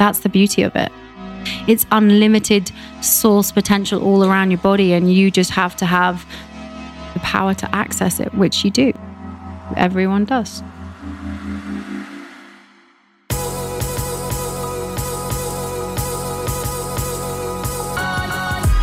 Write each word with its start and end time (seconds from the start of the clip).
That's 0.00 0.20
the 0.20 0.30
beauty 0.30 0.62
of 0.62 0.74
it. 0.76 0.90
It's 1.68 1.84
unlimited 1.92 2.72
source 3.02 3.52
potential 3.52 4.02
all 4.02 4.24
around 4.24 4.50
your 4.50 4.58
body, 4.60 4.94
and 4.94 5.12
you 5.12 5.30
just 5.30 5.50
have 5.50 5.76
to 5.76 5.84
have 5.84 6.24
the 7.12 7.20
power 7.20 7.52
to 7.52 7.74
access 7.74 8.18
it, 8.18 8.32
which 8.32 8.64
you 8.64 8.70
do. 8.70 8.94
Everyone 9.76 10.24
does. 10.24 10.62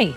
Hi. 0.00 0.14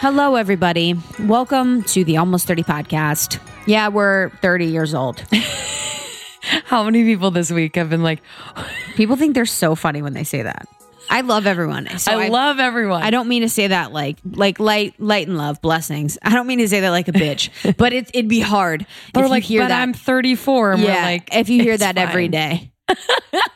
Hello, 0.00 0.34
everybody. 0.34 0.96
Welcome 1.20 1.84
to 1.84 2.02
the 2.02 2.16
Almost 2.16 2.48
30 2.48 2.64
podcast. 2.64 3.38
Yeah, 3.64 3.86
we're 3.86 4.30
30 4.42 4.66
years 4.66 4.92
old. 4.92 5.22
How 6.64 6.82
many 6.82 7.04
people 7.04 7.30
this 7.30 7.52
week 7.52 7.76
have 7.76 7.90
been 7.90 8.02
like, 8.02 8.22
People 8.96 9.14
think 9.14 9.36
they're 9.36 9.46
so 9.46 9.76
funny 9.76 10.02
when 10.02 10.14
they 10.14 10.24
say 10.24 10.42
that. 10.42 10.66
I 11.08 11.20
love 11.20 11.46
everyone. 11.46 11.86
So 11.98 12.10
I, 12.10 12.26
love 12.26 12.58
everyone. 12.58 13.04
I 13.04 13.10
don't 13.10 13.28
mean 13.28 13.42
to 13.42 13.48
say 13.48 13.68
that 13.68 13.92
like 13.92 14.18
like 14.24 14.58
light 14.58 14.98
light 14.98 15.28
and 15.28 15.38
love 15.38 15.62
blessings. 15.62 16.18
I 16.22 16.30
don't 16.30 16.48
mean 16.48 16.58
to 16.58 16.68
say 16.68 16.80
that 16.80 16.90
like 16.90 17.06
a 17.06 17.12
bitch, 17.12 17.76
but 17.76 17.92
it, 17.92 18.10
it'd 18.12 18.28
be 18.28 18.40
hard. 18.40 18.84
They're 19.14 19.26
if 19.26 19.30
like, 19.30 19.48
you 19.48 19.58
hear 19.58 19.62
but 19.62 19.68
that. 19.68 19.82
I'm 19.82 19.92
34. 19.92 20.72
And 20.72 20.82
yeah, 20.82 20.86
we're 20.88 21.02
like, 21.02 21.36
if 21.36 21.48
you 21.48 21.62
hear 21.62 21.78
that 21.78 21.98
every 21.98 22.24
fine." 22.24 22.30
day, 22.32 22.72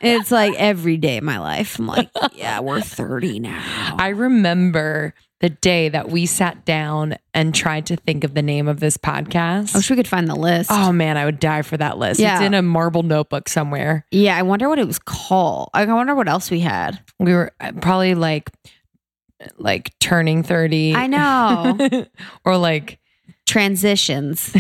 it's 0.01 0.31
like 0.31 0.55
every 0.55 0.99
day 0.99 1.19
of 1.19 1.25
my 1.25 1.41
life. 1.41 1.81
I'm 1.81 1.89
like, 1.89 2.11
yeah, 2.35 2.61
we're 2.61 2.81
30 2.81 3.41
now. 3.41 3.97
I 3.99 4.11
remember 4.11 5.15
the 5.45 5.51
day 5.51 5.91
that 5.91 6.09
we 6.09 6.25
sat 6.25 6.65
down 6.65 7.15
and 7.35 7.55
tried 7.55 7.85
to 7.85 7.97
think 7.97 8.25
of 8.25 8.33
the 8.33 8.41
name 8.41 8.67
of 8.67 8.81
this 8.81 8.97
podcast. 8.97 9.75
I 9.75 9.79
wish 9.79 9.91
we 9.91 9.97
could 9.97 10.09
find 10.09 10.27
the 10.27 10.35
list. 10.35 10.71
Oh 10.73 10.91
man, 10.91 11.19
I 11.19 11.27
would 11.27 11.39
die 11.39 11.61
for 11.61 11.77
that 11.77 11.99
list. 11.99 12.19
Yeah. 12.19 12.37
It's 12.39 12.47
in 12.47 12.55
a 12.55 12.63
marble 12.63 13.03
notebook 13.03 13.51
somewhere. 13.51 14.07
yeah, 14.11 14.39
I 14.39 14.41
wonder 14.43 14.71
what 14.71 14.79
it 14.79 14.87
was 14.87 14.99
called. 14.99 15.69
I 15.75 15.85
wonder 15.85 16.15
what 16.15 16.29
else 16.29 16.51
we 16.51 16.61
had. 16.61 16.99
We 17.19 17.35
were 17.35 17.53
uh, 17.61 17.73
probably 17.83 18.15
like 18.15 18.53
like 19.59 19.93
turning 20.01 20.45
30. 20.45 20.95
I 20.95 21.09
know. 21.09 22.07
or 22.47 22.57
like 22.57 22.99
Transitions. 23.45 24.51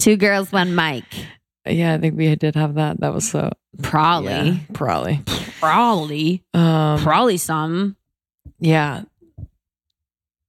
Two 0.00 0.16
girls, 0.16 0.50
one 0.50 0.74
mic. 0.74 1.04
yeah, 1.64 1.94
I 1.94 1.98
think 1.98 2.16
we 2.16 2.34
did 2.34 2.56
have 2.56 2.74
that. 2.74 2.98
That 2.98 3.14
was 3.14 3.30
so 3.30 3.52
Probably. 3.80 4.32
yeah, 4.32 4.56
probably. 4.72 5.20
Probably. 5.60 6.42
Um 6.52 6.98
Probably 6.98 7.36
some. 7.36 7.96
Yeah. 8.62 9.02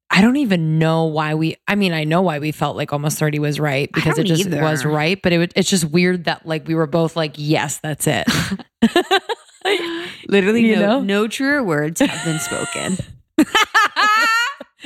I 0.10 0.22
don't 0.22 0.36
even 0.38 0.78
know 0.78 1.06
why 1.06 1.34
we 1.34 1.56
I 1.68 1.74
mean, 1.74 1.92
I 1.92 2.04
know 2.04 2.22
why 2.22 2.38
we 2.38 2.52
felt 2.52 2.78
like 2.78 2.94
almost 2.94 3.18
30 3.18 3.40
was 3.40 3.60
right 3.60 3.92
because 3.92 4.20
it 4.20 4.26
just 4.26 4.46
either. 4.46 4.62
was 4.62 4.86
right, 4.86 5.20
but 5.22 5.34
it 5.34 5.40
would- 5.40 5.54
it's 5.56 5.70
just 5.70 5.86
weird 5.86 6.26
that 6.26 6.46
like 6.46 6.68
we 6.68 6.76
were 6.76 6.86
both 6.86 7.16
like, 7.16 7.34
yes, 7.36 7.80
that's 7.80 8.06
it. 8.08 8.28
Literally, 10.28 10.66
You 10.68 10.76
no, 10.76 10.82
know? 10.82 11.02
no 11.02 11.28
truer 11.28 11.64
words 11.64 12.00
have 12.00 12.24
been 12.26 12.40
spoken. 12.40 12.98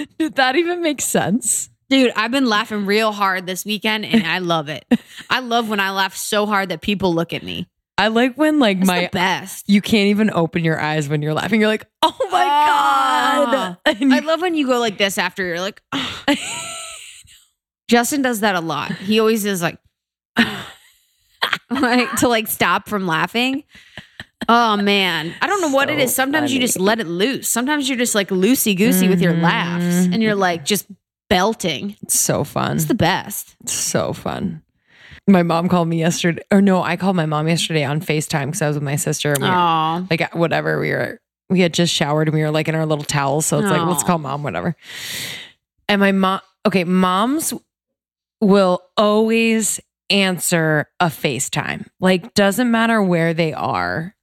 Did 0.20 0.36
that 0.36 0.56
even 0.56 0.82
make 0.82 1.02
sense? 1.02 1.70
Dude, 1.90 2.12
I've 2.16 2.32
been 2.32 2.46
laughing 2.46 2.86
real 2.86 3.12
hard 3.12 3.46
this 3.48 3.66
weekend 3.66 4.06
and 4.06 4.26
I 4.28 4.40
love 4.40 4.70
it. 4.70 4.86
I 5.30 5.40
love 5.40 5.70
when 5.70 5.80
I 5.80 5.92
laugh 5.92 6.16
so 6.16 6.46
hard 6.46 6.70
that 6.70 6.82
people 6.82 7.14
look 7.14 7.34
at 7.34 7.44
me. 7.44 7.68
I 7.98 8.10
like 8.10 8.36
when 8.36 8.60
like 8.60 8.78
It's 8.78 8.88
my 8.88 9.10
best. 9.12 9.68
you 9.68 9.82
can't 9.82 10.08
even 10.08 10.30
open 10.30 10.64
your 10.64 10.80
eyes 10.80 11.10
when 11.10 11.22
you're 11.22 11.34
laughing. 11.34 11.60
You're 11.60 11.70
like, 11.70 11.88
oh 12.04 12.16
my 12.32 12.46
ah. 12.46 13.78
god! 13.86 13.98
And 14.02 14.14
I 14.14 14.20
love 14.20 14.42
when 14.42 14.54
you 14.54 14.68
go 14.68 14.80
like 14.80 14.98
this 14.98 15.18
after 15.18 15.44
you're 15.44 15.62
like, 15.62 15.82
Justin 17.88 18.22
does 18.22 18.42
that 18.42 18.56
a 18.56 18.60
lot. 18.60 18.92
He 18.92 19.20
always 19.20 19.46
is 19.46 19.62
like, 19.62 19.80
like 21.70 22.16
to 22.18 22.28
like 22.28 22.48
stop 22.48 22.88
from 22.88 23.08
laughing. 23.08 23.64
Oh 24.48 24.78
man, 24.78 25.34
I 25.42 25.48
don't 25.48 25.62
know 25.62 25.70
what 25.70 25.90
it 25.90 26.00
is. 26.00 26.12
So. 26.12 26.24
Sometimes 26.24 26.54
you 26.54 26.60
just 26.60 26.80
let 26.80 27.00
it 27.00 27.08
loose. 27.08 27.50
Sometimes 27.50 27.90
you're 27.90 27.98
just 27.98 28.14
like 28.14 28.30
loosey 28.30 28.78
goosey 28.78 29.08
with 29.08 29.22
your 29.22 29.34
laughs, 29.34 30.06
and 30.06 30.22
you're 30.22 30.34
mm-hmm. 30.34 30.42
like 30.42 30.66
just 30.66 30.86
belting. 31.30 31.96
it's 32.04 32.20
so 32.20 32.44
fun. 32.44 32.76
It's 32.76 32.86
the 32.86 32.94
best. 32.94 33.56
It's 33.62 33.74
so 33.74 34.14
fun. 34.14 34.62
My 35.30 35.44
mom 35.44 35.68
called 35.68 35.88
me 35.90 36.00
yesterday, 36.00 36.42
or 36.52 36.62
no, 36.62 36.82
I 36.82 36.96
called 36.96 37.16
my 37.18 37.26
mom 37.26 37.48
yesterday 37.48 37.84
on 37.84 38.00
Facetime 38.00 38.46
because 38.46 38.62
I 38.62 38.68
was 38.68 38.78
with 38.78 38.84
my 38.84 38.96
sister. 38.96 39.34
And 39.34 39.42
we 39.44 39.50
were, 39.50 40.08
like 40.10 40.34
whatever, 40.34 40.80
we 40.80 40.92
were 40.92 41.20
we 41.50 41.60
had 41.62 41.74
just 41.74 41.94
showered 41.94 42.28
and 42.28 42.36
we 42.36 42.42
were 42.42 42.52
like 42.52 42.68
in 42.68 42.76
our 42.76 42.86
little 42.86 43.04
towels. 43.04 43.46
So 43.46 43.60
it's 43.60 43.70
like 43.70 43.86
let's 43.88 44.04
call 44.04 44.20
mom, 44.20 44.44
whatever. 44.44 44.76
And 45.90 46.00
my 46.00 46.12
mom, 46.12 46.42
okay, 46.66 46.84
moms 46.84 47.54
will 48.42 48.82
always 48.96 49.80
answer 50.10 50.88
a 51.00 51.08
FaceTime. 51.08 51.88
Like 52.00 52.34
doesn't 52.34 52.72
matter 52.72 53.02
where 53.04 53.34
they 53.34 53.52
are. 53.54 54.16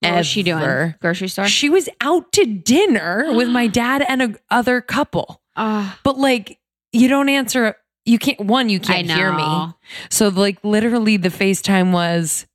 what 0.00 0.14
was 0.14 0.26
she 0.26 0.42
doing? 0.42 0.94
Grocery 1.00 1.28
store. 1.28 1.46
She 1.46 1.68
was 1.68 1.88
out 2.00 2.32
to 2.32 2.44
dinner 2.44 3.32
with 3.34 3.48
my 3.48 3.66
dad 3.68 4.04
and 4.08 4.22
a 4.22 4.34
other 4.50 4.80
couple. 4.80 5.40
Oh, 5.56 5.96
But 6.02 6.18
like 6.18 6.58
you 6.92 7.06
don't 7.08 7.28
answer 7.28 7.76
you 8.08 8.18
can't 8.18 8.40
one, 8.40 8.68
you 8.68 8.80
can't 8.80 9.10
hear 9.10 9.32
me. 9.32 9.72
So 10.10 10.28
like 10.28 10.58
literally 10.64 11.16
the 11.16 11.28
FaceTime 11.28 11.92
was 11.92 12.46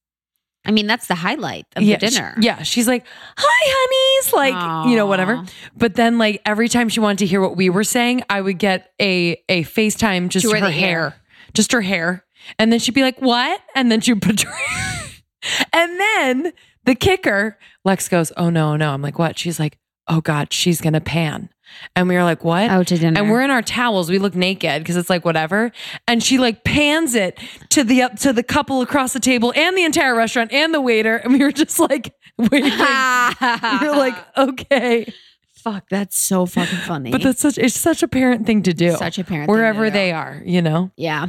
I 0.65 0.71
mean, 0.71 0.87
that's 0.87 1.07
the 1.07 1.15
highlight 1.15 1.65
of 1.75 1.83
yeah, 1.83 1.97
the 1.97 2.07
dinner. 2.07 2.35
yeah. 2.39 2.63
She's 2.63 2.87
like, 2.87 3.05
Hi 3.37 4.23
honeys, 4.25 4.33
like, 4.33 4.87
you 4.89 4.95
know, 4.95 5.05
whatever. 5.05 5.43
But 5.75 5.95
then 5.95 6.17
like 6.17 6.41
every 6.45 6.69
time 6.69 6.87
she 6.89 7.01
wanted 7.01 7.19
to 7.19 7.25
hear 7.25 7.41
what 7.41 7.57
we 7.57 7.69
were 7.69 7.83
saying, 7.83 8.23
I 8.29 8.41
would 8.41 8.59
get 8.59 8.93
a 9.01 9.41
a 9.49 9.63
FaceTime 9.63 10.29
just 10.29 10.49
her 10.49 10.57
her 10.59 10.69
hair. 10.69 11.09
hair. 11.09 11.15
Just 11.53 11.71
her 11.73 11.81
hair. 11.81 12.25
And 12.57 12.71
then 12.71 12.79
she'd 12.79 12.93
be 12.95 13.01
like, 13.01 13.19
What? 13.19 13.61
And 13.75 13.91
then 13.91 14.01
she'd 14.01 14.21
put 14.21 14.41
her 14.41 14.53
And 15.73 15.99
then 15.99 16.53
the 16.85 16.95
kicker, 16.95 17.59
Lex 17.83 18.07
goes, 18.07 18.31
Oh 18.37 18.49
no, 18.49 18.77
no. 18.77 18.91
I'm 18.91 19.01
like, 19.01 19.19
what? 19.19 19.37
She's 19.37 19.59
like, 19.59 19.77
Oh 20.07 20.21
God, 20.21 20.53
she's 20.53 20.79
gonna 20.81 21.01
pan. 21.01 21.49
And 21.95 22.07
we 22.07 22.15
were 22.15 22.23
like, 22.23 22.43
What? 22.43 22.69
Out 22.69 22.87
to 22.87 22.97
dinner. 22.97 23.19
And 23.19 23.29
we're 23.29 23.41
in 23.41 23.51
our 23.51 23.61
towels. 23.61 24.09
We 24.09 24.19
look 24.19 24.35
naked 24.35 24.81
because 24.81 24.95
it's 24.95 25.09
like 25.09 25.25
whatever. 25.25 25.71
And 26.07 26.23
she 26.23 26.37
like 26.37 26.63
pans 26.63 27.15
it 27.15 27.39
to 27.69 27.83
the 27.83 28.01
up 28.01 28.17
to 28.19 28.33
the 28.33 28.43
couple 28.43 28.81
across 28.81 29.13
the 29.13 29.19
table 29.19 29.53
and 29.55 29.77
the 29.77 29.83
entire 29.83 30.15
restaurant 30.15 30.51
and 30.51 30.73
the 30.73 30.81
waiter. 30.81 31.17
And 31.17 31.33
we 31.33 31.39
were 31.39 31.51
just 31.51 31.79
like 31.79 32.13
waiting. 32.37 32.63
we 32.71 33.87
were 33.87 33.97
like, 33.97 34.15
okay. 34.37 35.13
fuck, 35.53 35.87
that's 35.89 36.17
so 36.17 36.45
fucking 36.45 36.79
funny. 36.79 37.11
But 37.11 37.21
that's 37.21 37.41
such 37.41 37.57
it's 37.57 37.75
such 37.79 38.03
a 38.03 38.07
parent 38.07 38.45
thing 38.45 38.63
to 38.63 38.73
do. 38.73 38.91
such 38.91 39.19
a 39.19 39.23
parent. 39.23 39.47
thing 39.47 39.55
to 39.55 39.59
wherever 39.59 39.89
they 39.89 40.11
are, 40.11 40.41
you 40.45 40.61
know? 40.61 40.91
Yeah. 40.95 41.27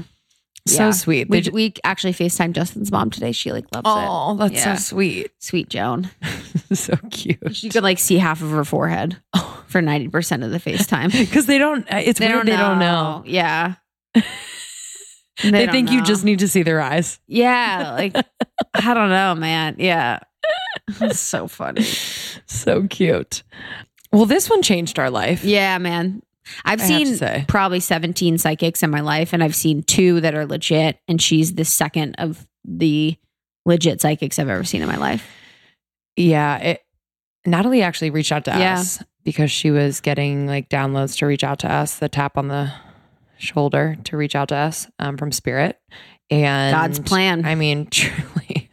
So 0.67 0.85
Yeah. 0.85 0.91
sweet. 0.93 1.31
They 1.31 1.43
We, 1.43 1.51
we 1.51 1.75
actually 1.85 2.15
FaceTime 2.15 2.53
Justin's 2.53 2.91
mom 2.91 3.11
today. 3.11 3.33
She 3.33 3.53
like 3.53 3.65
loves 3.75 3.85
oh, 3.87 4.37
that's 4.39 4.55
Yeah. 4.55 4.77
so 4.77 4.83
sweet. 4.97 5.31
Sweet 5.39 5.69
Joan. 5.69 6.11
so 6.73 6.97
cute. 7.11 7.63
You 7.63 7.71
could 7.71 7.83
like 7.83 7.99
see 7.99 8.17
half 8.19 8.41
of 8.43 8.51
her 8.51 8.65
forehead 8.65 9.19
for 9.67 9.83
90% 9.83 10.45
of 10.45 10.51
the 10.51 10.59
FaceTime. 10.59 11.13
Because 11.19 11.47
they 11.47 11.59
don't 11.59 11.83
uh, 11.93 11.99
it's 11.99 12.19
weird 12.21 12.47
they 12.47 12.57
don't 12.57 12.79
know. 12.79 13.23
Yeah. 13.27 13.75
They, 15.43 15.51
don't 15.51 15.71
think 15.73 15.91
you 15.91 16.01
just 16.03 16.25
need 16.25 16.39
to 16.39 16.49
see 16.49 16.63
their 16.63 16.81
eyes. 16.81 17.19
Yeah. 17.27 17.95
Like, 17.99 18.17
I 18.75 18.95
don't 18.95 19.11
know, 19.11 19.35
man. 19.35 19.75
Yeah. 19.79 20.21
So 21.13 21.49
funny. 21.49 21.83
So 22.47 22.87
cute. 22.87 23.43
Well, 24.13 24.27
this 24.27 24.49
one 24.49 24.63
changed 24.63 24.99
our 24.99 25.11
life. 25.11 25.43
Yeah, 25.45 25.79
man. 25.79 26.23
I've 26.65 26.81
I 26.81 26.85
seen 26.87 27.45
probably 27.47 27.81
17 27.81 28.39
psychics 28.39 28.83
in 28.83 28.91
my 28.91 29.01
life, 29.01 29.33
and 29.33 29.43
I've 29.43 29.55
seen 29.57 29.83
two 29.83 30.21
that 30.21 30.35
are 30.35 30.47
legit, 30.47 30.99
and 31.09 31.21
she's 31.21 31.55
the 31.55 31.65
second 31.65 32.17
of 32.19 32.47
the 32.65 33.17
legit 33.67 34.01
psychics 34.01 34.39
I've 34.39 34.49
ever 34.49 34.65
seen 34.65 34.83
in 34.83 34.89
my 34.89 34.97
life. 34.97 35.27
Yeah, 36.17 36.59
it, 36.59 36.85
Natalie 37.47 37.83
actually 37.83 38.11
reached 38.11 38.33
out 38.33 38.45
to 38.47 38.51
Yeah. 38.53 38.79
us 38.79 39.03
because 39.25 39.51
she 39.51 39.71
was 39.71 40.01
getting 40.01 40.47
like 40.47 40.69
downloads 40.69 41.17
to 41.19 41.27
reach 41.27 41.43
out 41.45 41.59
to 41.61 41.73
us, 41.73 41.99
the 41.99 42.09
tap 42.09 42.37
on 42.39 42.49
the 42.49 42.73
shoulder 43.39 43.97
to 44.05 44.17
reach 44.17 44.35
out 44.37 44.49
to 44.49 44.55
us 44.57 44.87
um, 44.99 45.17
from 45.17 45.33
Spirit. 45.33 45.81
And 46.31 46.75
God's 46.75 46.99
plan. 47.01 47.45
I 47.45 47.55
mean, 47.55 47.87
truly, 47.91 48.71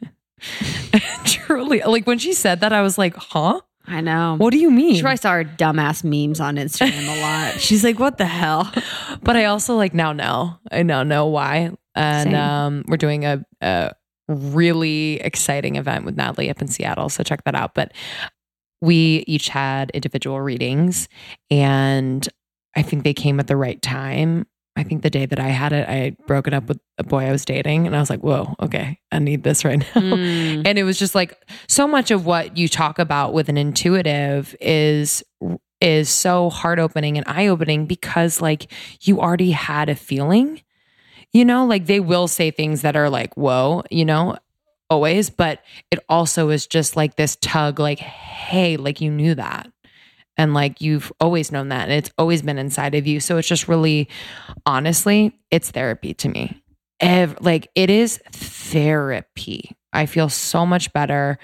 truly, 1.26 1.82
like 1.82 2.06
when 2.08 2.20
she 2.20 2.34
said 2.34 2.60
that, 2.62 2.74
I 2.74 2.82
was 2.82 2.98
like, 2.98 3.16
huh? 3.16 3.62
I 3.92 4.00
know. 4.00 4.36
What 4.38 4.52
do 4.52 4.58
you 4.58 4.72
mean? 4.72 4.96
She 4.96 5.02
probably 5.02 5.18
saw 5.18 5.34
her 5.34 5.44
dumbass 5.44 6.04
memes 6.04 6.40
on 6.40 6.56
Instagram 6.56 7.18
a 7.18 7.22
lot. 7.22 7.54
She's 7.60 7.84
like, 7.84 8.00
what 8.00 8.18
the 8.18 8.26
hell? 8.26 8.72
but 9.22 9.36
I 9.36 9.46
also 9.46 9.76
like 9.76 9.94
now 9.94 10.14
know. 10.14 10.58
I 10.72 10.84
now 10.84 11.04
know 11.04 11.28
why. 11.28 11.72
And 11.94 12.32
Same. 12.32 12.40
um, 12.40 12.86
we're 12.88 12.96
doing 12.96 13.26
a, 13.26 13.46
a 13.60 13.92
really 14.30 15.16
exciting 15.16 15.76
event 15.76 16.06
with 16.06 16.16
Natalie 16.16 16.50
up 16.50 16.62
in 16.62 16.70
Seattle. 16.70 17.10
So 17.10 17.22
check 17.22 17.44
that 17.44 17.54
out. 17.54 17.74
But 17.74 17.92
we 18.80 19.26
each 19.28 19.50
had 19.50 19.92
individual 19.92 20.40
readings 20.40 21.10
and 21.50 22.28
I 22.76 22.84
think 22.84 23.04
they 23.04 23.14
came 23.14 23.42
at 23.42 23.48
the 23.48 23.58
right 23.58 23.82
time. 23.82 24.48
I 24.76 24.84
think 24.84 25.02
the 25.02 25.10
day 25.10 25.26
that 25.26 25.40
I 25.40 25.50
had 25.50 25.74
it, 25.74 25.88
I 25.88 25.94
had 25.94 26.18
broken 26.26 26.54
up 26.54 26.68
with 26.68 26.80
a 26.98 27.04
boy 27.04 27.26
I 27.26 27.32
was 27.32 27.44
dating 27.44 27.86
and 27.86 27.96
I 27.96 28.00
was 28.00 28.10
like, 28.10 28.22
whoa, 28.22 28.56
okay, 28.62 29.00
I 29.12 29.20
need 29.20 29.44
this 29.44 29.66
right 29.66 29.80
now. 29.96 30.02
Mm. 30.02 30.66
And 30.66 30.80
it 30.80 30.84
was 30.84 30.98
just 30.98 31.14
like 31.14 31.38
so 31.68 31.88
much 31.88 32.10
of 32.10 32.26
what 32.26 32.58
you 32.58 32.68
talk 32.68 32.98
about 32.98 33.34
with 33.34 33.50
an 33.50 33.58
intuitive 33.58 34.56
is 34.62 35.24
is 35.82 36.10
so 36.10 36.50
heart 36.50 36.78
opening 36.80 37.18
and 37.18 37.28
eye 37.28 37.48
opening 37.48 37.88
because 37.88 38.40
like 38.40 38.72
you 39.02 39.20
already 39.20 39.52
had 39.52 39.90
a 39.90 39.96
feeling. 39.96 40.62
You 41.34 41.46
know, 41.46 41.66
like 41.66 41.86
they 41.86 42.00
will 42.02 42.28
say 42.28 42.52
things 42.52 42.82
that 42.82 42.96
are 42.96 43.10
like, 43.10 43.36
whoa, 43.36 43.84
you 43.90 44.04
know, 44.04 44.38
always, 44.90 45.30
but 45.30 45.62
it 45.90 46.00
also 46.10 46.50
is 46.50 46.68
just 46.68 46.98
like 46.98 47.16
this 47.16 47.38
tug, 47.38 47.80
like, 47.80 48.00
hey, 48.00 48.76
like 48.76 49.00
you 49.00 49.10
knew 49.10 49.34
that. 49.36 49.72
And 50.38 50.54
like 50.54 50.82
you've 50.82 51.12
always 51.20 51.52
known 51.52 51.70
that. 51.70 51.84
And 51.84 51.92
it's 51.94 52.10
always 52.18 52.42
been 52.42 52.58
inside 52.58 52.96
of 52.96 53.06
you. 53.06 53.20
So 53.20 53.38
it's 53.38 53.48
just 53.48 53.68
really, 53.68 54.08
honestly, 54.66 55.38
it's 55.52 55.72
therapy 55.72 56.14
to 56.16 56.30
me. 56.30 56.62
Ev- 57.00 57.38
like 57.42 57.68
it 57.76 57.90
is 57.90 58.20
therapy. 58.32 59.76
I 59.94 60.06
feel 60.06 60.30
so 60.30 60.66
much 60.66 60.92
better. 60.94 61.38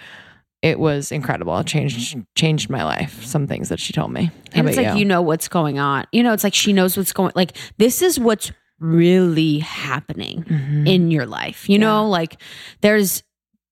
It 0.62 0.80
was 0.80 1.12
incredible. 1.12 1.58
It 1.60 1.68
changed 1.68 2.18
changed 2.36 2.70
my 2.70 2.84
life. 2.84 3.24
Some 3.26 3.46
things 3.48 3.70
that 3.70 3.80
she 3.80 3.94
told 3.94 4.12
me. 4.12 4.26
How 4.26 4.32
and 4.60 4.68
it's 4.68 4.78
like 4.78 4.98
you 4.98 5.06
know 5.06 5.22
what's 5.22 5.48
going 5.48 5.78
on. 5.80 6.06
You 6.12 6.24
know, 6.24 6.34
it's 6.34 6.44
like 6.44 6.54
she 6.56 6.74
knows 6.74 6.98
what's 6.98 7.14
going. 7.14 7.32
Like 7.36 7.56
this 7.78 8.02
is 8.02 8.20
what's 8.20 8.52
really 8.80 9.60
happening 9.60 10.44
Mhm. 10.44 10.88
in 10.88 11.12
your 11.12 11.26
life. 11.26 11.68
You 11.70 11.80
know, 11.80 12.08
like 12.08 12.40
there's 12.82 13.24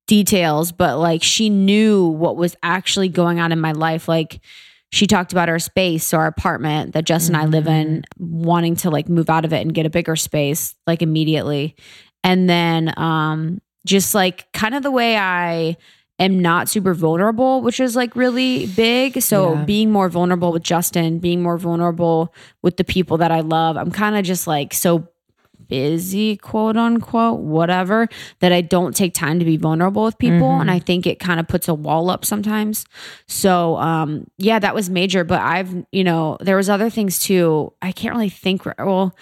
details, 0.08 0.72
but 0.72 0.98
like 1.00 1.24
she 1.24 1.50
knew 1.50 2.06
what 2.08 2.38
was 2.38 2.56
actually 2.62 3.10
going 3.10 3.40
on 3.40 3.52
in 3.52 3.60
my 3.60 3.72
life. 3.72 4.08
Like 4.08 4.40
she 4.92 5.08
talked 5.08 5.32
about 5.32 5.50
our 5.50 5.60
space 5.60 6.14
or 6.14 6.20
our 6.22 6.28
apartment 6.28 6.94
that 6.94 7.06
Jess 7.06 7.28
and 7.28 7.36
I 7.36 7.46
live 7.46 7.68
in, 7.68 8.04
wanting 8.18 8.76
to 8.78 8.90
like 8.90 9.10
move 9.10 9.30
out 9.30 9.44
of 9.44 9.52
it 9.52 9.62
and 9.62 9.74
get 9.74 9.86
a 9.86 9.90
bigger 9.90 10.16
space 10.16 10.76
like 10.88 11.02
immediately. 11.02 11.76
And 12.24 12.50
then 12.50 12.94
um 12.98 13.60
just 13.86 14.16
like 14.16 14.52
kind 14.54 14.74
of 14.74 14.84
the 14.84 14.92
way 14.92 15.18
I 15.18 15.78
am 16.18 16.40
not 16.42 16.70
super 16.70 16.94
vulnerable, 16.94 17.62
which 17.62 17.80
is 17.80 17.96
like 17.96 18.16
really 18.16 18.68
big. 18.68 19.22
So 19.22 19.54
Yeah. 19.54 19.66
being 19.66 19.92
more 19.92 20.08
vulnerable 20.10 20.52
with 20.54 20.64
Justin, 20.64 21.20
being 21.20 21.44
more 21.44 21.58
vulnerable 21.58 22.34
with 22.64 22.78
the 22.78 22.84
people 22.86 23.18
that 23.18 23.32
I 23.32 23.42
love. 23.42 23.76
I'm 23.78 23.92
kind 23.92 24.16
of 24.16 24.24
just 24.24 24.48
like 24.48 24.74
so 24.74 25.08
busy, 25.68 26.38
quote 26.38 26.78
unquote, 26.78 27.40
whatever, 27.40 28.08
that 28.40 28.52
I 28.52 28.62
don't 28.62 28.96
take 28.96 29.14
time 29.14 29.40
to 29.40 29.46
be 29.46 29.58
vulnerable 29.58 30.04
with 30.04 30.18
people. 30.18 30.48
Mhm. 30.50 30.62
And 30.62 30.72
I 30.72 30.80
think 30.80 31.06
it 31.08 31.20
kind 31.20 31.40
of 31.40 31.48
puts 31.48 31.68
a 31.68 31.74
wall 31.74 32.10
up 32.10 32.26
sometimes. 32.26 32.86
So 33.28 33.78
um 33.78 34.28
yeah, 34.38 34.60
that 34.60 34.76
was 34.76 34.90
major. 34.90 35.24
But 35.24 35.42
I've, 35.42 35.74
you 35.92 36.04
know, 36.04 36.38
there 36.42 36.58
was 36.58 36.70
other 36.70 36.90
things 36.90 37.20
too. 37.20 37.74
I 37.82 37.92
can't 37.92 38.16
really 38.16 38.30
think 38.30 38.66
well, 38.66 39.16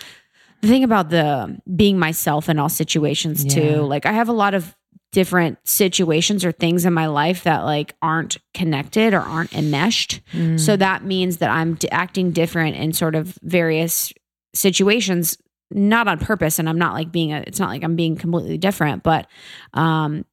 the 0.61 0.67
thing 0.67 0.83
about 0.83 1.09
the 1.09 1.59
being 1.75 1.99
myself 1.99 2.47
in 2.49 2.57
all 2.59 2.69
situations 2.69 3.43
Yeah. 3.43 3.53
too, 3.75 3.81
like 3.81 4.05
I 4.05 4.11
have 4.13 4.29
a 4.29 4.33
lot 4.33 4.53
of 4.53 4.75
different 5.11 5.59
situations 5.63 6.43
or 6.43 6.51
things 6.51 6.85
in 6.85 6.93
my 6.93 7.05
life 7.05 7.43
that 7.43 7.59
like 7.65 7.93
aren't 8.01 8.37
connected 8.55 9.13
or 9.13 9.19
aren't 9.19 9.53
enmeshed. 9.53 10.21
Mm. 10.31 10.59
So 10.59 10.75
that 10.75 11.03
means 11.05 11.37
that 11.37 11.51
I'm 11.51 11.77
acting 11.91 12.31
different 12.31 12.75
in 12.77 12.93
sort 12.93 13.13
of 13.13 13.37
various 13.43 14.11
situations, 14.55 15.37
not 15.73 16.07
on 16.07 16.19
purpose. 16.19 16.59
And 16.59 16.69
I'm 16.69 16.77
not 16.77 16.93
like 16.93 17.11
being 17.11 17.33
a, 17.33 17.43
it's 17.45 17.59
not 17.59 17.69
like 17.69 17.83
I'm 17.83 17.95
being 17.95 18.15
completely 18.15 18.57
different, 18.57 19.03
but, 19.03 19.27
um, 19.73 20.25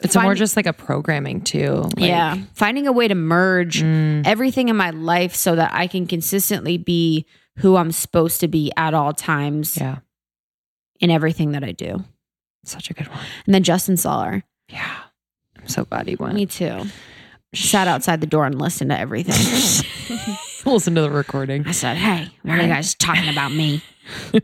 it's 0.00 0.16
more 0.16 0.34
just 0.34 0.56
like 0.56 0.66
a 0.66 0.72
programming 0.72 1.40
too. 1.40 1.88
Like, 1.96 1.98
yeah, 1.98 2.36
finding 2.52 2.86
a 2.86 2.92
way 2.92 3.08
to 3.08 3.14
merge 3.14 3.82
mm, 3.82 4.26
everything 4.26 4.68
in 4.68 4.76
my 4.76 4.90
life 4.90 5.34
so 5.34 5.54
that 5.54 5.72
I 5.72 5.86
can 5.86 6.06
consistently 6.06 6.76
be 6.76 7.24
who 7.58 7.76
I'm 7.76 7.90
supposed 7.90 8.40
to 8.40 8.48
be 8.48 8.70
at 8.76 8.92
all 8.92 9.14
times 9.14 9.78
yeah. 9.78 9.98
in 11.00 11.10
everything 11.10 11.52
that 11.52 11.64
I 11.64 11.72
do. 11.72 12.04
Such 12.64 12.90
a 12.90 12.94
good 12.94 13.08
one. 13.08 13.24
And 13.46 13.54
then 13.54 13.62
Justin 13.62 13.96
saw 13.96 14.24
her. 14.24 14.42
Yeah. 14.68 14.94
I'm 15.56 15.68
so 15.68 15.84
glad 15.84 16.06
he 16.06 16.16
went. 16.16 16.34
Me 16.34 16.44
too. 16.44 16.82
Sat 17.54 17.88
outside 17.88 18.20
the 18.20 18.26
door 18.26 18.46
and 18.46 18.60
listened 18.60 18.90
to 18.90 18.98
everything. 18.98 19.34
Listen 20.66 20.94
to 20.94 21.02
the 21.02 21.10
recording. 21.10 21.66
I 21.66 21.72
said, 21.72 21.96
Hey, 21.96 22.30
what 22.42 22.58
are 22.58 22.62
you 22.62 22.68
guys 22.68 22.94
talking 22.94 23.28
about 23.28 23.52
me? 23.52 23.82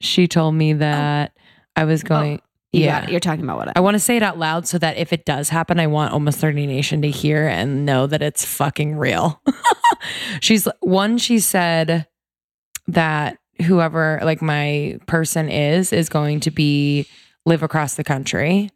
She 0.00 0.26
told 0.26 0.54
me 0.54 0.72
that 0.74 1.36
I 1.76 1.84
was 1.84 2.02
oh, 2.04 2.08
going. 2.08 2.42
You 2.72 2.84
yeah. 2.84 3.00
got 3.00 3.08
it. 3.08 3.12
You're 3.12 3.20
talking 3.20 3.44
about 3.44 3.58
what 3.58 3.68
I 3.68 3.72
I 3.76 3.80
want 3.80 3.96
to 3.96 3.98
say 3.98 4.16
it 4.16 4.22
out 4.22 4.38
loud 4.38 4.66
so 4.66 4.78
that 4.78 4.96
if 4.96 5.12
it 5.12 5.24
does 5.24 5.48
happen, 5.48 5.80
I 5.80 5.88
want 5.88 6.12
Almost 6.12 6.38
30 6.38 6.66
Nation 6.66 7.02
to 7.02 7.10
hear 7.10 7.46
and 7.46 7.84
know 7.84 8.06
that 8.06 8.22
it's 8.22 8.44
fucking 8.44 8.96
real. 8.96 9.42
She's 10.40 10.66
one, 10.80 11.18
she 11.18 11.40
said 11.40 12.06
that 12.86 13.38
whoever 13.66 14.20
like 14.22 14.40
my 14.40 14.98
person 15.06 15.48
is, 15.48 15.92
is 15.92 16.08
going 16.08 16.40
to 16.40 16.50
be 16.50 17.06
live 17.44 17.62
across 17.62 17.96
the 17.96 18.04
country 18.04 18.70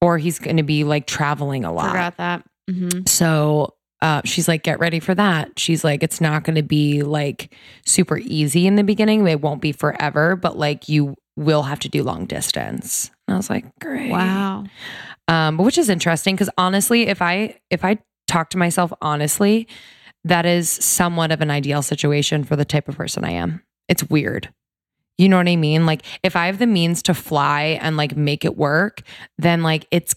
or 0.00 0.16
he's 0.16 0.38
going 0.38 0.56
to 0.56 0.62
be 0.62 0.84
like 0.84 1.06
traveling 1.06 1.64
a 1.64 1.72
lot. 1.72 1.90
forgot 1.90 2.16
that. 2.18 2.44
Mm-hmm. 2.70 3.06
So 3.06 3.74
uh, 4.00 4.20
she's 4.24 4.48
like, 4.48 4.62
get 4.62 4.78
ready 4.78 5.00
for 5.00 5.14
that. 5.14 5.58
She's 5.58 5.82
like, 5.82 6.02
it's 6.02 6.20
not 6.20 6.44
going 6.44 6.56
to 6.56 6.62
be 6.62 7.02
like 7.02 7.54
super 7.86 8.18
easy 8.18 8.66
in 8.66 8.76
the 8.76 8.84
beginning. 8.84 9.26
It 9.26 9.40
won't 9.40 9.62
be 9.62 9.72
forever, 9.72 10.36
but 10.36 10.58
like 10.58 10.88
you 10.88 11.14
will 11.36 11.62
have 11.62 11.80
to 11.80 11.88
do 11.88 12.02
long 12.02 12.26
distance. 12.26 13.10
And 13.26 13.34
I 13.34 13.36
was 13.38 13.50
like, 13.50 13.64
great. 13.80 14.10
Wow. 14.10 14.64
Um, 15.28 15.56
but 15.56 15.64
which 15.64 15.78
is 15.78 15.88
interesting 15.88 16.34
because 16.34 16.50
honestly, 16.58 17.06
if 17.06 17.22
I 17.22 17.58
if 17.70 17.84
I 17.84 17.98
talk 18.26 18.50
to 18.50 18.58
myself 18.58 18.92
honestly, 19.00 19.66
that 20.24 20.44
is 20.44 20.68
somewhat 20.68 21.32
of 21.32 21.40
an 21.40 21.50
ideal 21.50 21.82
situation 21.82 22.44
for 22.44 22.56
the 22.56 22.64
type 22.64 22.88
of 22.88 22.96
person 22.96 23.24
I 23.24 23.32
am. 23.32 23.62
It's 23.88 24.04
weird. 24.04 24.52
You 25.16 25.28
know 25.28 25.36
what 25.36 25.48
I 25.48 25.56
mean? 25.56 25.86
Like 25.86 26.02
if 26.22 26.36
I 26.36 26.46
have 26.46 26.58
the 26.58 26.66
means 26.66 27.02
to 27.04 27.14
fly 27.14 27.78
and 27.80 27.96
like 27.96 28.16
make 28.16 28.44
it 28.44 28.56
work, 28.56 29.02
then 29.38 29.62
like 29.62 29.86
it's 29.90 30.14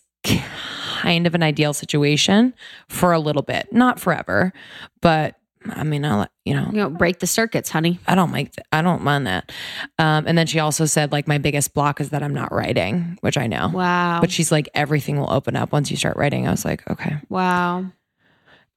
kind 1.01 1.27
of 1.27 1.35
an 1.35 1.43
ideal 1.43 1.73
situation 1.73 2.53
for 2.87 3.11
a 3.11 3.19
little 3.19 3.41
bit, 3.41 3.71
not 3.71 3.99
forever, 3.99 4.53
but 5.01 5.35
I 5.69 5.83
mean, 5.83 6.05
I'll 6.05 6.27
you 6.45 6.53
know, 6.53 6.67
You 6.71 6.77
know, 6.77 6.89
break 6.89 7.19
the 7.19 7.27
circuits, 7.27 7.69
honey. 7.69 7.99
I 8.07 8.15
don't 8.15 8.31
like, 8.31 8.53
th- 8.53 8.65
I 8.71 8.81
don't 8.81 9.03
mind 9.03 9.27
that. 9.27 9.51
Um, 9.99 10.25
and 10.27 10.37
then 10.37 10.47
she 10.47 10.59
also 10.59 10.85
said 10.85 11.11
like 11.11 11.27
my 11.27 11.37
biggest 11.37 11.73
block 11.73 11.99
is 11.99 12.09
that 12.11 12.23
I'm 12.23 12.33
not 12.33 12.53
writing, 12.53 13.17
which 13.21 13.37
I 13.37 13.47
know. 13.47 13.69
Wow. 13.73 14.21
But 14.21 14.31
she's 14.31 14.51
like, 14.51 14.69
everything 14.73 15.19
will 15.19 15.31
open 15.31 15.55
up 15.55 15.71
once 15.71 15.91
you 15.91 15.97
start 15.97 16.15
writing. 16.15 16.47
I 16.47 16.51
was 16.51 16.63
like, 16.63 16.89
okay. 16.89 17.17
wow. 17.29 17.85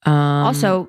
Um, 0.06 0.14
also, 0.14 0.88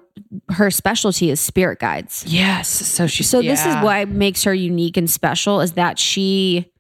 her 0.50 0.72
specialty 0.72 1.30
is 1.30 1.42
spirit 1.42 1.80
guides. 1.80 2.24
yes. 2.26 2.70
So 2.70 3.08
she. 3.08 3.24
So 3.24 3.42
this 3.42 3.60
is 3.60 3.66
yeah. 3.66 3.84
what 3.84 4.08
makes 4.08 4.44
her 4.46 4.54
unique 4.54 4.96
and 4.96 5.10
special 5.10 5.60
is 5.60 5.74
that 5.74 6.00
she 6.00 6.72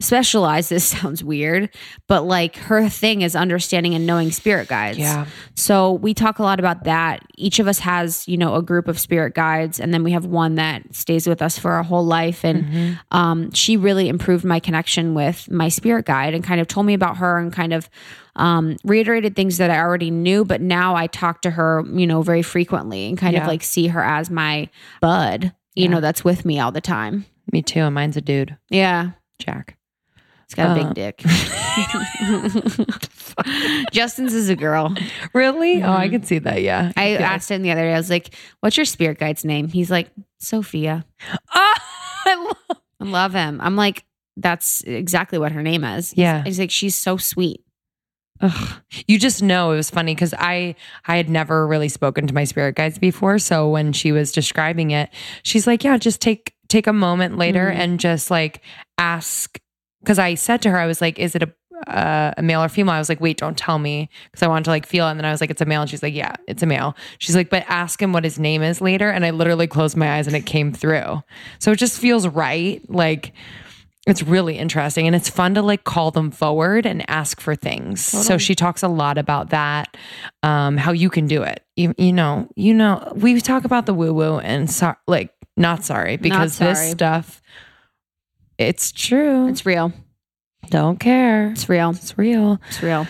specializes 0.00 0.84
sounds 0.84 1.22
weird, 1.24 1.70
but 2.08 2.24
like 2.24 2.56
her 2.56 2.88
thing 2.88 3.22
is 3.22 3.34
understanding 3.36 3.94
and 3.94 4.06
knowing 4.06 4.30
spirit 4.30 4.68
guides. 4.68 4.98
Yeah. 4.98 5.26
So 5.54 5.92
we 5.92 6.14
talk 6.14 6.38
a 6.38 6.42
lot 6.42 6.58
about 6.58 6.84
that. 6.84 7.20
Each 7.36 7.58
of 7.58 7.68
us 7.68 7.78
has, 7.80 8.26
you 8.28 8.36
know, 8.36 8.54
a 8.54 8.62
group 8.62 8.88
of 8.88 8.98
spirit 8.98 9.34
guides, 9.34 9.80
and 9.80 9.94
then 9.94 10.04
we 10.04 10.12
have 10.12 10.26
one 10.26 10.56
that 10.56 10.94
stays 10.94 11.26
with 11.26 11.40
us 11.42 11.58
for 11.58 11.72
our 11.72 11.82
whole 11.82 12.04
life. 12.04 12.44
And 12.44 12.64
Mm-hmm. 12.64 12.92
um, 13.16 13.50
she 13.52 13.76
really 13.76 14.08
improved 14.08 14.44
my 14.44 14.58
connection 14.60 15.14
with 15.14 15.50
my 15.50 15.68
spirit 15.68 16.06
guide 16.06 16.34
and 16.34 16.42
kind 16.42 16.60
of 16.60 16.66
told 16.68 16.86
me 16.86 16.94
about 16.94 17.18
her 17.18 17.38
and 17.38 17.52
kind 17.52 17.72
of 17.72 17.88
um, 18.36 18.76
reiterated 18.84 19.36
things 19.36 19.58
that 19.58 19.70
I 19.70 19.78
already 19.78 20.10
knew. 20.10 20.44
But 20.44 20.60
now 20.60 20.94
I 20.96 21.06
talk 21.06 21.42
to 21.42 21.50
her, 21.50 21.84
you 21.92 22.06
know, 22.06 22.22
very 22.22 22.42
frequently 22.42 23.08
and 23.08 23.18
kind 23.18 23.34
Yeah. 23.34 23.42
of 23.42 23.48
like 23.48 23.62
see 23.62 23.88
her 23.88 24.02
as 24.02 24.30
my 24.30 24.68
bud, 25.00 25.52
you 25.74 25.84
Yeah. 25.84 25.90
know, 25.90 26.00
that's 26.00 26.24
with 26.24 26.44
me 26.44 26.58
all 26.58 26.72
the 26.72 26.80
time. 26.80 27.26
Me 27.52 27.60
too. 27.62 27.80
And 27.80 27.94
mine's 27.94 28.16
a 28.16 28.20
dude, 28.22 28.56
Yeah. 28.70 29.10
Jack. 29.38 29.76
It's 30.44 30.54
got 30.54 30.76
a 30.76 30.80
Uh, 30.80 30.84
big 30.84 30.94
dick. 30.94 31.22
Justin's 33.92 34.34
is 34.34 34.48
a 34.48 34.56
girl. 34.56 34.94
Really? 35.32 35.82
Oh, 35.82 35.92
I 35.92 36.08
can 36.08 36.22
see 36.22 36.38
that. 36.38 36.62
Yeah. 36.62 36.92
I 36.96 37.12
Yeah. 37.12 37.32
asked 37.32 37.50
him 37.50 37.62
the 37.62 37.70
other 37.72 37.82
day, 37.82 37.94
I 37.94 37.96
was 37.96 38.10
like, 38.10 38.34
what's 38.60 38.76
your 38.76 38.86
spirit 38.86 39.18
guide's 39.18 39.44
name? 39.44 39.68
He's 39.68 39.90
like, 39.90 40.10
Sophia. 40.38 41.04
Ah, 41.52 41.82
I 42.26 42.34
love. 42.36 42.80
I 43.00 43.04
love 43.04 43.32
him. 43.34 43.60
I'm 43.60 43.76
like, 43.76 44.04
that's 44.36 44.82
exactly 44.82 45.38
what 45.38 45.52
her 45.52 45.62
name 45.62 45.84
is. 45.84 46.14
Yeah. 46.16 46.42
He's 46.44 46.58
like, 46.58 46.70
she's 46.70 46.94
so 46.94 47.16
sweet. 47.16 47.60
Ugh. 48.40 48.80
You 49.06 49.18
just 49.18 49.42
know 49.42 49.72
it 49.72 49.76
was 49.76 49.90
funny 49.90 50.14
because 50.14 50.34
I 50.36 50.74
I 51.06 51.16
had 51.16 51.28
never 51.30 51.66
really 51.66 51.88
spoken 51.88 52.26
to 52.26 52.34
my 52.34 52.44
spirit 52.44 52.74
guides 52.74 52.98
before. 52.98 53.38
So 53.38 53.68
when 53.68 53.92
she 53.92 54.10
was 54.10 54.32
describing 54.32 54.90
it, 54.90 55.08
she's 55.44 55.68
like, 55.68 55.84
"Yeah, 55.84 55.96
just 55.98 56.20
take 56.20 56.52
take 56.68 56.88
a 56.88 56.92
moment 56.92 57.38
later 57.38 57.70
Mhm. 57.70 57.76
and 57.78 58.00
just 58.00 58.30
like 58.32 58.60
ask 58.98 59.60
because 60.04 60.18
I 60.18 60.34
said 60.34 60.62
to 60.62 60.70
her, 60.70 60.78
I 60.78 60.86
was 60.86 61.00
like, 61.00 61.18
"Is 61.18 61.34
it 61.34 61.42
a 61.42 61.52
uh, 61.90 62.32
a 62.36 62.42
male 62.42 62.62
or 62.62 62.68
female?" 62.68 62.94
I 62.94 62.98
was 62.98 63.08
like, 63.08 63.20
"Wait, 63.20 63.38
don't 63.38 63.56
tell 63.56 63.78
me," 63.78 64.08
because 64.30 64.42
I 64.42 64.48
wanted 64.48 64.64
to 64.64 64.70
like 64.70 64.86
feel 64.86 65.06
it. 65.06 65.12
And 65.12 65.18
then 65.20 65.24
I 65.24 65.30
was 65.30 65.40
like, 65.40 65.50
"It's 65.50 65.60
a 65.60 65.64
male," 65.64 65.80
and 65.80 65.90
she's 65.90 66.02
like, 66.02 66.14
"Yeah, 66.14 66.34
it's 66.46 66.62
a 66.62 66.66
male." 66.66 66.94
She's 67.18 67.34
like, 67.34 67.50
"But 67.50 67.64
ask 67.68 68.00
him 68.00 68.12
what 68.12 68.24
his 68.24 68.38
name 68.38 68.62
is 68.62 68.80
later." 68.80 69.10
And 69.10 69.24
I 69.24 69.30
literally 69.30 69.66
closed 69.66 69.96
my 69.96 70.16
eyes 70.16 70.26
and 70.26 70.36
it 70.36 70.46
came 70.46 70.72
through. 70.72 71.22
So 71.58 71.72
it 71.72 71.76
just 71.76 71.98
feels 71.98 72.28
right. 72.28 72.82
Like 72.88 73.32
it's 74.06 74.22
really 74.22 74.58
interesting 74.58 75.06
and 75.06 75.16
it's 75.16 75.30
fun 75.30 75.54
to 75.54 75.62
like 75.62 75.84
call 75.84 76.10
them 76.10 76.30
forward 76.30 76.84
and 76.84 77.08
ask 77.08 77.40
for 77.40 77.54
things. 77.54 78.02
So 78.04 78.36
she 78.36 78.54
talks 78.54 78.82
a 78.82 78.88
lot 78.88 79.16
about 79.16 79.50
that, 79.50 79.96
um, 80.42 80.76
how 80.76 80.92
you 80.92 81.08
can 81.08 81.26
do 81.26 81.42
it. 81.42 81.64
You, 81.76 81.94
you 81.96 82.12
know, 82.12 82.48
you 82.54 82.74
know, 82.74 83.12
we 83.16 83.40
talk 83.40 83.64
about 83.64 83.86
the 83.86 83.94
woo 83.94 84.12
woo 84.12 84.38
and 84.38 84.70
so, 84.70 84.94
like 85.06 85.32
not 85.56 85.84
sorry 85.84 86.16
because 86.16 86.58
this 86.58 86.78
sorry. 86.78 86.90
stuff, 86.90 87.40
it's 88.58 88.92
true. 88.92 89.48
It's 89.48 89.66
real. 89.66 89.92
Don't 90.70 90.98
care. 90.98 91.50
It's 91.50 91.68
real. 91.68 91.90
It's 91.90 92.16
real. 92.16 92.60
It's 92.68 92.82
real. 92.82 93.06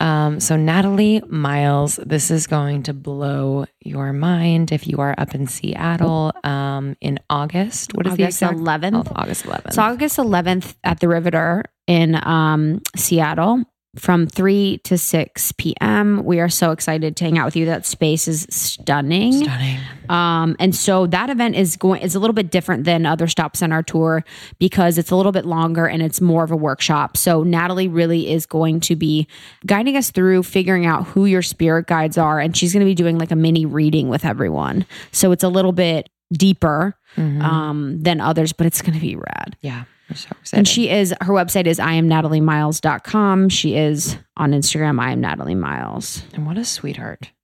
Um, 0.00 0.40
so 0.40 0.56
Natalie 0.56 1.22
Miles, 1.28 1.96
this 1.96 2.30
is 2.30 2.46
going 2.46 2.84
to 2.84 2.94
blow 2.94 3.66
your 3.80 4.12
mind 4.12 4.72
if 4.72 4.86
you 4.86 4.98
are 5.00 5.14
up 5.18 5.34
in 5.34 5.46
Seattle 5.46 6.32
um, 6.44 6.96
in 7.00 7.18
August. 7.28 7.94
What 7.94 8.06
is 8.06 8.12
August 8.14 8.40
the 8.40 8.46
exact 8.46 8.58
11th. 8.58 9.06
Oh, 9.08 9.12
August 9.16 9.44
11th. 9.44 9.66
It's 9.66 9.78
August 9.78 10.16
11th 10.18 10.74
at 10.84 11.00
the 11.00 11.08
Riveter 11.08 11.64
in 11.86 12.14
um, 12.14 12.82
Seattle 12.96 13.64
from 13.96 14.26
3 14.26 14.78
to 14.84 14.96
6 14.96 15.52
p.m. 15.52 16.24
We 16.24 16.38
are 16.38 16.48
so 16.48 16.70
excited 16.70 17.16
to 17.16 17.24
hang 17.24 17.38
out 17.38 17.46
with 17.46 17.56
you. 17.56 17.66
That 17.66 17.84
space 17.84 18.28
is 18.28 18.46
stunning. 18.48 19.32
Stunning. 19.32 19.80
Um, 20.08 20.54
and 20.60 20.74
so 20.74 21.06
that 21.08 21.28
event 21.28 21.56
is 21.56 21.76
going 21.76 22.00
is 22.02 22.14
a 22.14 22.20
little 22.20 22.34
bit 22.34 22.50
different 22.50 22.84
than 22.84 23.04
other 23.04 23.26
stops 23.26 23.62
on 23.62 23.72
our 23.72 23.82
tour 23.82 24.24
because 24.58 24.96
it's 24.96 25.10
a 25.10 25.16
little 25.16 25.32
bit 25.32 25.44
longer 25.44 25.86
and 25.86 26.02
it's 26.02 26.20
more 26.20 26.44
of 26.44 26.52
a 26.52 26.56
workshop. 26.56 27.16
So 27.16 27.42
Natalie 27.42 27.88
really 27.88 28.30
is 28.30 28.46
going 28.46 28.80
to 28.80 28.94
be 28.94 29.26
guiding 29.66 29.96
us 29.96 30.10
through 30.10 30.44
figuring 30.44 30.86
out 30.86 31.06
who 31.08 31.24
your 31.24 31.42
spirit 31.42 31.86
guides 31.86 32.16
are, 32.16 32.38
and 32.38 32.56
she's 32.56 32.72
going 32.72 32.80
to 32.80 32.90
be 32.90 32.94
doing 32.94 33.18
like 33.18 33.32
a 33.32 33.36
mini 33.36 33.66
reading 33.66 34.08
with 34.08 34.24
everyone. 34.24 34.86
So 35.10 35.32
it's 35.32 35.44
a 35.44 35.48
little 35.48 35.72
bit 35.72 36.08
deeper 36.32 36.96
um, 37.16 38.00
than 38.00 38.20
others, 38.20 38.52
but 38.52 38.66
it's 38.66 38.82
going 38.82 38.94
to 38.94 39.00
be 39.00 39.16
rad. 39.16 39.56
Yeah. 39.60 39.84
So. 40.14 40.56
And 40.56 40.66
she 40.68 40.88
is 40.90 41.14
her 41.20 41.32
website 41.32 41.66
is 41.66 41.78
iamnataliemiles.com. 41.78 43.48
She 43.48 43.76
is 43.76 44.16
on 44.36 44.52
Instagram, 44.52 45.00
I 45.00 45.12
am 45.12 45.20
Natalie 45.20 45.54
Miles. 45.54 46.22
and 46.34 46.46
what 46.46 46.58
a 46.58 46.64
sweetheart. 46.64 47.30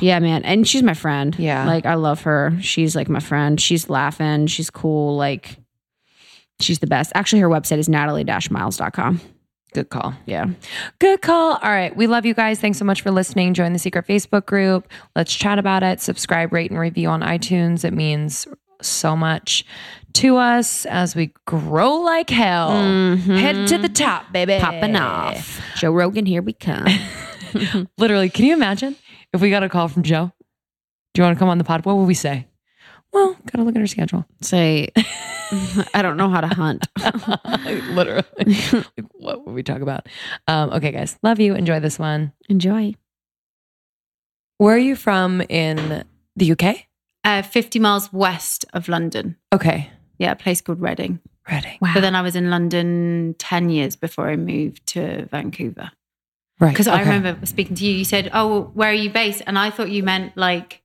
Yeah, 0.00 0.18
man. 0.18 0.44
And 0.44 0.66
she's 0.66 0.82
my 0.82 0.92
friend. 0.94 1.34
Yeah. 1.38 1.64
Like 1.64 1.86
I 1.86 1.94
love 1.94 2.22
her. 2.22 2.52
She's 2.60 2.96
like 2.96 3.08
my 3.08 3.20
friend. 3.20 3.60
She's 3.60 3.88
laughing. 3.88 4.48
She's 4.48 4.70
cool. 4.70 5.16
Like 5.16 5.56
she's 6.60 6.80
the 6.80 6.88
best. 6.88 7.12
Actually, 7.14 7.40
her 7.42 7.48
website 7.48 7.78
is 7.78 7.88
natalie-miles.com. 7.88 9.20
Good 9.74 9.88
call. 9.90 10.14
Yeah. 10.26 10.46
Good 10.98 11.22
call. 11.22 11.52
All 11.62 11.70
right. 11.70 11.94
We 11.96 12.06
love 12.08 12.26
you 12.26 12.34
guys. 12.34 12.58
Thanks 12.60 12.76
so 12.78 12.84
much 12.84 13.02
for 13.02 13.10
listening. 13.12 13.54
Join 13.54 13.72
the 13.72 13.78
secret 13.78 14.06
Facebook 14.06 14.46
group. 14.46 14.88
Let's 15.14 15.32
chat 15.34 15.58
about 15.60 15.82
it. 15.84 16.00
Subscribe, 16.00 16.52
rate, 16.52 16.70
and 16.72 16.80
review 16.80 17.08
on 17.08 17.20
iTunes. 17.22 17.84
It 17.84 17.92
means 17.92 18.48
so 18.82 19.16
much 19.16 19.64
to 20.14 20.36
us 20.36 20.86
as 20.86 21.14
we 21.14 21.32
grow 21.46 21.94
like 21.94 22.30
hell. 22.30 22.70
Head 23.16 23.68
to 23.68 23.78
the 23.78 23.88
top, 23.88 24.32
baby. 24.32 24.54
Mm-hmm. 24.54 24.64
Popping 24.64 24.96
off. 24.96 25.60
Joe 25.76 25.92
Rogan, 25.92 26.26
here 26.26 26.42
we 26.42 26.52
come. 26.52 26.86
Literally, 27.98 28.28
can 28.28 28.44
you 28.44 28.54
imagine 28.54 28.96
if 29.32 29.40
we 29.40 29.50
got 29.50 29.62
a 29.62 29.68
call 29.68 29.88
from 29.88 30.02
Joe? 30.02 30.32
Do 31.14 31.20
you 31.20 31.24
want 31.24 31.36
to 31.36 31.38
come 31.38 31.48
on 31.48 31.58
the 31.58 31.64
pod? 31.64 31.84
What 31.84 31.96
would 31.96 32.06
we 32.06 32.14
say? 32.14 32.46
Well, 33.12 33.36
gotta 33.50 33.64
look 33.64 33.74
at 33.74 33.80
her 33.80 33.86
schedule. 33.86 34.26
Say, 34.42 34.88
I 35.94 36.02
don't 36.02 36.16
know 36.16 36.28
how 36.28 36.42
to 36.42 36.46
hunt. 36.48 36.86
Literally. 37.90 38.22
like, 38.72 39.06
what 39.14 39.46
would 39.46 39.54
we 39.54 39.62
talk 39.62 39.80
about? 39.80 40.08
Um, 40.46 40.70
okay, 40.70 40.92
guys. 40.92 41.18
Love 41.22 41.40
you. 41.40 41.54
Enjoy 41.54 41.80
this 41.80 41.98
one. 41.98 42.32
Enjoy. 42.48 42.94
Where 44.58 44.74
are 44.74 44.78
you 44.78 44.96
from 44.96 45.40
in 45.48 46.04
the 46.36 46.52
UK? 46.52 46.87
Uh, 47.28 47.42
50 47.42 47.78
miles 47.78 48.10
west 48.10 48.64
of 48.72 48.88
London. 48.88 49.36
Okay. 49.52 49.90
Yeah, 50.16 50.32
a 50.32 50.34
place 50.34 50.62
called 50.62 50.80
Reading. 50.80 51.20
Ready. 51.46 51.76
But 51.78 52.00
then 52.00 52.14
I 52.14 52.22
was 52.22 52.34
in 52.34 52.48
London 52.48 53.34
10 53.38 53.68
years 53.68 53.96
before 53.96 54.30
I 54.30 54.36
moved 54.36 54.86
to 54.94 55.26
Vancouver. 55.26 55.90
Right. 56.58 56.70
Because 56.70 56.88
I 56.88 57.00
remember 57.00 57.44
speaking 57.44 57.76
to 57.76 57.84
you, 57.84 57.92
you 57.92 58.06
said, 58.06 58.30
Oh, 58.32 58.48
well, 58.48 58.62
where 58.72 58.88
are 58.88 58.94
you 58.94 59.10
based? 59.10 59.42
And 59.46 59.58
I 59.58 59.68
thought 59.68 59.90
you 59.90 60.02
meant 60.02 60.38
like, 60.38 60.80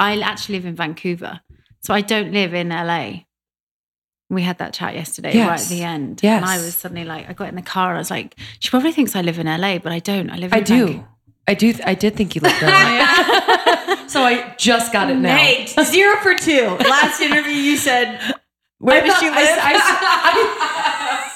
I 0.00 0.18
actually 0.20 0.56
live 0.56 0.66
in 0.66 0.74
Vancouver. 0.74 1.40
So 1.80 1.94
I 1.94 2.00
don't 2.00 2.32
live 2.32 2.54
in 2.54 2.70
LA. 2.70 3.20
We 4.30 4.42
had 4.42 4.58
that 4.58 4.74
chat 4.74 4.96
yesterday, 4.96 5.38
right 5.38 5.60
at 5.60 5.68
the 5.68 5.84
end. 5.84 6.24
Yes. 6.24 6.42
And 6.42 6.50
I 6.50 6.56
was 6.56 6.74
suddenly 6.74 7.04
like, 7.04 7.30
I 7.30 7.34
got 7.34 7.50
in 7.50 7.54
the 7.54 7.62
car 7.62 7.90
and 7.90 7.98
I 7.98 8.00
was 8.00 8.10
like, 8.10 8.34
she 8.58 8.68
probably 8.68 8.90
thinks 8.90 9.14
I 9.14 9.22
live 9.22 9.38
in 9.38 9.46
LA, 9.46 9.78
but 9.78 9.92
I 9.92 10.00
don't. 10.00 10.28
I 10.28 10.38
live 10.38 10.52
in 10.52 10.58
I 10.58 10.60
do. 10.60 10.86
Vancouver. 10.86 11.08
I 11.46 11.54
do. 11.54 11.74
I 11.86 11.94
did 11.94 12.16
think 12.16 12.34
you 12.34 12.40
looked 12.40 12.58
there. 12.58 13.86
so 14.06 14.22
I 14.22 14.54
just 14.58 14.92
got 14.92 15.10
it 15.10 15.16
now. 15.16 15.36
Nate, 15.36 15.68
zero 15.84 16.16
for 16.22 16.34
two. 16.34 16.66
Last 16.88 17.20
interview, 17.20 17.52
you 17.52 17.76
said, 17.76 18.20
Where 18.78 19.02
I 19.02 19.06
does 19.06 19.14
thought- 19.14 19.20
she 19.20 19.30
live? 19.30 19.58
I, 19.60 21.28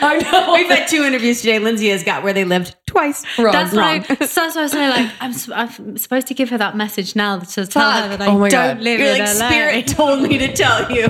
I, 0.00 0.18
I 0.18 0.18
know. 0.18 0.52
We've 0.54 0.68
had 0.68 0.86
two 0.88 1.02
interviews 1.04 1.40
today. 1.40 1.58
Lindsey 1.58 1.88
has 1.88 2.04
got 2.04 2.22
where 2.22 2.32
they 2.32 2.44
lived 2.44 2.76
twice. 2.86 3.24
Wrong. 3.38 3.52
That's 3.52 3.74
Wrong. 3.74 4.02
why. 4.02 4.14
So 4.26 4.42
that's 4.42 4.54
why 4.54 4.60
I 4.60 4.62
was 4.64 4.72
saying, 4.72 4.90
like, 4.90 5.10
I'm, 5.20 5.30
s- 5.30 5.50
I'm 5.50 5.96
supposed 5.96 6.26
to 6.28 6.34
give 6.34 6.50
her 6.50 6.58
that 6.58 6.76
message 6.76 7.16
now 7.16 7.38
to 7.38 7.66
tell 7.66 7.90
her 7.90 8.08
that 8.08 8.20
I 8.20 8.26
Oh 8.26 8.38
my 8.38 8.48
don't 8.50 8.76
God. 8.76 8.82
live 8.84 9.00
You're 9.00 9.08
in 9.14 9.18
like, 9.18 9.38
LA. 9.38 9.48
Spirit 9.48 9.86
told 9.88 10.22
me 10.22 10.38
to 10.38 10.52
tell 10.52 10.92
you 10.92 11.08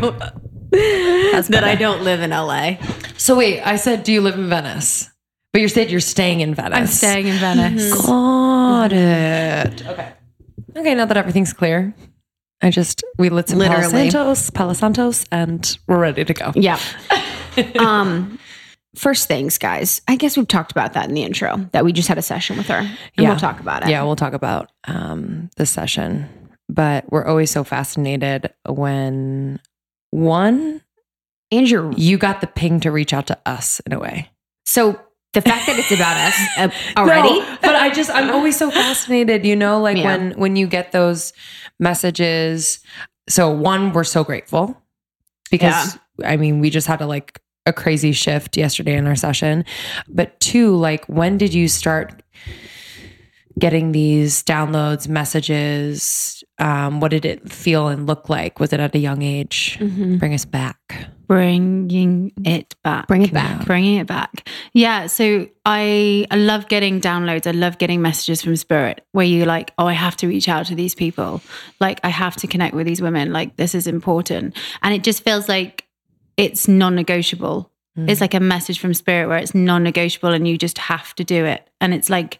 that 0.70 1.62
I 1.64 1.74
don't 1.74 2.02
live 2.02 2.20
in 2.22 2.30
LA. 2.30 2.76
So 3.18 3.36
wait, 3.36 3.60
I 3.62 3.76
said, 3.76 4.04
do 4.04 4.12
you 4.12 4.20
live 4.20 4.36
in 4.36 4.48
Venice? 4.48 5.10
But 5.52 5.60
you 5.60 5.68
said 5.68 5.90
you're 5.90 6.00
staying 6.00 6.40
in 6.40 6.54
Venice. 6.54 6.78
I'm 6.78 6.86
staying 6.86 7.26
in 7.26 7.36
Venice. 7.36 7.92
Mm-hmm. 7.92 8.06
Got 8.06 8.92
it. 8.92 9.86
Okay. 9.86 10.12
Okay. 10.76 10.94
Now 10.94 11.04
that 11.06 11.16
everything's 11.16 11.52
clear, 11.52 11.94
I 12.62 12.70
just 12.70 13.02
we 13.18 13.28
lit 13.28 13.48
some 13.48 13.58
Palo 13.58 13.70
Literally. 13.74 14.10
Santos, 14.10 14.50
Palo 14.50 14.72
Santos, 14.72 15.24
and 15.32 15.78
we're 15.86 15.98
ready 15.98 16.24
to 16.24 16.32
go. 16.34 16.52
Yeah. 16.54 16.78
um, 17.78 18.38
first 18.94 19.28
things, 19.28 19.58
guys. 19.58 20.00
I 20.08 20.16
guess 20.16 20.36
we've 20.36 20.48
talked 20.48 20.70
about 20.72 20.92
that 20.94 21.08
in 21.08 21.14
the 21.14 21.22
intro 21.24 21.68
that 21.72 21.84
we 21.84 21.92
just 21.92 22.08
had 22.08 22.18
a 22.18 22.22
session 22.22 22.56
with 22.56 22.66
her, 22.68 22.76
and 22.76 22.96
Yeah. 23.16 23.30
we'll 23.30 23.38
talk 23.38 23.60
about 23.60 23.82
it. 23.84 23.90
Yeah, 23.90 24.02
we'll 24.04 24.16
talk 24.16 24.32
about 24.32 24.70
um, 24.84 25.50
this 25.56 25.70
session, 25.70 26.28
but 26.68 27.04
we're 27.10 27.24
always 27.26 27.50
so 27.50 27.64
fascinated 27.64 28.52
when 28.68 29.60
one 30.10 30.82
Andrew. 31.50 31.92
you 31.96 32.16
got 32.18 32.40
the 32.40 32.46
ping 32.46 32.80
to 32.80 32.90
reach 32.90 33.12
out 33.12 33.26
to 33.28 33.38
us 33.44 33.80
in 33.80 33.92
a 33.92 33.98
way. 33.98 34.30
So 34.66 35.00
the 35.32 35.40
fact 35.40 35.66
that 35.66 35.78
it's 35.78 35.90
about 35.90 36.16
us 36.16 36.38
uh, 36.58 37.00
already. 37.00 37.40
No, 37.40 37.58
but 37.62 37.74
I 37.74 37.90
just 37.90 38.10
I'm 38.10 38.30
always 38.30 38.56
so 38.56 38.70
fascinated, 38.70 39.44
you 39.46 39.56
know, 39.56 39.80
like 39.80 39.96
Yeah. 39.96 40.04
when 40.04 40.32
when 40.32 40.56
you 40.56 40.66
get 40.66 40.92
those 40.92 41.32
messages. 41.78 42.80
So 43.28 43.50
one, 43.50 43.92
we're 43.92 44.04
so 44.04 44.24
grateful 44.24 44.76
because 45.50 45.98
I 46.24 46.36
mean, 46.36 46.60
we 46.60 46.70
just 46.70 46.86
had 46.86 47.00
a 47.00 47.06
like 47.06 47.40
a 47.66 47.72
crazy 47.72 48.12
shift 48.12 48.56
yesterday 48.56 48.94
in 48.96 49.06
our 49.06 49.16
session. 49.16 49.64
But 50.08 50.38
two, 50.40 50.74
like 50.76 51.04
when 51.06 51.38
did 51.38 51.54
you 51.54 51.68
start 51.68 52.22
getting 53.58 53.92
these 53.92 54.42
downloads, 54.42 55.08
messages? 55.08 56.42
Um, 56.58 57.00
what 57.00 57.10
did 57.10 57.24
it 57.24 57.50
feel 57.50 57.88
and 57.88 58.06
look 58.06 58.28
like? 58.28 58.60
Was 58.60 58.72
it 58.72 58.80
at 58.80 58.94
a 58.94 58.98
young 58.98 59.22
age? 59.22 59.78
Mhm. 59.80 60.18
Bring 60.18 60.34
us 60.34 60.44
back. 60.44 61.06
Bringing 61.28 62.30
it 62.44 62.74
back. 62.84 63.08
Bring 63.08 63.22
it 63.22 63.32
back. 63.32 63.64
Bringing 63.64 63.96
it 63.98 64.06
back. 64.06 64.48
Yeah. 64.74 65.06
So 65.06 65.48
I, 65.64 66.26
I 66.30 66.36
love 66.36 66.68
getting 66.68 67.00
downloads. 67.00 67.46
I 67.46 67.52
love 67.52 67.78
getting 67.78 68.02
messages 68.02 68.42
from 68.42 68.54
Spirit 68.56 69.04
where 69.12 69.24
you're 69.24 69.46
like, 69.46 69.72
oh, 69.78 69.86
I 69.86 69.94
have 69.94 70.16
to 70.18 70.26
reach 70.28 70.48
out 70.48 70.66
to 70.66 70.74
these 70.74 70.94
people. 70.94 71.40
Like, 71.80 72.00
I 72.04 72.10
have 72.10 72.36
to 72.36 72.46
connect 72.46 72.74
with 72.74 72.86
these 72.86 73.00
women. 73.00 73.32
Like, 73.32 73.56
this 73.56 73.74
is 73.74 73.86
important. 73.86 74.56
And 74.82 74.94
it 74.94 75.02
just 75.02 75.24
feels 75.24 75.48
like 75.48 75.86
it's 76.36 76.68
non 76.68 76.94
negotiable. 76.94 77.70
It's 77.94 78.22
like 78.22 78.32
a 78.32 78.40
message 78.40 78.78
from 78.78 78.94
Spirit 78.94 79.28
where 79.28 79.36
it's 79.36 79.54
non 79.54 79.82
negotiable 79.82 80.30
and 80.30 80.48
you 80.48 80.56
just 80.56 80.78
have 80.78 81.14
to 81.16 81.24
do 81.24 81.44
it. 81.44 81.68
And 81.78 81.92
it's 81.92 82.08
like 82.08 82.38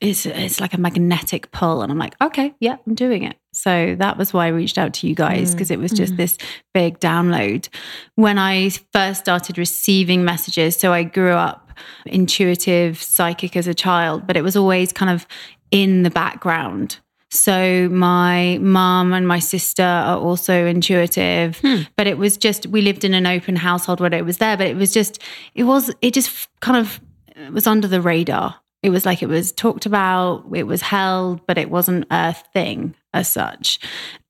it's, 0.00 0.24
it's 0.24 0.60
like 0.60 0.74
a 0.74 0.80
magnetic 0.80 1.50
pull. 1.52 1.82
And 1.82 1.92
I'm 1.92 1.98
like, 1.98 2.14
okay, 2.20 2.54
yeah, 2.60 2.76
I'm 2.86 2.94
doing 2.94 3.22
it. 3.22 3.36
So 3.52 3.94
that 3.98 4.16
was 4.16 4.32
why 4.32 4.46
I 4.46 4.48
reached 4.48 4.78
out 4.78 4.94
to 4.94 5.08
you 5.08 5.14
guys 5.14 5.50
mm. 5.50 5.52
because 5.54 5.70
it 5.70 5.78
was 5.78 5.92
just 5.92 6.12
mm-hmm. 6.12 6.22
this 6.22 6.38
big 6.72 6.98
download. 7.00 7.68
When 8.14 8.38
I 8.38 8.70
first 8.92 9.20
started 9.20 9.58
receiving 9.58 10.24
messages, 10.24 10.76
so 10.76 10.92
I 10.92 11.02
grew 11.02 11.32
up 11.32 11.72
intuitive, 12.06 13.02
psychic 13.02 13.56
as 13.56 13.66
a 13.66 13.74
child, 13.74 14.26
but 14.26 14.36
it 14.36 14.42
was 14.42 14.56
always 14.56 14.92
kind 14.92 15.10
of 15.10 15.26
in 15.70 16.02
the 16.02 16.10
background. 16.10 16.98
So 17.32 17.88
my 17.90 18.58
mom 18.60 19.12
and 19.12 19.26
my 19.26 19.38
sister 19.38 19.84
are 19.84 20.18
also 20.18 20.66
intuitive, 20.66 21.58
hmm. 21.58 21.82
but 21.96 22.08
it 22.08 22.18
was 22.18 22.36
just 22.36 22.66
we 22.66 22.82
lived 22.82 23.04
in 23.04 23.14
an 23.14 23.26
open 23.26 23.54
household 23.54 24.00
where 24.00 24.12
it 24.12 24.24
was 24.24 24.38
there, 24.38 24.56
but 24.56 24.66
it 24.66 24.76
was 24.76 24.92
just 24.92 25.20
it 25.54 25.64
was 25.64 25.92
it 26.02 26.12
just 26.12 26.48
kind 26.60 26.76
of 26.76 27.00
it 27.36 27.52
was 27.52 27.68
under 27.68 27.86
the 27.86 28.00
radar. 28.00 28.56
It 28.82 28.90
was 28.90 29.04
like 29.04 29.22
it 29.22 29.28
was 29.28 29.52
talked 29.52 29.84
about, 29.86 30.44
it 30.54 30.66
was 30.66 30.80
held, 30.80 31.46
but 31.46 31.58
it 31.58 31.70
wasn't 31.70 32.06
a 32.10 32.32
thing. 32.32 32.94
as 33.12 33.28
such. 33.28 33.80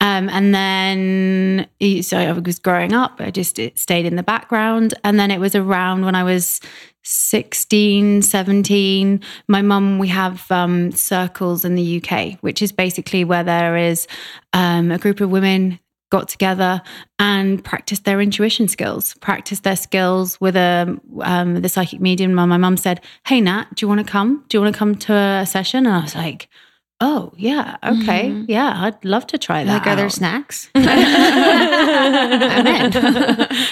Um, 0.01 0.29
and 0.31 0.55
then, 0.55 1.69
so 2.03 2.17
I 2.17 2.33
was 2.33 2.59
growing 2.59 2.93
up, 2.93 3.21
I 3.21 3.31
just 3.31 3.61
stayed 3.75 4.07
in 4.07 4.17
the 4.17 4.23
background. 4.23 4.95
And 5.05 5.21
then 5.21 5.31
it 5.31 5.39
was 5.39 5.55
around 5.55 6.05
when 6.05 6.15
I 6.15 6.25
was 6.25 6.61
16, 7.03 8.23
17. 8.23 9.21
My 9.49 9.63
mum, 9.63 9.99
we 9.99 10.09
have 10.09 10.51
um, 10.51 10.93
circles 10.93 11.65
in 11.65 11.75
the 11.75 12.03
UK, 12.03 12.39
which 12.41 12.63
is 12.63 12.73
basically 12.73 13.25
where 13.25 13.45
there 13.45 13.77
is 13.77 14.07
um, 14.53 14.91
a 14.91 14.99
group 14.99 15.21
of 15.21 15.31
women 15.31 15.79
got 16.11 16.29
together 16.29 16.83
and 17.19 17.65
practiced 17.65 18.05
their 18.05 18.21
intuition 18.21 18.69
skills, 18.69 19.15
practiced 19.21 19.65
their 19.65 19.77
skills 19.77 20.41
with 20.41 20.57
a 20.57 20.99
um, 21.23 21.63
the 21.63 21.69
psychic 21.69 22.01
medium. 22.01 22.35
My 22.35 22.47
mum 22.47 22.77
said, 22.77 23.01
"Hey 23.27 23.41
Nat, 23.41 23.67
do 23.75 23.85
you 23.85 23.89
want 23.89 24.05
to 24.05 24.11
come? 24.11 24.45
Do 24.49 24.57
you 24.57 24.63
want 24.63 24.75
to 24.75 24.79
come 24.79 24.95
to 24.97 25.15
a 25.15 25.47
session?" 25.47 25.87
And 25.87 25.95
I 25.95 26.03
was 26.03 26.15
like, 26.15 26.49
"Oh 27.01 27.33
yeah, 27.37 27.77
okay, 27.85 28.31
mm-hmm. 28.31 28.45
yeah, 28.49 28.85
I'd 28.85 29.05
love 29.05 29.27
to 29.29 29.39
try 29.39 29.65
that." 29.65 29.73
Like, 29.73 29.87
are 29.87 29.91
out. 29.91 29.97
there 29.97 30.11
snacks? 30.11 30.71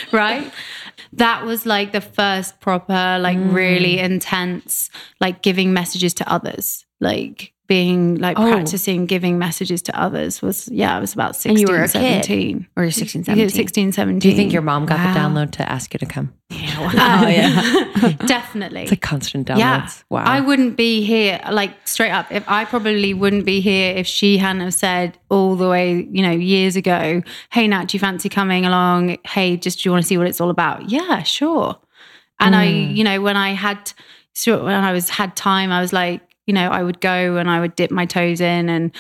Right? 0.13 0.51
That 1.13 1.45
was 1.45 1.65
like 1.65 1.93
the 1.93 2.01
first 2.01 2.61
proper, 2.61 3.19
like 3.21 3.39
mm. 3.39 3.53
really 3.53 3.99
intense, 3.99 4.91
like 5.21 5.43
giving 5.43 5.73
messages 5.73 6.13
to 6.15 6.31
others, 6.31 6.85
like 7.01 7.53
being 7.69 8.17
like 8.17 8.39
oh. 8.39 8.51
practicing 8.51 9.05
giving 9.05 9.39
messages 9.39 9.83
to 9.83 10.01
others 10.01 10.41
was 10.41 10.69
yeah 10.69 10.97
I 10.97 11.01
was 11.01 11.13
about 11.13 11.37
16 11.37 11.51
and 11.51 11.61
you 11.61 11.73
were 11.73 11.87
17 11.87 12.61
kid. 12.61 12.67
or 12.77 12.91
16 12.91 13.25
17 13.25 13.51
16 13.51 13.93
17 13.93 14.19
do 14.19 14.29
you 14.29 14.35
think 14.35 14.53
your 14.55 14.63
mom 14.63 14.87
got 14.87 14.99
wow. 14.99 15.13
the 15.13 15.21
download 15.21 15.51
to 15.53 15.71
ask 15.71 15.93
you 15.93 15.99
to 15.99 16.07
come 16.07 16.33
yeah 16.51 16.81
wow. 16.81 17.25
oh, 17.25 17.29
yeah 17.29 18.13
definitely 18.27 18.83
it's 18.83 18.93
a 18.93 18.97
constant 18.97 19.47
download 19.47 19.59
yeah. 19.59 19.91
wow 20.09 20.25
I 20.25 20.41
wouldn't 20.41 20.79
be 20.79 21.05
here 21.05 21.41
like 21.53 21.87
straight 21.87 22.11
up 22.11 22.33
if 22.33 22.43
I 22.49 22.65
probably 22.65 23.13
wouldn't 23.13 23.45
be 23.45 23.61
here 23.61 23.95
if 23.97 24.07
she 24.07 24.39
hadn't 24.39 24.63
have 24.63 24.75
said 24.75 25.19
all 25.29 25.55
the 25.55 25.69
way 25.69 26.09
you 26.11 26.23
know 26.23 26.33
years 26.33 26.75
ago 26.75 27.23
hey 27.51 27.69
Nat 27.69 27.89
do 27.89 27.97
you 27.97 28.01
fancy 28.01 28.31
coming 28.31 28.65
along 28.65 29.19
hey 29.27 29.59
just 29.59 29.83
do 29.83 29.89
you 29.89 29.93
want 29.93 30.03
to 30.03 30.09
see 30.09 30.17
what 30.17 30.27
it's 30.27 30.41
all 30.41 30.51
about 30.51 30.91
yeah 30.91 31.23
sure 31.23 31.79
and 32.41 32.55
mm. 32.55 32.59
I 32.59 32.65
you 32.65 33.05
know 33.05 33.21
when 33.21 33.37
I 33.37 33.51
had 33.51 33.93
so 34.35 34.65
when 34.65 34.75
I 34.75 34.93
was 34.93 35.11
had 35.11 35.37
time 35.37 35.71
I 35.71 35.83
was 35.83 35.93
like 35.93 36.23
you 36.49 36.55
know, 36.55 36.71
I 36.71 36.83
would 36.83 37.01
go 37.01 37.37
and 37.37 37.49
I 37.51 37.61
would 37.61 37.77
dip 37.77 37.91
my 37.91 38.07
toes 38.07 38.41
in 38.41 38.69
and 38.71 38.91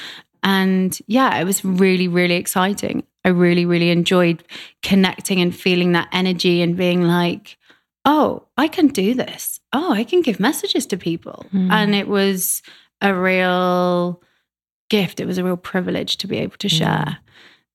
and 0.44 0.96
yeah, 1.08 1.40
it 1.40 1.44
was 1.44 1.64
really, 1.64 2.06
really 2.06 2.34
exciting. 2.34 3.02
I 3.24 3.30
really, 3.30 3.64
really 3.64 3.90
enjoyed 3.90 4.44
connecting 4.82 5.40
and 5.40 5.54
feeling 5.54 5.92
that 5.92 6.08
energy 6.12 6.62
and 6.62 6.76
being 6.76 7.02
like, 7.02 7.56
oh, 8.04 8.46
I 8.56 8.68
can 8.68 8.88
do 8.88 9.14
this. 9.14 9.60
Oh, 9.72 9.92
I 9.92 10.04
can 10.04 10.22
give 10.22 10.38
messages 10.38 10.86
to 10.86 10.96
people. 10.96 11.44
Mm. 11.52 11.72
And 11.72 11.94
it 11.94 12.06
was 12.06 12.62
a 13.00 13.12
real 13.12 14.22
gift. 14.90 15.18
It 15.18 15.26
was 15.26 15.38
a 15.38 15.44
real 15.44 15.56
privilege 15.56 16.18
to 16.18 16.26
be 16.26 16.38
able 16.38 16.56
to 16.58 16.68
share. 16.68 17.18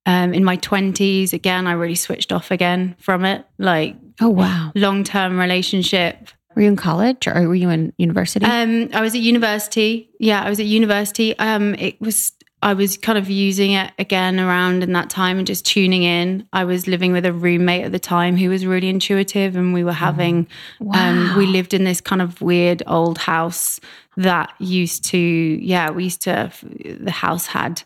Mm. 0.08 0.24
Um, 0.24 0.34
in 0.34 0.44
my 0.44 0.58
20s, 0.58 1.34
again, 1.34 1.68
I 1.68 1.74
really 1.74 1.96
switched 1.96 2.32
off 2.32 2.52
again 2.52 2.96
from 3.00 3.26
it. 3.26 3.46
Like, 3.58 3.96
oh, 4.22 4.30
wow. 4.30 4.72
Long 4.76 5.04
term 5.04 5.40
relationship 5.40 6.30
were 6.56 6.62
you 6.62 6.68
in 6.68 6.76
college 6.76 7.28
or 7.28 7.48
were 7.48 7.56
you 7.56 7.70
in 7.70 7.94
university? 7.98 8.46
Um, 8.46 8.90
I 8.94 9.02
was 9.02 9.16
at 9.16 9.22
university. 9.22 10.10
Yeah, 10.20 10.44
I 10.44 10.50
was 10.50 10.60
at 10.60 10.66
university. 10.66 11.38
Um, 11.40 11.76
it 11.76 12.00
was 12.02 12.34
I 12.64 12.74
was 12.74 12.98
kind 12.98 13.18
of 13.18 13.30
using 13.30 13.72
it 13.72 13.92
again 14.00 14.40
around 14.40 14.84
in 14.84 14.94
that 14.94 15.10
time 15.10 15.38
and 15.38 15.46
just 15.46 15.66
tuning 15.66 16.04
in. 16.04 16.48
I 16.54 16.64
was 16.64 16.88
living 16.88 17.12
with 17.12 17.26
a 17.26 17.34
roommate 17.34 17.84
at 17.84 17.92
the 17.92 18.00
time 18.00 18.38
who 18.38 18.50
was 18.50 18.66
really 18.66 18.88
intuitive, 18.88 19.58
and 19.58 19.74
we 19.74 19.84
were 19.84 19.92
having, 19.92 20.48
wow. 20.80 20.94
um, 21.10 21.38
we 21.38 21.46
lived 21.46 21.74
in 21.74 21.84
this 21.84 22.00
kind 22.00 22.22
of 22.22 22.42
weird 22.42 22.82
old 22.88 23.18
house 23.18 23.82
that 24.16 24.54
used 24.60 25.04
to, 25.06 25.18
yeah, 25.18 25.90
we 25.92 26.06
used 26.06 26.22
to, 26.22 26.54
the 27.02 27.12
house 27.12 27.48
had 27.48 27.84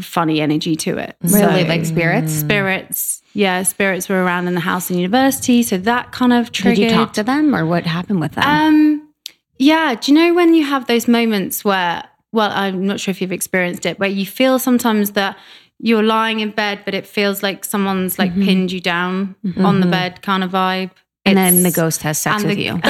funny 0.00 0.40
energy 0.40 0.76
to 0.76 0.98
it. 0.98 1.16
Really, 1.22 1.62
so, 1.62 1.68
like 1.68 1.84
spirits? 1.84 2.32
Spirits. 2.32 3.22
Yeah, 3.32 3.62
spirits 3.62 4.08
were 4.08 4.22
around 4.22 4.48
in 4.48 4.54
the 4.54 4.60
house 4.60 4.90
in 4.90 4.98
university. 4.98 5.62
So 5.62 5.78
that 5.78 6.12
kind 6.12 6.32
of 6.32 6.52
triggered. 6.52 6.76
Did 6.76 6.90
you 6.90 6.96
talk 6.96 7.12
to 7.14 7.22
them 7.22 7.54
or 7.54 7.66
what 7.66 7.84
happened 7.86 8.20
with 8.20 8.32
them? 8.32 8.44
Um, 8.44 9.12
yeah. 9.58 9.94
Do 9.94 10.12
you 10.12 10.18
know 10.18 10.34
when 10.34 10.54
you 10.54 10.64
have 10.64 10.86
those 10.86 11.06
moments 11.06 11.64
where, 11.64 12.04
well, 12.32 12.50
I'm 12.52 12.86
not 12.86 13.00
sure 13.00 13.12
if 13.12 13.20
you've 13.20 13.32
experienced 13.32 13.86
it, 13.86 13.98
where 13.98 14.08
you 14.08 14.26
feel 14.26 14.58
sometimes 14.58 15.12
that 15.12 15.36
you're 15.78 16.02
lying 16.02 16.40
in 16.40 16.50
bed, 16.50 16.80
but 16.84 16.94
it 16.94 17.06
feels 17.06 17.42
like 17.42 17.64
someone's 17.64 18.18
like 18.18 18.32
mm-hmm. 18.32 18.44
pinned 18.44 18.72
you 18.72 18.80
down 18.80 19.36
mm-hmm. 19.44 19.64
on 19.64 19.80
the 19.80 19.86
bed 19.86 20.22
kind 20.22 20.42
of 20.42 20.50
vibe. 20.50 20.90
And 21.26 21.36
then 21.36 21.64
the 21.64 21.72
ghost 21.72 22.02
has 22.02 22.18
sex 22.18 22.44
with 22.44 22.56
the, 22.56 22.62
you. 22.62 22.80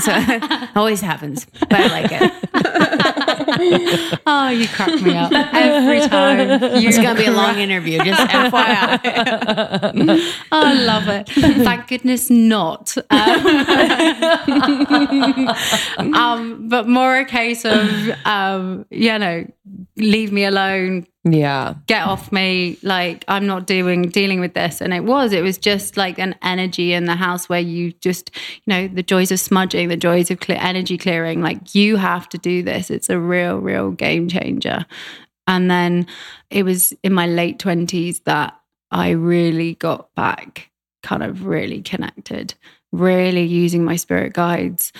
so, 0.00 0.68
always 0.76 1.00
happens, 1.00 1.46
but 1.60 1.72
I 1.72 1.86
like 1.86 2.10
it. 2.12 3.12
oh, 4.26 4.48
you 4.48 4.68
crack 4.68 5.00
me 5.00 5.16
up 5.16 5.32
every 5.32 6.00
time. 6.00 6.62
It's 6.62 6.98
gonna 6.98 7.18
be 7.18 7.26
a 7.26 7.30
long 7.30 7.58
interview, 7.58 7.98
just 8.02 8.20
FYI. 8.30 9.00
oh, 10.52 10.64
I 10.64 10.74
love 10.74 11.08
it. 11.08 11.28
Thank 11.28 11.88
goodness 11.88 12.30
not. 12.30 12.96
Um, 13.10 13.46
um, 16.14 16.68
but 16.68 16.88
more 16.88 17.16
a 17.16 17.24
case 17.24 17.64
of, 17.64 18.10
um, 18.24 18.84
you 18.90 19.18
know, 19.18 19.46
leave 19.96 20.32
me 20.32 20.44
alone, 20.44 21.06
yeah. 21.32 21.74
get 21.86 22.06
off 22.06 22.30
me. 22.30 22.78
Like 22.82 23.24
i'm 23.28 23.46
not 23.46 23.66
doing 23.66 24.08
dealing 24.08 24.40
with 24.40 24.54
this. 24.54 24.80
And 24.80 24.94
it 24.94 25.04
was 25.04 25.32
it 25.32 25.42
was 25.42 25.58
just 25.58 25.96
like 25.96 26.18
an 26.18 26.34
energy 26.42 26.92
in 26.92 27.06
the 27.06 27.16
house 27.16 27.48
where 27.48 27.60
you 27.60 27.92
just 27.92 28.30
you 28.64 28.72
know 28.72 28.88
the 28.88 29.02
joys 29.02 29.32
of 29.32 29.40
smudging 29.40 29.88
the 29.88 29.96
joys 29.96 30.30
of 30.30 30.40
clear 30.40 30.58
energy 30.60 30.96
clearing 30.98 31.42
like 31.42 31.74
you 31.74 31.96
have 31.96 32.28
to 32.30 32.38
do 32.38 32.62
this. 32.62 32.90
It's 32.90 33.10
a 33.10 33.18
real 33.18 33.58
real 33.58 33.90
game 33.90 34.28
changer. 34.28 34.86
And 35.48 35.70
then 35.70 36.06
it 36.50 36.64
was 36.64 36.92
in 37.02 37.12
my 37.12 37.26
late 37.26 37.58
20s 37.58 38.24
that 38.24 38.58
i 38.90 39.10
really 39.10 39.74
got 39.74 40.14
back 40.14 40.70
kind 41.02 41.22
of 41.22 41.46
really 41.46 41.82
connected 41.82 42.54
really 42.92 43.44
using 43.44 43.84
my 43.84 43.96
spirit 43.96 44.32
guides 44.32 44.92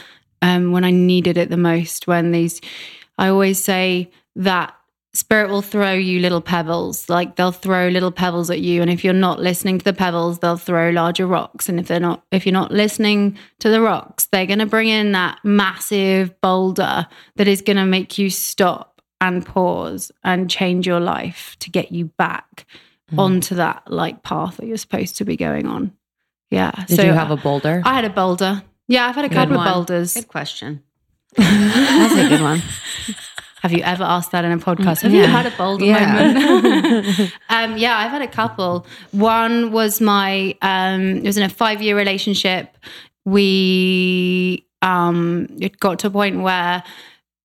um, 0.43 0.73
when 0.73 0.85
i 0.85 0.91
needed 0.91 1.37
it 1.37 1.51
the 1.51 1.57
most 1.57 2.07
when 2.07 2.33
these 2.33 2.61
i 3.19 3.29
always 3.29 3.62
say 3.62 4.11
that 4.35 4.77
spirit 5.16 5.50
will 5.50 5.62
throw 5.62 5.92
you 5.92 6.20
little 6.20 6.40
pebbles. 6.40 7.09
Like 7.09 7.37
they'll 7.37 7.52
throw 7.52 7.88
little 7.88 8.12
pebbles 8.12 8.50
at 8.50 8.61
you 8.61 8.83
and 8.83 8.90
if 8.90 9.05
you're 9.05 9.14
not 9.14 9.40
listening 9.40 9.79
to 9.79 9.85
the 9.85 9.92
pebbles 9.92 10.38
they'll 10.38 10.57
throw 10.57 10.90
larger 10.90 11.26
rocks. 11.26 11.68
And 11.68 11.81
if 11.81 11.88
they're 11.88 12.00
not 12.00 12.22
if 12.31 12.44
you're 12.44 12.52
not 12.52 12.70
listening 12.70 13.38
to 13.61 13.70
the 13.70 13.81
rocks 13.81 14.26
they're 14.26 14.46
going 14.46 14.59
to 14.59 14.66
bring 14.66 14.88
in 14.88 15.12
that 15.12 15.38
massive 15.42 16.38
boulder 16.40 17.07
that 17.37 17.48
is 17.48 17.62
going 17.62 17.79
to 17.79 17.87
make 17.87 18.18
you 18.18 18.31
stop 18.31 19.00
and 19.20 19.44
pause 19.46 20.12
and 20.22 20.50
change 20.50 20.87
your 20.87 21.00
life 21.00 21.57
to 21.61 21.70
get 21.70 21.90
you 21.90 22.07
back 22.18 22.66
mm. 23.11 23.18
onto 23.18 23.55
that 23.55 23.83
like 23.90 24.22
path 24.22 24.59
that 24.59 24.66
you're 24.66 24.76
supposed 24.76 25.16
to 25.16 25.24
be 25.24 25.37
going 25.37 25.66
on. 25.66 25.92
Yeah 26.50 26.72
did 26.87 26.96
so 26.96 27.02
you 27.02 27.12
have 27.12 27.31
a 27.31 27.37
boulder? 27.37 27.83
I 27.85 27.94
had 27.94 28.05
a 28.05 28.11
boulder. 28.11 28.62
Yeah 28.87 29.07
i've 29.07 29.14
had 29.14 29.24
a 29.24 29.31
couple 29.31 29.59
of 29.59 29.72
boulders. 29.72 30.14
Good 30.14 30.29
question. 30.29 30.83
That's 31.37 32.14
a 32.14 32.29
good 32.29 32.40
one 32.40 32.62
have 33.68 33.76
you 33.76 33.83
ever 33.83 34.05
asked 34.05 34.31
that 34.31 34.44
in 34.44 34.52
a 34.52 34.59
podcast? 34.59 35.02
Have 35.02 35.12
yeah. 35.12 35.22
you 35.22 35.26
had 35.26 35.44
a 35.44 35.50
boulder 35.57 35.85
yeah. 35.85 36.33
moment? 36.33 37.18
um, 37.48 37.76
yeah, 37.76 37.98
I've 37.98 38.12
had 38.12 38.22
a 38.22 38.29
couple. 38.29 38.87
One 39.11 39.72
was 39.72 40.00
my, 40.00 40.57
um, 40.62 41.16
it 41.16 41.24
was 41.24 41.37
in 41.37 41.42
a 41.42 41.48
five 41.48 41.83
year 41.83 41.96
relationship. 41.96 42.76
We, 43.24 44.64
um, 44.83 45.48
it 45.59 45.81
got 45.81 45.98
to 46.00 46.07
a 46.07 46.11
point 46.11 46.42
where 46.42 46.85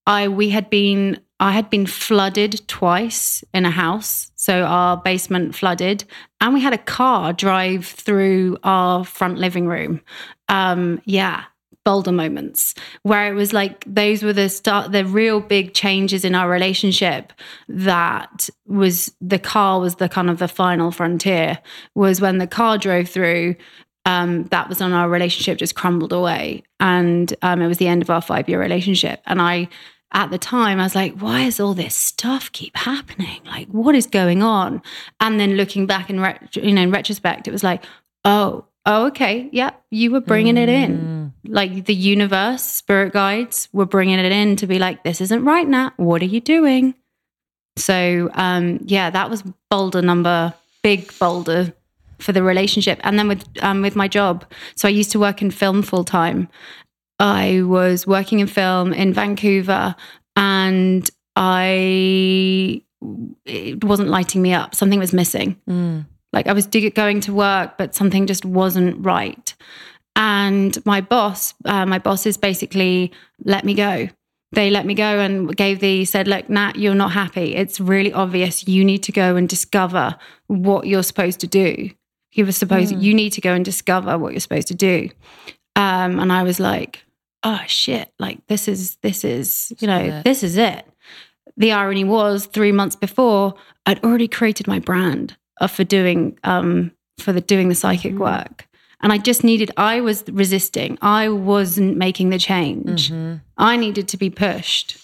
I, 0.05 0.27
we 0.27 0.49
had 0.49 0.69
been, 0.69 1.19
I 1.39 1.53
had 1.53 1.71
been 1.71 1.87
flooded 1.87 2.67
twice 2.67 3.43
in 3.51 3.65
a 3.65 3.71
house. 3.71 4.31
So 4.35 4.61
our 4.61 4.97
basement 4.97 5.55
flooded, 5.55 6.03
and 6.39 6.53
we 6.53 6.61
had 6.61 6.73
a 6.73 6.77
car 6.77 7.33
drive 7.33 7.87
through 7.87 8.59
our 8.63 9.03
front 9.03 9.39
living 9.39 9.65
room. 9.65 10.01
Um, 10.49 11.01
yeah 11.05 11.45
boulder 11.83 12.11
moments 12.11 12.75
where 13.03 13.31
it 13.31 13.35
was 13.35 13.53
like 13.53 13.83
those 13.87 14.21
were 14.21 14.33
the 14.33 14.49
start 14.49 14.91
the 14.91 15.05
real 15.05 15.39
big 15.39 15.73
changes 15.73 16.23
in 16.23 16.35
our 16.35 16.49
relationship 16.49 17.33
that 17.67 18.49
was 18.67 19.11
the 19.19 19.39
car 19.39 19.79
was 19.79 19.95
the 19.95 20.07
kind 20.07 20.29
of 20.29 20.37
the 20.37 20.47
final 20.47 20.91
frontier 20.91 21.57
was 21.95 22.21
when 22.21 22.37
the 22.37 22.47
car 22.47 22.77
drove 22.77 23.09
through 23.09 23.55
um, 24.05 24.45
that 24.45 24.67
was 24.67 24.79
when 24.79 24.93
our 24.93 25.09
relationship 25.09 25.57
just 25.57 25.75
crumbled 25.75 26.13
away. 26.13 26.63
And 26.79 27.33
um, 27.41 27.61
it 27.61 27.67
was 27.67 27.77
the 27.77 27.87
end 27.87 28.01
of 28.01 28.09
our 28.09 28.21
five 28.21 28.49
year 28.49 28.59
relationship. 28.59 29.21
And 29.25 29.41
i 29.41 29.67
at 30.13 30.29
the 30.29 30.37
time 30.37 30.77
i 30.77 30.83
was 30.83 30.93
like 30.93 31.17
why 31.21 31.43
is 31.43 31.57
all 31.57 31.73
this 31.73 31.95
stuff 31.95 32.51
keep 32.51 32.75
happening? 32.75 33.41
Like 33.45 33.69
what 33.69 33.95
is 33.95 34.07
going 34.07 34.43
on? 34.43 34.81
And 35.21 35.39
then 35.39 35.55
looking 35.55 35.85
back 35.85 36.09
in 36.09 36.19
re- 36.19 36.39
you 36.53 36.73
know 36.73 36.81
in 36.81 36.91
retrospect 36.91 37.47
it 37.47 37.51
was 37.51 37.63
like 37.63 37.85
oh 38.25 38.65
oh, 38.85 39.07
okay, 39.07 39.49
yeah, 39.51 39.71
you 39.89 40.11
were 40.11 40.21
bringing 40.21 40.55
mm. 40.55 40.63
it 40.63 40.69
in. 40.69 41.33
Mm. 41.45 41.51
Like 41.51 41.85
the 41.85 41.93
universe, 41.93 42.63
spirit 42.63 43.13
guides 43.13 43.69
were 43.73 43.85
bringing 43.85 44.19
it 44.19 44.31
in 44.31 44.55
to 44.57 44.67
be 44.67 44.79
like, 44.79 45.03
this 45.03 45.21
isn't 45.21 45.43
right, 45.43 45.67
Nat. 45.67 45.93
What 45.97 46.21
are 46.21 46.25
you 46.25 46.41
doing? 46.41 46.95
So, 47.77 48.29
um, 48.33 48.79
yeah, 48.85 49.09
that 49.09 49.29
was 49.29 49.43
boulder 49.69 50.01
number, 50.01 50.53
big 50.83 51.11
boulder 51.19 51.73
for 52.19 52.31
the 52.31 52.43
relationship. 52.43 52.99
And 53.03 53.17
then 53.17 53.27
with 53.27 53.45
um, 53.61 53.81
with 53.81 53.95
my 53.95 54.07
job, 54.07 54.45
so 54.75 54.87
I 54.87 54.91
used 54.91 55.11
to 55.11 55.19
work 55.19 55.41
in 55.41 55.51
film 55.51 55.81
full 55.81 56.03
time. 56.03 56.47
I 57.19 57.61
was 57.61 58.07
working 58.07 58.39
in 58.39 58.47
film 58.47 58.93
in 58.93 59.13
Vancouver, 59.13 59.95
and 60.35 61.09
I 61.35 62.81
it 63.45 63.83
wasn't 63.83 64.09
lighting 64.09 64.41
me 64.41 64.53
up. 64.53 64.75
Something 64.75 64.99
was 64.99 65.13
missing. 65.13 65.59
Mm. 65.67 66.05
Like 66.33 66.47
I 66.47 66.53
was 66.53 66.67
going 66.67 67.21
to 67.21 67.33
work, 67.33 67.77
but 67.77 67.93
something 67.93 68.25
just 68.27 68.45
wasn't 68.45 69.05
right. 69.05 69.53
And 70.15 70.77
my 70.85 71.01
boss, 71.01 71.53
uh, 71.65 71.85
my 71.85 71.99
bosses 71.99 72.37
basically 72.37 73.11
let 73.43 73.65
me 73.65 73.73
go. 73.73 74.09
They 74.53 74.69
let 74.69 74.85
me 74.85 74.93
go 74.93 75.19
and 75.19 75.55
gave 75.55 75.79
the 75.79 76.03
said, 76.03 76.27
look, 76.27 76.49
Nat, 76.49 76.75
you're 76.75 76.95
not 76.95 77.13
happy. 77.13 77.55
It's 77.55 77.79
really 77.79 78.11
obvious. 78.11 78.67
You 78.67 78.83
need 78.83 79.03
to 79.03 79.11
go 79.13 79.37
and 79.37 79.47
discover 79.47 80.17
what 80.47 80.87
you're 80.87 81.03
supposed 81.03 81.39
to 81.41 81.47
do. 81.47 81.91
He 82.29 82.43
was 82.43 82.57
supposed, 82.57 82.95
you 82.95 83.13
need 83.13 83.31
to 83.31 83.41
go 83.41 83.53
and 83.53 83.63
discover 83.63 84.17
what 84.17 84.33
you're 84.33 84.41
supposed 84.41 84.67
to 84.69 84.75
do. 84.75 85.09
Um, 85.75 86.19
and 86.19 86.31
I 86.31 86.43
was 86.43 86.59
like, 86.59 87.03
oh 87.43 87.61
shit, 87.65 88.11
like 88.19 88.45
this 88.47 88.67
is, 88.67 88.97
this 88.97 89.23
is, 89.23 89.71
you 89.79 89.87
know, 89.87 89.99
it. 89.99 90.23
this 90.23 90.43
is 90.43 90.57
it. 90.57 90.85
The 91.57 91.71
irony 91.71 92.03
was 92.03 92.45
three 92.45 92.71
months 92.71 92.95
before, 92.95 93.53
I'd 93.85 94.03
already 94.03 94.27
created 94.27 94.67
my 94.67 94.79
brand 94.79 95.37
uh, 95.61 95.67
for 95.67 95.85
doing, 95.85 96.37
um, 96.43 96.91
for 97.17 97.31
the 97.31 97.39
doing 97.39 97.69
the 97.69 97.75
psychic 97.75 98.15
work. 98.15 98.67
And 99.03 99.11
I 99.11 99.17
just 99.17 99.43
needed, 99.43 99.71
I 99.77 100.01
was 100.01 100.23
resisting. 100.27 100.97
I 101.01 101.29
wasn't 101.29 101.97
making 101.97 102.29
the 102.29 102.37
change. 102.37 103.11
I 103.57 103.77
needed 103.77 104.07
to 104.09 104.17
be 104.17 104.29
pushed. 104.29 104.97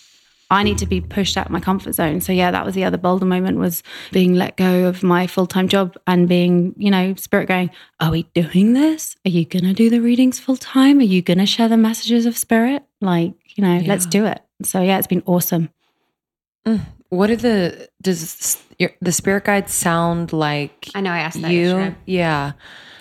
I 0.49 0.63
need 0.63 0.77
to 0.77 0.85
be 0.85 1.01
pushed 1.01 1.35
out 1.35 1.47
of 1.47 1.51
my 1.51 1.59
comfort 1.59 1.93
zone. 1.93 2.21
So 2.21 2.31
yeah, 2.31 2.51
that 2.51 2.63
was 2.65 2.73
the 2.73 2.85
other 2.85 2.97
boulder 2.97 3.25
moment 3.25 3.57
was 3.57 3.83
being 4.11 4.35
let 4.35 4.55
go 4.55 4.85
of 4.85 5.03
my 5.03 5.27
full-time 5.27 5.67
job 5.67 5.97
and 6.05 6.29
being, 6.29 6.73
you 6.77 6.89
know, 6.89 7.15
spirit 7.15 7.47
going, 7.47 7.69
are 7.99 8.11
we 8.11 8.23
doing 8.33 8.73
this? 8.73 9.15
Are 9.25 9.29
you 9.29 9.45
going 9.45 9.65
to 9.65 9.73
do 9.73 9.89
the 9.89 9.99
readings 9.99 10.39
full 10.39 10.55
time? 10.57 10.99
Are 10.99 11.03
you 11.03 11.21
going 11.21 11.39
to 11.39 11.45
share 11.45 11.67
the 11.67 11.75
messages 11.75 12.25
of 12.25 12.37
spirit? 12.37 12.83
Like, 13.01 13.33
you 13.55 13.63
know, 13.63 13.79
let's 13.87 14.05
do 14.05 14.25
it. 14.25 14.41
So 14.63 14.81
yeah, 14.81 14.97
it's 14.99 15.07
been 15.07 15.23
awesome. 15.25 15.69
What 17.09 17.29
are 17.29 17.35
the 17.35 17.89
does 18.01 18.57
your, 18.79 18.91
the 19.01 19.11
spirit 19.11 19.45
guides 19.45 19.73
sound 19.73 20.33
like? 20.33 20.89
I 20.95 21.01
know 21.01 21.11
I 21.11 21.19
asked 21.19 21.41
that 21.41 21.51
you. 21.51 21.61
yesterday. 21.77 21.95
Yeah. 22.05 22.51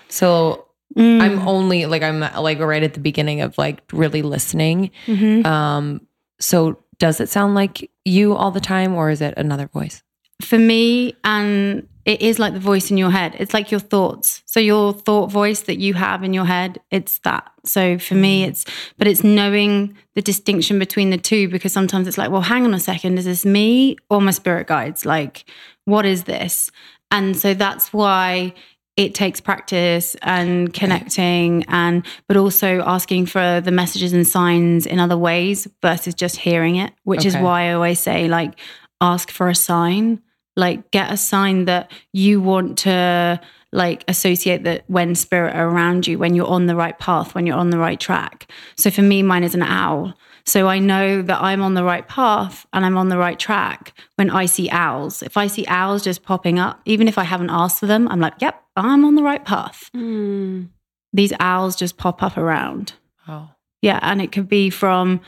So 0.08 0.62
Mm. 0.96 1.20
I'm 1.20 1.46
only 1.46 1.84
like 1.84 2.02
I'm 2.02 2.20
like 2.20 2.58
right 2.58 2.82
at 2.82 2.94
the 2.94 3.00
beginning 3.00 3.42
of 3.42 3.58
like 3.58 3.82
really 3.92 4.22
listening. 4.22 4.90
Mhm. 5.06 5.44
Um. 5.44 6.00
So 6.40 6.78
does 6.98 7.20
it 7.20 7.28
sound 7.28 7.54
like 7.54 7.90
you 8.06 8.34
all 8.34 8.50
the 8.50 8.60
time, 8.60 8.94
or 8.94 9.10
is 9.10 9.20
it 9.20 9.34
another 9.36 9.66
voice? 9.68 10.02
for 10.42 10.58
me 10.58 11.14
and 11.24 11.86
it 12.06 12.22
is 12.22 12.38
like 12.38 12.54
the 12.54 12.60
voice 12.60 12.90
in 12.90 12.96
your 12.96 13.10
head. 13.10 13.34
It's 13.38 13.52
like 13.52 13.72
your 13.72 13.80
thoughts. 13.80 14.42
So 14.46 14.60
your 14.60 14.92
thought 14.92 15.30
voice 15.30 15.62
that 15.62 15.78
you 15.78 15.92
have 15.94 16.22
in 16.22 16.32
your 16.32 16.44
head 16.44 16.80
it's 16.90 17.18
that. 17.18 17.52
So 17.64 17.98
for 17.98 18.14
me 18.14 18.44
mm. 18.44 18.48
it's 18.48 18.64
but 18.96 19.08
it's 19.08 19.24
knowing 19.24 19.96
the 20.14 20.22
distinction 20.22 20.78
between 20.78 21.10
the 21.10 21.18
two 21.18 21.48
because 21.48 21.72
sometimes 21.72 22.06
it's 22.06 22.16
like 22.16 22.30
well 22.30 22.40
hang 22.40 22.64
on 22.64 22.72
a 22.72 22.80
second 22.80 23.18
is 23.18 23.24
this 23.24 23.44
me 23.44 23.96
or 24.08 24.22
my 24.22 24.30
spirit 24.30 24.68
guides? 24.68 25.04
Like 25.04 25.44
what 25.84 26.06
is 26.06 26.24
this? 26.24 26.70
And 27.10 27.36
so 27.36 27.54
that's 27.54 27.92
why 27.92 28.54
it 28.96 29.14
takes 29.14 29.40
practice 29.40 30.14
and 30.22 30.72
connecting 30.72 31.64
and 31.68 32.06
but 32.28 32.36
also 32.36 32.82
asking 32.86 33.26
for 33.26 33.60
the 33.60 33.72
messages 33.72 34.12
and 34.12 34.26
signs 34.26 34.86
in 34.86 35.00
other 35.00 35.18
ways 35.18 35.66
versus 35.82 36.14
just 36.14 36.36
hearing 36.36 36.76
it 36.76 36.94
which 37.04 37.26
is 37.26 37.36
why 37.36 37.68
i 37.68 37.72
always 37.74 38.00
say 38.00 38.26
like 38.26 38.58
ask 39.02 39.30
for 39.30 39.50
a 39.50 39.54
sign 39.54 40.22
like 40.56 40.90
get 40.90 41.12
a 41.12 41.16
sign 41.16 41.66
that 41.66 41.90
you 42.12 42.40
want 42.40 42.78
to 42.78 43.40
like 43.72 44.04
associate 44.08 44.64
that 44.64 44.84
when 44.88 45.14
spirit 45.14 45.54
are 45.54 45.68
around 45.68 46.06
you 46.06 46.18
when 46.18 46.34
you're 46.34 46.46
on 46.46 46.66
the 46.66 46.76
right 46.76 46.98
path 46.98 47.34
when 47.34 47.46
you're 47.46 47.56
on 47.56 47.70
the 47.70 47.78
right 47.78 48.00
track. 48.00 48.50
So 48.76 48.90
for 48.90 49.02
me 49.02 49.22
mine 49.22 49.44
is 49.44 49.54
an 49.54 49.62
owl. 49.62 50.14
So 50.44 50.68
i 50.68 50.78
know 50.78 51.22
that 51.22 51.42
i'm 51.42 51.62
on 51.62 51.74
the 51.74 51.84
right 51.84 52.06
path 52.08 52.66
and 52.72 52.86
i'm 52.86 52.96
on 52.96 53.08
the 53.08 53.18
right 53.18 53.38
track 53.38 53.92
when 54.16 54.30
i 54.30 54.46
see 54.46 54.70
owls. 54.70 55.22
If 55.22 55.36
i 55.36 55.46
see 55.46 55.66
owls 55.66 56.02
just 56.02 56.22
popping 56.22 56.58
up 56.58 56.80
even 56.84 57.08
if 57.08 57.18
i 57.18 57.24
haven't 57.24 57.50
asked 57.50 57.80
for 57.80 57.86
them 57.86 58.08
i'm 58.08 58.20
like 58.20 58.34
yep 58.40 58.62
i'm 58.76 59.04
on 59.04 59.14
the 59.14 59.22
right 59.22 59.44
path. 59.44 59.90
Hmm. 59.92 60.64
These 61.12 61.32
owls 61.40 61.76
just 61.76 61.96
pop 61.96 62.22
up 62.22 62.36
around. 62.36 62.94
Oh. 63.28 63.50
yeah 63.82 63.98
and 64.02 64.22
it 64.22 64.30
could 64.32 64.48
be 64.48 64.70
from 64.70 65.20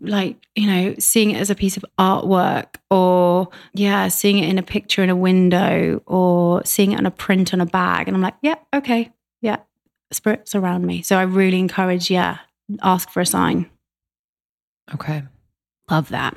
like 0.00 0.36
you 0.54 0.66
know 0.66 0.94
seeing 0.98 1.30
it 1.30 1.40
as 1.40 1.50
a 1.50 1.54
piece 1.54 1.76
of 1.76 1.84
artwork 1.98 2.76
or 2.90 3.48
yeah 3.74 4.08
seeing 4.08 4.38
it 4.38 4.48
in 4.48 4.58
a 4.58 4.62
picture 4.62 5.02
in 5.02 5.10
a 5.10 5.16
window 5.16 6.02
or 6.06 6.64
seeing 6.64 6.92
it 6.92 6.98
on 6.98 7.06
a 7.06 7.10
print 7.10 7.54
on 7.54 7.60
a 7.60 7.66
bag 7.66 8.06
and 8.06 8.16
i'm 8.16 8.22
like 8.22 8.36
yeah 8.42 8.56
okay 8.74 9.10
yeah 9.40 9.56
spirits 10.12 10.54
around 10.54 10.84
me 10.86 11.02
so 11.02 11.16
i 11.16 11.22
really 11.22 11.58
encourage 11.58 12.10
yeah 12.10 12.38
ask 12.82 13.08
for 13.10 13.20
a 13.20 13.26
sign 13.26 13.70
Okay. 14.94 15.22
Love 15.90 16.08
that. 16.08 16.36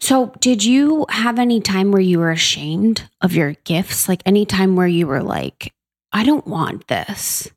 So, 0.00 0.32
did 0.40 0.64
you 0.64 1.04
have 1.10 1.38
any 1.38 1.60
time 1.60 1.92
where 1.92 2.00
you 2.00 2.18
were 2.18 2.30
ashamed 2.30 3.08
of 3.20 3.34
your 3.34 3.52
gifts? 3.64 4.08
Like 4.08 4.22
any 4.24 4.46
time 4.46 4.76
where 4.76 4.86
you 4.86 5.06
were 5.06 5.22
like, 5.22 5.72
I 6.12 6.24
don't 6.24 6.46
want 6.46 6.88
this? 6.88 7.50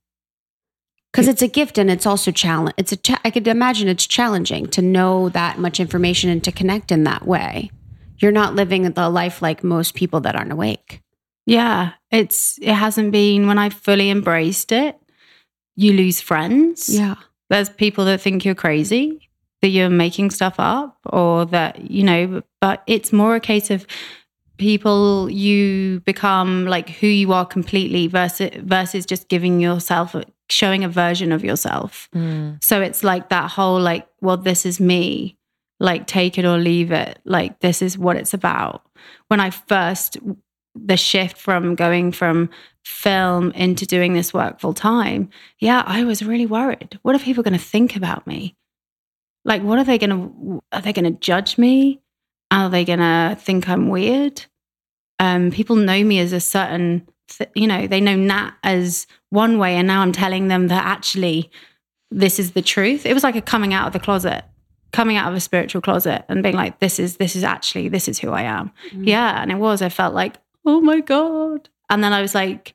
Because 1.11 1.27
it's 1.27 1.41
a 1.41 1.47
gift 1.47 1.77
and 1.77 1.91
it's 1.91 2.05
also 2.05 2.31
challenge. 2.31 2.73
It's 2.77 2.91
a. 2.93 2.97
Cha- 2.97 3.19
I 3.25 3.31
could 3.31 3.47
imagine 3.47 3.87
it's 3.89 4.07
challenging 4.07 4.67
to 4.67 4.81
know 4.81 5.29
that 5.29 5.59
much 5.59 5.79
information 5.79 6.29
and 6.29 6.41
to 6.45 6.51
connect 6.51 6.91
in 6.91 7.03
that 7.03 7.27
way. 7.27 7.69
You're 8.19 8.31
not 8.31 8.55
living 8.55 8.89
the 8.89 9.09
life 9.09 9.41
like 9.41 9.63
most 9.63 9.93
people 9.95 10.21
that 10.21 10.35
aren't 10.35 10.51
awake. 10.53 11.01
yeah 11.47 11.93
it's 12.11 12.59
it 12.61 12.75
hasn't 12.75 13.11
been 13.11 13.47
when 13.47 13.57
i 13.57 13.67
fully 13.69 14.09
embraced 14.11 14.71
it 14.71 14.95
you 15.75 15.91
lose 15.93 16.21
friends 16.21 16.87
Yeah. 16.87 17.15
there's 17.49 17.67
people 17.69 18.05
that 18.05 18.21
think 18.21 18.45
you're 18.45 18.53
crazy 18.65 19.27
that 19.61 19.69
you're 19.69 19.89
making 19.89 20.29
stuff 20.31 20.55
up 20.59 20.97
or 21.05 21.45
that 21.47 21.89
you 21.89 22.03
know 22.03 22.43
but 22.59 22.83
it's 22.85 23.11
more 23.11 23.35
a 23.35 23.39
case 23.39 23.71
of 23.71 23.87
people 24.57 25.29
you 25.31 25.99
become 26.01 26.65
like 26.65 26.89
who 26.89 27.07
you 27.07 27.33
are 27.33 27.45
completely 27.45 28.05
versus 28.07 28.51
versus 28.61 29.05
just 29.07 29.27
giving 29.27 29.59
yourself 29.59 30.15
showing 30.51 30.83
a 30.83 30.89
version 30.89 31.31
of 31.31 31.43
yourself. 31.43 32.09
Mm. 32.15 32.63
so 32.63 32.81
it's 32.81 33.03
like 33.03 33.29
that 33.29 33.49
whole 33.51 33.79
like 33.79 34.07
well 34.21 34.37
this 34.37 34.65
is 34.65 34.79
me 34.79 35.37
like 35.81 36.05
take 36.05 36.37
it 36.37 36.45
or 36.45 36.59
leave 36.59 36.91
it. 36.91 37.19
Like 37.25 37.59
this 37.59 37.81
is 37.81 37.97
what 37.97 38.15
it's 38.15 38.33
about. 38.33 38.85
When 39.27 39.39
i 39.39 39.49
first 39.49 40.17
the 40.75 40.95
shift 40.95 41.37
from 41.37 41.75
going 41.75 42.11
from 42.13 42.49
film 42.85 43.51
into 43.51 43.85
doing 43.85 44.13
this 44.13 44.33
work 44.33 44.59
full 44.61 44.73
time 44.73 45.29
yeah 45.59 45.83
i 45.85 46.03
was 46.03 46.23
really 46.23 46.45
worried. 46.45 46.97
What 47.01 47.15
are 47.15 47.19
people 47.19 47.43
going 47.43 47.57
to 47.57 47.65
think 47.73 47.95
about 47.95 48.25
me? 48.25 48.55
Like 49.43 49.63
what 49.63 49.79
are 49.79 49.83
they 49.83 49.97
going 49.97 50.11
to 50.11 50.63
are 50.71 50.81
they 50.81 50.93
going 50.93 51.11
to 51.11 51.19
judge 51.19 51.57
me? 51.57 52.01
Are 52.51 52.69
they 52.69 52.85
going 52.85 52.99
to 52.99 53.35
think 53.39 53.67
i'm 53.67 53.89
weird? 53.89 54.45
Um 55.19 55.51
people 55.51 55.75
know 55.75 56.03
me 56.03 56.19
as 56.19 56.31
a 56.31 56.39
certain 56.39 57.07
th- 57.27 57.49
you 57.55 57.67
know 57.67 57.87
they 57.87 58.01
know 58.01 58.15
nat 58.15 58.53
as 58.63 59.07
one 59.31 59.57
way 59.57 59.75
and 59.75 59.87
now 59.87 60.01
i'm 60.01 60.11
telling 60.11 60.47
them 60.47 60.67
that 60.67 60.85
actually 60.85 61.51
this 62.11 62.39
is 62.39 62.51
the 62.51 62.61
truth. 62.61 63.05
It 63.05 63.13
was 63.13 63.23
like 63.23 63.37
a 63.37 63.41
coming 63.41 63.73
out 63.73 63.87
of 63.87 63.93
the 63.93 63.99
closet 63.99 64.43
coming 64.91 65.15
out 65.15 65.31
of 65.31 65.37
a 65.37 65.39
spiritual 65.39 65.79
closet 65.79 66.25
and 66.27 66.43
being 66.43 66.55
like 66.55 66.79
this 66.79 66.99
is 66.99 67.15
this 67.15 67.33
is 67.37 67.45
actually 67.45 67.87
this 67.87 68.09
is 68.09 68.19
who 68.19 68.31
i 68.31 68.41
am. 68.41 68.71
Mm. 68.91 69.07
Yeah 69.07 69.41
and 69.41 69.49
it 69.49 69.55
was. 69.55 69.81
I 69.81 69.89
felt 69.89 70.13
like 70.13 70.35
oh 70.65 70.81
my 70.81 70.99
god. 70.99 71.69
And 71.89 72.03
then 72.03 72.13
i 72.13 72.21
was 72.21 72.35
like 72.35 72.73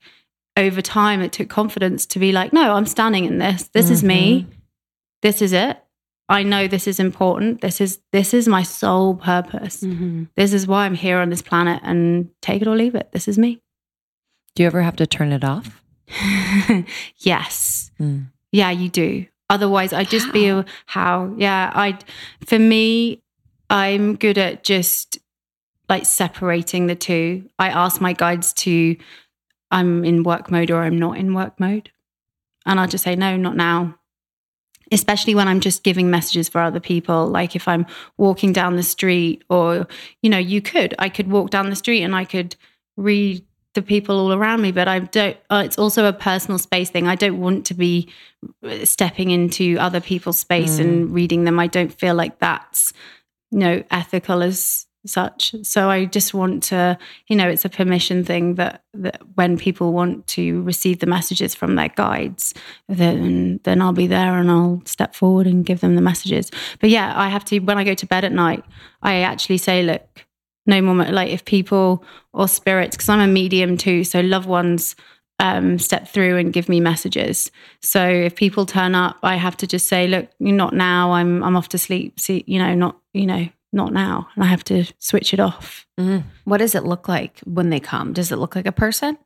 over 0.56 0.80
time 0.80 1.20
it 1.20 1.32
took 1.32 1.50
confidence 1.50 2.06
to 2.06 2.18
be 2.18 2.32
like 2.32 2.52
no 2.54 2.74
i'm 2.74 2.86
standing 2.86 3.26
in 3.26 3.38
this. 3.38 3.68
This 3.68 3.90
is 3.90 4.02
me. 4.02 4.40
Mm-hmm. 4.40 4.50
This 5.22 5.42
is 5.42 5.52
it. 5.52 5.78
I 6.28 6.42
know 6.42 6.66
this 6.66 6.88
is 6.88 6.98
important. 6.98 7.60
This 7.60 7.80
is 7.80 8.00
this 8.12 8.32
is 8.32 8.48
my 8.48 8.62
sole 8.62 9.14
purpose. 9.16 9.82
Mm-hmm. 9.82 10.24
This 10.36 10.54
is 10.54 10.66
why 10.66 10.86
i'm 10.86 10.94
here 10.94 11.18
on 11.18 11.28
this 11.28 11.42
planet 11.42 11.82
and 11.84 12.30
take 12.40 12.62
it 12.62 12.68
or 12.68 12.76
leave 12.76 12.94
it. 12.94 13.12
This 13.12 13.28
is 13.28 13.38
me. 13.38 13.60
Do 14.54 14.62
you 14.62 14.66
ever 14.68 14.80
have 14.80 14.96
to 14.96 15.06
turn 15.06 15.32
it 15.32 15.44
off? 15.44 15.82
yes. 17.18 17.90
Mm. 18.00 18.26
yeah 18.52 18.70
you 18.70 18.88
do. 18.88 19.26
Otherwise 19.48 19.92
i 19.92 20.02
just 20.02 20.28
feel 20.30 20.64
how 20.86 21.32
yeah 21.38 21.70
i 21.74 21.96
for 22.44 22.58
me 22.58 23.22
i'm 23.70 24.16
good 24.16 24.38
at 24.38 24.64
just 24.64 25.18
like 25.88 26.04
separating 26.04 26.88
the 26.88 26.96
two. 26.96 27.48
I 27.58 27.68
ask 27.68 28.00
my 28.00 28.12
guides 28.12 28.52
to 28.54 28.96
i'm 29.70 30.04
in 30.04 30.22
work 30.24 30.50
mode 30.50 30.70
or 30.70 30.82
i'm 30.82 30.98
not 30.98 31.16
in 31.16 31.32
work 31.34 31.58
mode 31.60 31.90
and 32.64 32.80
i'll 32.80 32.88
just 32.88 33.04
say 33.04 33.14
no 33.16 33.36
not 33.36 33.56
now. 33.56 33.96
Especially 34.92 35.34
when 35.34 35.48
i'm 35.48 35.60
just 35.60 35.82
giving 35.84 36.10
messages 36.10 36.48
for 36.48 36.60
other 36.60 36.80
people 36.80 37.26
like 37.26 37.54
if 37.56 37.66
i'm 37.68 37.86
walking 38.16 38.52
down 38.52 38.76
the 38.76 38.82
street 38.82 39.44
or 39.48 39.86
you 40.22 40.30
know 40.30 40.38
you 40.38 40.60
could. 40.60 40.94
I 40.98 41.08
could 41.08 41.30
walk 41.30 41.50
down 41.50 41.70
the 41.70 41.76
street 41.76 42.02
and 42.02 42.14
i 42.16 42.24
could 42.24 42.56
read 42.96 43.44
the 43.76 43.82
people 43.82 44.18
all 44.18 44.32
around 44.32 44.60
me 44.60 44.72
but 44.72 44.88
i 44.88 44.98
don't 44.98 45.36
uh, 45.50 45.62
it's 45.64 45.78
also 45.78 46.06
a 46.06 46.12
personal 46.12 46.58
space 46.58 46.90
thing. 46.90 47.06
I 47.06 47.14
don't 47.14 47.40
want 47.40 47.66
to 47.66 47.74
be 47.74 48.08
stepping 48.84 49.30
into 49.30 49.76
other 49.78 50.00
people's 50.00 50.38
space 50.38 50.78
and 50.78 51.12
reading 51.12 51.44
them. 51.44 51.58
I 51.58 51.66
don't 51.66 51.92
feel 51.92 52.14
like 52.14 52.38
that's 52.38 52.92
you 53.50 53.58
know 53.58 53.84
ethical 53.90 54.42
as 54.42 54.86
such. 55.06 55.54
So 55.62 55.88
i 55.88 56.04
just 56.04 56.34
want 56.34 56.64
to 56.64 56.98
you 57.28 57.36
know 57.36 57.48
it's 57.48 57.64
a 57.64 57.68
permission 57.68 58.24
thing 58.24 58.56
that 58.56 58.82
that 58.92 59.20
when 59.36 59.56
people 59.56 59.92
want 59.92 60.26
to 60.28 60.62
receive 60.62 60.98
the 60.98 61.06
messages 61.06 61.54
from 61.54 61.76
their 61.76 61.90
guides 61.90 62.54
then 62.88 63.60
then 63.62 63.80
i'll 63.80 63.92
be 63.92 64.08
there 64.08 64.36
and 64.36 64.50
i'll 64.50 64.82
step 64.84 65.14
forward 65.14 65.46
and 65.46 65.64
give 65.64 65.80
them 65.80 65.94
the 65.94 66.02
messages. 66.02 66.50
But 66.80 66.90
yeah 66.90 67.12
i 67.16 67.28
have 67.28 67.44
to 67.46 67.60
when 67.60 67.78
i 67.78 67.84
go 67.84 67.94
to 67.94 68.06
bed 68.06 68.24
at 68.24 68.32
night 68.32 68.64
i 69.02 69.20
actually 69.20 69.58
say 69.58 69.84
look 69.84 70.25
no 70.66 70.80
more 70.80 71.04
if 71.22 71.44
people 71.44 72.04
or 72.32 72.48
spirits 72.48 72.96
because 72.96 73.08
i'm 73.08 73.20
a 73.20 73.26
medium 73.26 73.76
too 73.76 74.04
so 74.04 74.20
loved 74.20 74.48
ones 74.48 74.96
um, 75.38 75.78
step 75.78 76.08
through 76.08 76.38
and 76.38 76.54
give 76.54 76.66
me 76.66 76.80
messages 76.80 77.50
so 77.82 78.02
if 78.06 78.34
people 78.36 78.64
turn 78.64 78.94
up 78.94 79.18
i 79.22 79.36
have 79.36 79.56
to 79.58 79.66
just 79.66 79.86
say 79.86 80.06
look 80.06 80.28
not 80.40 80.72
now 80.72 81.12
i'm 81.12 81.42
i'm 81.44 81.56
off 81.56 81.68
to 81.68 81.78
sleep 81.78 82.18
see 82.18 82.42
you 82.46 82.58
know 82.58 82.74
not 82.74 82.98
you 83.12 83.26
know 83.26 83.46
not 83.70 83.92
now 83.92 84.28
and 84.34 84.44
i 84.44 84.46
have 84.46 84.64
to 84.64 84.84
switch 84.98 85.34
it 85.34 85.40
off 85.40 85.86
What 86.44 86.58
does 86.58 86.74
it 86.74 86.84
look 86.84 87.08
like 87.08 87.40
when 87.46 87.70
they 87.70 87.80
come? 87.80 88.12
Does 88.12 88.30
it 88.30 88.36
look 88.36 88.54
like 88.54 88.66
a 88.66 88.72
person? 88.72 89.16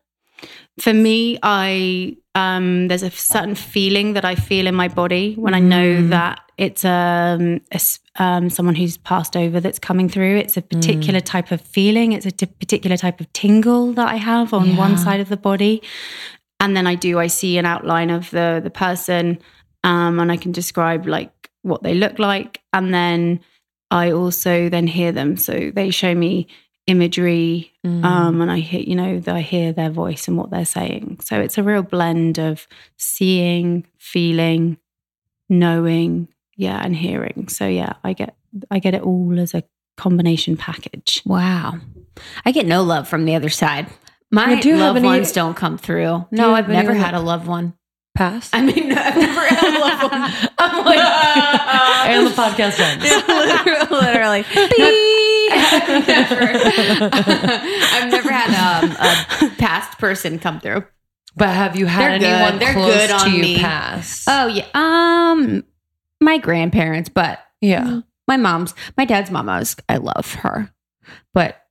For 0.81 0.92
me 0.92 1.38
i 1.42 2.16
um 2.35 2.88
there's 2.88 3.03
a 3.03 3.11
certain 3.11 3.55
feeling 3.55 4.14
that 4.14 4.24
i 4.24 4.35
feel 4.35 4.66
in 4.66 4.74
my 4.74 4.88
body 4.88 5.35
when 5.35 5.55
i 5.55 5.61
know 5.61 6.07
that 6.09 6.40
it's 6.61 6.85
um, 6.85 7.62
a 7.72 7.81
um 8.22 8.50
someone 8.50 8.74
who's 8.74 8.98
passed 8.98 9.35
over 9.35 9.61
that's 9.61 9.79
coming 9.79 10.11
through. 10.11 10.37
It's 10.37 10.59
a 10.59 10.62
particular 10.62 11.20
type 11.20 11.53
of 11.53 11.61
feeling. 11.62 12.12
It's 12.12 12.26
a 12.26 12.31
t- 12.31 12.44
particular 12.44 12.98
type 12.98 13.18
of 13.18 13.33
tingle 13.33 13.94
that 13.94 14.09
i 14.09 14.16
have 14.16 14.53
on 14.53 14.76
one 14.76 14.98
side 14.98 15.20
of 15.20 15.31
the 15.31 15.38
body. 15.38 15.83
And 16.61 16.76
then 16.76 16.87
i 16.87 16.94
do 16.94 17.18
i 17.18 17.29
see 17.29 17.57
an 17.57 17.64
outline 17.64 18.11
of 18.11 18.31
the 18.31 18.61
the 18.62 18.70
person 18.70 19.38
um 19.85 20.20
and 20.20 20.31
i 20.31 20.37
can 20.37 20.53
describe 20.53 21.07
like 21.07 21.33
what 21.62 21.83
they 21.83 21.94
look 21.94 22.18
like. 22.18 22.61
And 22.74 22.92
then 22.92 23.40
i 23.90 24.12
also 24.12 24.68
then 24.68 24.87
hear 24.87 25.12
them. 25.12 25.38
So 25.38 25.70
they 25.74 25.90
show 25.90 26.14
me 26.14 26.46
imagery 26.90 27.72
um, 27.85 28.40
and 28.40 28.50
I 28.50 28.59
hear, 28.59 28.81
you 28.81 28.94
know, 28.94 29.20
that 29.20 29.35
I 29.35 29.40
hear 29.40 29.72
their 29.72 29.90
voice 29.90 30.29
and 30.29 30.37
what 30.37 30.50
they're 30.50 30.64
saying. 30.64 31.20
So 31.24 31.40
it's 31.40 31.57
a 31.59 31.62
real 31.62 31.83
blend 31.83 32.38
of 32.38 32.66
seeing, 32.98 33.87
feeling, 33.98 34.76
knowing, 35.48 36.29
yeah, 36.57 36.81
and 36.85 36.94
hearing. 36.94 37.48
So 37.48 37.66
yeah, 37.66 37.94
I 38.05 38.12
get, 38.12 38.37
I 38.70 38.79
get 38.79 38.94
it 38.94 39.03
all 39.03 39.38
as 39.40 39.55
a 39.55 39.62
combination 39.96 40.57
package. 40.57 41.22
Wow. 41.24 41.74
I 42.44 42.53
get 42.53 42.66
no 42.66 42.83
love 42.83 43.09
from 43.09 43.24
the 43.24 43.35
other 43.35 43.48
side. 43.50 43.87
My 44.31 44.55
Yeah, 44.55 44.61
do 44.61 44.68
you 44.68 44.74
have 44.74 44.83
loved 44.94 44.98
any- 44.98 45.07
ones 45.09 45.33
don't 45.33 45.55
come 45.57 45.79
through. 45.79 46.03
you 46.03 46.26
No, 46.33 46.55
I've 46.55 46.68
never 46.68 46.94
had 46.94 47.14
a 47.14 47.20
loved 47.20 47.46
one. 47.46 47.74
Pass. 48.14 48.50
I 48.53 48.61
mean, 48.62 48.92
I've 48.96 49.16
never 49.16 49.40
had 49.46 49.74
a 49.74 49.79
loved 49.79 50.03
one. 50.12 50.50
I'm 50.59 50.85
like, 50.85 50.98
and 52.11 52.26
the 52.26 52.31
podcast 52.31 52.79
ends. 52.81 53.90
literally. 53.90 54.44
I've 55.53 55.60
never, 55.88 56.40
I've 57.12 58.11
never 58.11 58.31
had 58.33 58.85
um, 58.85 58.90
a 58.93 59.55
past 59.57 59.99
person 59.99 60.38
come 60.38 60.61
through. 60.61 60.85
But 61.37 61.51
have 61.51 61.77
you 61.77 61.87
had 61.87 62.21
They're 62.21 62.31
anyone 62.35 62.53
good. 62.59 62.61
They're 62.61 62.73
close 62.75 62.95
good 62.95 63.09
to 63.09 63.14
on 63.14 63.33
you 63.35 63.43
me. 63.43 63.59
pass? 63.59 64.25
Oh 64.29 64.47
yeah, 64.49 64.66
um, 64.75 65.64
my 66.21 66.38
grandparents, 66.38 67.09
but 67.09 67.38
yeah. 67.61 68.01
my 68.27 68.37
mom's, 68.37 68.75
my 68.97 69.05
dad's 69.05 69.31
mom. 69.31 69.49
I 69.49 69.62
I 69.88 69.97
love 69.99 70.35
her, 70.35 70.73
but 71.33 71.62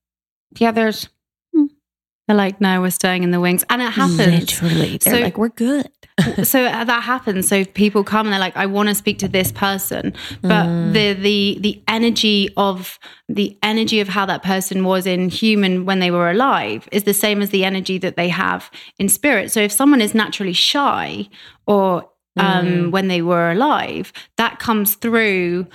yeah, 0.57 0.71
there's 0.71 1.09
They're 1.53 2.37
like, 2.37 2.61
no, 2.61 2.79
we're 2.81 2.89
staying 2.91 3.23
in 3.23 3.31
the 3.31 3.39
wings. 3.39 3.65
And 3.69 3.81
it 3.81 3.91
happens. 3.91 4.17
literally. 4.19 4.97
They're 4.97 5.15
So- 5.15 5.19
like, 5.21 5.37
we're 5.37 5.49
good. 5.49 5.89
so 6.43 6.65
uh, 6.65 6.83
that 6.83 7.03
happens. 7.03 7.47
So 7.47 7.65
people 7.65 8.03
come 8.03 8.27
and 8.27 8.33
they're 8.33 8.39
like, 8.39 8.57
I 8.57 8.65
want 8.65 8.89
to 8.89 8.95
speak 8.95 9.19
to 9.19 9.27
this 9.27 9.51
person, 9.51 10.13
but 10.41 10.65
the 10.93 11.13
the 11.13 11.57
the 11.59 11.81
energy 11.87 12.49
of 12.57 12.99
the 13.27 13.57
energy 13.63 13.99
of 13.99 14.09
how 14.09 14.25
that 14.25 14.43
person 14.43 14.83
was 14.83 15.05
in 15.05 15.29
human 15.29 15.85
when 15.85 15.99
they 15.99 16.11
were 16.11 16.29
alive 16.29 16.87
is 16.91 17.03
the 17.03 17.13
same 17.13 17.41
as 17.41 17.49
the 17.51 17.63
energy 17.63 17.97
that 17.99 18.15
they 18.15 18.29
have 18.29 18.71
in 18.97 19.09
spirit. 19.09 19.51
So 19.51 19.59
if 19.61 19.71
someone 19.71 20.01
is 20.01 20.13
naturally 20.13 20.53
shy 20.53 21.29
or 21.67 22.09
um, 22.37 22.91
when 22.91 23.07
they 23.07 23.21
were 23.21 23.51
alive, 23.51 24.13
that 24.37 24.59
comes 24.59 24.95
through 24.95 25.67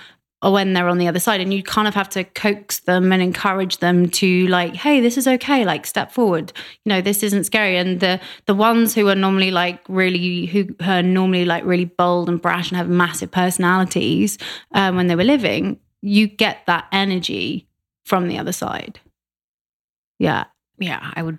when 0.52 0.72
they're 0.72 0.88
on 0.88 0.98
the 0.98 1.08
other 1.08 1.18
side 1.18 1.40
and 1.40 1.52
you 1.54 1.62
kind 1.62 1.86
of 1.88 1.94
have 1.94 2.08
to 2.08 2.24
coax 2.24 2.80
them 2.80 3.12
and 3.12 3.22
encourage 3.22 3.78
them 3.78 4.08
to 4.08 4.46
like 4.48 4.74
hey 4.74 5.00
this 5.00 5.16
is 5.16 5.26
okay 5.26 5.64
like 5.64 5.86
step 5.86 6.10
forward 6.12 6.52
you 6.84 6.90
know 6.90 7.00
this 7.00 7.22
isn't 7.22 7.44
scary 7.44 7.76
and 7.76 8.00
the 8.00 8.20
the 8.46 8.54
ones 8.54 8.94
who 8.94 9.08
are 9.08 9.14
normally 9.14 9.50
like 9.50 9.80
really 9.88 10.46
who 10.46 10.66
are 10.80 11.02
normally 11.02 11.44
like 11.44 11.64
really 11.64 11.84
bold 11.86 12.28
and 12.28 12.42
brash 12.42 12.70
and 12.70 12.76
have 12.76 12.88
massive 12.88 13.30
personalities 13.30 14.38
um, 14.72 14.96
when 14.96 15.06
they 15.06 15.16
were 15.16 15.24
living 15.24 15.78
you 16.02 16.26
get 16.26 16.58
that 16.66 16.86
energy 16.92 17.66
from 18.04 18.28
the 18.28 18.36
other 18.38 18.52
side 18.52 19.00
yeah 20.18 20.44
Yeah, 20.78 21.10
I 21.14 21.22
would 21.22 21.38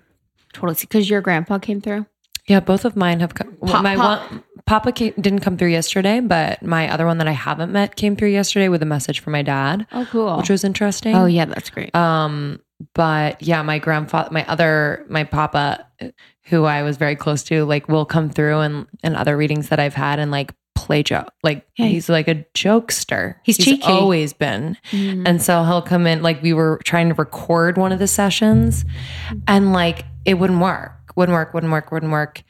totally 0.52 0.74
see 0.74 0.86
because 0.86 1.08
your 1.10 1.20
grandpa 1.20 1.58
came 1.58 1.80
through. 1.80 2.06
Yeah, 2.48 2.60
both 2.60 2.84
of 2.84 2.96
mine 2.96 3.20
have 3.20 3.34
come. 3.34 3.56
well, 3.60 3.72
Pop- 3.74 3.82
my 3.82 3.96
pop. 3.96 4.30
one 4.30 4.42
Papa 4.66 4.90
came, 4.92 5.12
didn't 5.20 5.40
come 5.40 5.56
through 5.56 5.68
yesterday, 5.68 6.18
but 6.20 6.60
my 6.62 6.90
other 6.92 7.06
one 7.06 7.18
that 7.18 7.28
I 7.28 7.32
haven't 7.32 7.70
met 7.72 7.94
came 7.96 8.16
through 8.16 8.30
yesterday 8.30 8.68
with 8.68 8.82
a 8.82 8.86
message 8.86 9.20
from 9.20 9.32
my 9.32 9.42
dad, 9.42 9.86
Oh, 9.92 10.06
cool. 10.10 10.36
which 10.38 10.50
was 10.50 10.64
interesting. 10.64 11.14
oh 11.14 11.26
yeah, 11.26 11.44
that's 11.44 11.70
great. 11.70 11.94
Um, 11.94 12.60
but 12.94 13.40
yeah, 13.42 13.62
my 13.62 13.78
grandfather, 13.78 14.28
my 14.32 14.44
other, 14.46 15.06
my 15.08 15.22
papa, 15.24 15.86
who 16.46 16.64
I 16.64 16.82
was 16.82 16.96
very 16.96 17.16
close 17.16 17.42
to, 17.44 17.64
like 17.64 17.88
will 17.88 18.04
come 18.04 18.28
through 18.28 18.58
and 18.58 18.86
and 19.02 19.16
other 19.16 19.36
readings 19.36 19.68
that 19.68 19.78
I've 19.80 19.94
had 19.94 20.18
and 20.18 20.30
like 20.30 20.52
play 20.74 21.02
joke. 21.02 21.32
Like 21.42 21.66
Yeah. 21.78 21.86
he's 21.86 22.08
like 22.08 22.28
a 22.28 22.44
jokester. 22.54 23.36
He's 23.44 23.56
cheeky. 23.56 23.82
always 23.84 24.32
been. 24.32 24.76
Mm-hmm. 24.90 25.26
And 25.26 25.40
so 25.40 25.64
he'll 25.64 25.80
come 25.80 26.06
in, 26.06 26.22
like 26.22 26.42
we 26.42 26.52
were 26.52 26.80
trying 26.84 27.08
to 27.08 27.14
record 27.14 27.78
one 27.78 27.92
of 27.92 27.98
the 27.98 28.06
sessions 28.08 28.84
and 29.48 29.72
like 29.72 30.04
it 30.24 30.34
wouldn't 30.34 30.60
work, 30.60 31.12
wouldn't 31.16 31.34
work, 31.34 31.54
wouldn't 31.54 31.72
work, 31.72 31.90
wouldn't 31.92 32.12
work. 32.12 32.42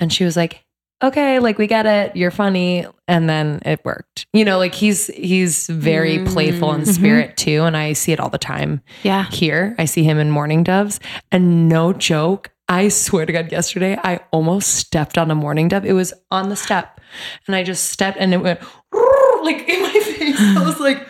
And 0.00 0.12
she 0.12 0.24
was 0.24 0.36
like, 0.36 0.64
okay, 1.02 1.38
like 1.38 1.58
we 1.58 1.66
get 1.66 1.86
it. 1.86 2.16
You're 2.16 2.30
funny. 2.30 2.86
And 3.08 3.28
then 3.28 3.60
it 3.64 3.84
worked. 3.84 4.26
You 4.32 4.44
know, 4.44 4.58
like 4.58 4.74
he's, 4.74 5.06
he's 5.08 5.66
very 5.66 6.24
playful 6.24 6.72
in 6.72 6.82
mm-hmm. 6.82 6.90
spirit 6.90 7.36
too. 7.36 7.62
And 7.62 7.76
I 7.76 7.92
see 7.92 8.12
it 8.12 8.20
all 8.20 8.30
the 8.30 8.38
time 8.38 8.82
yeah 9.02 9.26
here. 9.30 9.74
I 9.78 9.84
see 9.84 10.02
him 10.02 10.18
in 10.18 10.30
Mourning 10.30 10.64
Doves. 10.64 11.00
And 11.30 11.68
no 11.68 11.92
joke, 11.92 12.50
I 12.68 12.88
swear 12.88 13.26
to 13.26 13.32
God, 13.32 13.52
yesterday 13.52 13.98
I 14.02 14.20
almost 14.32 14.74
stepped 14.74 15.18
on 15.18 15.30
a 15.30 15.34
mourning 15.34 15.68
dove. 15.68 15.84
It 15.84 15.92
was 15.92 16.12
on 16.30 16.48
the 16.48 16.56
step. 16.56 17.00
And 17.46 17.54
I 17.54 17.62
just 17.62 17.90
stepped 17.90 18.18
and 18.18 18.34
it 18.34 18.38
went 18.38 18.60
like 19.42 19.68
in 19.68 19.82
my 19.82 19.90
face. 20.02 20.40
I 20.40 20.64
was 20.64 20.80
like, 20.80 21.06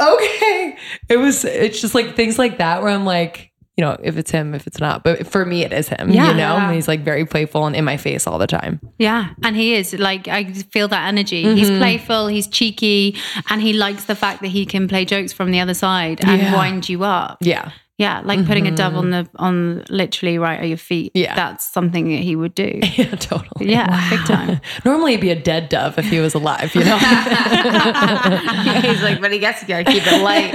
okay. 0.00 0.76
It 1.08 1.18
was, 1.18 1.44
it's 1.44 1.80
just 1.80 1.94
like 1.94 2.16
things 2.16 2.38
like 2.38 2.58
that 2.58 2.82
where 2.82 2.90
I'm 2.90 3.04
like, 3.04 3.47
you 3.78 3.84
know, 3.84 3.96
if 4.02 4.16
it's 4.18 4.32
him, 4.32 4.54
if 4.54 4.66
it's 4.66 4.80
not. 4.80 5.04
But 5.04 5.24
for 5.28 5.46
me, 5.46 5.62
it 5.64 5.72
is 5.72 5.88
him, 5.88 6.10
Yeah. 6.10 6.30
you 6.32 6.36
know? 6.36 6.56
And 6.56 6.74
he's 6.74 6.88
like 6.88 7.00
very 7.04 7.24
playful 7.24 7.64
and 7.64 7.76
in 7.76 7.84
my 7.84 7.96
face 7.96 8.26
all 8.26 8.36
the 8.36 8.48
time. 8.48 8.80
Yeah, 8.98 9.28
and 9.44 9.54
he 9.56 9.74
is 9.74 9.94
like 9.94 10.26
I 10.26 10.52
feel 10.52 10.88
that 10.88 11.06
energy. 11.06 11.44
He's 11.44 11.68
Mm-hmm. 11.70 11.78
playful, 11.78 12.26
he's 12.26 12.48
cheeky, 12.48 13.16
and 13.48 13.62
he 13.62 13.72
likes 13.72 14.04
the 14.06 14.16
fact 14.16 14.42
that 14.42 14.48
he 14.48 14.66
can 14.66 14.88
play 14.88 15.04
jokes 15.04 15.32
from 15.32 15.52
the 15.52 15.60
other 15.60 15.74
side 15.74 16.18
and 16.26 16.42
Yeah. 16.42 16.54
wind 16.56 16.88
you 16.88 17.04
up. 17.04 17.38
Yeah. 17.40 17.70
Yeah, 17.98 18.20
like 18.24 18.46
putting 18.46 18.66
a 18.68 18.70
dove 18.70 18.94
on 18.94 19.10
the 19.10 19.28
on 19.40 19.82
literally 19.90 20.38
right 20.38 20.60
at 20.60 20.68
your 20.68 20.76
feet. 20.78 21.10
Yeah. 21.14 21.34
that's 21.34 21.64
something 21.66 22.08
that 22.10 22.22
he 22.22 22.36
would 22.36 22.54
do. 22.54 22.78
Yeah, 22.96 23.14
totally. 23.16 23.70
Yeah, 23.72 24.10
big 24.10 24.24
time. 24.24 24.60
Normally 24.84 25.14
it'd 25.14 25.20
be 25.20 25.30
a 25.30 25.40
dead 25.40 25.68
dove 25.68 25.98
if 25.98 26.04
he 26.08 26.20
was 26.20 26.34
alive, 26.34 26.72
you 26.76 26.84
know? 26.84 26.96
He's 28.86 29.02
like, 29.02 29.20
but 29.20 29.32
he 29.32 29.38
gets 29.40 29.64
gotta 29.64 29.82
keep 29.84 30.02
it 30.06 30.22
light. 30.22 30.54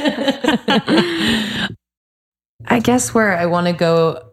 I 2.66 2.80
guess 2.80 3.14
where 3.14 3.38
I 3.38 3.46
want 3.46 3.68
to 3.68 3.74
go 3.74 4.30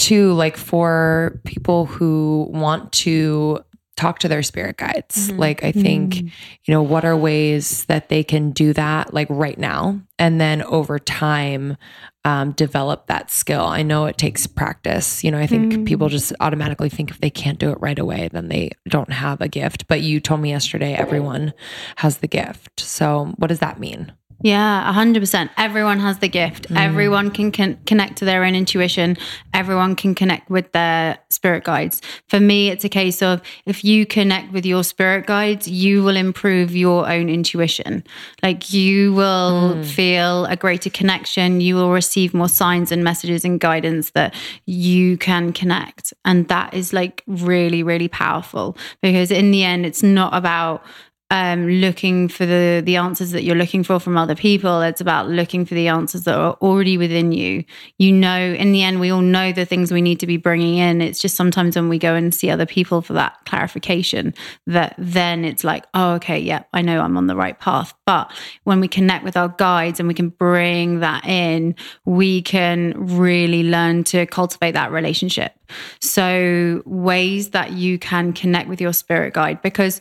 to, 0.00 0.32
like 0.32 0.56
for 0.56 1.40
people 1.44 1.86
who 1.86 2.48
want 2.50 2.92
to 2.92 3.64
talk 3.96 4.18
to 4.20 4.28
their 4.28 4.42
spirit 4.42 4.78
guides, 4.78 5.28
mm-hmm. 5.28 5.38
like 5.38 5.62
I 5.62 5.72
think, 5.72 6.14
mm. 6.14 6.32
you 6.64 6.72
know, 6.72 6.82
what 6.82 7.04
are 7.04 7.16
ways 7.16 7.84
that 7.84 8.08
they 8.08 8.24
can 8.24 8.50
do 8.50 8.72
that 8.72 9.12
like 9.12 9.28
right 9.28 9.58
now? 9.58 10.00
And 10.18 10.40
then 10.40 10.62
over 10.62 10.98
time, 10.98 11.76
um, 12.24 12.52
develop 12.52 13.06
that 13.06 13.30
skill. 13.30 13.64
I 13.64 13.82
know 13.82 14.06
it 14.06 14.18
takes 14.18 14.46
practice. 14.46 15.22
You 15.22 15.30
know, 15.30 15.38
I 15.38 15.46
think 15.46 15.72
mm. 15.72 15.86
people 15.86 16.08
just 16.08 16.32
automatically 16.40 16.88
think 16.88 17.10
if 17.10 17.20
they 17.20 17.30
can't 17.30 17.58
do 17.58 17.70
it 17.70 17.80
right 17.80 17.98
away, 17.98 18.28
then 18.32 18.48
they 18.48 18.70
don't 18.88 19.12
have 19.12 19.40
a 19.40 19.48
gift. 19.48 19.86
But 19.86 20.00
you 20.00 20.20
told 20.20 20.40
me 20.40 20.50
yesterday 20.50 20.94
everyone 20.94 21.52
has 21.96 22.18
the 22.18 22.28
gift. 22.28 22.80
So 22.80 23.34
what 23.36 23.48
does 23.48 23.60
that 23.60 23.78
mean? 23.78 24.12
Yeah, 24.42 24.88
a 24.88 24.92
hundred 24.92 25.20
percent. 25.20 25.50
Everyone 25.58 26.00
has 26.00 26.18
the 26.18 26.28
gift. 26.28 26.68
Mm. 26.68 26.78
Everyone 26.78 27.30
can, 27.30 27.52
can 27.52 27.78
connect 27.84 28.16
to 28.18 28.24
their 28.24 28.42
own 28.44 28.54
intuition. 28.54 29.18
Everyone 29.52 29.94
can 29.94 30.14
connect 30.14 30.48
with 30.48 30.72
their 30.72 31.18
spirit 31.28 31.64
guides. 31.64 32.00
For 32.28 32.40
me, 32.40 32.70
it's 32.70 32.84
a 32.84 32.88
case 32.88 33.20
of 33.20 33.42
if 33.66 33.84
you 33.84 34.06
connect 34.06 34.52
with 34.52 34.64
your 34.64 34.82
spirit 34.82 35.26
guides, 35.26 35.68
you 35.68 36.02
will 36.02 36.16
improve 36.16 36.74
your 36.74 37.10
own 37.10 37.28
intuition. 37.28 38.02
Like 38.42 38.72
you 38.72 39.12
will 39.12 39.74
hmm. 39.74 39.82
feel 39.82 40.46
a 40.46 40.56
greater 40.56 40.88
connection. 40.88 41.60
You 41.60 41.74
will 41.74 41.90
receive 41.90 42.32
more 42.32 42.48
signs 42.48 42.90
and 42.90 43.04
messages 43.04 43.44
and 43.44 43.60
guidance 43.60 44.10
that 44.10 44.34
you 44.64 45.18
can 45.18 45.52
connect. 45.52 46.14
And 46.24 46.48
that 46.48 46.72
is 46.72 46.94
like 46.94 47.22
really, 47.26 47.82
really 47.82 48.08
powerful 48.08 48.76
because 49.02 49.30
in 49.30 49.50
the 49.50 49.64
end, 49.64 49.84
it's 49.84 50.02
not 50.02 50.34
about 50.34 50.82
um, 51.30 51.68
looking 51.68 52.28
for 52.28 52.44
the 52.44 52.82
the 52.84 52.96
answers 52.96 53.30
that 53.30 53.44
you're 53.44 53.56
looking 53.56 53.84
for 53.84 54.00
from 54.00 54.16
other 54.16 54.34
people. 54.34 54.82
It's 54.82 55.00
about 55.00 55.28
looking 55.28 55.64
for 55.64 55.74
the 55.74 55.86
answers 55.86 56.24
that 56.24 56.36
are 56.36 56.54
already 56.54 56.98
within 56.98 57.30
you. 57.30 57.64
You 57.98 58.12
know, 58.12 58.36
in 58.36 58.72
the 58.72 58.82
end, 58.82 58.98
we 58.98 59.10
all 59.10 59.20
know 59.20 59.52
the 59.52 59.64
things 59.64 59.92
we 59.92 60.02
need 60.02 60.18
to 60.20 60.26
be 60.26 60.36
bringing 60.36 60.76
in. 60.76 61.00
It's 61.00 61.20
just 61.20 61.36
sometimes 61.36 61.76
when 61.76 61.88
we 61.88 61.98
go 61.98 62.14
and 62.14 62.34
see 62.34 62.50
other 62.50 62.66
people 62.66 63.00
for 63.00 63.12
that 63.12 63.36
clarification, 63.46 64.34
that 64.66 64.96
then 64.98 65.44
it's 65.44 65.62
like, 65.62 65.86
oh, 65.94 66.14
okay, 66.14 66.38
yeah, 66.38 66.64
I 66.72 66.82
know 66.82 67.00
I'm 67.00 67.16
on 67.16 67.28
the 67.28 67.36
right 67.36 67.58
path. 67.58 67.94
But 68.06 68.32
when 68.64 68.80
we 68.80 68.88
connect 68.88 69.24
with 69.24 69.36
our 69.36 69.48
guides 69.48 70.00
and 70.00 70.08
we 70.08 70.14
can 70.14 70.30
bring 70.30 70.98
that 71.00 71.24
in, 71.26 71.76
we 72.04 72.42
can 72.42 72.94
really 72.96 73.62
learn 73.62 74.02
to 74.04 74.26
cultivate 74.26 74.72
that 74.72 74.90
relationship. 74.90 75.52
So, 76.00 76.82
ways 76.84 77.50
that 77.50 77.72
you 77.72 77.96
can 77.98 78.32
connect 78.32 78.68
with 78.68 78.80
your 78.80 78.92
spirit 78.92 79.34
guide 79.34 79.62
because 79.62 80.00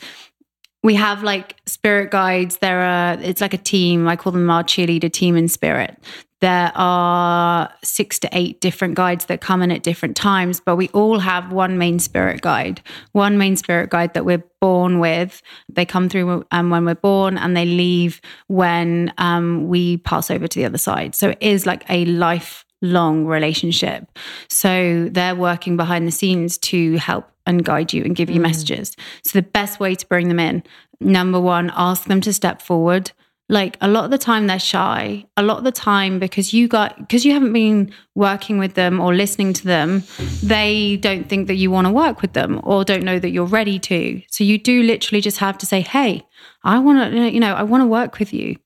we 0.84 0.96
have 0.96 1.24
like 1.24 1.58
spirit 1.66 2.12
guides. 2.12 2.58
There 2.58 2.82
are 2.82 3.18
it's 3.20 3.42
like 3.42 3.54
a 3.54 3.58
team. 3.58 4.08
I 4.08 4.16
call 4.16 4.32
them 4.32 4.50
our 4.50 4.64
cheerleader 4.64 5.12
team 5.12 5.36
in 5.36 5.48
spirit. 5.48 5.98
There 6.42 6.72
are 6.74 7.70
six 7.84 8.18
to 8.20 8.30
eight 8.32 8.62
different 8.62 8.96
guides 8.96 9.26
that 9.26 9.42
come 9.42 9.62
in 9.62 9.72
at 9.72 9.84
different 9.84 10.16
times 10.16 10.62
but 10.62 10.78
we 10.78 10.88
all 10.90 11.20
have 11.20 11.52
one 11.52 11.78
main 11.78 12.00
spirit 12.00 12.42
guide. 12.42 12.82
One 13.12 13.38
main 13.38 13.58
spirit 13.58 13.90
guide 13.90 14.14
that 14.14 14.24
we're 14.24 14.44
born 14.62 15.00
with. 15.00 15.42
They 15.68 15.86
come 15.86 16.08
through 16.08 16.46
um, 16.52 16.70
when 16.70 16.86
we're 16.86 16.96
born 16.96 17.38
and 17.38 17.58
they 17.58 17.66
leave 17.66 18.22
when 18.48 19.14
um, 19.18 19.68
we 19.68 19.98
pass 19.98 20.32
over 20.32 20.48
to 20.48 20.60
the 20.60 20.66
other 20.66 20.78
side. 20.78 21.14
So 21.14 21.32
it 21.32 21.38
is 21.42 21.66
like 21.66 21.84
a 21.90 22.06
lifelong 22.06 23.26
relationship. 23.26 24.08
So 24.50 25.10
they're 25.12 25.36
working 25.36 25.76
behind 25.76 26.08
the 26.08 26.12
scenes 26.12 26.58
to 26.60 26.96
help 26.98 27.30
and 27.50 27.66
guide 27.66 27.92
you 27.92 28.04
and 28.04 28.16
give 28.16 28.30
you 28.30 28.40
mm. 28.40 28.44
messages. 28.44 28.96
So 29.24 29.40
the 29.40 29.44
best 29.44 29.80
way 29.80 29.96
to 29.96 30.08
bring 30.08 30.28
them 30.28 30.40
in, 30.40 30.64
number 31.02 31.40
one, 31.40 31.72
ask 31.76 32.06
them 32.06 32.22
to 32.22 32.32
step 32.32 32.62
forward. 32.62 33.12
Like 33.52 33.78
a 33.82 33.88
lot 33.88 34.06
of 34.06 34.12
the 34.12 34.20
time 34.20 34.46
they're 34.46 34.60
shy. 34.60 35.26
A 35.36 35.42
lot 35.42 35.58
of 35.58 35.64
the 35.64 35.72
time 35.72 36.20
because 36.20 36.54
you 36.54 36.68
got 36.68 37.00
because 37.00 37.26
you 37.26 37.34
haven't 37.34 37.52
been 37.52 37.92
working 38.14 38.60
with 38.60 38.76
them 38.76 39.00
or 39.00 39.16
listening 39.16 39.54
to 39.54 39.66
them, 39.66 40.04
they 40.44 40.98
don't 40.98 41.28
think 41.28 41.48
that 41.48 41.56
you 41.56 41.72
want 41.72 41.88
to 41.88 41.92
work 41.92 42.22
with 42.22 42.34
them 42.34 42.62
or 42.64 42.86
don't 42.86 43.04
know 43.04 43.18
that 43.18 43.32
you're 43.32 43.46
ready 43.46 43.80
to. 43.80 44.22
So 44.30 44.44
you 44.44 44.60
do 44.60 44.84
literally 44.84 45.20
just 45.20 45.40
have 45.40 45.58
to 45.58 45.66
say, 45.66 45.82
"Hey, 45.82 46.22
I 46.64 46.78
want 46.78 47.12
to 47.12 47.32
you 47.32 47.40
know, 47.40 47.56
I 47.56 47.64
want 47.64 47.82
to 47.82 47.88
work 47.88 48.20
with 48.20 48.32
you 48.32 48.58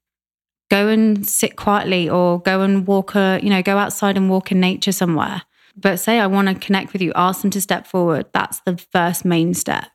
go 0.69 0.88
and 0.88 1.26
sit 1.28 1.56
quietly 1.56 2.10
or 2.10 2.41
go 2.41 2.62
and 2.62 2.88
walk 2.88 3.13
a, 3.13 3.39
you 3.43 3.50
know, 3.50 3.62
go 3.62 3.78
outside 3.78 4.17
and 4.17 4.28
walk 4.28 4.52
in 4.52 4.60
nature 4.60 4.91
somewhere. 4.91 5.43
But 5.75 5.99
say 5.99 6.19
I 6.19 6.27
want 6.27 6.47
to 6.49 6.55
connect 6.55 6.93
with 6.93 7.01
you, 7.01 7.12
ask 7.15 7.41
them 7.41 7.51
to 7.51 7.62
step 7.62 7.88
forward. 7.88 8.27
That's 8.33 8.59
the 8.62 8.77
first 8.77 9.25
main 9.25 9.53
step. 9.53 9.88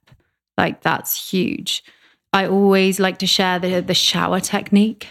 Like 0.57 0.83
that's 0.83 1.31
huge. 1.31 1.85
I 2.33 2.47
always 2.47 2.99
like 2.99 3.19
to 3.19 3.27
share 3.27 3.59
the 3.59 3.81
the 3.81 3.95
shower 3.95 4.41
technique 4.41 5.09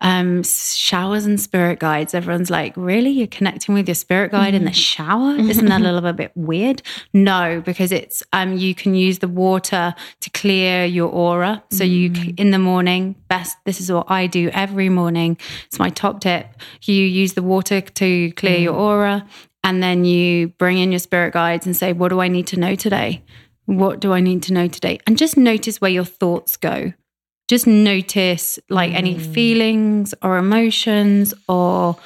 um, 0.00 0.42
showers 0.42 1.26
and 1.26 1.40
spirit 1.40 1.78
guides. 1.78 2.14
Everyone's 2.14 2.50
like, 2.50 2.72
really? 2.76 3.10
You're 3.10 3.26
connecting 3.26 3.74
with 3.74 3.86
your 3.86 3.94
spirit 3.94 4.32
guide 4.32 4.48
mm-hmm. 4.48 4.56
in 4.56 4.64
the 4.64 4.70
mm-hmm. 4.70 4.74
shower? 4.74 5.34
Isn't 5.38 5.66
that 5.66 5.82
a 5.82 5.92
little 5.92 6.12
bit 6.12 6.32
weird? 6.34 6.82
No, 7.12 7.62
because 7.64 7.92
it's 7.92 8.22
um, 8.32 8.56
you 8.56 8.74
can 8.74 8.94
use 8.94 9.18
the 9.18 9.28
water 9.28 9.94
to 10.20 10.30
clear 10.30 10.84
your 10.84 11.10
aura. 11.10 11.62
So 11.70 11.84
mm. 11.84 11.90
you 11.90 12.34
in 12.36 12.50
the 12.50 12.58
morning, 12.58 13.14
best. 13.28 13.58
This 13.64 13.80
is 13.80 13.92
what 13.92 14.10
I 14.10 14.26
do 14.26 14.50
every 14.52 14.88
morning. 14.88 15.36
It's 15.66 15.78
my 15.78 15.90
top 15.90 16.20
tip. 16.20 16.46
You 16.82 16.94
use 16.94 17.34
the 17.34 17.42
water 17.42 17.80
to 17.80 18.32
clear 18.32 18.58
mm. 18.58 18.62
your 18.62 18.74
aura, 18.74 19.26
and 19.62 19.82
then 19.82 20.04
you 20.04 20.48
bring 20.48 20.78
in 20.78 20.92
your 20.92 20.98
spirit 20.98 21.34
guides 21.34 21.66
and 21.66 21.76
say, 21.76 21.92
what 21.92 22.08
do 22.08 22.20
I 22.20 22.28
need 22.28 22.46
to 22.48 22.58
know 22.58 22.74
today? 22.74 23.22
What 23.66 24.00
do 24.00 24.12
I 24.12 24.20
need 24.20 24.42
to 24.44 24.52
know 24.52 24.68
today? 24.68 24.98
And 25.06 25.18
just 25.18 25.36
notice 25.36 25.80
where 25.80 25.90
your 25.90 26.04
thoughts 26.04 26.56
go 26.56 26.92
just 27.50 27.66
notice 27.66 28.60
like 28.68 28.92
mm. 28.92 28.94
any 28.94 29.18
feelings 29.18 30.14
or 30.22 30.38
emotions 30.38 31.34
or 31.48 31.96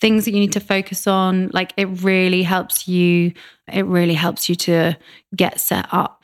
things 0.00 0.24
that 0.24 0.30
you 0.30 0.38
need 0.38 0.52
to 0.52 0.60
focus 0.60 1.08
on 1.08 1.50
like 1.52 1.72
it 1.76 1.86
really 2.04 2.44
helps 2.44 2.86
you 2.86 3.32
it 3.72 3.84
really 3.86 4.14
helps 4.14 4.48
you 4.48 4.54
to 4.54 4.96
get 5.34 5.58
set 5.58 5.88
up 5.90 6.23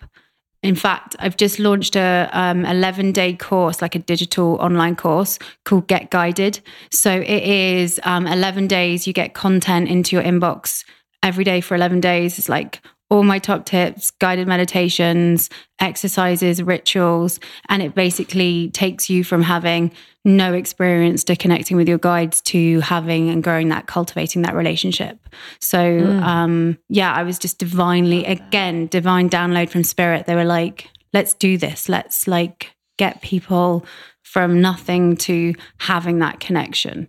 in 0.63 0.75
fact 0.75 1.17
i've 1.19 1.37
just 1.37 1.59
launched 1.59 1.97
a 1.97 2.29
um, 2.33 2.65
11 2.65 3.13
day 3.13 3.35
course 3.35 3.81
like 3.81 3.95
a 3.95 3.99
digital 3.99 4.57
online 4.57 4.97
course 4.97 5.39
called 5.65 5.87
get 5.87 6.11
guided. 6.11 6.61
So 6.91 7.11
it 7.13 7.43
is 7.43 8.01
um, 8.05 8.27
11 8.27 8.67
days 8.67 9.07
you 9.07 9.13
get 9.13 9.35
content 9.35 9.89
into 9.89 10.17
your 10.17 10.25
inbox 10.25 10.85
every 11.23 11.45
day 11.45 11.61
for 11.61 11.75
11 11.75 12.01
days. 12.01 12.39
It's 12.39 12.49
like 12.49 12.81
all 13.11 13.25
my 13.25 13.39
top 13.39 13.67
tips, 13.67 14.13
guided 14.13 14.47
meditations, 14.47 15.51
exercises, 15.81 16.63
rituals. 16.63 17.41
And 17.69 17.83
it 17.83 17.95
basically 17.95 18.71
takes 18.71 19.11
you 19.11 19.25
from 19.25 19.43
having 19.43 19.93
no 20.25 20.53
experience 20.53 21.25
to 21.25 21.35
connecting 21.35 21.77
with 21.77 21.89
your 21.89 21.99
guides 21.99 22.41
to 22.43 22.81
having 22.81 23.29
and 23.29 23.43
growing 23.43 23.69
that, 23.71 23.87
cultivating 23.87 24.43
that 24.43 24.55
relationship. 24.55 25.19
So, 25.61 25.79
mm. 25.79 26.23
um, 26.23 26.79
yeah, 26.89 27.13
I 27.13 27.25
was 27.25 27.39
just 27.39 27.59
divinely, 27.59 28.25
again, 28.25 28.87
divine 28.87 29.29
download 29.29 29.71
from 29.71 29.83
spirit. 29.83 30.27
They 30.27 30.37
were 30.37 30.45
like, 30.45 30.89
let's 31.13 31.35
do 31.35 31.59
this. 31.59 31.89
Let's 31.89 32.29
like 32.29 32.75
get 32.97 33.23
people 33.23 33.85
from 34.23 34.61
nothing 34.61 35.17
to 35.17 35.55
having 35.79 36.21
that 36.21 36.39
connection. 36.39 37.09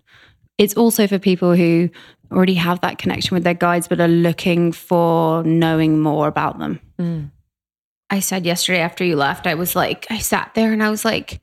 It's 0.58 0.76
also 0.76 1.06
for 1.06 1.20
people 1.20 1.54
who 1.56 1.90
already 2.32 2.56
have 2.56 2.82
that 2.82 2.98
connection 2.98 3.36
with 3.36 3.44
their 3.44 3.54
guides, 3.54 3.88
but 3.88 4.00
are 4.00 4.08
looking 4.08 4.72
for 4.72 5.44
knowing 5.44 6.00
more 6.00 6.28
about 6.28 6.60
them. 6.60 6.80
Mm. 7.00 7.32
I 8.10 8.20
said 8.20 8.46
yesterday 8.46 8.80
after 8.80 9.04
you 9.04 9.16
left, 9.16 9.48
I 9.48 9.56
was 9.56 9.76
like, 9.76 10.08
I 10.10 10.20
sat 10.20 10.52
there 10.54 10.74
and 10.74 10.84
I 10.84 10.90
was 10.90 11.06
like, 11.06 11.42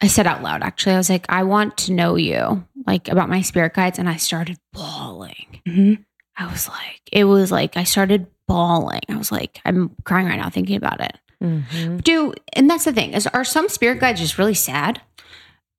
I 0.00 0.08
said 0.08 0.26
out 0.26 0.42
loud, 0.42 0.62
actually, 0.62 0.94
I 0.94 0.98
was 0.98 1.10
like, 1.10 1.26
I 1.28 1.44
want 1.44 1.76
to 1.78 1.92
know 1.92 2.16
you, 2.16 2.64
like 2.86 3.08
about 3.08 3.28
my 3.28 3.42
spirit 3.42 3.74
guides. 3.74 3.98
And 3.98 4.08
I 4.08 4.16
started 4.16 4.58
bawling. 4.72 5.60
Mm-hmm. 5.66 6.02
I 6.36 6.50
was 6.50 6.68
like, 6.68 7.00
it 7.12 7.24
was 7.24 7.52
like, 7.52 7.76
I 7.76 7.84
started 7.84 8.26
bawling. 8.48 9.00
I 9.08 9.16
was 9.16 9.30
like, 9.30 9.60
I'm 9.64 9.94
crying 10.04 10.26
right 10.26 10.38
now 10.38 10.50
thinking 10.50 10.76
about 10.76 11.00
it. 11.00 11.18
Mm-hmm. 11.42 11.98
Do, 11.98 12.34
and 12.52 12.70
that's 12.70 12.84
the 12.84 12.92
thing 12.92 13.12
is, 13.12 13.26
are 13.28 13.44
some 13.44 13.68
spirit 13.68 14.00
guides 14.00 14.20
just 14.20 14.38
really 14.38 14.54
sad? 14.54 15.00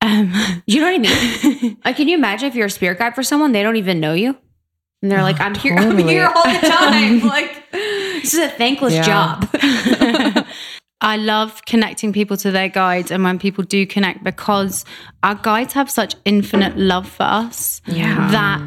Um, 0.03 0.33
you 0.67 0.81
know 0.81 0.91
what 0.91 0.95
I 0.95 1.53
mean? 1.61 1.77
like, 1.85 1.95
can 1.95 2.07
you 2.07 2.17
imagine 2.17 2.47
if 2.47 2.55
you're 2.55 2.67
a 2.67 2.69
spirit 2.69 2.99
guide 2.99 3.15
for 3.15 3.23
someone, 3.23 3.53
they 3.53 3.63
don't 3.63 3.77
even 3.77 3.99
know 3.99 4.13
you? 4.13 4.37
And 5.01 5.11
they're 5.11 5.19
oh, 5.19 5.23
like, 5.23 5.39
I'm 5.39 5.53
totally. 5.53 5.73
here, 5.73 5.77
I'm 5.89 6.07
here 6.07 6.31
all 6.33 6.43
the 6.43 6.67
time. 6.67 7.19
like, 7.27 7.71
this 7.71 8.33
is 8.33 8.39
a 8.39 8.49
thankless 8.49 9.05
job. 9.05 9.49
I 11.01 11.17
love 11.17 11.65
connecting 11.65 12.13
people 12.13 12.37
to 12.37 12.51
their 12.51 12.69
guides 12.69 13.11
and 13.11 13.25
when 13.25 13.37
people 13.37 13.65
do 13.65 13.85
connect 13.85 14.23
because 14.23 14.85
our 15.21 15.35
guides 15.35 15.73
have 15.73 15.91
such 15.91 16.15
infinite 16.23 16.77
love 16.77 17.09
for 17.09 17.23
us 17.23 17.81
yeah. 17.85 18.31
that 18.31 18.61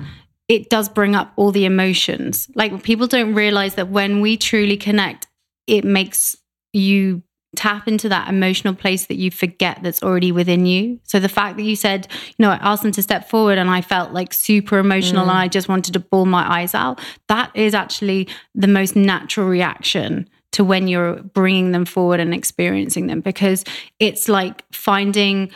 it 0.46 0.68
does 0.68 0.90
bring 0.90 1.14
up 1.14 1.32
all 1.36 1.50
the 1.50 1.64
emotions. 1.64 2.50
Like 2.54 2.82
people 2.82 3.06
don't 3.06 3.32
realize 3.32 3.76
that 3.76 3.88
when 3.88 4.20
we 4.20 4.36
truly 4.36 4.76
connect, 4.76 5.26
it 5.66 5.82
makes 5.82 6.36
you 6.74 7.22
tap 7.54 7.86
into 7.86 8.08
that 8.08 8.28
emotional 8.28 8.74
place 8.74 9.06
that 9.06 9.16
you 9.16 9.30
forget 9.30 9.78
that's 9.82 10.02
already 10.02 10.32
within 10.32 10.66
you. 10.66 11.00
So 11.04 11.20
the 11.20 11.28
fact 11.28 11.56
that 11.56 11.62
you 11.62 11.76
said, 11.76 12.08
you 12.10 12.34
know, 12.40 12.50
I 12.50 12.56
asked 12.56 12.82
them 12.82 12.92
to 12.92 13.02
step 13.02 13.28
forward 13.28 13.58
and 13.58 13.70
I 13.70 13.80
felt 13.80 14.12
like 14.12 14.32
super 14.32 14.78
emotional 14.78 15.24
mm. 15.24 15.28
and 15.28 15.38
I 15.38 15.48
just 15.48 15.68
wanted 15.68 15.92
to 15.94 16.00
bawl 16.00 16.26
my 16.26 16.60
eyes 16.60 16.74
out, 16.74 17.00
that 17.28 17.50
is 17.54 17.74
actually 17.74 18.28
the 18.54 18.68
most 18.68 18.96
natural 18.96 19.48
reaction 19.48 20.28
to 20.52 20.64
when 20.64 20.88
you're 20.88 21.16
bringing 21.22 21.72
them 21.72 21.84
forward 21.84 22.20
and 22.20 22.32
experiencing 22.34 23.06
them 23.06 23.20
because 23.20 23.64
it's 23.98 24.28
like 24.28 24.64
finding 24.72 25.50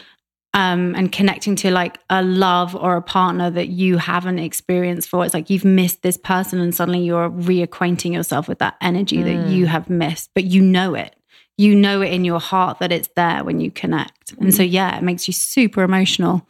um, 0.53 0.95
and 0.97 1.13
connecting 1.13 1.55
to 1.57 1.71
like 1.71 1.99
a 2.11 2.23
love 2.23 2.75
or 2.75 2.97
a 2.97 3.03
partner 3.03 3.51
that 3.51 3.69
you 3.69 3.99
haven't 3.99 4.41
experienced 4.41 5.09
for. 5.09 5.25
It's 5.25 5.33
like 5.33 5.49
you've 5.49 5.65
missed 5.65 6.03
this 6.03 6.17
person 6.17 6.61
and 6.61 6.75
suddenly 6.75 7.01
you're 7.01 7.31
reacquainting 7.31 8.13
yourself 8.13 8.49
with 8.49 8.59
that 8.59 8.77
energy 8.81 9.19
mm. 9.19 9.25
that 9.25 9.49
you 9.49 9.67
have 9.67 9.89
missed, 9.89 10.31
but 10.35 10.45
you 10.45 10.61
know 10.61 10.95
it 10.95 11.15
you 11.57 11.75
know 11.75 12.01
it 12.01 12.13
in 12.13 12.25
your 12.25 12.41
heart 12.41 12.79
that 12.79 12.93
it's 12.93 13.09
there 13.17 13.45
when 13.45 13.61
you 13.61 13.71
connect. 13.71 14.33
And 14.41 14.55
so, 14.55 14.63
mm. 14.63 14.71
yeah, 14.71 14.97
it 14.97 15.03
makes 15.03 15.27
you 15.27 15.35
super 15.35 15.83
emotional. 15.83 16.47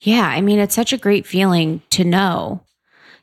Yeah. 0.00 0.26
I 0.26 0.40
mean, 0.40 0.58
it's 0.58 0.74
such 0.74 0.92
a 0.92 0.98
great 0.98 1.26
feeling 1.26 1.82
to 1.90 2.04
know, 2.04 2.62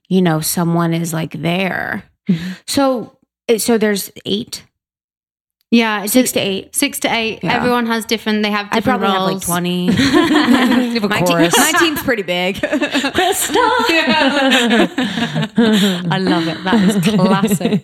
you 0.09 0.21
know, 0.21 0.41
someone 0.41 0.93
is 0.93 1.13
like 1.13 1.31
there. 1.31 2.03
Mm-hmm. 2.29 2.51
So, 2.67 3.17
eh, 3.47 3.57
so 3.57 3.77
there's 3.77 4.11
eight 4.25 4.65
yeah, 5.69 6.05
six 6.05 6.31
to 6.31 6.39
eight. 6.39 6.73
Six 6.73 6.99
to 7.01 7.13
eight. 7.13 7.43
Yeah. 7.43 7.55
Everyone 7.55 7.87
has 7.87 8.05
different. 8.05 8.41
They 8.41 8.51
have 8.51 8.71
different 8.71 9.03
I 9.03 9.07
probably 9.07 9.17
roles. 9.17 9.43
have 9.45 9.49
like 9.49 9.63
twenty. 9.63 9.85
have 9.91 11.09
my, 11.09 11.21
te- 11.21 11.59
my, 11.59 11.73
team's 11.79 12.01
pretty 12.03 12.23
big. 12.23 12.55
Krista. 12.55 13.55
I 16.09 16.17
love 16.19 16.47
it. 16.47 16.63
That 16.63 16.95
is 16.95 17.15
classic. 17.15 17.81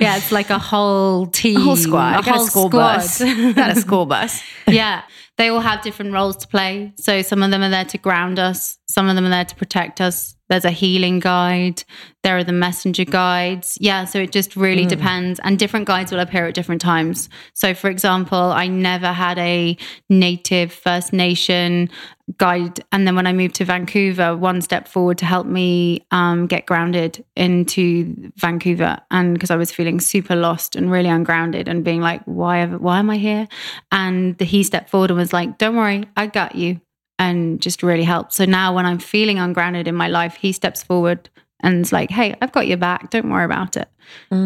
yeah, 0.00 0.16
it's 0.16 0.32
like 0.32 0.50
a 0.50 0.58
whole 0.58 1.26
team, 1.26 1.58
a 1.58 1.60
whole 1.60 1.76
squad, 1.76 2.18
a 2.18 2.22
whole 2.30 2.46
school 2.46 2.68
squad. 2.68 2.96
bus. 2.96 3.18
Got 3.20 3.76
a 3.76 3.80
school 3.80 4.06
bus. 4.06 4.42
yeah, 4.66 5.02
they 5.38 5.48
all 5.48 5.60
have 5.60 5.82
different 5.82 6.12
roles 6.12 6.36
to 6.38 6.48
play. 6.48 6.92
So 6.96 7.22
some 7.22 7.44
of 7.44 7.52
them 7.52 7.62
are 7.62 7.70
there 7.70 7.84
to 7.84 7.98
ground 7.98 8.40
us. 8.40 8.78
Some 8.88 9.08
of 9.08 9.14
them 9.14 9.24
are 9.26 9.30
there 9.30 9.44
to 9.44 9.54
protect 9.54 10.00
us. 10.00 10.34
There's 10.52 10.66
a 10.66 10.70
healing 10.70 11.18
guide. 11.18 11.82
There 12.24 12.36
are 12.36 12.44
the 12.44 12.52
messenger 12.52 13.06
guides. 13.06 13.78
Yeah, 13.80 14.04
so 14.04 14.18
it 14.18 14.32
just 14.32 14.54
really 14.54 14.84
depends. 14.84 15.40
And 15.44 15.58
different 15.58 15.86
guides 15.86 16.12
will 16.12 16.20
appear 16.20 16.46
at 16.46 16.52
different 16.52 16.82
times. 16.82 17.30
So, 17.54 17.72
for 17.72 17.88
example, 17.88 18.36
I 18.36 18.66
never 18.66 19.14
had 19.14 19.38
a 19.38 19.78
native 20.10 20.70
First 20.70 21.14
Nation 21.14 21.88
guide. 22.36 22.84
And 22.92 23.06
then 23.06 23.16
when 23.16 23.26
I 23.26 23.32
moved 23.32 23.54
to 23.56 23.64
Vancouver, 23.64 24.36
one 24.36 24.60
step 24.60 24.88
forward 24.88 25.16
to 25.18 25.24
help 25.24 25.46
me 25.46 26.06
um, 26.10 26.46
get 26.48 26.66
grounded 26.66 27.24
into 27.34 28.14
Vancouver. 28.36 28.98
And 29.10 29.32
because 29.32 29.50
I 29.50 29.56
was 29.56 29.72
feeling 29.72 30.00
super 30.00 30.36
lost 30.36 30.76
and 30.76 30.90
really 30.90 31.08
ungrounded 31.08 31.66
and 31.66 31.82
being 31.82 32.02
like, 32.02 32.20
why, 32.26 32.66
why 32.66 32.98
am 32.98 33.08
I 33.08 33.16
here? 33.16 33.48
And 33.90 34.38
he 34.38 34.62
stepped 34.64 34.90
forward 34.90 35.12
and 35.12 35.18
was 35.18 35.32
like, 35.32 35.56
don't 35.56 35.76
worry, 35.76 36.04
I 36.14 36.26
got 36.26 36.56
you. 36.56 36.82
And 37.28 37.60
just 37.60 37.82
really 37.82 38.04
helped. 38.04 38.32
So 38.32 38.44
now 38.44 38.74
when 38.74 38.86
I'm 38.86 38.98
feeling 38.98 39.38
ungrounded 39.38 39.86
in 39.88 39.94
my 39.94 40.08
life, 40.08 40.34
he 40.36 40.52
steps 40.52 40.82
forward 40.82 41.30
and's 41.62 41.92
like, 41.92 42.10
hey, 42.10 42.34
I've 42.42 42.52
got 42.52 42.66
your 42.66 42.76
back. 42.76 43.10
Don't 43.10 43.30
worry 43.30 43.44
about 43.44 43.76
it. 43.76 43.88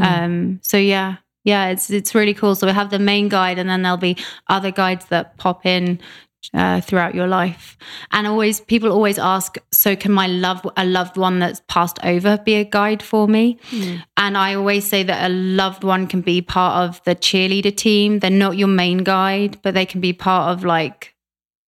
Um, 0.03 0.61
so 0.63 0.77
yeah, 0.77 1.17
yeah, 1.45 1.69
it's 1.69 1.91
it's 1.91 2.15
really 2.15 2.35
cool. 2.35 2.55
So 2.55 2.67
we 2.67 2.73
have 2.73 2.91
the 2.91 2.99
main 2.99 3.29
guide, 3.29 3.59
and 3.59 3.69
then 3.69 3.83
there'll 3.83 3.97
be 3.97 4.17
other 4.49 4.71
guides 4.71 5.07
that 5.07 5.37
pop 5.39 5.65
in 5.65 6.01
uh, 6.55 6.81
throughout 6.81 7.15
your 7.15 7.27
life. 7.27 7.77
And 8.11 8.27
always, 8.27 8.61
people 8.61 8.93
always 8.93 9.19
ask, 9.19 9.57
so 9.73 9.97
can 9.97 10.13
my 10.13 10.27
love 10.27 10.67
a 10.77 10.85
loved 10.85 11.17
one 11.17 11.39
that's 11.39 11.63
passed 11.69 11.99
over 12.05 12.39
be 12.39 12.55
a 12.57 12.65
guide 12.65 13.03
for 13.03 13.27
me? 13.29 13.59
And 14.17 14.37
I 14.37 14.55
always 14.55 14.87
say 14.87 15.03
that 15.05 15.31
a 15.31 15.33
loved 15.33 15.85
one 15.85 16.07
can 16.07 16.21
be 16.21 16.43
part 16.43 16.89
of 16.89 17.03
the 17.05 17.15
cheerleader 17.15 17.75
team. 17.75 18.19
They're 18.19 18.31
not 18.31 18.57
your 18.59 18.69
main 18.69 18.99
guide, 18.99 19.59
but 19.63 19.75
they 19.75 19.87
can 19.87 20.01
be 20.01 20.13
part 20.13 20.53
of 20.53 20.65
like 20.65 21.15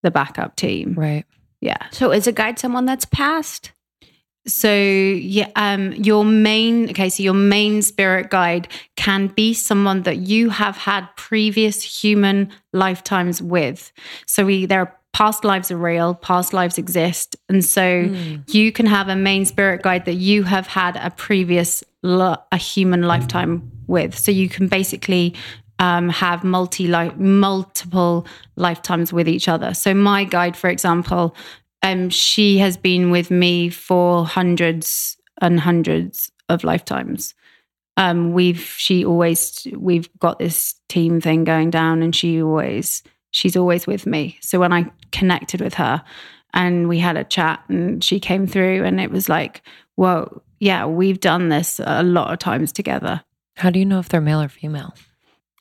the 0.03 0.11
backup 0.11 0.57
team. 0.57 0.95
Right. 0.95 1.25
Yeah. 1.61 1.79
So 1.91 2.13
is 2.13 2.27
a 2.27 2.33
guide 2.33 2.59
someone 2.59 2.85
that's 2.85 3.05
passed? 3.05 3.73
So 4.47 4.73
yeah, 4.73 5.51
um, 5.57 5.93
your 5.93 6.25
main 6.25 6.91
okay, 6.91 7.11
so 7.11 7.23
your 7.23 7.35
main 7.35 7.83
spirit 7.83 8.31
guide 8.31 8.69
can 8.97 9.27
be 9.29 9.53
someone 9.53 10.03
that 10.03 10.19
you 10.19 10.49
have 10.49 10.77
had 10.77 11.07
previous 11.17 11.83
human 11.83 12.51
lifetimes 12.73 13.43
with. 13.43 13.93
So 14.27 14.47
we 14.47 14.65
there 14.65 14.81
are 14.81 14.95
past 15.13 15.45
lives 15.45 15.71
are 15.71 15.77
real, 15.77 16.15
past 16.15 16.55
lives 16.55 16.79
exist, 16.79 17.37
and 17.49 17.63
so 17.63 18.11
you 18.47 18.73
can 18.73 18.87
have 18.87 19.09
a 19.09 19.17
main 19.17 19.45
spirit 19.45 19.83
guide 19.83 20.07
that 20.07 20.15
you 20.15 20.45
have 20.45 20.67
had 20.67 20.97
a 20.97 21.11
previous 21.11 21.85
lo- 22.03 22.43
a 22.51 22.57
human 22.57 23.03
lifetime 23.03 23.71
with. 23.87 24.17
So 24.17 24.31
you 24.31 24.49
can 24.49 24.69
basically 24.69 25.35
um, 25.79 26.09
have 26.09 26.45
multi 26.45 26.89
multiple 26.89 28.27
lifetimes 28.57 29.13
with 29.13 29.29
each 29.29 29.49
other. 29.49 29.75
So 29.75 29.95
my 29.95 30.25
guide, 30.25 30.57
for 30.57 30.69
example, 30.71 31.35
um, 31.83 32.11
she 32.11 32.59
has 32.59 32.77
been 32.77 33.11
with 33.11 33.31
me 33.31 33.69
for 33.69 34.27
hundreds 34.27 35.17
and 35.41 35.61
hundreds 35.61 36.31
of 36.49 36.65
lifetimes. 36.65 37.35
Um, 37.97 38.33
we've 38.33 38.75
she 38.77 39.05
always 39.05 39.67
we've 39.77 40.09
got 40.19 40.39
this 40.39 40.75
team 40.89 41.21
thing 41.21 41.45
going 41.45 41.71
down, 41.71 42.03
and 42.03 42.15
she 42.15 42.43
always 42.43 43.03
she's 43.31 43.57
always 43.57 43.87
with 43.87 44.07
me. 44.07 44.39
So 44.41 44.59
when 44.61 44.73
I 44.73 44.91
connected 45.13 45.61
with 45.61 45.75
her, 45.75 46.03
and 46.55 46.89
we 46.89 46.99
had 46.99 47.17
a 47.17 47.25
chat, 47.25 47.63
and 47.69 48.03
she 48.03 48.21
came 48.21 48.47
through, 48.47 48.85
and 48.85 49.01
it 49.01 49.11
was 49.11 49.29
like, 49.29 49.63
whoa, 49.97 50.43
yeah, 50.61 50.87
we've 50.87 51.21
done 51.21 51.49
this 51.49 51.81
a 51.85 52.03
lot 52.03 52.33
of 52.33 52.39
times 52.39 52.73
together. 52.73 53.23
How 53.57 53.71
do 53.71 53.79
you 53.79 53.85
know 53.85 53.99
if 53.99 54.09
they're 54.09 54.21
male 54.21 54.43
or 54.43 54.49
female? 54.49 54.95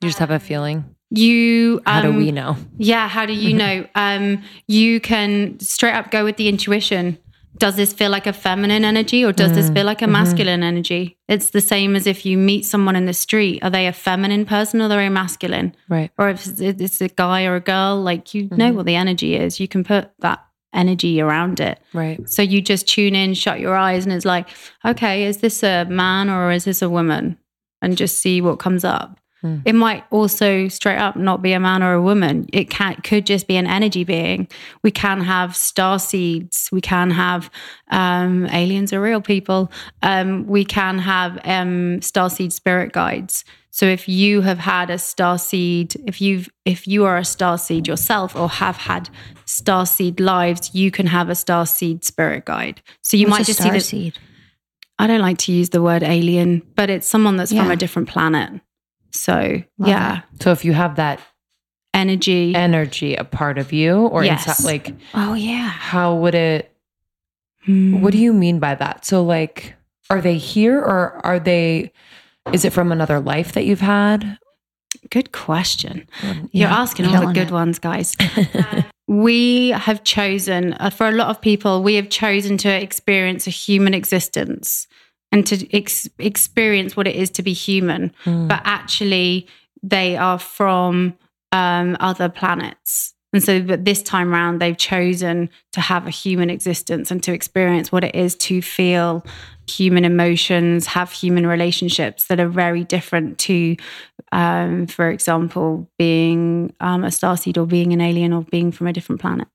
You 0.02 0.10
just 0.10 0.20
have 0.20 0.32
a 0.32 0.40
feeling. 0.40 0.96
You 1.10 1.82
How 1.86 2.02
do 2.02 2.10
um, 2.10 2.18
we 2.18 2.32
know? 2.32 2.58
Yeah, 2.78 3.08
how 3.08 3.26
do 3.26 3.34
you 3.34 3.54
know? 3.54 3.88
Um, 3.96 4.44
you 4.68 5.00
can 5.00 5.60
straight 5.60 5.94
up 5.94 6.12
go 6.12 6.24
with 6.24 6.38
the 6.38 6.50
intuition. 6.50 7.18
Does 7.58 7.76
this 7.76 7.92
feel 7.92 8.12
like 8.12 8.28
a 8.28 8.34
feminine 8.34 8.86
energy 8.86 9.26
or 9.26 9.32
does 9.32 9.54
this 9.54 9.72
feel 9.72 9.86
like 9.86 10.04
a 10.04 10.08
masculine 10.08 10.62
energy? 10.62 11.18
It's 11.28 11.50
the 11.50 11.62
same 11.62 11.96
as 11.96 12.06
if 12.06 12.24
you 12.24 12.38
meet 12.38 12.66
someone 12.66 12.96
in 12.96 13.06
the 13.06 13.14
street. 13.14 13.64
Are 13.64 13.72
they 13.72 13.88
a 13.88 13.94
feminine 13.94 14.46
person 14.46 14.80
or 14.80 14.86
are 14.86 14.90
they 14.90 15.10
masculine? 15.10 15.76
Right. 15.90 16.12
Or 16.20 16.30
if 16.30 16.46
it's- 16.46 16.80
it's 16.80 17.02
a 17.02 17.08
guy 17.08 17.46
or 17.46 17.56
a 17.56 17.60
girl, 17.60 18.00
like 18.00 18.36
you 18.36 18.48
know 18.52 18.74
what 18.74 18.86
the 18.86 18.96
energy 18.96 19.36
is. 19.36 19.60
You 19.60 19.68
can 19.68 19.84
put 19.84 20.12
that 20.20 20.46
energy 20.72 21.20
around 21.20 21.60
it. 21.60 21.80
Right. 21.94 22.30
So 22.30 22.44
you 22.44 22.62
just 22.62 22.88
tune 22.88 23.16
in, 23.16 23.34
shut 23.34 23.60
your 23.60 23.76
eyes, 23.76 24.06
and 24.06 24.14
it's 24.14 24.26
like, 24.26 24.48
okay, 24.86 25.26
is 25.26 25.38
this 25.38 25.64
a 25.64 25.86
man 25.86 26.30
or 26.30 26.52
is 26.52 26.66
this 26.66 26.84
a 26.84 26.90
woman? 26.90 27.38
And 27.82 27.98
just 27.98 28.20
see 28.20 28.40
what 28.40 28.60
comes 28.60 28.84
up. 28.84 29.20
It 29.66 29.76
might 29.76 30.04
also 30.10 30.68
straight 30.68 30.98
up 30.98 31.16
not 31.16 31.42
be 31.42 31.54
a 31.54 31.60
man 31.60 31.84
or 31.84 31.94
a 31.94 32.02
woman. 32.02 32.48
It 32.52 32.70
can 32.70 32.96
could 33.04 33.26
just 33.26 33.48
be 33.48 33.56
an 33.56 33.68
energy 33.68 34.04
being. 34.04 34.48
We 34.84 34.92
can 34.92 35.22
have 35.22 35.56
star 35.56 36.00
seeds. 36.00 36.70
We 36.72 36.82
can 36.82 37.12
have 37.12 37.50
um, 37.92 38.48
aliens 38.48 38.94
are 38.94 39.02
real 39.02 39.22
people. 39.22 39.72
Um, 40.02 40.48
we 40.48 40.66
can 40.66 40.98
have 41.00 41.40
um, 41.46 42.02
star 42.02 42.30
seed 42.30 42.52
spirit 42.52 42.94
guides. 42.94 43.46
So 43.70 43.86
if 43.86 44.10
you 44.10 44.42
have 44.42 44.58
had 44.58 44.90
a 44.90 44.98
star 44.98 45.38
seed, 45.38 45.96
if 46.08 46.20
you've 46.20 46.50
if 46.66 46.88
you 46.88 47.06
are 47.06 47.18
a 47.18 47.24
star 47.24 47.60
seed 47.60 47.88
yourself 47.88 48.36
or 48.36 48.50
have 48.50 48.78
had 48.78 49.08
star 49.46 49.86
seed 49.86 50.20
lives, 50.20 50.74
you 50.74 50.90
can 50.90 51.06
have 51.06 51.30
a 51.30 51.36
star 51.36 51.68
seed 51.68 52.04
spirit 52.04 52.46
guide. 52.46 52.82
So 53.02 53.18
you 53.18 53.28
might 53.28 53.46
just 53.46 53.62
see 53.62 53.70
this. 53.70 53.90
seed. 53.90 54.18
I 54.98 55.06
don't 55.06 55.22
like 55.22 55.38
to 55.40 55.52
use 55.52 55.70
the 55.70 55.84
word 55.84 56.02
alien, 56.02 56.64
but 56.76 56.90
it's 56.90 57.08
someone 57.08 57.38
that's 57.38 57.52
from 57.52 57.70
a 57.70 57.76
different 57.76 58.10
planet. 58.10 58.62
So 59.12 59.62
Love 59.78 59.90
yeah, 59.90 60.22
So 60.40 60.52
if 60.52 60.64
you 60.66 60.74
have 60.74 60.96
that 60.98 61.20
energy. 61.94 62.54
energy 62.56 63.16
a 63.16 63.24
part 63.24 63.58
of 63.58 63.74
you 63.74 64.08
or 64.08 64.24
Yes. 64.24 64.48
inside, 64.48 64.66
like, 64.66 64.94
Oh 65.14 65.34
yeah. 65.34 65.68
how 65.70 66.16
would 66.16 66.36
it, 66.36 66.72
Hmm. 67.66 68.02
what 68.02 68.12
do 68.12 68.18
you 68.18 68.34
mean 68.34 68.60
by 68.60 68.76
that? 68.76 69.06
So, 69.06 69.24
like, 69.24 69.76
are 70.10 70.22
they 70.22 70.38
here 70.38 70.80
or 70.80 71.20
are 71.26 71.40
they, 71.40 71.92
is 72.54 72.64
it 72.64 72.72
from 72.72 72.92
another 72.92 73.20
life 73.20 73.54
that 73.54 73.66
you've 73.66 73.82
had? 73.82 74.38
Good 75.10 75.32
question. 75.32 76.08
You're 76.52 76.70
Yeah. 76.70 76.78
asking 76.82 77.06
all 77.08 77.20
the 77.28 77.34
good 77.34 77.50
it. 77.50 77.52
ones, 77.52 77.80
guys. 77.80 78.16
we 79.08 79.70
have 79.70 80.04
chosen, 80.04 80.74
uh, 80.80 80.90
for 80.90 81.08
a 81.08 81.12
lot 81.12 81.30
of 81.30 81.42
people, 81.42 81.84
we 81.84 81.96
have 81.96 82.10
chosen 82.10 82.58
to 82.60 82.70
experience 82.70 83.48
a 83.48 83.52
human 83.52 83.94
existence 83.94 84.88
and 85.32 85.46
to 85.48 85.76
ex- 85.76 86.10
experience 86.20 86.96
what 86.96 87.08
it 87.08 87.16
is 87.16 87.30
to 87.32 87.44
be 87.44 87.54
human. 87.54 88.14
Mm. 88.26 88.48
But 88.48 88.62
actually, 88.64 89.48
they 89.84 90.18
are 90.18 90.40
from 90.40 91.18
um, 91.52 91.98
other 92.00 92.30
planets. 92.30 93.14
And 93.34 93.44
so, 93.44 93.62
but 93.62 93.84
this 93.84 94.02
time 94.02 94.32
round, 94.32 94.62
they've 94.62 94.78
chosen 94.78 95.50
to 95.74 95.82
have 95.82 96.08
a 96.08 96.10
human 96.10 96.50
existence 96.50 97.12
and 97.12 97.22
to 97.24 97.34
experience 97.34 97.92
what 97.92 98.04
it 98.04 98.16
is 98.16 98.36
to 98.38 98.62
feel 98.62 99.26
human 99.70 100.06
emotions, 100.06 100.88
have 100.88 101.12
human 101.12 101.46
relationships 101.46 102.28
that 102.28 102.40
are 102.40 102.48
very 102.48 102.86
different 102.86 103.38
to, 103.40 103.76
um, 104.32 104.88
for 104.88 105.10
example, 105.10 105.90
being 105.98 106.74
um, 106.80 107.04
a 107.04 107.08
starseed 107.08 107.58
or 107.58 107.66
being 107.66 107.92
an 107.92 108.00
alien 108.00 108.32
or 108.32 108.44
being 108.44 108.72
from 108.72 108.88
a 108.88 108.94
different 108.94 109.20
planet, 109.20 109.48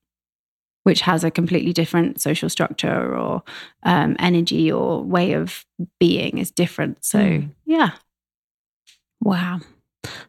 which 0.83 1.01
has 1.01 1.23
a 1.23 1.31
completely 1.31 1.73
different 1.73 2.19
social 2.21 2.49
structure 2.49 3.15
or 3.15 3.41
um, 3.83 4.15
energy 4.19 4.71
or 4.71 5.01
way 5.03 5.33
of 5.33 5.65
being 5.99 6.37
is 6.37 6.51
different. 6.51 7.03
So, 7.05 7.19
Mm. 7.19 7.49
yeah. 7.65 7.91
Wow. 9.21 9.61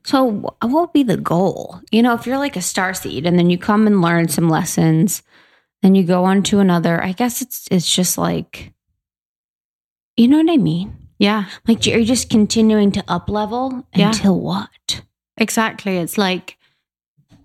So, 0.04 0.22
what 0.24 0.56
would 0.62 0.92
be 0.92 1.02
the 1.02 1.16
goal? 1.16 1.80
You 1.90 2.02
know, 2.02 2.14
if 2.14 2.26
you're 2.26 2.38
like 2.38 2.56
a 2.56 2.62
star 2.62 2.94
seed 2.94 3.26
and 3.26 3.38
then 3.38 3.50
you 3.50 3.58
come 3.58 3.86
and 3.86 4.00
learn 4.00 4.28
some 4.28 4.48
lessons, 4.48 5.22
then 5.82 5.94
you 5.96 6.04
go 6.04 6.24
on 6.24 6.42
to 6.44 6.60
another. 6.60 7.02
I 7.02 7.12
guess 7.12 7.42
it's 7.42 7.66
it's 7.70 7.92
just 7.92 8.16
like, 8.16 8.72
you 10.16 10.28
know 10.28 10.38
what 10.38 10.50
I 10.50 10.56
mean? 10.56 10.94
Yeah. 11.18 11.46
Like 11.66 11.86
you're 11.86 12.04
just 12.04 12.30
continuing 12.30 12.92
to 12.92 13.04
up 13.08 13.28
level 13.28 13.86
Yeah. 13.94 14.08
until 14.08 14.38
what? 14.38 15.02
Exactly. 15.36 15.96
It's 15.96 16.16
like, 16.18 16.56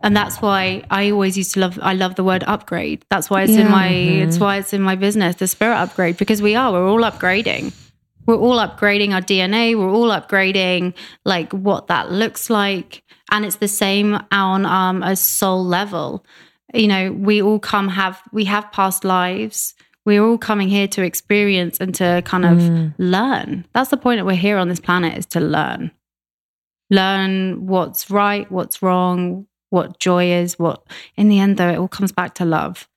and 0.01 0.15
that's 0.15 0.37
why 0.41 0.83
I 0.89 1.11
always 1.11 1.37
used 1.37 1.53
to 1.55 1.59
love. 1.59 1.77
I 1.81 1.93
love 1.93 2.15
the 2.15 2.23
word 2.23 2.43
upgrade. 2.47 3.05
That's 3.09 3.29
why 3.29 3.43
it's 3.43 3.53
in 3.53 3.67
Yeah. 3.67 3.71
my. 3.71 3.89
It's 3.89 4.39
why 4.39 4.57
it's 4.57 4.73
in 4.73 4.81
my 4.81 4.95
business. 4.95 5.35
The 5.35 5.47
spirit 5.47 5.75
upgrade 5.77 6.17
because 6.17 6.41
we 6.41 6.55
are. 6.55 6.71
We're 6.71 6.87
all 6.87 7.01
upgrading. 7.11 7.73
We're 8.25 8.37
all 8.37 8.57
upgrading 8.59 9.13
our 9.13 9.21
DNA. 9.21 9.75
We're 9.77 9.89
all 9.91 10.09
upgrading 10.09 10.93
like 11.25 11.51
what 11.51 11.87
that 11.87 12.11
looks 12.11 12.49
like, 12.49 13.03
and 13.31 13.43
it's 13.45 13.57
the 13.57 13.67
same 13.67 14.19
on 14.31 14.65
um 14.65 15.03
a 15.03 15.15
soul 15.15 15.65
level. 15.65 16.23
You 16.73 16.87
know, 16.87 17.11
we 17.11 17.41
all 17.41 17.59
come 17.59 17.87
have 17.89 18.21
we 18.31 18.45
have 18.45 18.71
past 18.71 19.03
lives. 19.03 19.73
We're 20.05 20.23
all 20.23 20.37
coming 20.37 20.69
here 20.69 20.87
to 20.89 21.03
experience 21.03 21.77
and 21.79 21.93
to 21.95 22.21
kind 22.25 22.45
of 22.45 22.57
Mm. 22.59 22.93
learn. 22.97 23.65
That's 23.73 23.89
the 23.89 23.97
point 23.97 24.19
that 24.19 24.25
we're 24.25 24.35
here 24.47 24.57
on 24.57 24.69
this 24.69 24.79
planet 24.79 25.17
is 25.17 25.25
to 25.27 25.39
learn 25.39 25.91
learn 26.89 27.67
what's 27.67 28.09
right, 28.09 28.51
what's 28.51 28.81
wrong, 28.81 29.45
what 29.69 29.99
joy 29.99 30.31
is, 30.31 30.57
what 30.57 30.83
in 31.15 31.29
the 31.29 31.39
end 31.39 31.57
though 31.57 31.69
it 31.69 31.77
all 31.77 31.87
comes 31.87 32.11
back 32.11 32.35
to 32.35 32.45
love. 32.45 32.87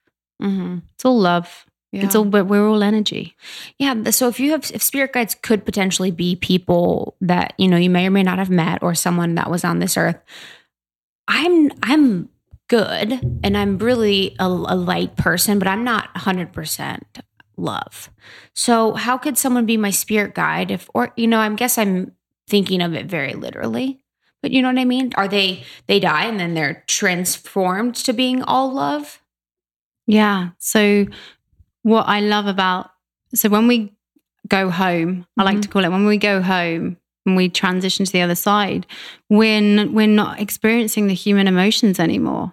Mm-hmm. 0.43 0.79
It's 0.95 1.05
all 1.05 1.18
love. 1.18 1.66
It's 1.93 2.14
all 2.14 2.25
but 2.25 2.47
we're 2.47 2.66
all 2.66 2.83
energy. 2.83 3.37
Yeah. 3.79 4.11
So 4.11 4.29
if 4.29 4.41
you 4.41 4.51
have, 4.53 4.70
if 4.73 4.83
spirit 4.83 5.12
guides 5.12 5.35
could 5.35 5.64
potentially 5.64 6.11
be 6.11 6.37
people 6.37 7.16
that 7.20 7.53
you 7.59 7.68
know 7.68 7.77
you 7.77 7.91
may 7.91 8.07
or 8.07 8.11
may 8.11 8.23
not 8.23 8.39
have 8.39 8.51
met, 8.51 8.83
or 8.83 8.95
someone 8.95 9.35
that 9.35 9.51
was 9.51 9.62
on 9.62 9.79
this 9.79 9.97
earth, 9.97 10.18
I'm 11.29 11.70
I'm 11.83 12.31
good 12.68 13.12
and 13.45 13.57
I'm 13.57 13.77
really 13.79 14.35
a, 14.39 14.47
a 14.47 14.77
light 14.77 15.16
person, 15.16 15.59
but 15.59 15.68
I'm 15.68 15.85
not 15.85 16.16
hundred 16.16 16.53
percent. 16.53 17.20
love. 17.59 18.11
So, 18.55 18.95
how 18.95 19.18
could 19.18 19.39
someone 19.39 19.66
be 19.66 19.77
my 19.77 19.91
spirit 19.91 20.35
guide 20.35 20.70
if, 20.70 20.89
or, 20.95 21.12
you 21.16 21.27
know, 21.27 21.39
I 21.39 21.49
guess 21.55 21.79
I'm 21.79 22.12
thinking 22.49 22.81
of 22.81 22.95
it 22.95 23.07
very 23.07 23.35
literally, 23.35 24.01
but 24.43 24.51
you 24.51 24.61
know 24.61 24.68
what 24.68 24.78
I 24.78 24.84
mean? 24.84 25.12
Are 25.16 25.28
they, 25.28 25.64
they 25.86 26.01
die 26.01 26.26
and 26.26 26.38
then 26.38 26.55
they're 26.55 26.84
transformed 26.86 27.95
to 27.97 28.12
being 28.12 28.43
all 28.43 28.72
love? 28.72 29.20
Yeah. 30.07 30.51
So 30.59 31.07
what 31.82 32.05
I 32.09 32.20
love 32.20 32.47
about 32.47 32.90
so 33.34 33.49
when 33.49 33.66
we 33.66 33.95
go 34.49 34.70
home, 34.70 35.26
I 35.38 35.45
like 35.45 35.55
mm-hmm. 35.55 35.61
to 35.62 35.68
call 35.68 35.84
it 35.84 35.90
when 35.90 36.07
we 36.07 36.18
go 36.18 36.43
home 36.43 36.97
and 37.24 37.36
we 37.36 37.49
transition 37.49 38.05
to 38.05 38.12
the 38.12 38.22
other 38.22 38.34
side, 38.34 38.86
when 39.28 39.93
we're 39.93 40.07
not 40.07 40.40
experiencing 40.40 41.07
the 41.07 41.14
human 41.14 41.47
emotions 41.47 41.99
anymore. 41.99 42.53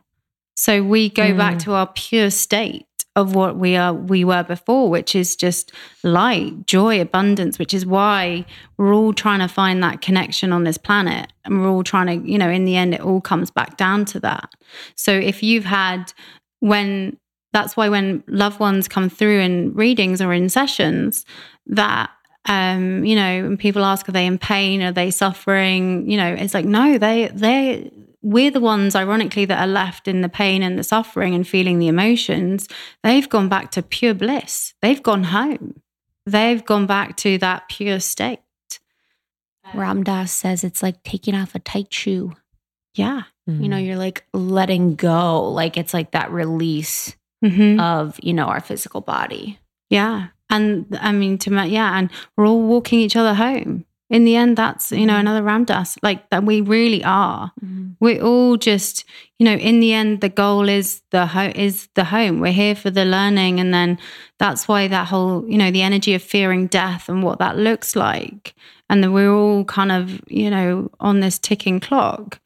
So 0.55 0.83
we 0.83 1.09
go 1.09 1.35
back 1.35 1.55
mm. 1.55 1.63
to 1.63 1.73
our 1.73 1.87
pure 1.87 2.29
state 2.29 2.85
of 3.15 3.35
what 3.35 3.57
we 3.57 3.75
are 3.75 3.93
we 3.93 4.23
were 4.23 4.43
before, 4.43 4.89
which 4.89 5.15
is 5.15 5.35
just 5.35 5.71
light, 6.03 6.65
joy, 6.67 7.01
abundance, 7.01 7.59
which 7.59 7.73
is 7.73 7.85
why 7.85 8.45
we're 8.77 8.93
all 8.93 9.13
trying 9.13 9.39
to 9.39 9.47
find 9.47 9.83
that 9.83 10.01
connection 10.01 10.53
on 10.53 10.63
this 10.63 10.77
planet. 10.77 11.31
And 11.43 11.61
we're 11.61 11.69
all 11.69 11.83
trying 11.83 12.07
to, 12.07 12.29
you 12.29 12.37
know, 12.37 12.49
in 12.49 12.65
the 12.65 12.75
end 12.75 12.93
it 12.93 13.01
all 13.01 13.21
comes 13.21 13.51
back 13.51 13.77
down 13.77 14.05
to 14.05 14.19
that. 14.21 14.53
So 14.95 15.11
if 15.11 15.43
you've 15.43 15.65
had 15.65 16.13
when 16.59 17.17
that's 17.51 17.75
why 17.75 17.89
when 17.89 18.23
loved 18.27 18.59
ones 18.59 18.87
come 18.87 19.09
through 19.09 19.39
in 19.39 19.73
readings 19.73 20.21
or 20.21 20.33
in 20.33 20.49
sessions 20.49 21.25
that 21.65 22.11
um 22.45 23.03
you 23.03 23.15
know 23.15 23.45
and 23.45 23.59
people 23.59 23.83
ask 23.83 24.07
are 24.07 24.11
they 24.11 24.25
in 24.25 24.37
pain 24.37 24.81
are 24.81 24.91
they 24.91 25.11
suffering 25.11 26.09
you 26.09 26.15
know 26.15 26.33
it's 26.33 26.53
like 26.53 26.65
no 26.65 26.97
they 26.97 27.27
they 27.33 27.91
we're 28.21 28.51
the 28.51 28.59
ones 28.59 28.95
ironically 28.95 29.45
that 29.45 29.61
are 29.61 29.71
left 29.71 30.07
in 30.07 30.21
the 30.21 30.29
pain 30.29 30.61
and 30.61 30.77
the 30.77 30.83
suffering 30.83 31.33
and 31.33 31.47
feeling 31.47 31.79
the 31.79 31.87
emotions 31.87 32.67
they've 33.03 33.29
gone 33.29 33.49
back 33.49 33.71
to 33.71 33.81
pure 33.81 34.13
bliss 34.13 34.73
they've 34.81 35.03
gone 35.03 35.25
home 35.25 35.81
they've 36.25 36.65
gone 36.65 36.85
back 36.85 37.15
to 37.17 37.37
that 37.37 37.67
pure 37.69 37.99
state 37.99 38.39
Ram 39.73 40.03
Dass 40.03 40.31
says 40.31 40.63
it's 40.63 40.81
like 40.81 41.03
taking 41.03 41.35
off 41.35 41.55
a 41.55 41.59
tight 41.59 41.93
shoe. 41.93 42.33
yeah 42.93 43.23
You 43.61 43.69
know, 43.69 43.77
you're 43.77 43.97
like 43.97 44.25
letting 44.33 44.95
go. 44.95 45.49
Like 45.49 45.77
it's 45.77 45.93
like 45.93 46.11
that 46.11 46.31
release 46.31 47.15
mm-hmm. 47.43 47.79
of, 47.79 48.19
you 48.21 48.33
know, 48.33 48.45
our 48.45 48.59
physical 48.59 49.01
body. 49.01 49.59
Yeah. 49.89 50.27
And 50.49 50.97
I 50.99 51.11
mean, 51.11 51.37
to 51.39 51.51
me, 51.51 51.67
yeah. 51.67 51.97
And 51.97 52.11
we're 52.35 52.47
all 52.47 52.61
walking 52.61 52.99
each 52.99 53.15
other 53.15 53.33
home. 53.33 53.85
In 54.09 54.23
the 54.23 54.35
end, 54.35 54.57
that's, 54.57 54.91
you 54.91 55.05
know, 55.05 55.17
another 55.17 55.43
Ram 55.43 55.65
Dass, 55.65 55.97
like 56.01 56.29
that 56.31 56.43
we 56.43 56.61
really 56.61 57.03
are. 57.03 57.51
We're 57.99 58.21
all 58.23 58.57
just, 58.57 59.05
you 59.37 59.45
know, 59.45 59.53
in 59.53 59.79
the 59.79 59.93
end, 59.93 60.21
the 60.21 60.29
goal 60.29 60.67
is 60.67 61.01
the 61.11 61.27
ho- 61.27 61.51
is 61.53 61.89
the 61.93 62.05
home. 62.05 62.39
We're 62.39 62.51
here 62.51 62.75
for 62.75 62.89
the 62.89 63.05
learning. 63.05 63.59
And 63.59 63.71
then 63.71 63.99
that's 64.39 64.67
why 64.67 64.87
that 64.87 65.07
whole, 65.07 65.45
you 65.47 65.57
know, 65.57 65.69
the 65.69 65.83
energy 65.83 66.15
of 66.15 66.23
fearing 66.23 66.67
death 66.67 67.07
and 67.09 67.21
what 67.21 67.37
that 67.39 67.57
looks 67.57 67.95
like. 67.95 68.55
And 68.89 69.03
then 69.03 69.13
we're 69.13 69.31
all 69.31 69.63
kind 69.65 69.91
of, 69.91 70.21
you 70.27 70.49
know, 70.49 70.89
on 70.99 71.19
this 71.19 71.37
ticking 71.37 71.79
clock. 71.79 72.39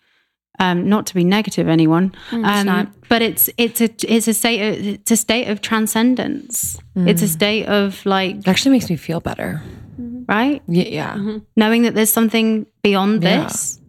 Um, 0.59 0.87
not 0.87 1.07
to 1.07 1.15
be 1.15 1.23
negative, 1.23 1.67
anyone, 1.67 2.13
um, 2.31 2.93
but 3.09 3.21
it's 3.23 3.49
it's 3.57 3.81
a 3.81 3.89
it's 4.07 4.27
a 4.27 4.33
state 4.33 4.61
of, 4.61 4.85
it's 4.85 5.11
a 5.11 5.17
state 5.17 5.47
of 5.47 5.61
transcendence. 5.61 6.77
It's 6.95 7.23
a 7.23 7.27
state 7.27 7.65
of 7.65 8.05
like 8.05 8.35
It 8.35 8.47
actually 8.47 8.71
makes 8.73 8.89
me 8.89 8.95
feel 8.95 9.19
better. 9.19 9.61
Right 10.33 10.61
Yeah, 10.67 10.83
yeah. 11.15 11.37
knowing 11.55 11.83
that 11.83 11.95
there's 11.95 12.11
something 12.13 12.65
beyond 12.83 13.23
Yeah. 13.23 13.43
this. 13.45 13.79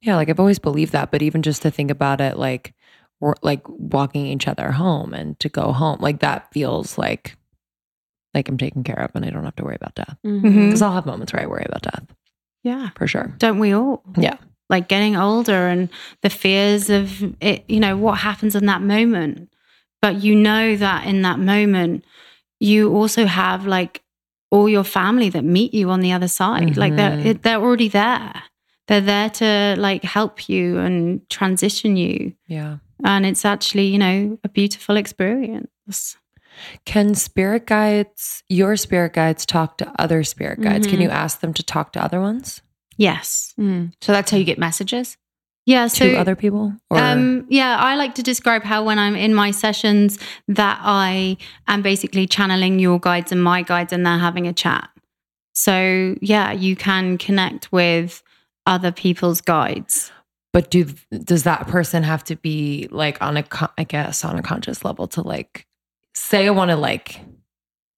Yeah, 0.00 0.16
like 0.16 0.28
I've 0.28 0.40
always 0.40 0.58
believed 0.58 0.92
that, 0.92 1.10
but 1.10 1.22
even 1.22 1.42
just 1.42 1.62
to 1.62 1.70
think 1.70 1.90
about 1.90 2.20
it, 2.20 2.36
like 2.36 2.74
we're 3.20 3.34
like 3.42 3.62
walking 3.68 4.26
each 4.26 4.48
other 4.48 4.72
home 4.72 5.14
and 5.14 5.38
to 5.40 5.48
go 5.48 5.72
home, 5.72 5.98
like 6.00 6.20
that 6.20 6.52
feels 6.52 6.98
like 6.98 7.36
like 8.34 8.48
I'm 8.48 8.56
taken 8.58 8.82
care 8.82 8.98
of 8.98 9.10
and 9.14 9.24
I 9.24 9.30
don't 9.30 9.44
have 9.44 9.56
to 9.56 9.64
worry 9.64 9.76
about 9.76 9.94
death. 9.94 10.16
Mm-hmm. 10.26 10.46
Mm-hmm. 10.46 10.66
Because 10.66 10.82
I'll 10.82 10.94
have 10.94 11.06
moments 11.06 11.32
where 11.32 11.42
I 11.42 11.46
worry 11.46 11.66
about 11.68 11.82
death 11.82 12.06
Yeah, 12.64 12.90
for 12.96 13.06
sure. 13.06 13.34
don't 13.38 13.58
we 13.58 13.72
all? 13.72 14.02
Yeah. 14.18 14.38
like 14.70 14.88
getting 14.88 15.16
older 15.16 15.68
and 15.68 15.90
the 16.22 16.30
fears 16.30 16.88
of 16.90 17.22
it, 17.42 17.64
you 17.68 17.78
know, 17.78 17.96
what 17.96 18.18
happens 18.18 18.54
in 18.56 18.66
that 18.66 18.80
moment. 18.82 19.50
But 20.00 20.22
you 20.24 20.34
know 20.34 20.74
that 20.76 21.06
in 21.06 21.22
that 21.22 21.38
moment, 21.38 22.04
you 22.58 22.92
also 22.96 23.26
have 23.26 23.66
like 23.66 24.02
all 24.52 24.68
your 24.68 24.84
family 24.84 25.30
that 25.30 25.44
meet 25.44 25.72
you 25.74 25.90
on 25.90 26.00
the 26.00 26.12
other 26.12 26.28
side. 26.28 26.76
Like 26.76 26.94
they're 26.96 27.16
Mhm. 27.16 27.42
they're 27.42 27.60
already 27.60 27.88
there. 27.88 28.32
They're 28.86 29.00
there 29.14 29.30
to 29.30 29.74
like 29.78 30.04
help 30.04 30.48
you 30.48 30.78
and 30.78 31.20
transition 31.30 31.96
you. 31.96 32.34
Yeah. 32.46 32.76
And 33.04 33.24
it's 33.26 33.44
actually, 33.44 33.86
you 33.86 33.98
know, 33.98 34.38
a 34.44 34.48
beautiful 34.48 34.96
experience. 34.96 36.16
Can 36.84 37.14
spirit 37.14 37.66
guides, 37.66 38.42
your 38.48 38.76
spirit 38.76 39.14
guides, 39.14 39.46
talk 39.46 39.78
to 39.78 39.90
other 39.98 40.22
spirit 40.22 40.60
guides? 40.60 40.86
Can 40.86 40.98
Mhm. 40.98 41.02
you 41.04 41.08
ask 41.10 41.40
them 41.40 41.54
to 41.54 41.62
talk 41.62 41.92
to 41.92 42.02
other 42.04 42.20
ones? 42.20 42.60
Yes. 42.98 43.54
So 43.58 44.12
that's 44.12 44.30
how 44.30 44.36
you 44.36 44.44
get 44.44 44.58
messages? 44.58 45.16
Yeah. 45.66 45.86
So 45.86 46.04
to 46.08 46.16
other 46.16 46.34
people? 46.36 46.74
Or 46.90 46.98
Um, 46.98 47.46
yeah, 47.48 47.76
I 47.78 47.94
like 47.96 48.14
to 48.16 48.22
describe 48.22 48.64
how 48.64 48.82
when 48.84 48.98
I'm 48.98 49.14
in 49.16 49.34
my 49.34 49.50
sessions 49.52 50.18
that 50.48 50.80
I 50.82 51.36
am 51.68 51.82
basically 51.82 52.26
channeling 52.26 52.78
your 52.78 52.98
guides 52.98 53.32
and 53.32 53.42
my 53.42 53.62
guides 53.62 53.92
and 53.92 54.04
they're 54.04 54.18
having 54.18 54.46
a 54.46 54.52
chat. 54.52 54.88
So 55.54 56.16
yeah, 56.20 56.52
you 56.52 56.74
can 56.76 57.18
connect 57.18 57.70
with 57.72 58.22
other 58.66 58.92
people's 58.92 59.40
guides. 59.40 60.10
but 60.52 60.70
do 60.70 60.84
does 61.24 61.44
that 61.44 61.66
person 61.66 62.02
have 62.02 62.22
to 62.24 62.36
be 62.36 62.88
like 62.90 63.20
on 63.22 63.36
a 63.36 63.44
I 63.78 63.84
guess 63.84 64.24
on 64.24 64.38
a 64.38 64.42
conscious 64.42 64.84
level 64.84 65.06
to 65.08 65.22
like 65.22 65.66
say 66.14 66.46
I 66.46 66.50
want 66.50 66.70
to 66.70 66.76
like 66.76 67.20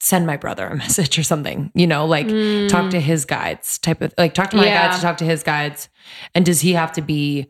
send 0.04 0.26
my 0.26 0.36
brother 0.36 0.66
a 0.66 0.76
message 0.84 1.18
or 1.18 1.22
something, 1.22 1.72
you 1.74 1.86
know, 1.86 2.04
like 2.06 2.28
talk 2.68 2.90
to 2.90 3.00
his 3.00 3.24
guides 3.24 3.78
type 3.78 4.02
of 4.02 4.12
like 4.18 4.34
talk 4.34 4.50
to 4.50 4.56
my 4.56 4.66
Yeah. 4.66 4.88
guides 4.88 5.00
talk 5.02 5.16
to 5.18 5.24
his 5.24 5.42
guides. 5.42 5.88
And 6.34 6.44
does 6.44 6.60
he 6.60 6.74
have 6.74 6.92
to 6.92 7.00
be 7.02 7.46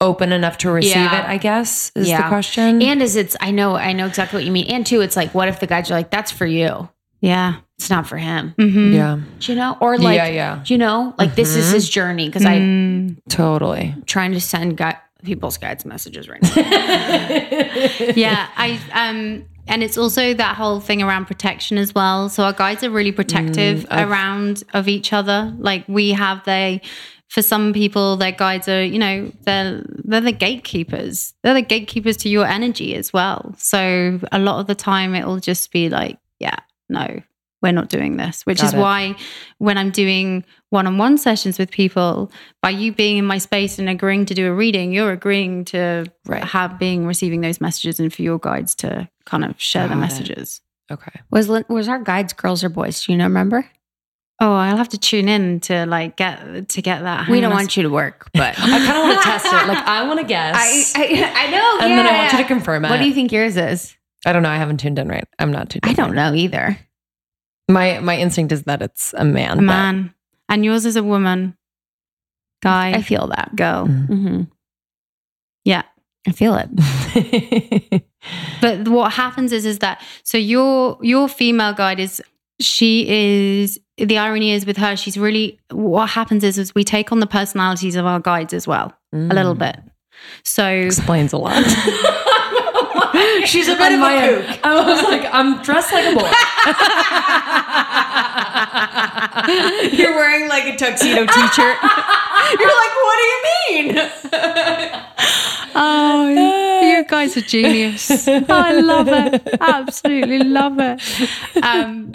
open 0.00 0.32
enough 0.32 0.58
to 0.58 0.70
receive 0.70 0.96
Yeah. 0.96 1.24
it, 1.24 1.28
I 1.28 1.38
guess, 1.38 1.90
is 1.94 2.08
the 2.08 2.22
question. 2.28 2.82
And 2.82 3.00
is 3.00 3.16
it's 3.16 3.36
I 3.40 3.50
know 3.52 3.74
I 3.76 3.92
know 3.94 4.06
exactly 4.06 4.36
what 4.38 4.44
you 4.44 4.52
mean. 4.52 4.66
And 4.66 4.84
two, 4.84 5.00
it's 5.00 5.16
like 5.16 5.34
what 5.34 5.48
if 5.48 5.60
the 5.60 5.66
guides 5.66 5.90
are 5.90 5.94
like, 5.94 6.10
that's 6.10 6.30
for 6.30 6.44
you. 6.46 6.88
Yeah. 7.20 7.54
It's 7.78 7.88
not 7.90 8.06
for 8.06 8.18
him. 8.18 8.54
Mm-hmm. 8.58 8.92
yeah. 8.92 9.18
Do 9.40 9.52
you 9.52 9.56
know? 9.58 9.76
Or 9.80 9.96
like 9.98 10.16
yeah, 10.16 10.26
yeah. 10.26 10.60
do 10.62 10.74
you 10.74 10.78
know? 10.78 11.14
Like 11.18 11.34
this 11.36 11.56
is 11.56 11.70
Mhm. 11.70 11.72
his 11.74 11.88
journey. 11.88 12.26
Because 12.28 12.42
Mm. 12.44 13.16
Totally. 13.30 13.94
I'm 13.96 14.02
trying 14.04 14.32
to 14.32 14.40
send 14.40 14.76
guy 14.76 14.96
people's 15.24 15.56
guides 15.56 15.86
messages 15.86 16.28
right 16.28 16.42
now. 16.42 16.50
yeah, 18.14 18.46
I 18.56 18.78
um 18.92 19.46
and 19.66 19.82
it's 19.82 19.96
also 19.96 20.34
that 20.34 20.56
whole 20.56 20.80
thing 20.80 21.02
around 21.02 21.26
protection 21.26 21.78
as 21.78 21.94
well. 21.94 22.28
So 22.28 22.44
our 22.44 22.52
guides 22.52 22.84
are 22.84 22.90
really 22.90 23.12
protective 23.12 23.84
Mm, 23.84 24.08
around 24.08 24.64
of 24.72 24.88
each 24.88 25.12
other. 25.12 25.54
Like 25.58 25.84
we 25.88 26.10
have 26.10 26.44
they 26.44 26.82
for 27.28 27.42
some 27.42 27.72
people 27.72 28.16
their 28.16 28.32
guides 28.32 28.68
are, 28.68 28.84
you 28.84 28.98
know, 28.98 29.32
they're 29.42 29.82
they're 29.86 30.20
the 30.20 30.32
gatekeepers. 30.32 31.34
They're 31.42 31.54
the 31.54 31.62
gatekeepers 31.62 32.16
to 32.18 32.28
your 32.28 32.46
energy 32.46 32.94
as 32.94 33.12
well. 33.12 33.54
So 33.58 34.20
a 34.30 34.38
lot 34.38 34.60
of 34.60 34.66
the 34.66 34.74
time 34.74 35.14
it'll 35.14 35.40
just 35.40 35.72
be 35.72 35.88
like, 35.88 36.18
yeah, 36.38 36.56
no, 36.88 37.22
we're 37.64 37.72
not 37.72 37.88
doing 37.88 38.16
this, 38.16 38.46
which 38.46 38.58
Got 38.58 38.66
is 38.68 38.74
it. 38.74 38.78
why 38.78 39.16
when 39.58 39.76
I'm 39.76 39.90
doing 39.90 40.44
one-on-one 40.70 41.18
sessions 41.18 41.58
with 41.58 41.70
people, 41.72 42.30
by 42.62 42.70
you 42.70 42.92
being 42.92 43.16
in 43.16 43.24
my 43.24 43.38
space 43.38 43.78
and 43.80 43.88
agreeing 43.88 44.26
to 44.26 44.34
do 44.34 44.46
a 44.48 44.54
reading, 44.54 44.92
you're 44.92 45.10
agreeing 45.12 45.64
to 45.66 46.04
Right. 46.26 46.44
have 46.44 46.78
being 46.78 47.06
receiving 47.06 47.40
those 47.40 47.60
messages 47.60 47.98
and 47.98 48.12
for 48.14 48.22
your 48.22 48.38
guides 48.38 48.74
to 48.76 49.08
kind 49.26 49.44
of 49.44 49.60
share 49.60 49.84
the 49.88 49.94
Got 49.94 49.98
it. 49.98 50.00
messages. 50.00 50.60
Okay. 50.92 51.20
was 51.30 51.48
was 51.48 51.88
our 51.88 51.98
guides 51.98 52.32
girls 52.34 52.62
or 52.62 52.68
boys? 52.68 53.04
Do 53.04 53.12
you 53.12 53.18
know? 53.18 53.24
Remember? 53.24 53.66
Oh, 54.40 54.52
I'll 54.52 54.76
have 54.76 54.88
to 54.90 54.98
tune 54.98 55.28
in 55.28 55.60
to 55.60 55.86
like 55.86 56.16
get 56.16 56.68
to 56.70 56.82
get 56.82 57.02
that. 57.02 57.28
We 57.28 57.40
don't 57.40 57.52
want 57.52 57.76
you 57.76 57.84
to 57.84 57.88
work, 57.88 58.28
but 58.34 58.58
I 58.58 58.78
kind 58.78 58.98
of 58.98 59.04
want 59.04 59.18
to 59.22 59.24
test 59.30 59.46
it. 59.46 59.68
Like 59.68 59.78
I 59.78 60.06
want 60.06 60.20
to 60.20 60.26
guess. 60.26 60.92
I, 60.96 61.00
I 61.00 61.46
I 61.46 61.50
know. 61.50 61.78
and 61.86 61.92
then 61.98 62.06
I 62.06 62.18
want 62.18 62.32
you 62.32 62.38
to 62.38 62.44
confirm 62.44 62.84
it. 62.84 62.90
What 62.90 62.98
do 63.00 63.06
you 63.06 63.14
think 63.14 63.30
yours 63.32 63.56
is? 63.56 63.96
I 64.26 64.32
don't 64.32 64.42
know. 64.42 64.48
I 64.50 64.56
haven't 64.56 64.78
tuned 64.78 64.98
in 64.98 65.08
right. 65.08 65.24
I'm 65.38 65.52
not 65.52 65.70
tuned. 65.70 65.84
I 65.84 65.92
don't 65.92 66.10
right. 66.12 66.30
know 66.32 66.34
either. 66.34 66.76
My 67.68 67.98
my 68.00 68.16
instinct 68.18 68.52
is 68.52 68.62
that 68.64 68.82
it's 68.82 69.14
a 69.16 69.24
man. 69.24 69.58
a 69.58 69.62
man, 69.62 70.14
and 70.48 70.64
yours 70.64 70.84
is 70.84 70.96
a 70.96 71.02
woman, 71.02 71.56
guy, 72.62 72.92
I 72.92 73.02
feel 73.02 73.26
that. 73.28 73.56
girl. 73.56 73.86
Mm. 73.86 74.08
Mm-hmm. 74.08 74.42
Yeah. 75.64 75.82
I 76.26 76.32
feel 76.32 76.54
it. 76.56 76.68
but- 78.60 78.84
But 78.84 78.88
what 78.88 79.12
happens 79.12 79.52
is 79.52 79.66
is 79.66 79.78
that 79.80 80.00
so 80.22 80.38
your 80.38 80.98
your 81.02 81.28
female 81.28 81.74
guide 81.74 82.00
is 82.00 82.22
she 82.60 83.06
is 83.08 83.78
the 83.98 84.16
irony 84.16 84.52
is 84.52 84.64
with 84.64 84.76
her 84.78 84.96
she's 84.96 85.18
really 85.18 85.58
what 85.70 86.08
happens 86.08 86.42
is 86.42 86.56
is 86.58 86.74
we 86.74 86.82
take 86.84 87.12
on 87.12 87.20
the 87.20 87.26
personalities 87.26 87.94
of 87.96 88.06
our 88.06 88.20
guides 88.20 88.54
as 88.54 88.66
well 88.66 88.92
a 89.12 89.16
little 89.34 89.54
Mm. 89.54 89.58
bit. 89.58 89.76
So 90.44 90.66
explains 90.66 91.32
a 91.34 91.38
lot. 91.38 91.62
She's 93.44 93.68
a 93.68 93.76
bit 93.76 93.92
of 93.92 94.00
my 94.00 94.12
a 94.14 94.42
kook. 94.42 94.60
I 94.64 94.74
was 94.74 95.02
like, 95.04 95.28
I'm 95.32 95.62
dressed 95.62 95.92
like 95.92 96.04
a 96.04 96.14
boy. 96.18 96.30
You're 99.96 100.14
wearing 100.14 100.48
like 100.48 100.64
a 100.64 100.76
tuxedo 100.76 101.26
t-shirt. 101.26 101.76
You're 102.58 102.76
like, 102.82 102.94
what 103.04 103.16
do 103.18 103.24
you 103.30 103.40
mean? 103.68 103.96
oh, 105.74 106.80
you 106.82 107.04
guys 107.06 107.36
are 107.36 107.42
genius. 107.42 108.26
I 108.28 108.72
love 108.80 109.06
her. 109.06 109.40
Absolutely 109.60 110.38
love 110.40 110.76
her. 110.76 110.96
Um, 111.62 112.12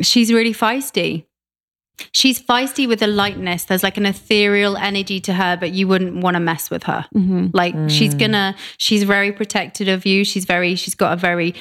she's 0.00 0.32
really 0.32 0.54
feisty. 0.54 1.26
She's 2.12 2.40
feisty 2.40 2.86
with 2.86 3.02
a 3.02 3.06
lightness. 3.06 3.64
There's 3.64 3.82
like 3.82 3.96
an 3.96 4.06
ethereal 4.06 4.76
energy 4.76 5.20
to 5.20 5.32
her, 5.32 5.56
but 5.56 5.72
you 5.72 5.88
wouldn't 5.88 6.22
want 6.22 6.34
to 6.34 6.40
mess 6.40 6.70
with 6.70 6.84
her. 6.84 7.06
Mm-hmm. 7.14 7.48
Like 7.52 7.74
mm. 7.74 7.90
she's 7.90 8.14
gonna, 8.14 8.54
she's 8.78 9.02
very 9.02 9.32
protected 9.32 9.88
of 9.88 10.06
you. 10.06 10.24
She's 10.24 10.44
very, 10.44 10.74
she's 10.74 10.94
got 10.94 11.12
a 11.12 11.16
very 11.16 11.54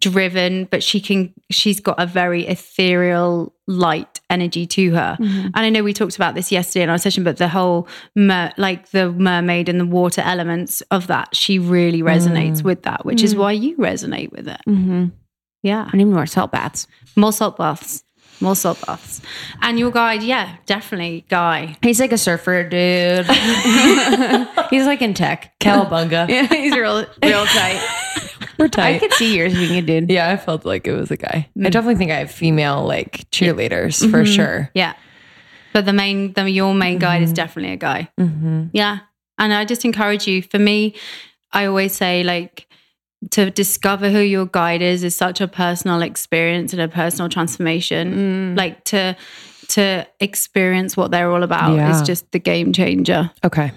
driven, 0.00 0.66
but 0.66 0.82
she 0.82 1.00
can, 1.00 1.32
she's 1.50 1.80
got 1.80 1.98
a 1.98 2.06
very 2.06 2.46
ethereal 2.46 3.54
light 3.66 4.20
energy 4.28 4.66
to 4.66 4.90
her. 4.92 5.16
Mm-hmm. 5.18 5.46
And 5.46 5.56
I 5.56 5.70
know 5.70 5.82
we 5.82 5.94
talked 5.94 6.16
about 6.16 6.34
this 6.34 6.52
yesterday 6.52 6.82
in 6.82 6.90
our 6.90 6.98
session, 6.98 7.24
but 7.24 7.38
the 7.38 7.48
whole, 7.48 7.88
mer- 8.14 8.52
like 8.58 8.90
the 8.90 9.10
mermaid 9.12 9.68
and 9.68 9.80
the 9.80 9.86
water 9.86 10.20
elements 10.20 10.82
of 10.90 11.06
that, 11.06 11.34
she 11.34 11.58
really 11.58 12.02
resonates 12.02 12.58
mm. 12.58 12.64
with 12.64 12.82
that, 12.82 13.06
which 13.06 13.22
is 13.22 13.34
mm. 13.34 13.38
why 13.38 13.52
you 13.52 13.76
resonate 13.78 14.30
with 14.32 14.48
it. 14.48 14.60
Mm-hmm. 14.68 15.06
Yeah. 15.62 15.88
I 15.90 15.96
need 15.96 16.04
more 16.04 16.26
salt 16.26 16.52
baths. 16.52 16.86
More 17.16 17.32
salt 17.32 17.56
baths. 17.56 18.04
More 18.40 18.54
salt 18.54 18.84
baths. 18.86 19.20
And 19.60 19.78
your 19.78 19.90
guide, 19.90 20.22
yeah, 20.22 20.56
definitely 20.66 21.24
guy. 21.28 21.76
He's 21.82 21.98
like 21.98 22.12
a 22.12 22.18
surfer 22.18 22.62
dude. 22.62 23.26
He's 24.70 24.86
like 24.86 25.02
in 25.02 25.14
tech. 25.14 25.58
Cowabunga. 25.60 26.28
Yeah, 26.28 26.46
he's 26.46 26.74
real, 26.76 27.06
real 27.22 27.46
tight. 27.46 27.80
We're 28.58 28.68
tight. 28.68 28.96
I 28.96 28.98
could 28.98 29.12
see 29.14 29.36
yours 29.36 29.54
being 29.54 29.76
a 29.76 29.82
dude. 29.82 30.10
yeah, 30.10 30.30
I 30.30 30.36
felt 30.36 30.64
like 30.64 30.86
it 30.86 30.92
was 30.92 31.10
a 31.10 31.16
guy. 31.16 31.48
I 31.56 31.58
mm. 31.58 31.70
definitely 31.70 31.96
think 31.96 32.10
I 32.10 32.16
have 32.16 32.30
female 32.30 32.84
like 32.84 33.28
cheerleaders 33.30 33.98
for 34.10 34.22
mm-hmm. 34.22 34.32
sure. 34.32 34.70
Yeah. 34.74 34.94
But 35.72 35.84
the 35.84 35.92
main, 35.92 36.32
the, 36.32 36.48
your 36.50 36.74
main 36.74 36.98
guide 36.98 37.22
is 37.22 37.30
mm-hmm. 37.30 37.34
definitely 37.34 37.72
a 37.72 37.76
guy. 37.76 38.10
Mm-hmm. 38.20 38.66
Yeah. 38.72 39.00
And 39.38 39.52
I 39.52 39.64
just 39.64 39.84
encourage 39.84 40.26
you. 40.26 40.42
For 40.42 40.58
me, 40.58 40.94
I 41.52 41.66
always 41.66 41.94
say, 41.94 42.24
like, 42.24 42.67
to 43.30 43.50
discover 43.50 44.10
who 44.10 44.20
your 44.20 44.46
guide 44.46 44.80
is 44.82 45.02
is 45.02 45.16
such 45.16 45.40
a 45.40 45.48
personal 45.48 46.02
experience 46.02 46.72
and 46.72 46.80
a 46.82 46.88
personal 46.88 47.28
transformation. 47.28 48.54
Like 48.56 48.84
to 48.84 49.16
to 49.68 50.06
experience 50.20 50.96
what 50.96 51.10
they're 51.10 51.30
all 51.30 51.42
about 51.42 51.74
Yeah. 51.76 51.90
is 51.94 52.02
just 52.02 52.30
the 52.32 52.38
game 52.38 52.72
changer. 52.72 53.30
Okay. 53.44 53.72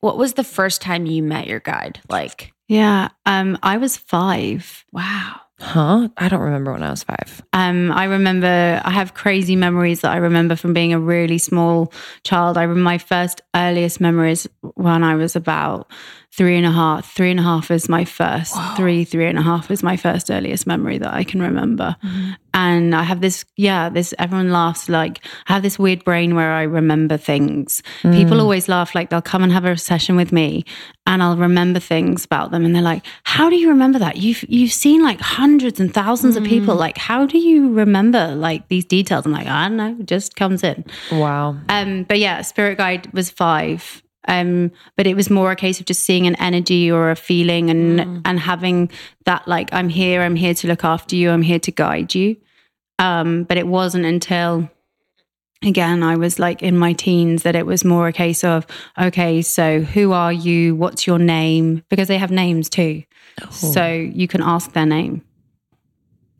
What 0.00 0.18
was 0.18 0.32
the 0.34 0.44
first 0.44 0.80
time 0.82 1.06
you 1.06 1.22
met 1.22 1.46
your 1.46 1.60
guide? 1.60 2.00
Like, 2.08 2.52
Yeah. 2.68 3.08
Um, 3.26 3.58
I 3.62 3.76
was 3.76 3.96
five. 3.96 4.84
wow. 4.92 5.36
Huh? 5.60 6.08
I 6.16 6.28
don't 6.28 6.40
remember 6.40 6.72
when 6.72 6.82
I 6.82 6.90
was 6.90 7.04
five. 7.04 7.40
Um, 7.52 7.92
I 7.92 8.04
remember 8.04 8.80
I 8.84 8.90
have 8.90 9.14
crazy 9.14 9.54
memories 9.54 10.00
that 10.00 10.10
I 10.10 10.16
remember 10.16 10.56
from 10.56 10.72
being 10.72 10.92
a 10.92 10.98
really 10.98 11.38
small 11.38 11.92
child. 12.24 12.56
I 12.58 12.62
remember 12.62 12.82
my 12.82 12.98
first 12.98 13.42
earliest 13.54 14.00
memories 14.00 14.48
when 14.74 15.04
I 15.04 15.14
was 15.14 15.36
about 15.36 15.88
three 16.34 16.56
and 16.56 16.64
a 16.64 16.70
half. 16.70 17.12
Three 17.12 17.30
and 17.30 17.38
a 17.38 17.42
half 17.42 17.70
is 17.70 17.88
my 17.90 18.06
first 18.06 18.54
three, 18.76 19.04
three 19.04 19.26
and 19.26 19.38
a 19.38 19.42
half 19.42 19.70
is 19.70 19.82
my 19.82 19.98
first 19.98 20.30
earliest 20.30 20.66
memory 20.66 20.96
that 20.98 21.12
I 21.12 21.24
can 21.24 21.42
remember. 21.42 21.94
Mm-hmm. 22.02 22.30
And 22.54 22.94
I 22.94 23.02
have 23.02 23.20
this, 23.20 23.44
yeah, 23.56 23.90
this 23.90 24.14
everyone 24.18 24.50
laughs 24.50 24.88
like 24.88 25.24
I 25.46 25.54
have 25.54 25.62
this 25.62 25.78
weird 25.78 26.04
brain 26.04 26.34
where 26.34 26.52
I 26.52 26.62
remember 26.62 27.18
things. 27.18 27.82
People 28.02 28.38
mm. 28.38 28.40
always 28.40 28.68
laugh 28.68 28.94
like 28.94 29.10
they'll 29.10 29.22
come 29.22 29.42
and 29.42 29.52
have 29.52 29.64
a 29.64 29.76
session 29.76 30.16
with 30.16 30.32
me 30.32 30.64
and 31.06 31.22
I'll 31.22 31.36
remember 31.36 31.80
things 31.80 32.24
about 32.24 32.50
them 32.50 32.64
and 32.64 32.74
they're 32.74 32.82
like, 32.82 33.04
How 33.24 33.50
do 33.50 33.56
you 33.56 33.68
remember 33.68 33.98
that? 33.98 34.16
You've 34.16 34.44
you've 34.48 34.72
seen 34.72 35.02
like 35.02 35.20
hundreds 35.20 35.80
and 35.80 35.92
thousands 35.92 36.36
of 36.36 36.44
people. 36.44 36.76
Mm. 36.76 36.78
Like, 36.78 36.98
how 36.98 37.26
do 37.26 37.38
you 37.38 37.72
remember 37.72 38.34
like 38.34 38.68
these 38.68 38.84
details? 38.84 39.26
I'm 39.26 39.32
like, 39.32 39.46
I 39.46 39.68
don't 39.68 39.76
know, 39.76 39.96
it 39.98 40.06
just 40.06 40.36
comes 40.36 40.62
in. 40.62 40.84
Wow. 41.10 41.58
Um, 41.68 42.04
but 42.04 42.18
yeah, 42.18 42.40
spirit 42.42 42.78
guide 42.78 43.12
was 43.12 43.28
five. 43.30 44.02
Um, 44.28 44.70
but 44.96 45.06
it 45.06 45.16
was 45.16 45.30
more 45.30 45.50
a 45.50 45.56
case 45.56 45.80
of 45.80 45.86
just 45.86 46.02
seeing 46.02 46.26
an 46.26 46.36
energy 46.36 46.90
or 46.90 47.10
a 47.10 47.16
feeling 47.16 47.70
and 47.70 48.22
and 48.24 48.38
having 48.38 48.90
that 49.24 49.48
like 49.48 49.68
I'm 49.72 49.88
here, 49.88 50.22
I'm 50.22 50.36
here 50.36 50.54
to 50.54 50.68
look 50.68 50.84
after 50.84 51.16
you, 51.16 51.30
I'm 51.30 51.42
here 51.42 51.58
to 51.58 51.72
guide 51.72 52.14
you. 52.14 52.36
Um, 52.98 53.44
but 53.44 53.56
it 53.56 53.66
wasn't 53.66 54.04
until 54.04 54.70
again 55.64 56.02
I 56.02 56.16
was 56.16 56.38
like 56.38 56.62
in 56.62 56.76
my 56.78 56.92
teens 56.92 57.42
that 57.42 57.56
it 57.56 57.66
was 57.66 57.84
more 57.84 58.06
a 58.06 58.12
case 58.12 58.44
of 58.44 58.66
okay, 58.96 59.42
so 59.42 59.80
who 59.80 60.12
are 60.12 60.32
you? 60.32 60.76
What's 60.76 61.06
your 61.06 61.18
name? 61.18 61.84
Because 61.88 62.06
they 62.06 62.18
have 62.18 62.30
names 62.30 62.68
too, 62.68 63.02
so 63.50 63.88
you 63.88 64.28
can 64.28 64.42
ask 64.42 64.72
their 64.72 64.86
name. 64.86 65.22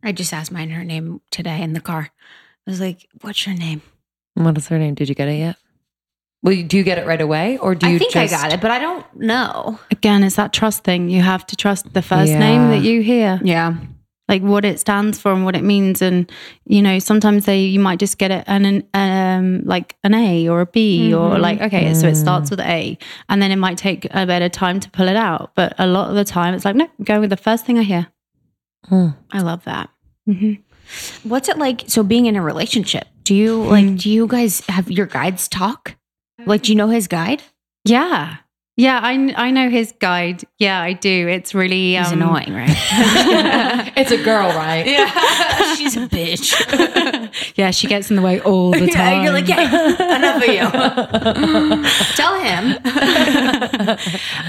I 0.04 0.12
just 0.12 0.32
asked 0.32 0.52
mine 0.52 0.70
her 0.70 0.84
name 0.84 1.20
today 1.30 1.62
in 1.62 1.72
the 1.72 1.80
car. 1.80 2.10
I 2.66 2.70
was 2.70 2.80
like, 2.80 3.08
what's 3.22 3.46
your 3.46 3.56
name? 3.56 3.82
What 4.34 4.56
is 4.56 4.68
her 4.68 4.78
name? 4.78 4.94
Did 4.94 5.08
you 5.08 5.14
get 5.14 5.28
it 5.28 5.38
yet? 5.38 5.56
Well, 6.42 6.60
do 6.66 6.76
you 6.76 6.82
get 6.82 6.98
it 6.98 7.06
right 7.06 7.20
away, 7.20 7.56
or 7.58 7.74
do 7.74 7.88
you? 7.88 7.96
I 7.96 7.98
think 7.98 8.12
just, 8.12 8.34
I 8.34 8.36
got 8.36 8.52
it, 8.52 8.60
but 8.60 8.70
I 8.72 8.80
don't 8.80 9.06
know. 9.14 9.78
Again, 9.92 10.24
it's 10.24 10.36
that 10.36 10.52
trust 10.52 10.82
thing. 10.82 11.08
You 11.08 11.22
have 11.22 11.46
to 11.46 11.56
trust 11.56 11.92
the 11.92 12.02
first 12.02 12.32
name 12.32 12.70
that 12.70 12.82
you 12.82 13.02
hear. 13.02 13.40
Yeah. 13.42 13.76
like 14.28 14.42
what 14.42 14.64
it 14.64 14.80
stands 14.80 15.20
for 15.20 15.32
and 15.32 15.44
what 15.44 15.54
it 15.56 15.64
means 15.64 16.00
and 16.00 16.30
you 16.64 16.80
know 16.80 16.98
sometimes 16.98 17.44
they 17.44 17.60
you 17.60 17.80
might 17.80 17.98
just 17.98 18.18
get 18.18 18.30
it 18.30 18.44
an, 18.46 18.64
an 18.64 18.86
um 18.94 19.62
like 19.64 19.96
an 20.04 20.14
A 20.14 20.48
or 20.48 20.60
a 20.62 20.66
B 20.66 21.12
or 21.12 21.32
mm-hmm. 21.32 21.42
like 21.42 21.60
okay 21.60 21.92
so 21.92 22.06
it 22.06 22.14
starts 22.14 22.48
mm. 22.48 22.52
with 22.52 22.60
A 22.60 22.96
and 23.28 23.42
then 23.42 23.50
it 23.50 23.56
might 23.56 23.76
take 23.76 24.06
a 24.12 24.24
bit 24.24 24.40
of 24.40 24.52
time 24.52 24.78
to 24.80 24.88
pull 24.90 25.08
it 25.08 25.16
out 25.16 25.50
but 25.54 25.74
a 25.78 25.86
lot 25.86 26.08
of 26.08 26.14
the 26.14 26.24
time 26.24 26.54
it's 26.54 26.64
like 26.64 26.76
no 26.76 26.88
go 27.02 27.20
with 27.20 27.30
the 27.30 27.36
first 27.36 27.66
thing 27.66 27.78
I 27.78 27.82
hear 27.82 28.06
hmm. 28.88 29.08
I 29.32 29.40
love 29.40 29.64
that. 29.64 29.90
Mm-hmm. 30.28 31.28
What's 31.28 31.48
it 31.48 31.58
like? 31.58 31.84
So 31.86 32.02
being 32.02 32.26
in 32.26 32.36
a 32.36 32.42
relationship, 32.42 33.06
do 33.24 33.34
you 33.34 33.62
like? 33.64 33.84
Hmm. 33.84 33.96
Do 33.96 34.10
you 34.10 34.26
guys 34.26 34.60
have 34.68 34.90
your 34.90 35.06
guides 35.06 35.48
talk? 35.48 35.96
Like, 36.46 36.62
do 36.62 36.72
you 36.72 36.76
know 36.76 36.88
his 36.88 37.06
guide? 37.08 37.42
yeah 37.84 38.36
yeah 38.76 39.00
I, 39.02 39.34
I 39.36 39.50
know 39.50 39.68
his 39.68 39.92
guide 40.00 40.44
yeah 40.58 40.80
I 40.80 40.92
do 40.94 41.28
it's 41.28 41.52
really 41.54 41.94
He's 41.96 42.06
um, 42.06 42.22
annoying, 42.22 42.54
right? 42.54 42.70
it's 43.96 44.10
a 44.12 44.22
girl, 44.22 44.48
right? 44.48 44.86
yeah, 44.86 45.74
she's 45.74 45.96
a 45.96 46.06
bitch. 46.08 47.52
yeah 47.56 47.70
she 47.70 47.86
gets 47.86 48.08
in 48.08 48.16
the 48.16 48.22
way 48.22 48.40
all 48.40 48.70
the 48.70 48.86
Yeah, 48.86 48.94
time 48.94 49.24
you're 49.24 49.32
like, 49.32 49.46
yeah, 49.48 50.16
enough 50.16 50.42
of 50.42 50.48
you. 50.48 51.86
Tell 52.16 52.40
him. 52.40 52.78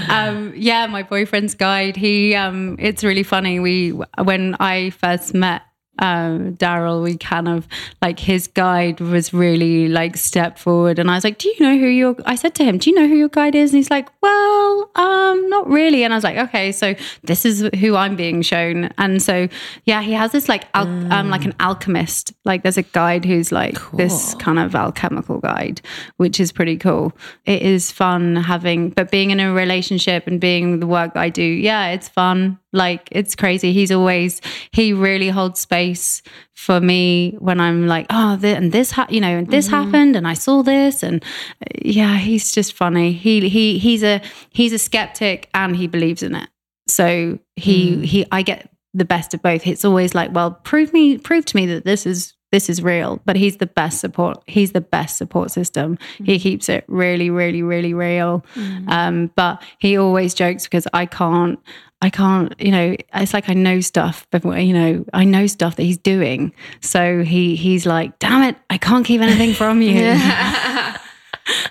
um, 0.08 0.52
yeah, 0.56 0.86
my 0.86 1.02
boyfriend's 1.02 1.54
guide. 1.54 1.96
He, 1.96 2.34
um, 2.34 2.76
it's 2.78 3.04
really 3.04 3.22
funny. 3.24 3.60
We, 3.60 3.90
when 4.22 4.56
I 4.60 4.90
first 4.90 5.34
met 5.34 5.62
um, 5.98 6.56
Daryl, 6.56 7.02
we 7.02 7.16
kind 7.16 7.48
of 7.48 7.68
like 8.02 8.18
his 8.18 8.46
guide 8.48 9.00
was 9.00 9.32
really 9.32 9.88
like 9.88 10.16
step 10.16 10.58
forward, 10.58 10.98
and 10.98 11.10
I 11.10 11.14
was 11.14 11.24
like, 11.24 11.38
"Do 11.38 11.48
you 11.48 11.56
know 11.60 11.78
who 11.78 11.86
your?" 11.86 12.16
I 12.26 12.34
said 12.34 12.54
to 12.56 12.64
him, 12.64 12.78
"Do 12.78 12.90
you 12.90 12.96
know 12.96 13.06
who 13.06 13.14
your 13.14 13.28
guide 13.28 13.54
is?" 13.54 13.72
And 13.72 13.78
he's 13.78 13.90
like, 13.90 14.08
"Well, 14.20 14.90
um, 14.96 15.48
not 15.48 15.68
really." 15.68 16.02
And 16.04 16.12
I 16.12 16.16
was 16.16 16.24
like, 16.24 16.36
"Okay, 16.36 16.72
so 16.72 16.94
this 17.22 17.44
is 17.44 17.68
who 17.80 17.96
I'm 17.96 18.16
being 18.16 18.42
shown." 18.42 18.90
And 18.98 19.22
so, 19.22 19.48
yeah, 19.84 20.02
he 20.02 20.12
has 20.12 20.32
this 20.32 20.48
like 20.48 20.64
al- 20.74 21.12
um, 21.12 21.30
like 21.30 21.44
an 21.44 21.54
alchemist. 21.60 22.32
Like, 22.44 22.62
there's 22.62 22.78
a 22.78 22.82
guide 22.82 23.24
who's 23.24 23.52
like 23.52 23.78
this 23.92 24.34
kind 24.34 24.58
of 24.58 24.74
alchemical 24.74 25.38
guide, 25.38 25.80
which 26.16 26.40
is 26.40 26.52
pretty 26.52 26.76
cool. 26.76 27.12
It 27.46 27.62
is 27.62 27.92
fun 27.92 28.36
having, 28.36 28.90
but 28.90 29.10
being 29.10 29.30
in 29.30 29.40
a 29.40 29.52
relationship 29.52 30.26
and 30.26 30.40
being 30.40 30.80
the 30.80 30.86
work 30.86 31.14
that 31.14 31.20
I 31.20 31.28
do, 31.28 31.42
yeah, 31.42 31.88
it's 31.88 32.08
fun. 32.08 32.58
Like 32.74 33.08
it's 33.12 33.36
crazy. 33.36 33.72
He's 33.72 33.92
always 33.92 34.40
he 34.72 34.92
really 34.92 35.28
holds 35.28 35.60
space 35.60 36.22
for 36.54 36.80
me 36.80 37.36
when 37.38 37.60
I'm 37.60 37.86
like, 37.86 38.06
oh, 38.10 38.36
th- 38.36 38.56
and 38.56 38.72
this, 38.72 38.90
ha- 38.90 39.06
you 39.08 39.20
know, 39.20 39.38
and 39.38 39.48
this 39.48 39.68
happened, 39.68 40.16
and 40.16 40.26
I 40.26 40.34
saw 40.34 40.62
this, 40.62 41.02
and 41.02 41.22
uh, 41.62 41.66
yeah, 41.82 42.16
he's 42.18 42.52
just 42.52 42.72
funny. 42.72 43.12
He 43.12 43.48
he 43.48 43.78
he's 43.78 44.02
a 44.02 44.20
he's 44.50 44.72
a 44.72 44.78
skeptic 44.78 45.48
and 45.54 45.76
he 45.76 45.86
believes 45.86 46.22
in 46.22 46.34
it. 46.34 46.48
So 46.88 47.38
he 47.56 48.04
he 48.06 48.26
I 48.32 48.42
get 48.42 48.70
the 48.92 49.04
best 49.04 49.34
of 49.34 49.42
both. 49.42 49.66
It's 49.66 49.84
always 49.84 50.14
like, 50.14 50.32
well, 50.32 50.52
prove 50.52 50.92
me, 50.92 51.18
prove 51.18 51.44
to 51.46 51.56
me 51.56 51.66
that 51.66 51.84
this 51.84 52.06
is 52.06 52.34
this 52.52 52.68
is 52.68 52.82
real. 52.82 53.20
But 53.24 53.36
he's 53.36 53.56
the 53.56 53.66
best 53.66 53.98
support. 54.00 54.42
He's 54.46 54.72
the 54.72 54.80
best 54.80 55.16
support 55.16 55.50
system. 55.50 55.98
He 56.24 56.38
keeps 56.38 56.68
it 56.68 56.84
really, 56.86 57.28
really, 57.30 57.62
really 57.62 57.94
real. 57.94 58.44
Um, 58.88 59.30
but 59.34 59.62
he 59.80 59.96
always 59.98 60.34
jokes 60.34 60.64
because 60.64 60.86
I 60.92 61.06
can't. 61.06 61.58
I 62.04 62.10
can't, 62.10 62.54
you 62.60 62.70
know, 62.70 62.96
it's 63.14 63.32
like 63.32 63.48
I 63.48 63.54
know 63.54 63.80
stuff 63.80 64.26
but 64.30 64.44
you 64.44 64.74
know, 64.74 65.04
I 65.14 65.24
know 65.24 65.46
stuff 65.46 65.76
that 65.76 65.84
he's 65.84 65.96
doing. 65.96 66.52
So 66.80 67.22
he 67.22 67.56
he's 67.56 67.86
like, 67.86 68.18
damn 68.18 68.42
it, 68.42 68.56
I 68.68 68.76
can't 68.76 69.06
keep 69.06 69.22
anything 69.22 69.54
from 69.54 69.80
you. 69.80 70.14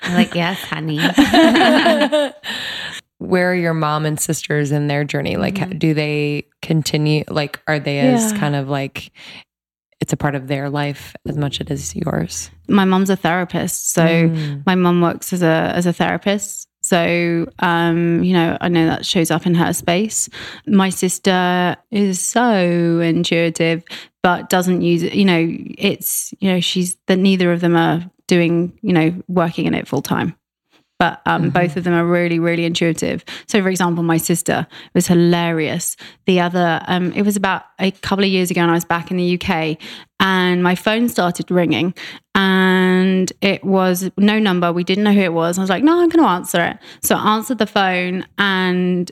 I'm 0.03 0.13
like, 0.13 0.33
yes, 0.35 0.59
honey. 0.63 0.97
Where 3.19 3.51
are 3.51 3.55
your 3.55 3.73
mom 3.73 4.05
and 4.05 4.19
sisters 4.19 4.71
in 4.71 4.87
their 4.87 5.03
journey? 5.03 5.37
Like, 5.37 5.77
do 5.79 5.93
they 5.93 6.47
continue? 6.61 7.23
Like, 7.29 7.59
are 7.67 7.79
they 7.79 7.99
as 7.99 8.31
Yeah. 8.33 8.39
kind 8.39 8.55
of 8.55 8.67
like 8.69 9.11
it's 10.01 10.11
a 10.13 10.17
part 10.17 10.35
of 10.35 10.47
their 10.47 10.69
life 10.69 11.15
as 11.27 11.37
much 11.37 11.61
as 11.61 11.67
it 11.67 11.71
is 11.71 11.95
yours? 11.95 12.49
my 12.67 12.85
mom's 12.85 13.09
a 13.09 13.15
therapist, 13.15 13.91
so 13.91 14.03
Mm. 14.05 14.63
my 14.65 14.73
mom 14.75 15.01
works 15.01 15.31
as 15.33 15.41
a 15.43 15.71
as 15.75 15.85
a 15.85 15.93
therapist. 15.93 16.67
So 16.83 17.47
um, 17.59 18.23
you 18.23 18.33
know, 18.33 18.57
I 18.61 18.67
know 18.67 18.85
that 18.85 19.05
shows 19.05 19.31
up 19.31 19.45
in 19.45 19.55
her 19.55 19.73
space. 19.73 20.29
My 20.67 20.89
sister 20.89 21.75
is 21.91 22.19
so 22.21 22.99
intuitive, 22.99 23.83
but 24.21 24.49
doesn't 24.49 24.81
use 24.81 25.01
it. 25.01 25.13
You 25.13 25.25
know, 25.25 25.47
it's 25.77 26.33
you 26.39 26.51
know 26.51 26.59
she's 26.59 26.97
that 27.07 27.17
neither 27.17 27.51
of 27.51 27.61
them 27.61 27.75
are 27.75 28.03
doing 28.27 28.77
you 28.81 28.93
know 28.93 29.13
working 29.27 29.65
in 29.65 29.73
it 29.73 29.87
full 29.87 30.01
time. 30.01 30.35
But 31.03 31.21
um, 31.25 31.49
both 31.49 31.75
of 31.75 31.83
them 31.83 31.93
are 31.93 32.05
really, 32.05 32.39
really 32.39 32.63
intuitive. 32.63 33.25
So, 33.45 33.61
for 33.61 33.67
example, 33.67 34.03
my 34.03 34.15
sister 34.15 34.65
was 34.93 35.05
hilarious. 35.05 35.97
The 36.27 36.39
other, 36.39 36.81
um, 36.87 37.11
it 37.11 37.23
was 37.23 37.35
about 37.35 37.63
a 37.77 37.91
couple 37.91 38.23
of 38.23 38.29
years 38.29 38.49
ago, 38.49 38.61
and 38.61 38.71
I 38.71 38.73
was 38.73 38.85
back 38.85 39.11
in 39.11 39.17
the 39.17 39.37
UK, 39.37 39.77
and 40.21 40.63
my 40.63 40.75
phone 40.75 41.09
started 41.09 41.51
ringing, 41.51 41.93
and 42.35 43.33
it 43.41 43.65
was 43.65 44.09
no 44.17 44.39
number. 44.39 44.71
We 44.71 44.85
didn't 44.85 45.03
know 45.03 45.11
who 45.11 45.19
it 45.19 45.33
was. 45.33 45.57
I 45.57 45.61
was 45.61 45.69
like, 45.69 45.83
no, 45.83 45.91
I'm 45.91 46.07
going 46.07 46.23
to 46.23 46.29
answer 46.29 46.63
it. 46.63 46.77
So 47.05 47.17
I 47.17 47.35
answered 47.35 47.57
the 47.57 47.67
phone, 47.67 48.25
and 48.37 49.11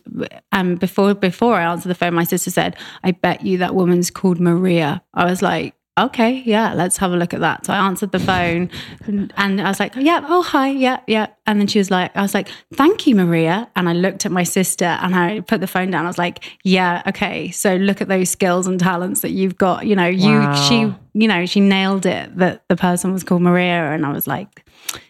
um, 0.54 0.76
before 0.76 1.14
before 1.14 1.56
I 1.56 1.64
answered 1.64 1.90
the 1.90 1.96
phone, 1.96 2.14
my 2.14 2.24
sister 2.24 2.52
said, 2.52 2.78
"I 3.04 3.12
bet 3.12 3.46
you 3.46 3.58
that 3.58 3.76
woman's 3.76 4.10
called 4.10 4.40
Maria." 4.40 5.04
I 5.14 5.26
was 5.26 5.42
like. 5.42 5.76
Okay, 6.00 6.42
yeah, 6.46 6.74
let's 6.74 6.96
have 6.98 7.12
a 7.12 7.18
look 7.18 7.34
at 7.34 7.42
that. 7.42 7.66
So 7.66 7.74
I 7.74 7.86
answered 7.86 8.14
the 8.14 8.20
phone 8.20 8.70
and, 9.06 9.34
and 9.36 9.60
I 9.60 9.68
was 9.68 9.80
like, 9.80 9.94
yeah, 9.98 10.26
oh, 10.28 10.42
hi, 10.42 10.70
yeah, 10.70 11.02
yeah. 11.06 11.28
And 11.46 11.60
then 11.60 11.68
she 11.68 11.80
was 11.80 11.92
like, 11.92 12.16
I 12.16 12.22
was 12.22 12.34
like, 12.34 12.48
thank 12.74 13.06
you, 13.06 13.14
Maria. 13.14 13.70
And 13.76 13.90
I 13.90 13.94
looked 13.94 14.26
at 14.26 14.32
my 14.32 14.44
sister 14.44 14.86
and 14.86 15.14
I 15.14 15.42
put 15.42 15.60
the 15.60 15.68
phone 15.68 15.92
down. 15.92 16.06
I 16.06 16.08
was 16.08 16.18
like, 16.18 16.46
yeah, 16.64 17.04
okay. 17.08 17.52
So 17.52 17.76
look 17.76 18.00
at 18.02 18.08
those 18.08 18.30
skills 18.30 18.68
and 18.68 18.80
talents 18.80 19.20
that 19.20 19.32
you've 19.32 19.58
got. 19.58 19.86
You 19.86 19.98
know, 19.98 20.08
you, 20.08 20.40
Wow. 20.40 20.56
she, 20.70 20.94
you 21.14 21.28
know, 21.28 21.46
she 21.46 21.60
nailed 21.60 22.06
it 22.06 22.38
that 22.38 22.64
the 22.70 22.78
person 22.78 23.12
was 23.12 23.24
called 23.24 23.42
Maria. 23.42 23.92
And 23.92 24.06
I 24.06 24.14
was 24.14 24.28
like, 24.28 24.66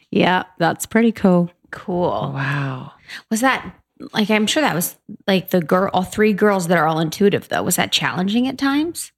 yeah, 0.10 0.44
that's 0.58 0.88
pretty 0.88 1.12
cool. 1.12 1.52
Cool. 1.70 2.10
Wow. 2.34 2.92
Was 3.30 3.42
that 3.42 3.76
like 4.14 4.32
I'm 4.32 4.48
sure 4.48 4.62
that 4.62 4.74
was 4.74 4.96
like 5.28 5.52
the 5.52 5.62
girl 5.62 5.92
all 5.94 6.04
three 6.04 6.34
girls 6.34 6.68
that 6.68 6.78
are 6.78 6.88
all 6.88 7.00
intuitive 7.00 7.50
though. 7.50 7.62
Was 7.62 7.76
that 7.76 7.92
challenging 7.92 8.48
at 8.48 8.58
times? 8.58 9.12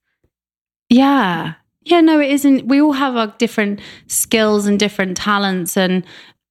Yeah. 0.94 1.54
Yeah, 1.84 2.02
no, 2.02 2.20
it 2.20 2.32
isn't. 2.32 2.68
We 2.68 2.82
all 2.82 2.94
have 2.94 3.16
our 3.16 3.28
different 3.38 3.82
skills 4.08 4.66
and 4.66 4.80
different 4.80 5.18
talents. 5.18 5.76
And 5.76 6.06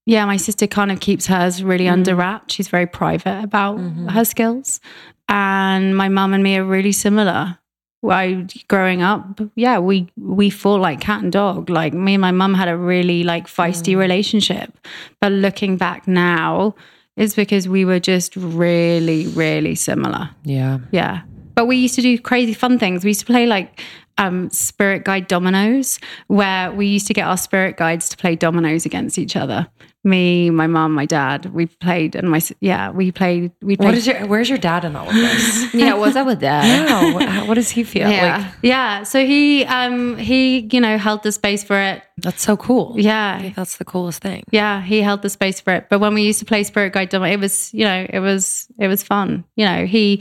yeah, 0.04 0.24
my 0.26 0.36
sister 0.36 0.66
kind 0.66 0.92
of 0.92 1.00
keeps 1.00 1.26
hers 1.26 1.62
really 1.62 1.84
mm-hmm. 1.84 1.94
under 1.94 2.14
wraps. 2.14 2.54
She's 2.54 2.68
very 2.68 2.86
private 2.86 3.42
about 3.42 3.78
mm-hmm. 3.78 4.08
her 4.08 4.24
skills. 4.24 4.80
And 5.28 5.96
my 5.96 6.08
mum 6.08 6.34
and 6.34 6.42
me 6.42 6.56
are 6.58 6.64
really 6.64 6.92
similar. 6.92 7.58
I 8.04 8.48
growing 8.66 9.00
up, 9.00 9.40
yeah, 9.54 9.78
we 9.78 10.08
we 10.16 10.50
fought 10.50 10.80
like 10.80 11.00
cat 11.00 11.22
and 11.22 11.30
dog. 11.30 11.70
Like 11.70 11.94
me 11.94 12.14
and 12.14 12.20
my 12.20 12.32
mum 12.32 12.52
had 12.52 12.68
a 12.68 12.76
really 12.76 13.22
like 13.22 13.46
feisty 13.46 13.94
mm. 13.94 13.98
relationship. 13.98 14.76
But 15.20 15.30
looking 15.30 15.76
back 15.76 16.08
now, 16.08 16.74
is 17.16 17.34
because 17.34 17.68
we 17.68 17.84
were 17.84 18.00
just 18.00 18.34
really, 18.36 19.26
really 19.28 19.74
similar. 19.74 20.30
Yeah. 20.44 20.78
Yeah. 20.90 21.22
But 21.54 21.66
we 21.66 21.76
used 21.76 21.94
to 21.96 22.02
do 22.02 22.18
crazy 22.18 22.54
fun 22.54 22.78
things. 22.78 23.04
We 23.04 23.10
used 23.10 23.20
to 23.20 23.26
play 23.26 23.46
like 23.46 23.80
um, 24.18 24.50
spirit 24.50 25.04
guide 25.04 25.28
dominoes, 25.28 25.98
where 26.26 26.72
we 26.72 26.86
used 26.86 27.06
to 27.08 27.14
get 27.14 27.26
our 27.26 27.36
spirit 27.36 27.76
guides 27.76 28.08
to 28.10 28.16
play 28.16 28.36
dominoes 28.36 28.86
against 28.86 29.18
each 29.18 29.36
other. 29.36 29.68
Me, 30.04 30.50
my 30.50 30.66
mom, 30.66 30.92
my 30.92 31.06
dad. 31.06 31.46
We 31.46 31.66
played, 31.66 32.16
and 32.16 32.28
my 32.28 32.40
yeah, 32.58 32.90
we 32.90 33.12
played. 33.12 33.52
We 33.62 33.76
played. 33.76 33.86
What 33.86 33.94
is 33.94 34.06
your? 34.06 34.26
Where's 34.26 34.48
your 34.48 34.58
dad 34.58 34.84
in 34.84 34.96
all 34.96 35.08
of 35.08 35.14
this? 35.14 35.74
Yeah, 35.74 35.94
what's 35.94 36.16
up 36.16 36.26
with 36.26 36.40
that? 36.40 36.64
yeah. 36.64 37.14
What, 37.14 37.48
what 37.48 37.54
does 37.54 37.70
he 37.70 37.84
feel? 37.84 38.10
Yeah. 38.10 38.38
Like 38.38 38.54
yeah. 38.62 39.04
So 39.04 39.24
he 39.24 39.64
um 39.64 40.16
he 40.16 40.68
you 40.72 40.80
know 40.80 40.98
held 40.98 41.22
the 41.22 41.30
space 41.30 41.62
for 41.62 41.78
it. 41.78 42.02
that's 42.18 42.42
so 42.42 42.56
cool. 42.56 42.94
Yeah. 42.98 43.52
that's 43.54 43.76
the 43.76 43.84
coolest 43.84 44.22
thing. 44.22 44.42
Yeah, 44.50 44.82
he 44.82 45.02
held 45.02 45.22
the 45.22 45.30
space 45.30 45.60
for 45.60 45.72
it. 45.72 45.86
But 45.88 46.00
when 46.00 46.14
we 46.14 46.22
used 46.22 46.40
to 46.40 46.44
play 46.44 46.64
Spirit 46.64 46.92
Guide 46.92 47.08
Domino, 47.08 47.32
it 47.32 47.38
was, 47.38 47.72
you 47.72 47.84
know, 47.84 48.04
it 48.10 48.18
was 48.18 48.66
it 48.80 48.88
was 48.88 49.04
fun. 49.04 49.44
You 49.54 49.66
know, 49.66 49.86
he 49.86 50.20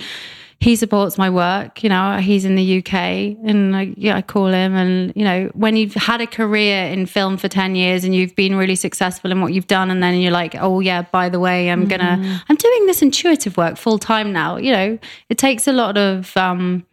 he 0.62 0.76
supports 0.76 1.18
my 1.18 1.28
work. 1.28 1.84
You 1.84 1.90
know, 1.90 2.18
he's 2.18 2.46
in 2.46 2.54
the 2.54 2.78
UK, 2.78 2.94
and 2.94 3.76
I, 3.76 3.94
yeah, 3.98 4.16
I 4.16 4.22
call 4.22 4.46
him. 4.46 4.76
And 4.76 5.12
you 5.16 5.26
know, 5.26 5.50
when 5.56 5.76
you've 5.76 5.96
had 5.96 6.22
a 6.22 6.28
career 6.28 6.86
in 6.86 7.08
film 7.08 7.38
for 7.38 7.48
ten 7.48 7.74
years 7.76 8.04
and 8.04 8.14
you've 8.14 8.36
been 8.36 8.56
really 8.56 8.76
successful 8.76 9.32
in 9.32 9.42
what 9.42 9.54
you've 9.54 9.66
done, 9.66 9.90
and 9.90 10.04
then 10.04 10.20
you're 10.22 10.32
like, 10.32 10.56
oh 10.56 10.80
yeah, 10.80 11.02
by 11.02 11.30
the 11.30 11.40
way, 11.40 11.72
I'm 11.72 11.88
gonna, 11.88 12.42
I'm 12.48 12.56
doing 12.56 12.86
this 12.86 13.02
intuitive 13.02 13.58
work 13.58 13.76
full 13.76 13.98
time 13.98 14.32
now. 14.32 14.58
You 14.58 14.72
know, 14.72 15.00
it 15.30 15.40
takes 15.40 15.68
a 15.68 15.74
lot 15.74 15.98
of 15.98 16.38
um, 16.38 16.86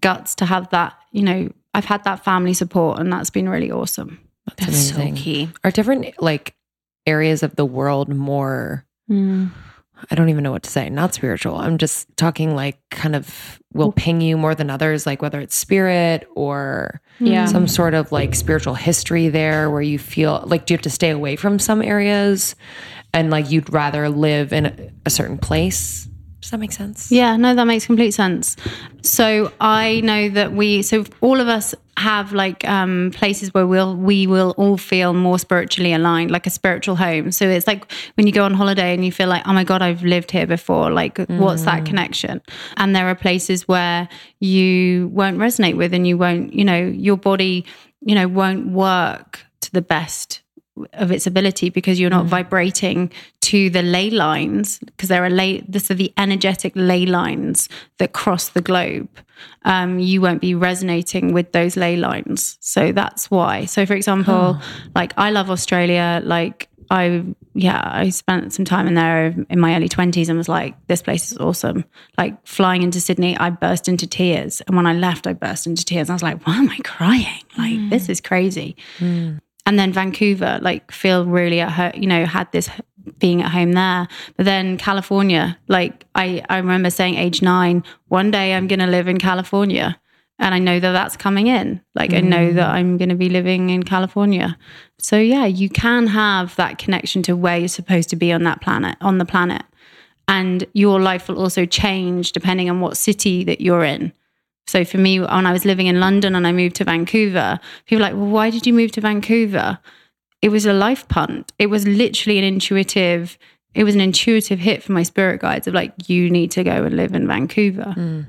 guts 0.00 0.34
to 0.36 0.46
have 0.46 0.70
that. 0.70 0.94
You 1.12 1.22
know, 1.22 1.52
I've 1.74 1.84
had 1.84 2.04
that 2.04 2.24
family 2.24 2.54
support, 2.54 3.00
and 3.00 3.12
that's 3.12 3.28
been 3.28 3.50
really 3.50 3.70
awesome. 3.70 4.18
That's, 4.46 4.64
That's 4.64 4.96
so 4.96 5.12
key. 5.14 5.50
Are 5.62 5.70
different 5.70 6.22
like 6.22 6.54
areas 7.06 7.42
of 7.42 7.54
the 7.56 7.66
world 7.66 8.08
more? 8.08 8.86
I 10.10 10.14
don't 10.14 10.28
even 10.28 10.44
know 10.44 10.52
what 10.52 10.62
to 10.62 10.70
say. 10.70 10.88
Not 10.90 11.14
spiritual. 11.14 11.56
I'm 11.56 11.78
just 11.78 12.08
talking 12.16 12.54
like 12.54 12.78
kind 12.90 13.16
of 13.16 13.60
will 13.72 13.88
mm-hmm. 13.90 14.00
ping 14.00 14.20
you 14.20 14.36
more 14.36 14.54
than 14.54 14.70
others, 14.70 15.06
like 15.06 15.22
whether 15.22 15.40
it's 15.40 15.56
spirit 15.56 16.26
or 16.34 17.00
Yeah. 17.18 17.46
some 17.46 17.66
sort 17.68 17.94
of 17.94 18.12
like 18.12 18.34
spiritual 18.34 18.74
history 18.74 19.28
there 19.28 19.70
where 19.70 19.82
you 19.82 19.98
feel 19.98 20.42
like 20.46 20.66
do 20.66 20.74
you 20.74 20.76
have 20.76 20.82
to 20.82 20.90
stay 20.90 21.10
away 21.10 21.36
from 21.36 21.58
some 21.58 21.82
areas 21.82 22.54
and 23.12 23.30
like 23.30 23.50
you'd 23.50 23.72
rather 23.72 24.08
live 24.08 24.52
in 24.52 24.66
a, 24.66 24.90
a 25.06 25.10
certain 25.10 25.38
place? 25.38 26.08
Does 26.40 26.50
that 26.50 26.58
make 26.58 26.72
sense? 26.72 27.10
Yeah, 27.10 27.36
no, 27.36 27.54
that 27.54 27.64
makes 27.64 27.86
complete 27.86 28.12
sense. 28.12 28.56
So 29.02 29.52
I 29.60 30.00
know 30.02 30.28
that 30.30 30.52
we, 30.52 30.82
so 30.82 31.04
all 31.20 31.40
of 31.40 31.48
us 31.48 31.74
have 31.96 32.32
like 32.32 32.66
um, 32.68 33.10
places 33.12 33.52
where 33.52 33.66
we'll 33.66 33.96
we 33.96 34.26
will 34.26 34.54
all 34.56 34.76
feel 34.76 35.12
more 35.12 35.38
spiritually 35.38 35.92
aligned, 35.92 36.30
like 36.30 36.46
a 36.46 36.50
spiritual 36.50 36.94
home. 36.94 37.32
So 37.32 37.48
it's 37.48 37.66
like 37.66 37.90
when 38.14 38.26
you 38.26 38.32
go 38.32 38.44
on 38.44 38.54
holiday 38.54 38.94
and 38.94 39.04
you 39.04 39.10
feel 39.10 39.28
like, 39.28 39.42
oh 39.46 39.52
my 39.52 39.64
god, 39.64 39.82
I've 39.82 40.04
lived 40.04 40.30
here 40.30 40.46
before. 40.46 40.90
Like, 40.90 41.18
what's 41.26 41.62
that 41.64 41.84
connection? 41.84 42.40
And 42.76 42.94
there 42.94 43.08
are 43.08 43.16
places 43.16 43.66
where 43.66 44.08
you 44.38 45.08
won't 45.08 45.38
resonate 45.38 45.76
with, 45.76 45.92
and 45.92 46.06
you 46.06 46.16
won't, 46.16 46.54
you 46.54 46.64
know, 46.64 46.78
your 46.78 47.16
body, 47.16 47.66
you 48.00 48.14
know, 48.14 48.28
won't 48.28 48.68
work 48.68 49.40
to 49.62 49.72
the 49.72 49.82
best 49.82 50.42
of 50.92 51.10
its 51.10 51.26
ability 51.26 51.70
because 51.70 51.98
you're 51.98 52.10
not 52.10 52.26
mm. 52.26 52.28
vibrating 52.28 53.10
to 53.48 53.70
the 53.70 53.82
ley 53.82 54.10
lines 54.10 54.78
because 54.80 55.08
there 55.08 55.24
are 55.24 55.30
ley 55.30 55.64
this 55.66 55.90
are 55.90 55.94
the 55.94 56.12
energetic 56.18 56.72
ley 56.74 57.06
lines 57.06 57.68
that 57.98 58.12
cross 58.12 58.50
the 58.50 58.60
globe. 58.60 59.08
Um, 59.64 59.98
you 59.98 60.20
won't 60.20 60.40
be 60.40 60.54
resonating 60.54 61.32
with 61.32 61.52
those 61.52 61.76
ley 61.76 61.96
lines. 61.96 62.58
So 62.60 62.92
that's 62.92 63.30
why. 63.30 63.64
So 63.64 63.86
for 63.86 63.94
example 63.94 64.58
like 64.94 65.12
i 65.16 65.30
love 65.30 65.50
australia. 65.50 66.20
Like 66.22 66.68
i 66.90 67.24
yeah 67.54 67.82
i 67.84 68.08
spent 68.08 68.52
some 68.52 68.64
time 68.64 68.86
in 68.86 68.94
there 68.94 69.34
in 69.50 69.60
my 69.60 69.76
early 69.76 69.88
20s 69.90 70.28
and 70.28 70.38
was 70.38 70.48
like 70.48 70.74
this 70.86 71.00
place 71.00 71.32
is 71.32 71.38
awesome. 71.38 71.84
Like 72.18 72.46
flying 72.46 72.82
into 72.82 73.00
sydney 73.00 73.36
i 73.38 73.50
burst 73.50 73.88
into 73.88 74.06
tears. 74.06 74.60
And 74.66 74.76
when 74.76 74.86
i 74.86 74.92
left 74.92 75.26
i 75.26 75.32
burst 75.32 75.66
into 75.66 75.84
tears. 75.84 76.10
I 76.10 76.12
was 76.12 76.22
like 76.22 76.46
why 76.46 76.56
am 76.56 76.68
i 76.68 76.78
crying? 76.84 77.42
Like 77.56 77.74
mm. 77.74 77.90
this 77.90 78.08
is 78.08 78.20
crazy 78.20 78.76
mm. 78.98 79.40
And 79.68 79.78
then 79.78 79.92
Vancouver, 79.92 80.58
like 80.62 80.90
feel 80.90 81.26
really 81.26 81.60
at 81.60 81.70
home, 81.70 81.92
you 81.94 82.06
know, 82.06 82.24
had 82.24 82.50
this 82.52 82.70
being 83.18 83.42
at 83.42 83.50
home 83.50 83.72
there. 83.72 84.08
But 84.38 84.46
then 84.46 84.78
California, 84.78 85.58
like 85.68 86.06
I, 86.14 86.42
I 86.48 86.56
remember 86.56 86.88
saying 86.88 87.16
age 87.16 87.42
nine, 87.42 87.84
one 88.06 88.30
day 88.30 88.54
I'm 88.54 88.66
going 88.66 88.78
to 88.78 88.86
live 88.86 89.08
in 89.08 89.18
California. 89.18 90.00
And 90.38 90.54
I 90.54 90.58
know 90.58 90.80
that 90.80 90.92
that's 90.92 91.18
coming 91.18 91.48
in. 91.48 91.82
Like 91.94 92.14
I 92.14 92.20
know 92.20 92.50
that 92.54 92.66
mm. 92.66 92.72
I'm 92.72 92.96
going 92.96 93.10
to 93.10 93.14
be 93.14 93.28
living 93.28 93.68
in 93.68 93.82
California. 93.82 94.56
So 94.98 95.18
yeah, 95.18 95.44
you 95.44 95.68
can 95.68 96.06
have 96.06 96.56
that 96.56 96.78
connection 96.78 97.22
to 97.24 97.36
where 97.36 97.58
you're 97.58 97.68
supposed 97.68 98.08
to 98.08 98.16
be 98.16 98.32
on 98.32 98.44
that 98.44 98.62
planet, 98.62 98.96
on 99.02 99.18
the 99.18 99.26
planet. 99.26 99.64
And 100.28 100.64
your 100.72 100.98
life 100.98 101.28
will 101.28 101.38
also 101.38 101.66
change 101.66 102.32
depending 102.32 102.70
on 102.70 102.80
what 102.80 102.96
city 102.96 103.44
that 103.44 103.60
you're 103.60 103.84
in. 103.84 104.14
So 104.68 104.84
for 104.84 104.98
me, 104.98 105.18
when 105.18 105.46
I 105.46 105.52
was 105.52 105.64
living 105.64 105.86
in 105.86 105.98
London 105.98 106.34
and 106.34 106.46
I 106.46 106.52
moved 106.52 106.76
to 106.76 106.84
Vancouver, 106.84 107.58
people 107.86 107.98
were 107.98 108.10
like, 108.10 108.14
well, 108.14 108.26
why 108.26 108.50
did 108.50 108.66
you 108.66 108.74
move 108.74 108.92
to 108.92 109.00
Vancouver? 109.00 109.78
It 110.42 110.50
was 110.50 110.66
a 110.66 110.72
life 110.72 111.08
punt. 111.08 111.52
It 111.58 111.66
was 111.66 111.86
literally 111.86 112.38
an 112.38 112.44
intuitive, 112.44 113.38
it 113.74 113.84
was 113.84 113.94
an 113.94 114.00
intuitive 114.00 114.58
hit 114.58 114.82
for 114.82 114.92
my 114.92 115.02
spirit 115.02 115.40
guides 115.40 115.66
of 115.66 115.74
like, 115.74 116.08
you 116.08 116.30
need 116.30 116.50
to 116.52 116.64
go 116.64 116.84
and 116.84 116.96
live 116.96 117.14
in 117.14 117.26
Vancouver. 117.26 117.94
Mm. 117.96 118.26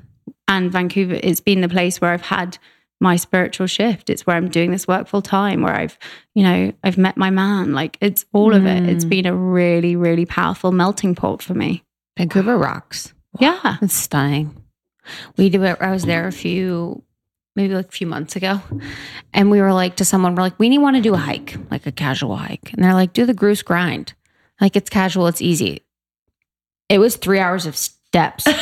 And 0.48 0.72
Vancouver, 0.72 1.20
it's 1.22 1.40
been 1.40 1.60
the 1.60 1.68
place 1.68 2.00
where 2.00 2.12
I've 2.12 2.22
had 2.22 2.58
my 3.00 3.16
spiritual 3.16 3.66
shift. 3.66 4.10
It's 4.10 4.26
where 4.26 4.36
I'm 4.36 4.48
doing 4.48 4.72
this 4.72 4.88
work 4.88 5.08
full 5.08 5.22
time, 5.22 5.62
where 5.62 5.74
I've, 5.74 5.98
you 6.34 6.42
know, 6.42 6.72
I've 6.82 6.98
met 6.98 7.16
my 7.16 7.30
man. 7.30 7.72
Like 7.72 7.96
it's 8.00 8.24
all 8.32 8.54
of 8.54 8.66
it. 8.66 8.88
It's 8.88 9.04
mm. 9.04 9.10
been 9.10 9.26
a 9.26 9.34
really, 9.34 9.94
really 9.94 10.26
powerful 10.26 10.72
melting 10.72 11.14
pot 11.14 11.42
for 11.42 11.54
me. 11.54 11.82
Vancouver 12.16 12.58
rocks. 12.58 13.14
Yeah. 13.38 13.76
It's 13.80 13.94
stunning. 13.94 14.59
We 15.36 15.50
did. 15.50 15.62
I 15.62 15.90
was 15.90 16.04
there 16.04 16.26
a 16.26 16.32
few, 16.32 17.02
maybe 17.56 17.74
like 17.74 17.88
a 17.88 17.92
few 17.92 18.06
months 18.06 18.36
ago, 18.36 18.60
and 19.32 19.50
we 19.50 19.60
were 19.60 19.72
like 19.72 19.96
to 19.96 20.04
someone, 20.04 20.34
we're 20.34 20.42
like, 20.42 20.58
we 20.58 20.68
need 20.68 20.78
want 20.78 20.96
to 20.96 21.02
do 21.02 21.14
a 21.14 21.18
hike, 21.18 21.56
like 21.70 21.86
a 21.86 21.92
casual 21.92 22.36
hike, 22.36 22.72
and 22.72 22.84
they're 22.84 22.94
like, 22.94 23.12
do 23.12 23.26
the 23.26 23.34
Grouse 23.34 23.62
Grind, 23.62 24.14
like 24.60 24.76
it's 24.76 24.90
casual, 24.90 25.26
it's 25.26 25.42
easy. 25.42 25.82
It 26.88 26.98
was 26.98 27.16
three 27.16 27.38
hours 27.38 27.66
of 27.66 27.76
steps. 27.76 28.46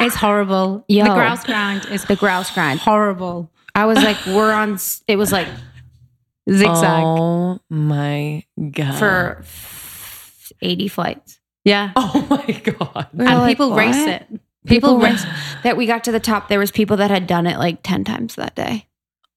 It's 0.00 0.16
horrible. 0.16 0.84
Yo. 0.88 1.04
the 1.04 1.14
grouse 1.14 1.44
grind 1.44 1.86
is 1.86 2.04
the 2.04 2.16
Grouse 2.16 2.50
Grind. 2.50 2.80
horrible. 2.80 3.50
I 3.74 3.86
was 3.86 3.98
like, 3.98 4.16
we're 4.26 4.52
on. 4.52 4.78
It 5.06 5.16
was 5.16 5.32
like 5.32 5.48
Zigzag. 6.50 7.02
Oh 7.04 7.60
my 7.68 8.44
god. 8.70 8.98
for 8.98 9.44
eighty 10.60 10.88
flights. 10.88 11.40
Yeah. 11.64 11.92
Oh 11.96 12.26
my 12.28 12.60
god. 12.60 13.08
We 13.12 13.24
and 13.26 13.38
like, 13.38 13.56
people 13.56 13.74
race 13.74 13.96
it. 13.96 14.26
People 14.66 14.98
People 15.00 15.16
that 15.62 15.76
we 15.76 15.86
got 15.86 16.04
to 16.04 16.12
the 16.12 16.20
top. 16.20 16.48
There 16.48 16.58
was 16.58 16.70
people 16.70 16.96
that 16.98 17.10
had 17.10 17.26
done 17.26 17.46
it 17.46 17.58
like 17.58 17.80
ten 17.82 18.02
times 18.04 18.34
that 18.36 18.54
day. 18.54 18.86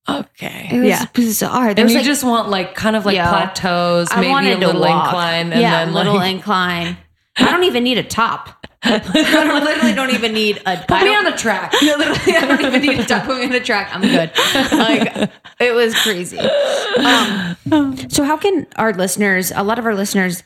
Okay. 0.10 0.70
It 0.72 0.80
was 0.80 0.88
Yeah. 0.88 1.06
bizarre. 1.14 1.74
There 1.74 1.84
And 1.84 1.92
you 1.92 1.98
like, 1.98 2.06
just 2.06 2.24
want 2.24 2.50
like 2.50 2.76
kind 2.76 2.96
of 2.96 3.06
like 3.06 3.16
Yeah. 3.16 3.30
plateaus, 3.30 4.08
I 4.12 4.22
maybe 4.22 4.52
a 4.54 4.58
little 4.58 4.84
incline, 4.86 5.52
and 5.52 5.62
yeah, 5.62 5.84
then 5.86 5.94
little 5.94 6.16
like, 6.16 6.34
incline. 6.34 6.98
I 7.38 7.52
don't 7.52 7.66
even 7.66 7.84
need 7.84 7.98
a 7.98 8.04
top. 8.04 8.66
I 8.84 9.60
literally 9.64 9.94
don't 9.94 10.12
even 10.12 10.34
need 10.34 10.62
a. 10.66 10.78
put 10.88 11.02
me 11.04 11.14
on 11.14 11.26
the 11.26 11.32
track. 11.32 11.74
Yeah, 11.82 11.96
literally, 11.96 12.38
I 12.38 12.46
don't 12.48 12.62
even 12.66 12.82
need 12.82 13.00
a 13.00 13.06
top. 13.06 13.26
Put 13.26 13.38
me 13.40 13.46
on 13.46 13.52
a 13.52 13.60
track. 13.60 13.90
I'm 13.94 14.02
good. 14.02 14.32
Like 14.72 15.30
it 15.60 15.74
was 15.74 15.94
crazy. 15.96 16.40
Um, 16.40 18.10
so 18.10 18.24
how 18.24 18.38
can 18.38 18.66
our 18.78 18.94
listeners? 18.94 19.52
A 19.54 19.64
lot 19.64 19.78
of 19.78 19.86
our 19.86 19.96
listeners. 19.96 20.44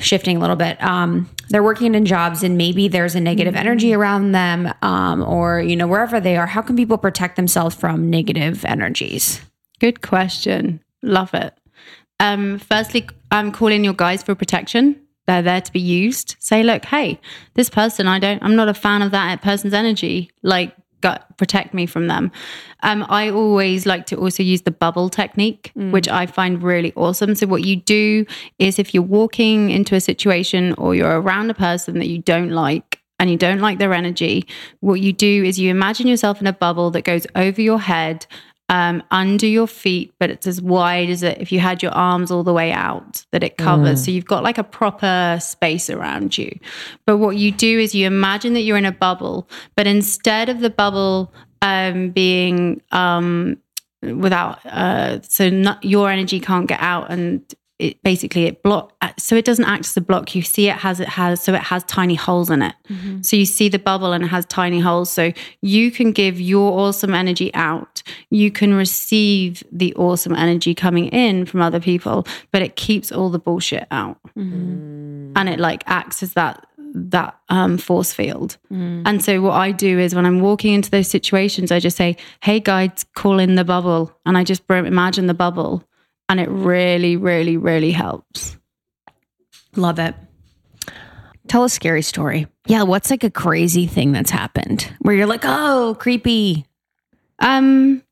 Shifting 0.00 0.38
a 0.38 0.40
little 0.40 0.56
bit, 0.56 0.82
um, 0.82 1.28
they're 1.48 1.62
working 1.62 1.94
in 1.94 2.04
jobs 2.04 2.42
and 2.42 2.56
maybe 2.56 2.88
there's 2.88 3.14
a 3.14 3.20
negative 3.20 3.54
energy 3.54 3.94
around 3.94 4.32
them, 4.32 4.72
um, 4.82 5.22
or 5.22 5.60
you 5.60 5.76
know 5.76 5.86
wherever 5.86 6.20
they 6.20 6.36
are. 6.36 6.46
How 6.46 6.62
can 6.62 6.76
people 6.76 6.98
protect 6.98 7.36
themselves 7.36 7.74
from 7.74 8.10
negative 8.10 8.64
energies? 8.64 9.40
Good 9.80 10.02
question. 10.02 10.80
Love 11.02 11.34
it. 11.34 11.54
Um, 12.20 12.58
firstly, 12.58 13.08
I'm 13.30 13.52
calling 13.52 13.84
your 13.84 13.94
guys 13.94 14.22
for 14.22 14.34
protection. 14.34 15.00
They're 15.26 15.42
there 15.42 15.60
to 15.60 15.72
be 15.72 15.80
used. 15.80 16.36
Say, 16.38 16.62
look, 16.62 16.84
hey, 16.84 17.20
this 17.54 17.70
person, 17.70 18.06
I 18.06 18.18
don't, 18.18 18.42
I'm 18.42 18.56
not 18.56 18.68
a 18.68 18.74
fan 18.74 19.02
of 19.02 19.10
that 19.12 19.42
person's 19.42 19.74
energy. 19.74 20.30
Like, 20.42 20.74
gut, 21.04 21.26
protect 21.36 21.74
me 21.74 21.84
from 21.84 22.06
them. 22.06 22.32
Um, 22.82 23.04
I 23.10 23.28
always 23.28 23.84
like 23.84 24.06
to 24.06 24.16
also 24.16 24.42
use 24.42 24.62
the 24.62 24.70
bubble 24.70 25.10
technique, 25.10 25.70
which 25.92 26.08
I 26.08 26.24
find 26.24 26.62
really 26.62 26.94
awesome. 26.96 27.34
So, 27.34 27.46
what 27.46 27.62
you 27.62 27.76
do 27.76 28.24
is 28.58 28.78
if 28.78 28.94
you're 28.94 29.10
walking 29.20 29.70
into 29.70 29.94
a 29.94 30.00
situation 30.00 30.72
or 30.78 30.94
you're 30.94 31.20
around 31.20 31.50
a 31.50 31.54
person 31.54 31.98
that 31.98 32.08
you 32.08 32.18
don't 32.18 32.50
like, 32.50 33.00
and 33.20 33.30
you 33.30 33.36
don't 33.36 33.60
like 33.60 33.78
their 33.78 33.94
energy, 33.94 34.46
what 34.80 34.94
you 34.94 35.12
do 35.12 35.44
is 35.44 35.58
you 35.58 35.70
imagine 35.70 36.08
yourself 36.08 36.40
in 36.40 36.46
a 36.46 36.52
bubble 36.52 36.90
that 36.90 37.04
goes 37.04 37.26
over 37.36 37.60
your 37.60 37.78
head, 37.78 38.26
um, 38.68 39.02
under 39.10 39.46
your 39.46 39.66
feet, 39.66 40.12
but 40.18 40.30
it's 40.30 40.46
as 40.46 40.60
wide 40.60 41.10
as 41.10 41.22
it 41.22 41.38
if 41.38 41.52
you 41.52 41.60
had 41.60 41.82
your 41.82 41.92
arms 41.92 42.30
all 42.30 42.42
the 42.42 42.52
way 42.52 42.72
out 42.72 43.24
that 43.32 43.42
it 43.42 43.56
covers. 43.58 44.04
So 44.04 44.10
you've 44.10 44.24
got 44.24 44.42
like 44.42 44.58
a 44.58 44.64
proper 44.64 45.38
space 45.40 45.90
around 45.90 46.38
you. 46.38 46.58
But 47.06 47.18
what 47.18 47.36
you 47.36 47.52
do 47.52 47.78
is 47.78 47.94
you 47.94 48.06
imagine 48.06 48.54
that 48.54 48.62
you're 48.62 48.78
in 48.78 48.86
a 48.86 48.92
bubble, 48.92 49.48
but 49.76 49.86
instead 49.86 50.48
of 50.48 50.60
the 50.60 50.70
bubble 50.70 51.32
um, 51.60 52.10
being 52.10 52.80
um, 52.90 53.58
without, 54.02 54.64
uh, 54.64 55.20
so 55.22 55.50
not, 55.50 55.84
your 55.84 56.10
energy 56.10 56.40
can't 56.40 56.66
get 56.66 56.80
out 56.80 57.10
and 57.10 57.42
it 57.78 58.00
basically 58.02 58.44
it 58.44 58.62
block 58.62 58.92
uh, 59.02 59.10
so 59.18 59.34
it 59.34 59.44
doesn't 59.44 59.64
act 59.64 59.86
as 59.86 59.96
a 59.96 60.00
block. 60.00 60.34
You 60.34 60.42
see 60.42 60.68
it 60.68 60.76
has 60.76 61.00
it 61.00 61.08
has 61.08 61.42
so 61.42 61.54
it 61.54 61.62
has 61.62 61.82
tiny 61.84 62.14
holes 62.14 62.48
in 62.48 62.62
it. 62.62 62.74
Mm-hmm. 62.88 63.22
So 63.22 63.36
you 63.36 63.46
see 63.46 63.68
the 63.68 63.80
bubble 63.80 64.12
and 64.12 64.24
it 64.24 64.28
has 64.28 64.46
tiny 64.46 64.78
holes. 64.78 65.10
So 65.10 65.32
you 65.60 65.90
can 65.90 66.12
give 66.12 66.40
your 66.40 66.78
awesome 66.78 67.14
energy 67.14 67.52
out. 67.54 68.02
You 68.30 68.52
can 68.52 68.74
receive 68.74 69.64
the 69.72 69.92
awesome 69.96 70.36
energy 70.36 70.74
coming 70.74 71.08
in 71.08 71.46
from 71.46 71.60
other 71.62 71.80
people 71.80 72.26
but 72.52 72.62
it 72.62 72.76
keeps 72.76 73.10
all 73.10 73.28
the 73.28 73.38
bullshit 73.38 73.86
out. 73.90 74.18
Mm-hmm. 74.36 75.32
And 75.36 75.48
it 75.48 75.58
like 75.58 75.82
acts 75.86 76.22
as 76.22 76.34
that 76.34 76.66
that 76.96 77.36
um, 77.48 77.76
force 77.76 78.12
field. 78.12 78.56
Mm-hmm. 78.72 79.02
And 79.04 79.24
so 79.24 79.40
what 79.40 79.54
i 79.54 79.72
do 79.72 79.98
is 79.98 80.14
when 80.14 80.26
i'm 80.26 80.40
walking 80.40 80.72
into 80.74 80.90
those 80.90 81.08
situations 81.08 81.72
i 81.72 81.80
just 81.80 81.96
say 81.96 82.16
hey 82.40 82.60
guides 82.60 83.04
call 83.14 83.40
in 83.40 83.56
the 83.56 83.64
bubble. 83.64 84.16
And 84.24 84.38
i 84.38 84.44
just 84.44 84.62
imagine 84.70 85.26
the 85.26 85.34
bubble 85.34 85.82
and 86.28 86.40
it 86.40 86.48
really 86.48 87.16
really 87.16 87.56
really 87.56 87.92
helps 87.92 88.56
Love 89.76 89.98
it. 89.98 90.14
Tell 91.48 91.64
a 91.64 91.68
scary 91.68 92.02
story. 92.02 92.46
Yeah, 92.66 92.84
what's 92.84 93.10
like 93.10 93.24
a 93.24 93.30
crazy 93.30 93.86
thing 93.86 94.12
that's 94.12 94.30
happened 94.30 94.90
where 95.00 95.14
you're 95.14 95.26
like, 95.26 95.44
oh, 95.44 95.96
creepy. 95.98 96.64
Um. 97.38 98.02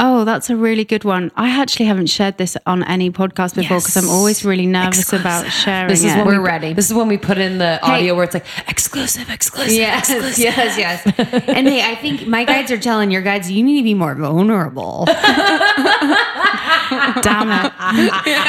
Oh, 0.00 0.24
that's 0.24 0.48
a 0.48 0.54
really 0.56 0.84
good 0.84 1.02
one. 1.02 1.32
I 1.34 1.48
actually 1.60 1.86
haven't 1.86 2.06
shared 2.06 2.38
this 2.38 2.56
on 2.66 2.84
any 2.84 3.10
podcast 3.10 3.56
before 3.56 3.78
because 3.78 3.96
I'm 3.96 4.08
always 4.08 4.44
really 4.44 4.64
nervous 4.66 5.12
about 5.12 5.50
sharing 5.50 5.88
This 5.88 6.04
is 6.04 6.12
it. 6.12 6.18
when 6.18 6.26
We're 6.26 6.40
we, 6.40 6.46
ready. 6.46 6.72
This 6.72 6.86
is 6.88 6.94
when 6.94 7.08
we 7.08 7.18
put 7.18 7.36
in 7.36 7.58
the 7.58 7.80
audio 7.82 8.14
where 8.14 8.22
it's 8.24 8.34
like 8.34 8.46
exclusive, 8.68 9.28
exclusive, 9.28 9.76
exclusive. 9.76 10.38
yes, 10.38 10.78
yes. 10.78 11.04
and 11.48 11.66
hey, 11.68 11.82
I 11.90 11.96
think 11.96 12.28
my 12.28 12.44
guides 12.44 12.70
are 12.70 12.78
telling 12.78 13.10
your 13.10 13.22
guides 13.22 13.50
you 13.50 13.64
need 13.64 13.78
to 13.78 13.82
be 13.84 13.94
more 13.94 14.14
vulnerable. 14.14 15.04
Damn 17.20 17.50
it! 17.50 17.72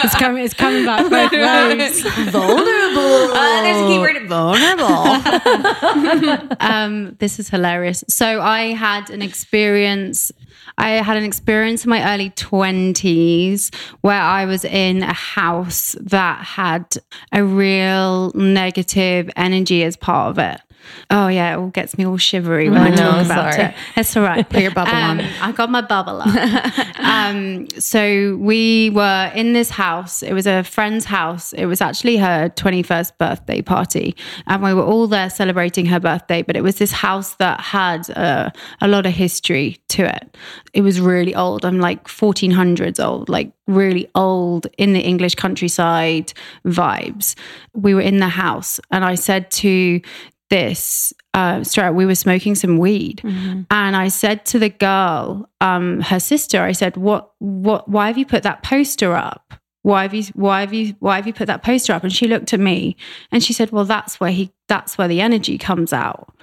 it's 0.06 0.16
coming. 0.16 0.44
It's 0.46 0.54
coming 0.54 0.86
back 0.86 1.10
both 1.10 1.32
ways. 1.32 2.02
vulnerable. 2.32 3.34
Uh, 3.34 3.62
there's 3.64 3.82
a 3.82 3.88
key 3.88 3.98
word. 4.00 4.28
Vulnerable. 4.28 6.56
um, 6.60 7.16
this 7.20 7.40
is 7.40 7.50
hilarious. 7.50 8.04
So 8.08 8.40
I 8.42 8.74
had 8.74 9.10
an 9.10 9.22
experience. 9.24 10.32
I 10.80 10.92
had 10.92 11.18
an 11.18 11.26
experience 11.26 11.84
in 11.84 11.90
my 11.90 12.14
early 12.14 12.30
twenties 12.32 13.70
where 14.00 14.22
I 14.22 14.46
was 14.46 14.64
in 14.64 15.04
a 15.04 15.14
house 15.14 15.94
that 16.00 16.40
had 16.44 16.86
a 17.34 17.44
real 17.44 18.32
negative 18.34 19.30
energy 19.36 19.84
as 19.84 19.98
part 19.98 20.30
of 20.32 20.40
it. 20.40 20.62
Oh 21.10 21.28
yeah, 21.28 21.54
it 21.54 21.58
all 21.58 21.70
gets 21.70 21.98
me 21.98 22.06
all 22.06 22.18
shivery 22.18 22.70
when 22.70 22.82
I, 22.82 22.88
I 22.88 22.90
know, 22.90 22.96
talk 22.96 23.26
about 23.26 23.54
sorry. 23.54 23.66
it. 23.66 23.76
It's 23.96 24.18
all 24.18 24.24
right. 24.24 24.48
Put 24.50 24.62
your 24.62 24.72
bubble 24.72 24.92
on. 24.92 25.22
I 25.22 25.52
got 25.52 25.70
my 25.70 25.82
bubble 25.82 26.22
up. 26.22 26.28
um, 27.00 27.68
so 27.80 28.36
we 28.38 28.92
were 28.92 29.32
in 29.34 29.54
this 29.54 29.70
house. 29.70 30.22
It 30.22 30.34
was 30.34 30.46
a 30.46 30.64
friend's 30.64 31.06
house. 31.06 31.54
It 31.54 31.66
was 31.66 31.82
actually 31.82 32.18
her 32.18 32.50
21st 32.50 33.18
birthday 33.18 33.62
party. 33.62 34.16
And 34.48 34.62
we 34.62 34.74
were 34.74 34.84
all 34.84 35.08
there 35.08 35.30
celebrating 35.30 35.86
her 35.88 36.00
birthday. 36.00 36.42
But 36.42 36.56
it 36.56 36.62
was 36.62 36.78
this 36.78 36.92
house 36.92 37.36
that 37.36 37.60
had 37.60 38.10
uh, 38.12 38.52
a 38.82 38.88
lot 38.88 39.06
of 39.06 39.14
history 39.14 39.78
to 39.90 40.06
it. 40.06 40.38
It 40.74 40.82
was 40.82 41.02
really 41.02 41.34
old. 41.34 41.66
I'm 41.66 41.80
like 41.80 42.08
1400s 42.08 43.04
old, 43.04 43.30
like 43.30 43.52
really 43.68 44.10
old 44.16 44.68
in 44.78 44.94
the 44.94 45.02
English 45.02 45.36
countryside 45.36 46.34
vibes. 46.66 47.36
We 47.74 47.94
were 47.94 48.02
in 48.02 48.18
the 48.18 48.30
house. 48.30 48.80
And 48.92 49.04
I 49.06 49.16
said 49.16 49.50
to 49.52 50.02
this 50.50 51.14
uh 51.34 51.64
straight 51.64 51.92
we 51.92 52.06
were 52.06 52.16
smoking 52.16 52.56
some 52.56 52.78
weed. 52.78 53.22
And 53.24 53.96
i 53.96 54.08
said 54.08 54.46
to 54.46 54.60
the 54.60 54.70
girl 54.70 55.50
um 55.62 56.02
her 56.02 56.20
sister 56.20 56.62
i 56.62 56.72
said 56.74 56.98
what 56.98 57.32
what 57.40 57.88
why 57.88 58.08
have 58.08 58.18
you 58.18 58.26
put 58.26 58.44
that 58.44 58.64
poster 58.64 59.14
up? 59.16 59.54
Why 59.84 60.02
have 60.04 60.14
you 60.14 60.24
why 60.34 60.60
have 60.62 60.74
you 60.74 60.96
why 61.00 61.16
have 61.16 61.26
you 61.28 61.34
put 61.34 61.48
that 61.48 61.64
poster 61.64 61.94
up? 61.94 62.04
And 62.04 62.12
she 62.12 62.28
looked 62.28 62.54
at 62.54 62.60
me 62.60 62.96
and 63.32 63.42
she 63.44 63.54
said 63.54 63.72
well 63.72 63.86
that's 63.86 64.20
where 64.20 64.32
he 64.32 64.52
that's 64.68 64.98
where 64.98 65.08
the 65.08 65.22
energy 65.22 65.58
comes 65.58 65.94
out. 65.94 66.34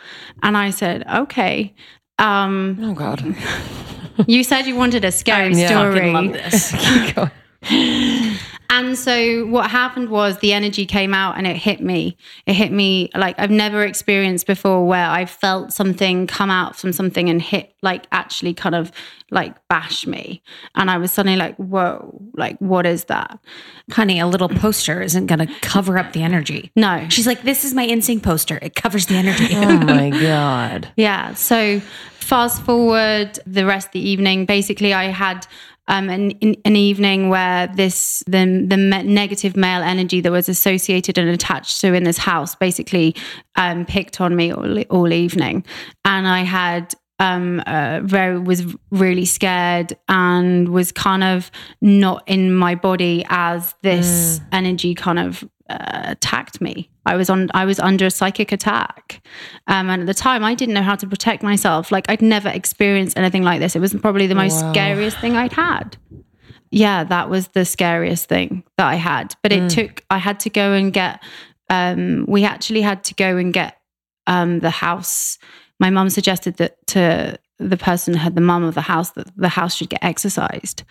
And 0.42 0.56
i 0.56 0.70
said 0.70 1.04
okay 1.08 1.74
um 2.18 2.78
Oh 2.80 2.94
God. 2.94 3.22
you 4.26 4.42
said 4.42 4.66
you 4.66 4.74
wanted 4.76 5.04
a 5.04 5.12
scary 5.12 5.54
Yeah. 5.54 5.66
story 5.66 6.00
Love 8.70 8.86
this. 8.86 9.04
Keep 9.04 9.10
going. 9.10 9.36
And 9.40 9.44
so 9.46 9.46
what 9.46 9.70
happened 9.70 10.10
was 10.10 10.38
the 10.38 10.52
energy 10.52 10.86
came 10.86 11.14
out 11.14 11.38
and 11.38 11.46
it 11.46 11.56
hit 11.56 11.80
me. 11.80 12.16
It 12.46 12.54
hit 12.54 12.72
me 12.72 13.10
like 13.14 13.36
I've 13.38 13.50
never 13.50 13.84
experienced 13.84 14.46
before 14.46 14.86
where 14.86 15.08
I 15.08 15.26
felt 15.26 15.72
something 15.72 16.26
come 16.26 16.50
out 16.50 16.76
from 16.76 16.92
something 16.92 17.28
and 17.28 17.40
hit 17.40 17.74
like 17.82 18.06
actually 18.12 18.54
kind 18.54 18.74
of 18.74 18.92
like 19.30 19.56
bash 19.68 20.06
me. 20.06 20.42
And 20.74 20.90
I 20.90 20.98
was 20.98 21.12
suddenly 21.12 21.38
like, 21.38 21.56
whoa, 21.56 22.22
like 22.34 22.58
what 22.58 22.86
is 22.86 23.04
that? 23.04 23.38
Honey, 23.90 24.20
a 24.20 24.26
little 24.26 24.48
poster 24.48 25.02
isn't 25.02 25.26
going 25.26 25.40
to 25.40 25.52
cover 25.60 25.98
up 25.98 26.12
the 26.12 26.22
energy. 26.22 26.70
No. 26.76 27.06
She's 27.08 27.26
like, 27.26 27.42
this 27.42 27.64
is 27.64 27.74
my 27.74 27.84
instinct 27.84 28.24
poster. 28.24 28.58
It 28.62 28.74
covers 28.74 29.06
the 29.06 29.14
energy. 29.14 29.46
Oh 29.56 29.78
my 29.78 30.10
God. 30.10 30.92
Yeah. 30.96 31.34
So 31.34 31.80
fast 31.80 32.62
forward 32.62 33.38
the 33.46 33.64
rest 33.66 33.88
of 33.88 33.92
the 33.92 34.08
evening. 34.08 34.46
Basically, 34.46 34.92
I 34.92 35.04
had 35.04 35.46
um, 35.88 36.08
an, 36.08 36.32
an 36.64 36.76
evening 36.76 37.28
where 37.28 37.66
this 37.68 38.22
the 38.26 38.64
the 38.68 38.76
negative 38.76 39.56
male 39.56 39.82
energy 39.82 40.20
that 40.20 40.32
was 40.32 40.48
associated 40.48 41.18
and 41.18 41.28
attached 41.28 41.80
to 41.80 41.94
in 41.94 42.04
this 42.04 42.18
house 42.18 42.54
basically 42.54 43.14
um, 43.56 43.86
picked 43.86 44.20
on 44.20 44.34
me 44.34 44.52
all, 44.52 44.80
all 44.84 45.12
evening, 45.12 45.64
and 46.04 46.26
I 46.26 46.40
had 46.40 46.94
um 47.18 47.62
uh, 47.66 48.00
very 48.02 48.38
was 48.38 48.74
really 48.90 49.24
scared 49.24 49.96
and 50.08 50.68
was 50.68 50.92
kind 50.92 51.24
of 51.24 51.50
not 51.80 52.22
in 52.26 52.52
my 52.52 52.74
body 52.74 53.24
as 53.28 53.74
this 53.82 54.40
energy 54.52 54.94
kind 54.94 55.18
of 55.18 55.42
uh, 55.70 56.02
attacked 56.04 56.60
me 56.60 56.90
i 57.06 57.16
was 57.16 57.30
on 57.30 57.48
i 57.54 57.64
was 57.64 57.78
under 57.78 58.06
a 58.06 58.10
psychic 58.10 58.52
attack. 58.52 59.22
Um 59.66 59.88
and 59.88 60.02
at 60.02 60.06
the 60.06 60.14
time 60.14 60.44
i 60.44 60.54
didn't 60.54 60.74
know 60.74 60.82
how 60.82 60.96
to 60.96 61.06
protect 61.06 61.42
myself. 61.42 61.90
Like 61.90 62.04
i'd 62.10 62.22
never 62.22 62.48
experienced 62.48 63.16
anything 63.16 63.42
like 63.42 63.60
this. 63.60 63.74
It 63.76 63.80
was 63.80 63.94
probably 63.94 64.26
the 64.26 64.34
most 64.34 64.58
scariest 64.70 65.18
thing 65.18 65.36
i'd 65.36 65.52
had. 65.52 65.96
Yeah 66.70 67.04
that 67.04 67.30
was 67.30 67.48
the 67.48 67.64
scariest 67.64 68.28
thing 68.28 68.64
that 68.76 68.86
i 68.86 68.96
had. 68.96 69.34
But 69.42 69.52
it 69.52 69.70
took 69.70 70.04
i 70.10 70.18
had 70.18 70.40
to 70.40 70.50
go 70.50 70.72
and 70.72 70.92
get 70.92 71.22
um 71.70 72.26
we 72.28 72.44
actually 72.44 72.82
had 72.82 73.04
to 73.04 73.14
go 73.14 73.36
and 73.36 73.52
get 73.52 73.78
um 74.26 74.60
the 74.60 74.70
house. 74.70 75.38
My 75.78 75.90
mum 75.90 76.10
suggested 76.10 76.56
that 76.56 76.74
to 76.88 77.38
the 77.58 77.76
person 77.76 78.14
had 78.14 78.34
the 78.34 78.40
mum 78.40 78.62
of 78.64 78.74
the 78.74 78.82
house 78.82 79.10
that 79.12 79.34
the 79.36 79.48
house 79.48 79.74
should 79.74 79.88
get 79.88 80.04
exorcised. 80.04 80.84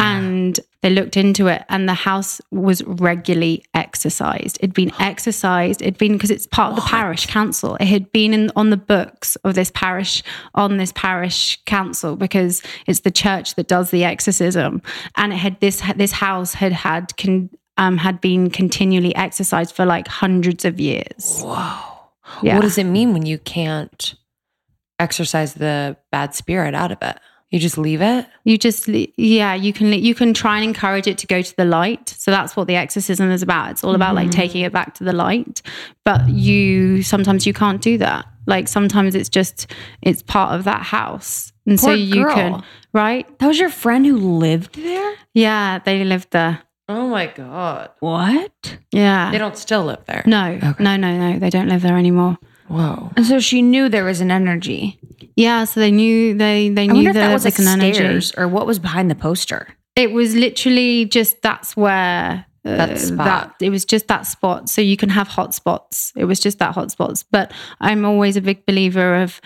And 0.00 0.58
they 0.82 0.90
looked 0.90 1.16
into 1.16 1.46
it 1.46 1.62
and 1.68 1.88
the 1.88 1.94
house 1.94 2.40
was 2.50 2.82
regularly 2.84 3.64
exorcised. 3.74 4.58
It'd 4.60 4.74
been 4.74 4.92
exorcised. 4.98 5.82
It'd 5.82 5.98
been 5.98 6.12
because 6.14 6.30
it's 6.30 6.46
part 6.46 6.70
of 6.70 6.76
the 6.76 6.88
parish 6.88 7.26
council. 7.26 7.76
It 7.76 7.86
had 7.86 8.10
been 8.12 8.34
in, 8.34 8.50
on 8.56 8.70
the 8.70 8.76
books 8.76 9.36
of 9.36 9.54
this 9.54 9.70
parish, 9.70 10.22
on 10.54 10.78
this 10.78 10.92
parish 10.92 11.60
council 11.66 12.16
because 12.16 12.62
it's 12.86 13.00
the 13.00 13.10
church 13.10 13.54
that 13.54 13.68
does 13.68 13.90
the 13.90 14.04
exorcism. 14.04 14.82
And 15.16 15.32
it 15.32 15.36
had 15.36 15.60
this, 15.60 15.82
this 15.96 16.12
house 16.12 16.54
had 16.54 16.72
had, 16.72 17.16
con, 17.16 17.50
um, 17.76 17.98
had 17.98 18.20
been 18.20 18.50
continually 18.50 19.14
exorcised 19.14 19.74
for 19.74 19.86
like 19.86 20.08
hundreds 20.08 20.64
of 20.64 20.80
years. 20.80 21.42
Yeah. 22.42 22.56
What 22.56 22.62
does 22.62 22.78
it 22.78 22.84
mean 22.84 23.12
when 23.12 23.26
you 23.26 23.38
can't 23.38 24.14
exorcise 25.00 25.54
the 25.54 25.96
bad 26.12 26.34
spirit 26.34 26.74
out 26.74 26.92
of 26.92 26.98
it? 27.02 27.18
You 27.50 27.58
just 27.58 27.76
leave 27.78 28.00
it? 28.00 28.26
you 28.44 28.56
just 28.56 28.86
yeah 28.88 29.54
you 29.54 29.72
can 29.72 29.92
you 29.92 30.14
can 30.14 30.32
try 30.32 30.56
and 30.56 30.64
encourage 30.64 31.06
it 31.08 31.18
to 31.18 31.26
go 31.26 31.42
to 31.42 31.56
the 31.56 31.64
light 31.64 32.08
so 32.08 32.30
that's 32.30 32.54
what 32.56 32.66
the 32.68 32.76
exorcism 32.76 33.30
is 33.30 33.42
about 33.42 33.70
it's 33.72 33.82
all 33.84 33.94
about 33.94 34.14
like 34.14 34.28
mm. 34.28 34.32
taking 34.32 34.62
it 34.62 34.72
back 34.72 34.94
to 34.94 35.04
the 35.04 35.12
light 35.12 35.60
but 36.04 36.26
you 36.28 37.02
sometimes 37.02 37.46
you 37.46 37.52
can't 37.52 37.82
do 37.82 37.98
that 37.98 38.24
like 38.46 38.66
sometimes 38.68 39.14
it's 39.14 39.28
just 39.28 39.66
it's 40.00 40.22
part 40.22 40.54
of 40.54 40.64
that 40.64 40.82
house 40.82 41.52
and 41.66 41.78
so 41.78 41.90
you 41.92 42.22
girl. 42.24 42.34
can 42.34 42.62
right 42.92 43.26
That 43.40 43.48
was 43.48 43.58
your 43.58 43.68
friend 43.68 44.06
who 44.06 44.16
lived 44.16 44.76
there? 44.76 45.14
yeah 45.34 45.80
they 45.84 46.04
lived 46.04 46.30
there 46.30 46.62
Oh 46.88 47.06
my 47.08 47.26
God. 47.28 47.90
What? 48.00 48.78
yeah 48.90 49.30
They 49.30 49.38
don't 49.38 49.56
still 49.56 49.84
live 49.84 50.04
there. 50.06 50.22
no 50.26 50.58
no 50.78 50.96
no 50.96 51.16
no 51.18 51.38
they 51.38 51.50
don't 51.50 51.68
live 51.68 51.82
there 51.82 51.98
anymore 51.98 52.38
Whoa. 52.70 53.10
And 53.16 53.26
so 53.26 53.40
she 53.40 53.62
knew 53.62 53.88
there 53.88 54.04
was 54.04 54.20
an 54.20 54.30
energy. 54.30 54.98
yeah 55.36 55.64
so 55.64 55.80
they 55.80 55.90
knew 55.90 56.34
they 56.38 56.68
they 56.70 56.84
I 56.84 56.86
knew 56.86 57.08
if 57.08 57.14
that 57.14 57.32
was 57.32 57.44
like 57.44 57.58
an 57.58 57.66
energy 57.68 58.26
or 58.38 58.46
what 58.48 58.66
was 58.66 58.78
behind 58.78 59.10
the 59.10 59.14
poster. 59.16 59.68
It 59.96 60.12
was 60.12 60.34
literally 60.34 61.04
just 61.06 61.42
that's 61.42 61.76
where 61.76 62.46
uh, 62.64 62.76
That 62.76 62.98
spot. 62.98 63.26
that 63.58 63.64
it 63.66 63.70
was 63.70 63.84
just 63.84 64.06
that 64.08 64.22
spot. 64.26 64.68
So 64.68 64.80
you 64.80 64.96
can 64.96 65.08
have 65.08 65.26
hot 65.28 65.52
spots. 65.54 66.12
It 66.16 66.26
was 66.26 66.38
just 66.38 66.58
that 66.60 66.74
hot 66.74 66.90
spots. 66.92 67.24
But 67.24 67.52
I'm 67.80 68.04
always 68.04 68.36
a 68.36 68.40
big 68.40 68.64
believer 68.66 69.16
of 69.22 69.40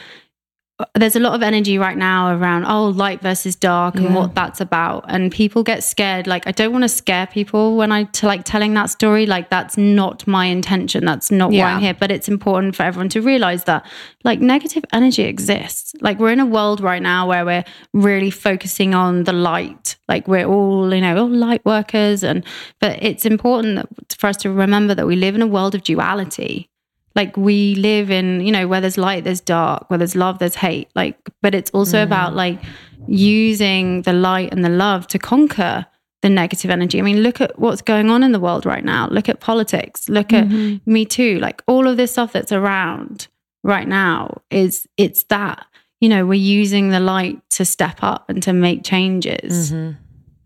there's 0.94 1.16
a 1.16 1.20
lot 1.20 1.34
of 1.34 1.42
energy 1.42 1.78
right 1.78 1.96
now 1.96 2.36
around 2.36 2.64
oh 2.64 2.88
light 2.88 3.20
versus 3.20 3.54
dark 3.56 3.96
and 3.96 4.14
what 4.14 4.34
that's 4.34 4.60
about. 4.60 5.04
And 5.08 5.30
people 5.30 5.62
get 5.62 5.82
scared. 5.84 6.26
Like 6.26 6.46
i 6.46 6.52
don't 6.52 6.72
want 6.72 6.84
to 6.84 6.88
scare 6.88 7.26
people 7.26 7.76
when 7.76 7.92
i 7.92 8.04
to 8.04 8.26
like 8.26 8.44
telling 8.44 8.74
that 8.74 8.90
story. 8.90 9.26
Like 9.26 9.50
that's 9.50 9.76
not 9.76 10.26
my 10.26 10.46
intention. 10.46 11.04
That's 11.04 11.30
not 11.30 11.50
why 11.50 11.60
i'm 11.60 11.80
here. 11.80 11.94
But 11.94 12.10
it's 12.10 12.28
important 12.28 12.76
for 12.76 12.82
everyone 12.82 13.08
to 13.10 13.20
realize 13.20 13.64
that 13.64 13.86
like 14.24 14.40
negative 14.40 14.84
energy 14.92 15.22
exists. 15.22 15.94
Like 16.00 16.18
we're 16.18 16.32
in 16.32 16.40
a 16.40 16.46
world 16.46 16.80
right 16.80 17.02
now 17.02 17.28
where 17.28 17.44
we're 17.44 17.64
really 17.92 18.30
focusing 18.30 18.94
on 18.94 19.24
the 19.24 19.32
light. 19.32 19.96
Like 20.08 20.28
we're 20.28 20.46
all 20.46 20.92
you 20.94 21.00
know 21.00 21.16
all 21.16 21.28
light 21.28 21.64
workers 21.64 22.22
and 22.22 22.44
but 22.80 23.02
it's 23.02 23.24
important 23.24 23.76
that, 23.76 24.16
for 24.18 24.26
us 24.26 24.36
to 24.38 24.50
remember 24.50 24.94
that 24.94 25.06
we 25.06 25.16
live 25.16 25.34
in 25.34 25.42
a 25.42 25.46
world 25.46 25.74
of 25.74 25.82
duality 25.82 26.70
like 27.14 27.36
we 27.36 27.74
live 27.76 28.10
in 28.10 28.40
you 28.40 28.52
know 28.52 28.66
where 28.66 28.80
there's 28.80 28.98
light 28.98 29.24
there's 29.24 29.40
dark 29.40 29.88
where 29.88 29.98
there's 29.98 30.16
love 30.16 30.38
there's 30.38 30.56
hate 30.56 30.88
like 30.94 31.16
but 31.42 31.54
it's 31.54 31.70
also 31.70 31.98
mm. 31.98 32.02
about 32.02 32.34
like 32.34 32.60
using 33.06 34.02
the 34.02 34.12
light 34.12 34.52
and 34.52 34.64
the 34.64 34.68
love 34.68 35.06
to 35.08 35.18
conquer 35.18 35.86
the 36.22 36.30
negative 36.30 36.70
energy. 36.70 36.98
I 36.98 37.02
mean 37.02 37.22
look 37.22 37.40
at 37.40 37.58
what's 37.58 37.82
going 37.82 38.10
on 38.10 38.22
in 38.22 38.32
the 38.32 38.40
world 38.40 38.64
right 38.64 38.84
now. 38.84 39.08
Look 39.08 39.28
at 39.28 39.40
politics. 39.40 40.08
Look 40.08 40.32
at 40.32 40.48
mm-hmm. 40.48 40.90
me 40.90 41.04
too. 41.04 41.38
Like 41.38 41.62
all 41.66 41.86
of 41.86 41.98
this 41.98 42.12
stuff 42.12 42.32
that's 42.32 42.50
around 42.50 43.28
right 43.62 43.86
now 43.86 44.40
is 44.50 44.88
it's 44.96 45.24
that 45.24 45.66
you 46.00 46.08
know 46.08 46.24
we're 46.24 46.34
using 46.34 46.88
the 46.88 47.00
light 47.00 47.38
to 47.50 47.66
step 47.66 47.98
up 48.00 48.30
and 48.30 48.42
to 48.42 48.54
make 48.54 48.84
changes. 48.84 49.70
Mm-hmm. 49.70 49.98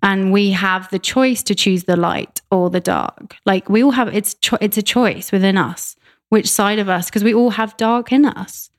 And 0.03 0.33
we 0.33 0.51
have 0.51 0.91
the 0.91 0.99
choice 0.99 1.43
to 1.45 1.55
choose 1.55 1.85
the 1.85 1.97
light 1.97 2.41
or 2.51 2.71
the 2.71 2.81
dark. 2.81 3.37
Like 3.47 3.69
we 3.69 3.85
all 3.85 3.93
have 3.93 4.12
it's 4.12 4.35
cho- 4.35 4.59
it's 4.61 4.79
a 4.79 4.83
choice 4.83 5.31
within 5.31 5.57
us 5.57 5.95
which 6.29 6.49
side 6.49 6.79
of 6.79 6.89
us 6.89 7.07
because 7.07 7.24
we 7.24 7.35
all 7.35 7.51
have 7.51 7.76
dark 7.76 8.12
in 8.12 8.24
us. 8.24 8.70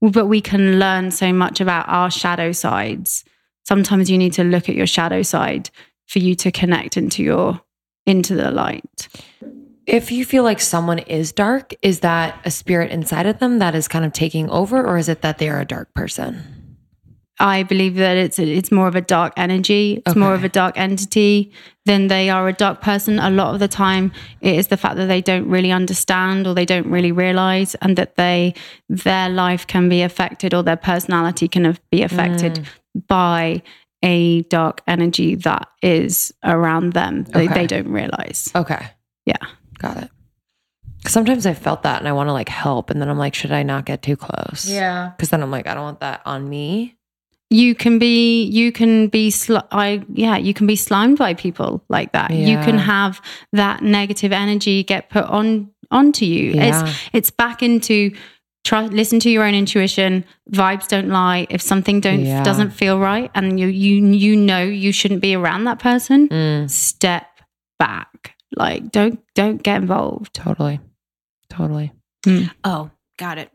But 0.00 0.26
we 0.26 0.40
can 0.40 0.78
learn 0.78 1.10
so 1.10 1.32
much 1.32 1.60
about 1.60 1.88
our 1.88 2.10
shadow 2.10 2.52
sides. 2.52 3.24
Sometimes 3.64 4.10
you 4.10 4.18
need 4.18 4.34
to 4.34 4.44
look 4.44 4.68
at 4.68 4.74
your 4.74 4.86
shadow 4.86 5.22
side 5.22 5.70
for 6.06 6.18
you 6.18 6.34
to 6.36 6.52
connect 6.52 6.96
into 6.96 7.22
your 7.22 7.60
into 8.06 8.34
the 8.34 8.50
light. 8.50 9.08
If 9.86 10.10
you 10.10 10.24
feel 10.24 10.44
like 10.44 10.60
someone 10.60 10.98
is 11.00 11.32
dark, 11.32 11.74
is 11.82 12.00
that 12.00 12.38
a 12.44 12.50
spirit 12.50 12.90
inside 12.90 13.26
of 13.26 13.38
them 13.38 13.58
that 13.58 13.74
is 13.74 13.88
kind 13.88 14.04
of 14.04 14.12
taking 14.12 14.48
over, 14.50 14.84
or 14.84 14.96
is 14.98 15.08
it 15.08 15.22
that 15.22 15.38
they 15.38 15.48
are 15.48 15.60
a 15.60 15.66
dark 15.66 15.92
person? 15.94 16.53
I 17.40 17.64
believe 17.64 17.96
that 17.96 18.16
it's 18.16 18.38
it's 18.38 18.70
more 18.70 18.86
of 18.86 18.94
a 18.94 19.00
dark 19.00 19.32
energy. 19.36 20.02
It's 20.06 20.14
more 20.14 20.34
of 20.34 20.44
a 20.44 20.48
dark 20.48 20.78
entity 20.78 21.52
than 21.84 22.06
they 22.06 22.30
are 22.30 22.48
a 22.48 22.52
dark 22.52 22.80
person. 22.80 23.18
A 23.18 23.30
lot 23.30 23.54
of 23.54 23.60
the 23.60 23.68
time, 23.68 24.12
it 24.40 24.54
is 24.54 24.68
the 24.68 24.76
fact 24.76 24.96
that 24.96 25.06
they 25.06 25.20
don't 25.20 25.48
really 25.48 25.72
understand 25.72 26.46
or 26.46 26.54
they 26.54 26.64
don't 26.64 26.86
really 26.86 27.10
realize, 27.10 27.74
and 27.76 27.96
that 27.96 28.14
they 28.16 28.54
their 28.88 29.28
life 29.28 29.66
can 29.66 29.88
be 29.88 30.02
affected 30.02 30.54
or 30.54 30.62
their 30.62 30.76
personality 30.76 31.48
can 31.48 31.76
be 31.90 32.02
affected 32.02 32.54
mm. 32.54 33.06
by 33.08 33.62
a 34.04 34.42
dark 34.42 34.82
energy 34.86 35.34
that 35.34 35.66
is 35.82 36.32
around 36.44 36.92
them. 36.92 37.24
They, 37.24 37.46
Okay. 37.46 37.54
they 37.54 37.66
don't 37.66 37.88
realize. 37.88 38.52
Okay. 38.54 38.86
Yeah. 39.24 39.38
Got 39.78 40.04
it. 40.04 40.10
Sometimes 41.06 41.46
I 41.46 41.54
felt 41.54 41.82
that 41.82 41.98
and 41.98 42.08
I 42.08 42.12
want 42.12 42.28
to 42.28 42.32
like 42.32 42.48
help. 42.48 42.90
And 42.90 43.00
then 43.00 43.08
I'm 43.08 43.18
like, 43.18 43.34
should 43.34 43.50
I 43.52 43.62
not 43.62 43.86
get 43.86 44.02
too 44.02 44.16
close? 44.16 44.68
Yeah. 44.68 45.12
Because 45.16 45.30
then 45.30 45.42
I'm 45.42 45.50
like, 45.50 45.66
I 45.66 45.74
don't 45.74 45.82
want 45.82 46.00
that 46.00 46.20
on 46.24 46.48
me. 46.48 46.96
You 47.50 47.74
can 47.74 47.98
be 47.98 48.44
you 48.44 48.72
can 48.72 49.08
be 49.08 49.30
sli- 49.30 49.66
I 49.70 50.02
yeah 50.12 50.36
you 50.36 50.52
can 50.54 50.66
be 50.66 50.76
slimed 50.76 51.18
by 51.18 51.34
people 51.34 51.84
like 51.88 52.12
that. 52.12 52.30
You 52.32 52.56
can 52.58 52.78
have 52.78 53.20
that 53.52 53.82
negative 53.82 54.32
energy 54.32 54.82
get 54.82 55.10
put 55.10 55.24
on 55.24 55.70
onto 55.90 56.24
you. 56.24 56.52
Yeah. 56.52 56.82
It's 56.88 56.98
it's 57.12 57.30
back 57.30 57.62
into 57.62 58.12
try 58.64 58.86
listen 58.86 59.20
to 59.20 59.30
your 59.30 59.44
own 59.44 59.54
intuition. 59.54 60.24
Vibes 60.50 60.88
don't 60.88 61.08
lie. 61.10 61.46
If 61.50 61.60
something 61.62 62.00
don't 62.00 62.24
Yeah. 62.24 62.42
doesn't 62.42 62.70
feel 62.70 62.98
right 62.98 63.30
and 63.34 63.60
you 63.60 63.68
you 63.68 64.04
you 64.06 64.36
know 64.36 64.62
you 64.64 64.90
shouldn't 64.90 65.20
be 65.20 65.34
around 65.36 65.64
that 65.64 65.78
person, 65.78 66.28
Mm, 66.28 66.70
step 66.70 67.26
back. 67.78 68.34
Like 68.56 68.90
don't 68.90 69.20
don't 69.34 69.62
get 69.62 69.76
involved. 69.82 70.34
totally. 70.34 70.80
Totally. 71.50 71.92
Oh, 72.64 72.90
got 73.18 73.36
it. 73.38 73.50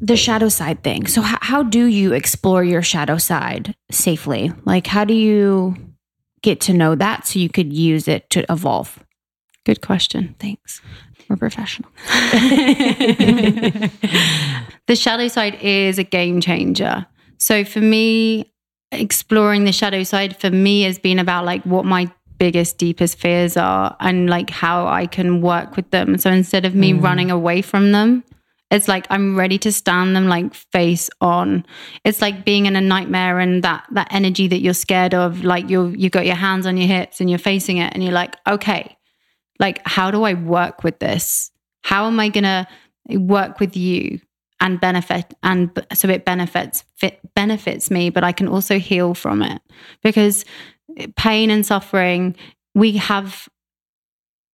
The 0.00 0.16
shadow 0.16 0.48
side 0.48 0.82
thing. 0.82 1.06
So, 1.06 1.22
h- 1.22 1.38
how 1.40 1.62
do 1.62 1.86
you 1.86 2.12
explore 2.12 2.64
your 2.64 2.82
shadow 2.82 3.18
side 3.18 3.74
safely? 3.90 4.52
Like, 4.64 4.86
how 4.86 5.04
do 5.04 5.14
you 5.14 5.76
get 6.42 6.60
to 6.62 6.72
know 6.72 6.94
that 6.94 7.26
so 7.26 7.38
you 7.38 7.48
could 7.48 7.72
use 7.72 8.08
it 8.08 8.28
to 8.30 8.44
evolve? 8.50 8.98
Good 9.64 9.80
question. 9.80 10.34
Thanks. 10.38 10.80
We're 11.28 11.36
professional. 11.36 11.90
the 14.86 14.96
shadow 14.96 15.28
side 15.28 15.54
is 15.62 15.98
a 15.98 16.04
game 16.04 16.40
changer. 16.40 17.06
So 17.38 17.64
for 17.64 17.80
me, 17.80 18.52
exploring 18.90 19.64
the 19.64 19.72
shadow 19.72 20.02
side 20.02 20.36
for 20.36 20.50
me 20.50 20.82
has 20.82 20.98
been 20.98 21.18
about 21.18 21.44
like 21.44 21.62
what 21.64 21.84
my 21.84 22.10
biggest, 22.38 22.76
deepest 22.76 23.18
fears 23.18 23.56
are 23.56 23.96
and 24.00 24.28
like 24.28 24.50
how 24.50 24.86
I 24.86 25.06
can 25.06 25.40
work 25.40 25.76
with 25.76 25.90
them. 25.90 26.18
So 26.18 26.30
instead 26.30 26.64
of 26.64 26.74
me 26.74 26.92
mm. 26.92 27.02
running 27.02 27.30
away 27.30 27.62
from 27.62 27.92
them, 27.92 28.24
it's 28.72 28.88
like 28.88 29.06
I'm 29.10 29.36
ready 29.36 29.58
to 29.58 29.70
stand 29.70 30.16
them 30.16 30.28
like 30.28 30.54
face 30.54 31.10
on. 31.20 31.66
It's 32.04 32.22
like 32.22 32.44
being 32.44 32.64
in 32.64 32.74
a 32.74 32.80
nightmare 32.80 33.38
and 33.38 33.62
that 33.62 33.86
that 33.92 34.08
energy 34.10 34.48
that 34.48 34.60
you're 34.60 34.72
scared 34.72 35.12
of, 35.12 35.44
like 35.44 35.68
you 35.68 35.88
you 35.88 36.08
got 36.08 36.24
your 36.24 36.36
hands 36.36 36.66
on 36.66 36.78
your 36.78 36.88
hips 36.88 37.20
and 37.20 37.28
you're 37.28 37.38
facing 37.38 37.76
it 37.76 37.92
and 37.92 38.02
you're 38.02 38.14
like, 38.14 38.34
okay, 38.48 38.96
like 39.60 39.86
how 39.86 40.10
do 40.10 40.22
I 40.22 40.32
work 40.32 40.82
with 40.84 40.98
this? 41.00 41.50
How 41.84 42.06
am 42.06 42.18
I 42.18 42.30
gonna 42.30 42.66
work 43.10 43.60
with 43.60 43.76
you 43.76 44.20
and 44.58 44.80
benefit 44.80 45.34
and 45.42 45.70
so 45.92 46.08
it 46.08 46.24
benefits 46.24 46.84
fit, 46.96 47.20
benefits 47.34 47.90
me, 47.90 48.08
but 48.08 48.24
I 48.24 48.32
can 48.32 48.48
also 48.48 48.78
heal 48.78 49.12
from 49.12 49.42
it 49.42 49.60
because 50.02 50.46
pain 51.16 51.50
and 51.50 51.66
suffering 51.66 52.36
we 52.74 52.96
have 52.96 53.48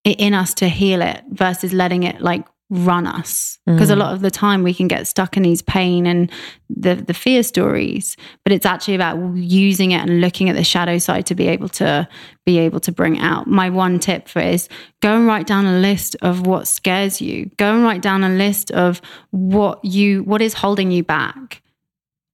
it 0.03 0.19
in 0.19 0.35
us 0.35 0.55
to 0.55 0.69
heal 0.69 1.03
it 1.03 1.23
versus 1.31 1.73
letting 1.73 2.03
it 2.03 2.21
like 2.21 2.45
run 2.71 3.07
us 3.07 3.59
because 3.67 3.89
a 3.89 3.95
mm. 3.95 3.99
lot 3.99 4.13
of 4.13 4.21
the 4.21 4.31
time 4.31 4.63
we 4.63 4.75
can 4.75 4.89
get 4.89 5.07
stuck 5.07 5.39
in 5.39 5.43
these 5.43 5.63
pain 5.63 6.07
and 6.07 6.31
the 6.69 6.97
the 6.97 7.15
fear 7.15 7.43
stories 7.43 8.15
but 8.45 8.53
it's 8.53 8.67
actually 8.67 8.95
about 8.95 9.17
using 9.35 9.93
it 9.93 10.03
and 10.03 10.21
looking 10.21 10.51
at 10.51 10.57
the 10.57 10.63
shadow 10.63 10.99
side 10.99 11.25
to 11.25 11.35
be 11.35 11.49
able 11.49 11.71
to 11.71 12.07
be 12.49 12.59
able 12.59 12.81
to 12.81 12.91
bring 12.91 13.19
out. 13.19 13.47
My 13.47 13.69
one 13.69 13.99
tip 13.99 14.27
for 14.27 14.41
is 14.41 14.71
go 15.03 15.15
and 15.17 15.27
write 15.27 15.47
down 15.47 15.67
a 15.67 15.81
list 15.81 16.17
of 16.23 16.47
what 16.47 16.67
scares 16.67 17.21
you. 17.21 17.51
Go 17.59 17.75
and 17.75 17.85
write 17.85 18.01
down 18.01 18.25
a 18.25 18.31
list 18.31 18.71
of 18.71 19.03
what 19.33 19.85
you 19.85 20.23
what 20.23 20.41
is 20.41 20.55
holding 20.55 20.91
you 20.91 21.05
back. 21.05 21.61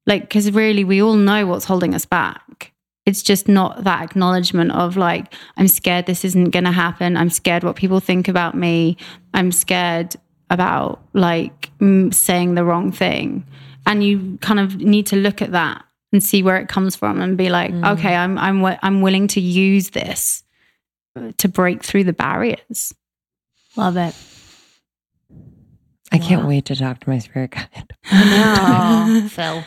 Like 0.07 0.23
because 0.23 0.53
really 0.53 0.85
we 0.85 1.03
all 1.03 1.17
know 1.17 1.49
what's 1.49 1.65
holding 1.65 1.97
us 1.97 2.07
back. 2.07 2.73
It's 3.07 3.25
just 3.25 3.49
not 3.49 3.83
that 3.83 4.03
acknowledgement 4.03 4.71
of 4.71 4.97
like 4.97 5.35
i'm 5.57 5.69
scared 5.69 6.07
this 6.07 6.25
isn't 6.25 6.51
going 6.51 6.65
to 6.65 6.71
happen. 6.71 7.17
I'm 7.17 7.29
scared 7.29 7.65
what 7.65 7.75
people 7.75 7.99
think 7.99 8.29
about 8.29 8.55
me. 8.55 8.97
I'm 9.35 9.51
scared 9.51 10.15
about 10.55 11.03
like 11.13 11.71
mm, 11.79 12.13
saying 12.15 12.55
the 12.55 12.65
wrong 12.65 12.91
thing. 12.93 13.45
And 13.87 14.03
you 14.03 14.39
kind 14.41 14.59
of 14.61 14.77
need 14.77 15.07
to 15.09 15.17
look 15.17 15.43
at 15.43 15.53
that 15.53 15.85
and 16.13 16.23
see 16.23 16.43
where 16.43 16.57
it 16.57 16.69
comes 16.69 16.97
from 16.97 17.21
and 17.21 17.37
be 17.37 17.51
like, 17.51 17.73
okay, 17.75 18.15
I'm 18.17 18.39
I'm 18.39 18.59
wi- 18.61 18.79
I'm 18.83 19.03
willing 19.03 19.27
to 19.29 19.41
use 19.41 19.91
this 19.91 20.43
to 21.39 21.49
break 21.49 21.83
through 21.85 22.05
the 22.05 22.13
barriers. 22.15 22.95
Love 23.77 23.97
it. 23.99 24.15
I 26.13 26.19
can't 26.19 26.47
wait 26.47 26.65
to 26.67 26.77
talk 26.77 27.01
to 27.01 27.11
my 27.11 27.19
spirit 27.19 27.51
guide. 27.51 27.93
Oh, 28.13 29.29
Phil. 29.31 29.65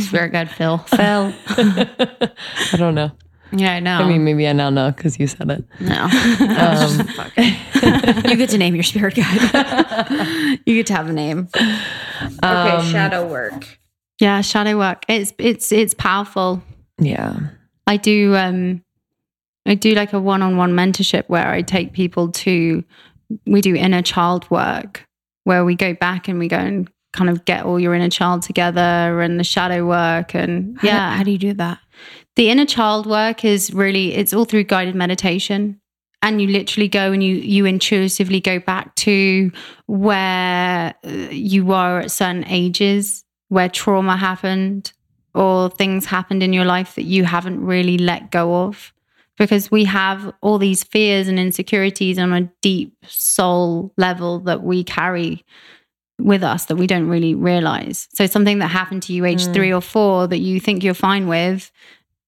Spirit 0.00 0.32
guide 0.32 0.50
Phil. 0.50 0.78
Phil. 0.78 1.32
I 1.48 2.76
don't 2.76 2.94
know. 2.94 3.10
Yeah, 3.50 3.72
I 3.72 3.80
know. 3.80 3.94
I 3.96 4.06
mean, 4.06 4.24
maybe 4.24 4.46
I 4.46 4.52
now 4.52 4.68
know 4.68 4.90
because 4.90 5.18
you 5.18 5.26
said 5.26 5.50
it. 5.50 5.64
no. 5.80 6.02
Um, 6.02 6.10
Fuck 7.16 7.32
it. 7.38 7.58
you 8.28 8.36
get 8.36 8.50
to 8.50 8.58
name 8.58 8.74
your 8.74 8.84
spirit 8.84 9.14
guide. 9.14 10.58
you 10.66 10.74
get 10.76 10.86
to 10.88 10.94
have 10.94 11.08
a 11.08 11.12
name. 11.12 11.48
Okay, 12.44 12.88
shadow 12.90 13.26
work. 13.28 13.78
Yeah, 14.20 14.40
shadow 14.40 14.78
work. 14.78 15.04
It's 15.08 15.32
it's 15.38 15.70
it's 15.72 15.94
powerful. 15.94 16.62
yeah. 16.98 17.38
I 17.86 17.96
do 17.96 18.36
um 18.36 18.82
I 19.66 19.74
do 19.74 19.92
like 19.94 20.12
a 20.12 20.20
one-on-one 20.20 20.72
mentorship 20.72 21.24
where 21.28 21.46
I 21.48 21.62
take 21.62 21.92
people 21.92 22.30
to 22.32 22.84
we 23.46 23.60
do 23.60 23.74
inner 23.74 24.02
child 24.02 24.50
work 24.50 25.04
where 25.44 25.64
we 25.64 25.74
go 25.74 25.94
back 25.94 26.28
and 26.28 26.38
we 26.38 26.48
go 26.48 26.56
and 26.58 26.90
kind 27.14 27.30
of 27.30 27.44
get 27.46 27.64
all 27.64 27.80
your 27.80 27.94
inner 27.94 28.10
child 28.10 28.42
together 28.42 29.20
and 29.22 29.38
the 29.40 29.44
shadow 29.44 29.86
work 29.86 30.34
and 30.34 30.78
Yeah. 30.82 30.94
yeah 30.96 31.16
How 31.16 31.22
do 31.22 31.30
you 31.30 31.38
do 31.38 31.54
that? 31.54 31.78
the 32.36 32.50
inner 32.50 32.66
child 32.66 33.06
work 33.06 33.44
is 33.44 33.72
really 33.72 34.14
it's 34.14 34.32
all 34.34 34.44
through 34.44 34.64
guided 34.64 34.94
meditation 34.94 35.80
and 36.22 36.42
you 36.42 36.48
literally 36.48 36.88
go 36.88 37.12
and 37.12 37.22
you 37.22 37.34
you 37.36 37.64
intuitively 37.64 38.40
go 38.40 38.58
back 38.58 38.94
to 38.96 39.50
where 39.86 40.94
uh, 41.04 41.08
you 41.30 41.64
were 41.64 42.00
at 42.00 42.10
certain 42.10 42.44
ages 42.46 43.24
where 43.48 43.68
trauma 43.68 44.16
happened 44.16 44.92
or 45.34 45.70
things 45.70 46.06
happened 46.06 46.42
in 46.42 46.52
your 46.52 46.64
life 46.64 46.94
that 46.96 47.04
you 47.04 47.24
haven't 47.24 47.64
really 47.64 47.98
let 47.98 48.30
go 48.30 48.64
of 48.64 48.92
because 49.38 49.70
we 49.70 49.84
have 49.84 50.32
all 50.40 50.58
these 50.58 50.82
fears 50.82 51.28
and 51.28 51.38
insecurities 51.38 52.18
on 52.18 52.32
a 52.32 52.50
deep 52.62 52.94
soul 53.06 53.92
level 53.96 54.40
that 54.40 54.62
we 54.62 54.82
carry 54.82 55.44
with 56.20 56.42
us 56.42 56.64
that 56.64 56.74
we 56.76 56.88
don't 56.88 57.06
really 57.08 57.34
realize 57.34 58.08
so 58.12 58.26
something 58.26 58.58
that 58.58 58.66
happened 58.68 59.02
to 59.04 59.12
you 59.12 59.24
age 59.24 59.46
Mm. 59.46 59.54
3 59.54 59.72
or 59.72 59.80
4 59.80 60.26
that 60.26 60.38
you 60.38 60.58
think 60.58 60.82
you're 60.82 60.92
fine 60.94 61.28
with 61.28 61.70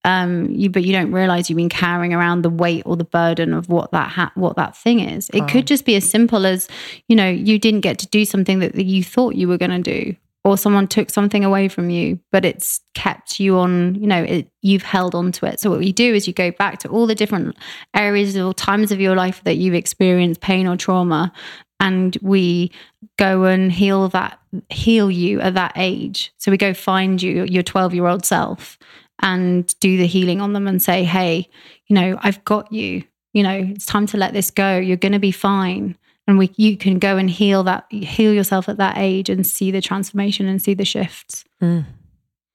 um 0.05 0.51
you 0.51 0.71
but 0.71 0.85
you 0.85 0.93
don't 0.93 1.13
realize 1.13 1.51
you've 1.51 1.57
been 1.57 1.69
carrying 1.69 2.15
around 2.15 2.43
the 2.43 2.51
weight 2.51 2.83
or 2.87 2.97
the 2.97 3.05
burden 3.05 3.53
of 3.53 3.69
what 3.69 3.91
that 3.93 4.09
ha- 4.09 4.33
what 4.35 4.57
that 4.57 4.77
thing 4.77 5.01
is. 5.01 5.31
It 5.35 5.49
could 5.49 5.67
just 5.67 5.85
be 5.85 5.97
as 5.97 6.09
simple 6.09 6.47
as 6.47 6.69
you 7.09 7.17
know 7.17 7.29
you 7.29 7.59
didn't 7.59 7.81
get 7.81 7.99
to 8.01 8.07
do 8.07 8.25
something 8.25 8.61
that, 8.61 8.75
that 8.75 8.85
you 8.85 9.05
thought 9.05 9.35
you 9.35 9.49
were 9.49 9.59
going 9.59 9.83
to 9.83 10.05
do 10.05 10.17
or 10.43 10.57
someone 10.57 10.89
took 10.89 11.11
something 11.11 11.45
away 11.45 11.69
from 11.69 11.91
you 11.91 12.19
but 12.33 12.47
it's 12.47 12.81
kept 12.95 13.39
you 13.39 13.59
on 13.59 13.95
you 13.95 14.07
know 14.07 14.23
it, 14.23 14.51
you've 14.63 14.83
held 14.83 15.15
on 15.15 15.33
to 15.33 15.47
it. 15.47 15.61
So 15.61 15.71
what 15.71 15.85
you 15.85 15.93
do 15.93 16.15
is 16.15 16.27
you 16.27 16.33
go 16.33 16.51
back 16.51 16.79
to 16.81 16.89
all 16.89 17.07
the 17.07 17.15
different 17.15 17.57
areas 17.95 18.37
or 18.37 18.55
times 18.55 18.93
of 18.93 19.01
your 19.01 19.15
life 19.15 19.43
that 19.45 19.57
you've 19.57 19.75
experienced 19.75 20.41
pain 20.41 20.67
or 20.67 20.77
trauma 20.77 21.33
and 21.81 22.17
we 22.21 22.71
go 23.19 23.45
and 23.45 23.73
heal 23.73 24.09
that 24.11 24.39
heal 24.69 25.11
you 25.11 25.41
at 25.41 25.55
that 25.55 25.73
age. 25.77 26.33
So 26.39 26.51
we 26.51 26.57
go 26.57 26.75
find 26.75 27.21
you 27.21 27.45
your 27.45 27.63
12 27.63 27.95
year 27.95 28.07
old 28.07 28.25
self 28.25 28.79
and 29.21 29.79
do 29.81 29.97
the 29.97 30.07
healing 30.07 30.41
on 30.41 30.53
them 30.53 30.67
and 30.67 30.83
say 30.83 31.05
hey 31.05 31.49
you 31.87 31.95
know 31.95 32.19
i've 32.23 32.43
got 32.45 32.73
you 32.73 33.03
you 33.33 33.43
know 33.43 33.53
it's 33.53 33.87
time 33.87 34.07
to 34.07 34.17
let 34.17 34.33
this 34.33 34.51
go 34.51 34.77
you're 34.77 34.97
going 34.97 35.13
to 35.13 35.19
be 35.19 35.33
fine 35.33 35.97
and 36.27 36.39
we 36.39 36.51
you 36.57 36.77
can 36.77 36.99
go 36.99 37.17
and 37.17 37.31
heal 37.31 37.63
that 37.63 37.85
heal 37.91 38.33
yourself 38.33 38.69
at 38.69 38.79
that 38.79 38.97
age 38.97 39.29
and 39.29 39.47
see 39.47 39.71
the 39.71 39.81
transformation 39.81 40.47
and 40.47 40.61
see 40.63 40.75
the 40.75 40.85
shifts 40.85 41.45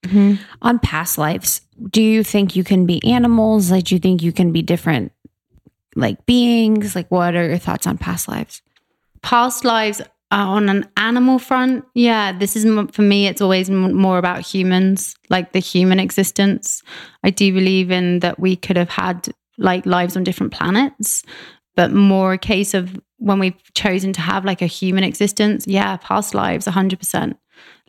Mm. 0.07 0.39
On 0.61 0.77
past 0.77 1.17
lives, 1.17 1.61
do 1.89 1.99
you 1.99 2.23
think 2.23 2.55
you 2.55 2.63
can 2.63 2.85
be 2.85 3.03
animals? 3.03 3.71
Like, 3.71 3.85
do 3.85 3.95
you 3.95 3.99
think 3.99 4.21
you 4.21 4.31
can 4.31 4.51
be 4.51 4.61
different, 4.61 5.11
like 5.95 6.27
beings? 6.27 6.95
Like, 6.95 7.09
what 7.09 7.35
are 7.35 7.47
your 7.47 7.57
thoughts 7.57 7.87
on 7.87 7.97
past 7.97 8.27
lives? 8.27 8.61
past 9.25 9.65
lives 9.65 10.01
are 10.31 10.47
on 10.47 10.69
an 10.69 10.89
animal 10.97 11.37
front 11.37 11.85
yeah 11.93 12.31
this 12.31 12.55
is 12.55 12.65
for 12.91 13.01
me 13.01 13.27
it's 13.27 13.41
always 13.41 13.69
more 13.69 14.17
about 14.17 14.41
humans 14.41 15.15
like 15.29 15.51
the 15.51 15.59
human 15.59 15.99
existence. 15.99 16.83
I 17.23 17.29
do 17.29 17.53
believe 17.53 17.91
in 17.91 18.19
that 18.19 18.39
we 18.39 18.55
could 18.55 18.77
have 18.77 18.89
had 18.89 19.29
like 19.57 19.85
lives 19.85 20.17
on 20.17 20.23
different 20.23 20.53
planets 20.53 21.23
but 21.75 21.91
more 21.91 22.33
a 22.33 22.37
case 22.37 22.73
of 22.73 22.99
when 23.17 23.39
we've 23.39 23.73
chosen 23.73 24.13
to 24.13 24.21
have 24.21 24.45
like 24.45 24.61
a 24.61 24.67
human 24.67 25.03
existence 25.03 25.65
yeah 25.67 25.97
past 25.97 26.33
lives 26.33 26.65
100% 26.65 27.35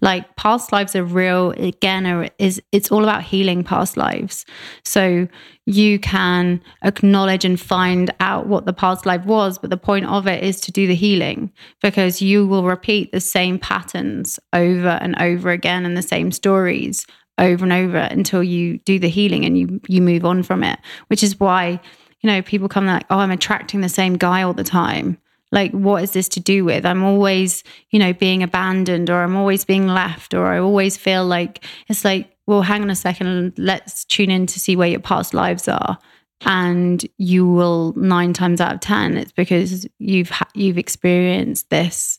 like 0.03 0.37
past 0.37 0.73
lives 0.73 0.95
are 0.95 1.05
real 1.05 1.53
again 1.53 2.31
is 2.39 2.61
it's 2.73 2.93
all 2.93 3.03
about 3.03 3.23
healing 3.23 3.65
past 3.65 3.97
lives. 3.97 4.45
So 4.85 5.27
you 5.67 5.99
can 5.99 6.63
acknowledge 6.85 7.45
and 7.45 7.61
find 7.61 8.15
out 8.21 8.47
what 8.47 8.65
the 8.65 8.73
past 8.73 9.05
life 9.05 9.25
was 9.25 9.59
but 9.59 9.69
the 9.69 9.77
point 9.77 10.07
of 10.07 10.27
it 10.27 10.43
is 10.43 10.61
to 10.61 10.73
do 10.73 10.87
the 10.87 10.95
healing 10.95 11.53
because 11.83 12.23
you 12.23 12.47
will 12.47 12.65
repeat 12.65 13.11
the 13.13 13.21
same 13.21 13.59
patterns 13.59 14.39
over 14.53 14.89
and 14.89 15.17
over 15.21 15.51
again 15.51 15.85
and 15.85 15.97
the 15.97 16.03
same 16.03 16.31
stories 16.31 17.05
over 17.39 17.65
and 17.65 17.73
over 17.73 17.99
until 17.99 18.43
you 18.43 18.79
do 18.79 18.99
the 18.99 19.09
healing 19.09 19.45
and 19.45 19.59
you 19.59 19.81
you 19.89 20.01
move 20.01 20.25
on 20.25 20.43
from 20.43 20.63
it 20.63 20.79
which 21.09 21.23
is 21.23 21.39
why 21.41 21.81
you 22.21 22.31
know 22.31 22.41
people 22.43 22.69
come 22.69 22.87
like 22.87 23.05
oh 23.11 23.19
i'm 23.19 23.33
attracting 23.33 23.81
the 23.81 23.89
same 23.89 24.17
guy 24.17 24.43
all 24.43 24.55
the 24.55 24.65
time 24.65 25.19
like 25.53 25.71
what 25.73 26.03
is 26.03 26.11
this 26.13 26.29
to 26.29 26.41
do 26.41 26.65
with 26.65 26.85
i'm 26.85 27.03
always 27.05 27.63
you 27.91 27.99
know 27.99 28.13
being 28.13 28.43
abandoned 28.43 29.09
or 29.11 29.23
i'm 29.23 29.37
always 29.37 29.65
being 29.65 29.87
left 29.87 30.35
or 30.35 30.47
i 30.47 30.59
always 30.59 30.97
feel 30.97 31.25
like 31.25 31.65
it's 31.89 32.05
like 32.05 32.31
well 32.47 32.63
hang 32.63 32.83
on 32.83 32.91
a 32.91 32.97
second 32.97 33.53
let's 33.57 34.05
tune 34.05 34.31
in 34.31 34.47
to 34.47 34.59
see 34.61 34.77
where 34.77 34.89
your 34.89 35.01
past 35.01 35.35
lives 35.35 35.69
are 35.69 35.99
and 36.43 37.07
you 37.17 37.47
will 37.49 37.93
nine 37.97 38.33
times 38.33 38.61
out 38.61 38.75
of 38.75 38.81
ten 38.81 39.17
it's 39.17 39.33
because 39.33 39.87
you've 39.99 40.31
ha- 40.31 40.49
you've 40.55 40.79
experienced 40.79 41.71
this 41.71 42.19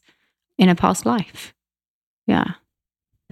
in 0.57 0.69
a 0.69 0.75
past 0.75 1.05
life 1.05 1.53
yeah 2.25 2.53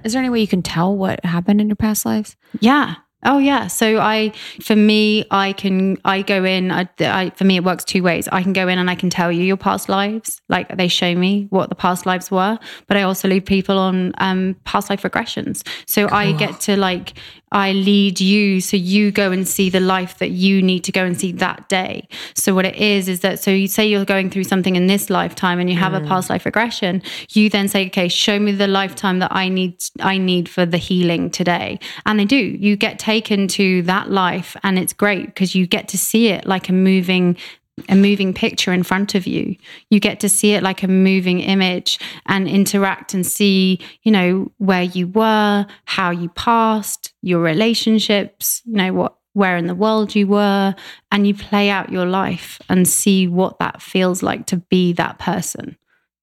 Is 0.04 0.14
there 0.14 0.22
any 0.22 0.30
way 0.30 0.41
you 0.41 0.48
can 0.48 0.62
tell 0.62 0.96
what 0.96 1.24
happened 1.26 1.60
in 1.62 1.68
your 1.70 1.76
past 1.76 2.06
lives? 2.06 2.36
yeah. 2.60 2.96
Oh 3.26 3.39
yeah. 3.39 3.65
So 3.67 3.97
I, 3.97 4.32
for 4.61 4.76
me, 4.76 5.26
I 5.32 5.53
can, 5.53 5.97
I 6.05 6.21
go 6.21 6.45
in, 6.45 6.71
I, 6.71 6.88
I, 6.99 7.32
for 7.32 7.43
me, 7.43 7.55
it 7.57 7.63
works 7.63 7.84
two 7.84 8.03
ways. 8.03 8.28
I 8.32 8.43
can 8.43 8.53
go 8.53 8.67
in 8.67 8.78
and 8.78 8.88
I 8.88 8.93
can 8.93 9.09
tell 9.09 9.32
you 9.32 9.43
your 9.43 9.57
past 9.57 9.89
lives. 9.89 10.41
Like 10.47 10.78
they 10.78 10.88
show 10.88 11.15
me 11.15 11.47
what 11.49 11.69
the 11.69 11.76
past 11.76 12.05
lives 12.05 12.30
were, 12.30 12.59
but 12.88 12.97
I 12.97 13.01
also 13.01 13.28
lead 13.28 13.45
people 13.47 13.80
on 13.80 14.13
um, 14.19 14.55
past 14.63 14.91
life 14.91 15.01
regressions. 15.01 15.67
So 15.88 16.07
I 16.11 16.34
get 16.34 16.59
to 16.61 16.78
like, 16.78 17.13
I 17.51 17.71
lead 17.71 18.19
you. 18.19 18.61
So 18.61 18.78
you 18.78 19.11
go 19.11 19.32
and 19.32 19.47
see 19.47 19.69
the 19.69 19.80
life 19.80 20.19
that 20.19 20.32
you 20.32 20.61
need 20.61 20.84
to 20.84 20.91
go 20.91 21.05
and 21.05 21.19
see 21.19 21.32
that 21.34 21.67
day. 21.69 22.07
So 22.36 22.53
what 22.53 22.65
it 22.65 22.76
is, 22.76 23.07
is 23.07 23.21
that, 23.21 23.39
so 23.39 23.49
you 23.49 23.67
say 23.67 23.88
you're 23.88 24.05
going 24.05 24.30
through 24.30 24.43
something 24.43 24.76
in 24.76 24.88
this 24.88 25.09
lifetime 25.09 25.59
and 25.59 25.69
you 25.69 25.78
have 25.78 25.93
a 25.93 26.01
past 26.01 26.30
life 26.30 26.45
regression, 26.45 27.01
you 27.32 27.49
then 27.49 27.69
say, 27.69 27.88
okay, 27.88 28.07
show 28.07 28.38
me 28.38 28.51
the 28.51 28.67
lifetime 28.67 29.19
that 29.19 29.32
I 29.34 29.47
need, 29.47 29.82
I 30.01 30.17
need 30.19 30.47
for 30.49 30.65
the 30.65 30.78
healing 30.78 31.32
today. 31.32 31.80
And 32.05 32.19
they 32.19 32.26
do, 32.26 32.36
you 32.36 32.76
get 32.76 32.99
taken 32.99 33.14
to 33.22 33.82
that 33.84 34.09
life 34.09 34.55
and 34.63 34.78
it's 34.78 34.93
great 34.93 35.28
because 35.28 35.55
you 35.55 35.68
get 35.68 35.88
to 35.89 35.97
see 35.97 36.28
it 36.28 36.45
like 36.45 36.70
a 36.70 36.74
moving 36.74 37.38
a 37.89 37.95
moving 37.95 38.34
picture 38.34 38.72
in 38.72 38.84
front 38.84 39.16
of 39.16 39.28
you. 39.28 39.55
You 39.89 39.99
get 39.99 40.22
to 40.22 40.30
see 40.30 40.53
it 40.53 40.63
like 40.63 40.82
a 40.82 40.88
moving 40.88 41.41
image 41.41 41.99
and 42.26 42.47
interact 42.47 43.13
and 43.13 43.26
see, 43.26 43.82
you 44.03 44.13
know, 44.13 44.49
where 44.59 44.84
you 44.84 45.07
were, 45.07 45.66
how 45.84 46.11
you 46.11 46.30
passed, 46.30 47.13
your 47.22 47.41
relationships, 47.41 48.61
you 48.66 48.76
know, 48.76 48.93
what 48.93 49.18
where 49.34 49.57
in 49.57 49.68
the 49.68 49.76
world 49.76 50.16
you 50.16 50.26
were, 50.26 50.74
and 51.11 51.28
you 51.28 51.36
play 51.36 51.70
out 51.70 51.91
your 51.91 52.05
life 52.05 52.61
and 52.70 52.88
see 52.88 53.28
what 53.28 53.59
that 53.59 53.82
feels 53.82 54.24
like 54.24 54.45
to 54.45 54.55
be 54.55 54.93
that 54.93 55.20
person. 55.20 55.76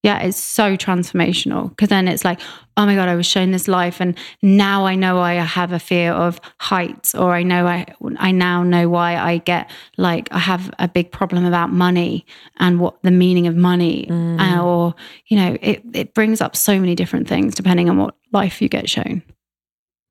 Yeah, 0.02 0.18
it's 0.18 0.36
so 0.36 0.76
transformational 0.76 1.68
because 1.68 1.88
then 1.88 2.08
it's 2.08 2.24
like, 2.24 2.40
oh 2.76 2.86
my 2.86 2.96
God, 2.96 3.08
I 3.08 3.14
was 3.14 3.24
shown 3.24 3.52
this 3.52 3.68
life 3.68 4.00
and 4.00 4.18
now 4.42 4.84
I 4.84 4.96
know 4.96 5.20
I 5.20 5.34
have 5.34 5.72
a 5.72 5.78
fear 5.78 6.12
of 6.12 6.40
heights 6.58 7.14
or 7.14 7.34
I 7.34 7.44
know 7.44 7.68
I 7.68 7.86
I 8.16 8.32
now 8.32 8.64
know 8.64 8.88
why 8.88 9.16
I 9.16 9.38
get 9.38 9.70
like 9.98 10.28
I 10.32 10.40
have 10.40 10.72
a 10.80 10.88
big 10.88 11.12
problem 11.12 11.44
about 11.44 11.70
money 11.70 12.26
and 12.56 12.80
what 12.80 13.00
the 13.02 13.12
meaning 13.12 13.46
of 13.46 13.54
money 13.54 14.08
uh, 14.10 14.60
or 14.60 14.94
you 15.26 15.36
know, 15.36 15.56
it 15.62 15.82
it 15.94 16.14
brings 16.14 16.40
up 16.40 16.56
so 16.56 16.80
many 16.80 16.96
different 16.96 17.28
things 17.28 17.54
depending 17.54 17.88
on 17.88 17.96
what 17.96 18.16
life 18.32 18.60
you 18.60 18.68
get 18.68 18.90
shown. 18.90 19.22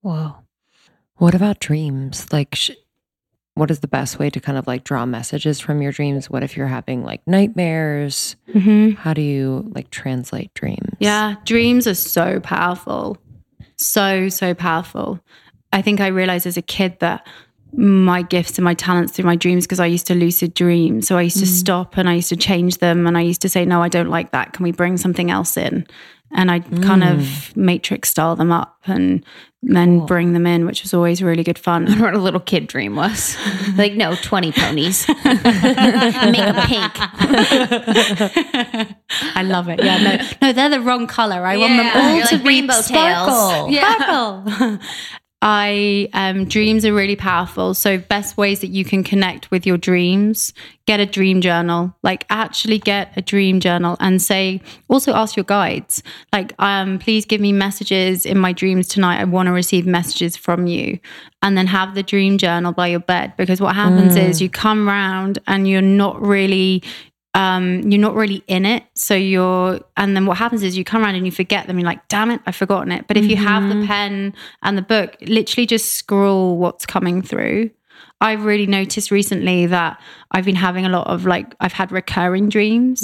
Wow. 0.04 0.44
What 1.16 1.36
about 1.36 1.60
dreams? 1.60 2.32
Like, 2.32 2.56
sh- 2.56 2.72
what 3.56 3.70
is 3.70 3.82
the 3.82 3.88
best 3.88 4.18
way 4.18 4.30
to 4.30 4.40
kind 4.40 4.58
of 4.58 4.66
like 4.66 4.84
draw 4.84 5.06
messages 5.06 5.60
from 5.60 5.82
your 5.82 5.92
dreams? 5.92 6.30
What 6.30 6.44
if 6.44 6.56
you're 6.56 6.68
having 6.68 7.04
like 7.04 7.26
nightmares? 7.28 8.36
Mm-hmm. 8.50 8.92
How 8.92 9.14
do 9.14 9.22
you 9.22 9.70
like 9.76 9.90
translate 9.90 10.54
dreams? 10.54 10.96
Yeah, 11.00 11.36
dreams 11.46 11.88
are 11.88 11.96
so 11.96 12.40
powerful. 12.40 13.18
So, 13.78 14.30
so 14.30 14.54
powerful. 14.54 15.20
I 15.74 15.82
think 15.82 16.00
I 16.00 16.08
realized 16.08 16.48
as 16.48 16.58
a 16.58 16.62
kid 16.62 17.00
that 17.00 17.28
my 17.74 18.22
gifts 18.22 18.58
and 18.58 18.66
my 18.66 18.74
talents 18.74 19.14
through 19.14 19.26
my 19.26 19.36
dreams 19.36 19.66
because 19.66 19.80
I 19.80 19.86
used 19.86 20.08
to 20.08 20.16
lucid 20.16 20.54
dream. 20.54 21.02
So 21.02 21.18
I 21.18 21.24
used 21.24 21.40
to 21.40 21.46
stop 21.46 21.98
and 21.98 22.10
I 22.10 22.16
used 22.16 22.30
to 22.30 22.36
change 22.36 22.80
them 22.80 23.08
and 23.08 23.18
I 23.18 23.22
used 23.22 23.42
to 23.42 23.50
say, 23.50 23.66
no, 23.66 23.82
I 23.82 23.90
don't 23.90 24.10
like 24.10 24.32
that. 24.32 24.54
Can 24.54 24.64
we 24.64 24.72
bring 24.72 24.98
something 24.98 25.32
else 25.32 25.56
in? 25.56 25.88
And 26.34 26.50
I'd 26.50 26.66
kind 26.82 27.04
of 27.04 27.20
mm. 27.20 27.56
matrix 27.56 28.10
style 28.10 28.36
them 28.36 28.52
up 28.52 28.78
and 28.86 29.24
then 29.64 30.06
bring 30.06 30.34
them 30.34 30.48
in, 30.48 30.66
which 30.66 30.82
was 30.82 30.94
always 30.94 31.22
really 31.22 31.44
good 31.44 31.60
fun. 31.60 32.00
what 32.00 32.14
a 32.14 32.18
little 32.18 32.40
kid 32.40 32.68
dream 32.68 32.96
was. 32.96 33.38
like, 33.78 33.94
no, 33.94 34.16
20 34.16 34.52
ponies. 34.54 35.08
Make 35.24 35.26
them 35.26 36.68
pink. 36.68 36.94
I 39.36 39.44
love 39.44 39.70
it. 39.70 39.84
Yeah, 39.84 40.02
no, 40.02 40.18
no, 40.42 40.54
they're 40.54 40.70
the 40.70 40.82
wrong 40.82 41.06
color. 41.06 41.46
I 41.46 41.58
want 41.58 41.78
them 41.78 41.92
all 41.96 42.16
you're 42.16 42.26
to 42.26 42.36
like 42.36 42.44
be 42.44 42.50
rainbow 42.50 42.82
tails. 42.82 42.88
sparkle. 42.88 43.72
Sparkle. 43.74 44.80
I 45.42 46.08
um, 46.14 46.46
dreams 46.46 46.86
are 46.86 46.94
really 46.94 47.16
powerful. 47.16 47.74
So 47.74 47.98
best 47.98 48.38
ways 48.38 48.60
that 48.60 48.68
you 48.68 48.86
can 48.86 49.04
connect 49.04 49.50
with 49.50 49.66
your 49.66 49.78
dreams, 49.78 50.54
get 50.86 51.00
a 51.00 51.06
dream 51.06 51.42
journal. 51.42 51.96
Like 52.04 52.26
actually 52.30 52.78
get 52.78 53.12
a 53.18 53.22
dream 53.22 53.60
journal 53.60 53.98
and 54.00 54.22
say 54.22 54.62
also 54.88 55.14
ask 55.14 55.36
your 55.36 55.44
guides. 55.44 56.04
Like 56.32 56.54
um 56.60 57.00
please 57.00 57.26
give 57.26 57.42
me 57.42 57.54
messages 57.54 58.26
in 58.26 58.38
my 58.38 58.54
dreams 58.54 58.88
tonight. 58.88 59.20
I 59.20 59.24
want 59.24 59.48
to 59.48 59.52
receive 59.52 59.88
messages 59.88 60.38
from 60.38 60.68
you. 60.68 61.00
And 61.42 61.58
then 61.58 61.66
have 61.66 61.96
the 61.96 62.04
dream 62.04 62.38
journal 62.38 62.72
by 62.72 62.88
your 62.88 63.00
bed 63.00 63.34
because 63.36 63.60
what 63.60 63.76
happens 63.76 64.16
is 64.16 64.42
you 64.42 64.50
come 64.50 64.88
round 64.88 65.40
and 65.48 65.68
you're 65.68 65.82
not 65.82 66.22
really 66.22 66.84
um, 67.34 67.82
you're 67.90 68.02
not 68.02 68.14
really 68.14 68.44
in 68.48 68.66
it. 68.66 68.84
So 68.96 69.16
you're, 69.16 69.80
and 69.96 70.16
then 70.16 70.26
what 70.26 70.38
happens 70.38 70.64
is 70.64 70.78
you 70.78 70.84
come 70.84 71.04
around 71.04 71.16
and 71.16 71.26
you 71.26 71.32
forget 71.32 71.68
them. 71.68 71.80
You're 71.80 71.86
like, 71.86 72.08
damn 72.08 72.30
it, 72.32 72.42
I've 72.46 72.56
forgotten 72.56 72.92
it. 72.92 73.08
But 73.08 73.18
if 73.18 73.26
you 73.26 73.38
have 73.38 73.70
the 73.70 73.86
pen 73.88 74.34
and 74.64 74.78
the 74.78 74.82
book, 74.82 75.16
literally 75.22 75.66
just 75.66 75.94
scroll 75.94 76.58
what's 76.58 76.86
coming 76.86 77.22
through. 77.22 77.72
I've 78.20 78.46
really 78.46 78.68
noticed 78.68 79.10
recently 79.10 79.66
that 79.68 80.00
I've 80.32 80.46
been 80.46 80.56
having 80.56 80.86
a 80.86 80.90
lot 80.90 81.08
of 81.08 81.26
like, 81.26 81.56
I've 81.60 81.74
had 81.74 81.92
recurring 81.92 82.50
dreams. 82.50 83.02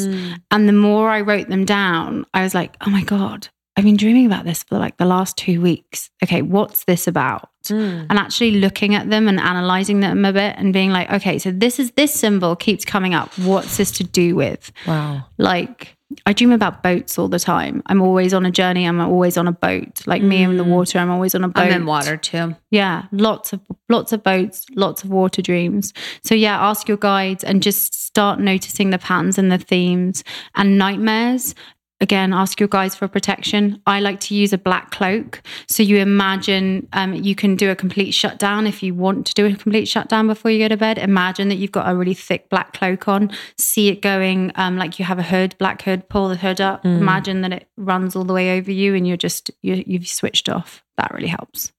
And 0.52 0.68
the 0.68 0.74
more 0.74 1.10
I 1.10 1.22
wrote 1.22 1.50
them 1.50 1.66
down, 1.66 2.26
I 2.34 2.44
was 2.44 2.54
like, 2.54 2.76
oh 2.86 2.90
my 2.90 3.04
God, 3.04 3.48
I've 3.78 3.84
been 3.84 3.96
dreaming 3.96 4.26
about 4.26 4.44
this 4.44 4.64
for 4.64 4.80
like 4.80 4.98
the 4.98 5.06
last 5.06 5.38
two 5.38 5.62
weeks. 5.62 6.10
Okay, 6.24 6.42
what's 6.42 6.86
this 6.86 7.08
about? 7.08 7.48
Mm. 7.66 8.08
And 8.10 8.18
actually 8.18 8.60
looking 8.60 8.96
at 8.96 9.10
them 9.12 9.28
and 9.28 9.40
analyzing 9.40 10.00
them 10.00 10.26
a 10.26 10.34
bit 10.34 10.56
and 10.58 10.74
being 10.74 10.90
like, 10.90 11.12
okay, 11.12 11.38
so 11.38 11.52
this 11.52 11.80
is 11.80 11.92
this 11.92 12.12
symbol 12.12 12.56
keeps 12.56 12.84
coming 12.84 13.14
up. 13.14 13.38
What's 13.38 13.78
this 13.78 13.92
to 13.92 14.04
do 14.04 14.36
with? 14.36 14.72
Wow. 14.88 15.26
Like, 15.38 15.96
I 16.26 16.34
dream 16.34 16.52
about 16.52 16.82
boats 16.82 17.20
all 17.20 17.28
the 17.28 17.40
time. 17.40 17.84
I'm 17.86 18.02
always 18.02 18.34
on 18.34 18.46
a 18.46 18.52
journey. 18.52 18.86
I'm 18.86 19.00
always 19.00 19.38
on 19.38 19.48
a 19.48 19.52
boat. 19.52 20.08
Like 20.08 20.24
me 20.24 20.42
in 20.42 20.58
the 20.58 20.64
mm. 20.64 20.70
water, 20.70 20.98
I'm 21.00 21.12
always 21.12 21.36
on 21.36 21.44
a 21.44 21.50
boat. 21.50 21.62
I'm 21.62 21.74
in 21.74 21.86
water 21.86 22.18
too. 22.18 22.56
Yeah, 22.72 23.06
lots 23.12 23.54
of 23.54 23.60
lots 23.90 24.14
of 24.14 24.24
boats, 24.24 24.66
lots 24.74 25.04
of 25.04 25.10
water 25.10 25.42
dreams. 25.42 25.94
So 26.24 26.34
yeah, 26.34 26.60
ask 26.60 26.88
your 26.88 26.98
guides 26.98 27.44
and 27.44 27.62
just 27.62 27.94
start 27.94 28.40
noticing 28.40 28.90
the 28.90 28.98
patterns 28.98 29.38
and 29.38 29.52
the 29.52 29.58
themes 29.58 30.24
and 30.56 30.78
nightmares. 30.78 31.54
Again, 32.00 32.32
ask 32.32 32.60
your 32.60 32.70
guys 32.70 32.94
for 32.96 33.08
protection. 33.08 33.82
I 33.88 34.02
like 34.02 34.20
to 34.22 34.36
use 34.36 34.54
a 34.54 34.58
black 34.60 34.92
cloak. 34.92 35.42
So 35.68 35.82
you 35.82 35.98
imagine 35.98 36.88
um, 36.94 37.16
you 37.16 37.34
can 37.34 37.56
do 37.56 37.72
a 37.72 37.76
complete 37.76 38.12
shutdown 38.12 38.68
if 38.68 38.84
you 38.84 38.94
want 38.94 39.26
to 39.26 39.34
do 39.34 39.48
a 39.48 39.56
complete 39.56 39.88
shutdown 39.88 40.28
before 40.28 40.52
you 40.52 40.60
go 40.60 40.68
to 40.68 40.78
bed. 40.78 41.00
Imagine 41.00 41.50
that 41.50 41.56
you've 41.56 41.72
got 41.72 41.90
a 41.92 41.96
really 41.96 42.14
thick 42.14 42.50
black 42.52 42.74
cloak 42.74 43.08
on. 43.08 43.32
See 43.58 43.88
it 43.88 44.04
going 44.04 44.52
um, 44.56 44.78
like 44.78 45.00
you 45.00 45.06
have 45.06 45.18
a 45.18 45.24
hood, 45.24 45.56
black 45.58 45.82
hood. 45.82 46.08
Pull 46.08 46.30
the 46.30 46.36
hood 46.36 46.62
up. 46.62 46.86
Imagine 46.86 47.42
that 47.42 47.52
it 47.52 47.68
runs 47.78 48.16
all 48.16 48.26
the 48.26 48.34
way 48.34 48.58
over 48.60 48.72
you, 48.72 48.94
and 48.94 49.08
you're 49.08 49.18
just 49.18 49.50
you, 49.64 49.84
you've 49.88 50.08
switched 50.08 50.50
off. 50.50 50.84
That 50.98 51.12
really 51.16 51.28
helps. 51.30 51.72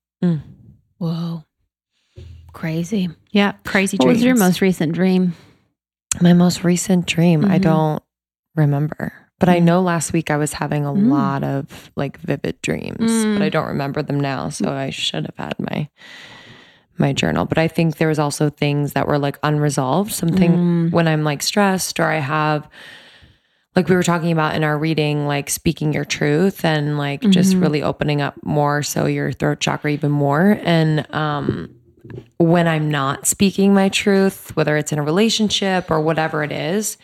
Whoa. 0.99 1.45
Crazy. 2.53 3.09
Yeah, 3.31 3.53
crazy 3.65 3.97
What 3.99 4.07
dreams. 4.07 4.17
was 4.19 4.25
your 4.25 4.35
most 4.37 4.61
recent 4.61 4.93
dream? 4.95 5.35
My 6.21 6.33
most 6.33 6.65
recent 6.65 7.07
dream, 7.07 7.45
I 7.45 7.59
Mhm. 7.59 7.63
don't 7.63 8.03
remember. 8.57 9.13
But 9.39 9.49
I 9.49 9.61
know 9.61 9.81
last 9.81 10.13
week 10.13 10.31
I 10.31 10.37
was 10.37 10.53
having 10.55 10.85
a 10.85 10.93
Mm. 10.93 11.09
lot 11.11 11.45
of 11.45 11.91
like 11.97 12.19
vivid 12.19 12.61
dreams, 12.63 12.99
Mm. 12.99 13.35
but 13.35 13.43
I 13.43 13.49
don't 13.49 13.69
remember 13.69 14.03
them 14.03 14.19
now. 14.19 14.49
So 14.49 14.73
I 14.73 14.91
should 14.91 15.27
have 15.27 15.37
had 15.37 15.55
my 15.59 15.89
my 17.01 17.13
journal. 17.13 17.45
But 17.45 17.59
I 17.59 17.69
think 17.69 17.99
there 17.99 18.09
was 18.09 18.19
also 18.19 18.51
things 18.51 18.95
that 18.95 19.07
were 19.07 19.19
like 19.21 19.39
unresolved. 19.45 20.11
Something 20.13 20.59
Mm. 20.89 20.91
when 20.93 21.07
I'm 21.07 21.23
like 21.23 21.43
stressed 21.45 22.01
or 22.01 22.07
I 22.07 22.19
have 22.19 22.67
like 23.77 23.89
we 23.89 23.95
were 23.95 24.03
talking 24.03 24.33
about 24.33 24.57
in 24.57 24.65
our 24.65 24.77
reading, 24.77 25.29
like 25.29 25.49
speaking 25.49 25.93
your 25.93 26.05
truth 26.05 26.65
and 26.65 26.99
like 26.99 27.21
just 27.31 27.55
Mhm. 27.55 27.61
really 27.63 27.83
opening 27.85 28.21
up 28.21 28.35
more 28.43 28.83
so 28.83 29.07
your 29.07 29.31
throat 29.31 29.61
chakra 29.61 29.93
even 29.93 30.11
more. 30.11 30.59
And 30.65 31.07
um 31.15 31.71
when 32.39 32.67
I'm 32.67 32.91
not 32.91 33.27
speaking 33.29 33.73
my 33.75 33.89
truth, 33.89 34.57
whether 34.57 34.77
it's 34.77 34.93
in 34.93 34.99
a 34.99 35.03
relationship 35.05 35.91
or 35.93 36.01
whatever 36.01 36.43
it 36.43 36.51
is, 36.51 36.97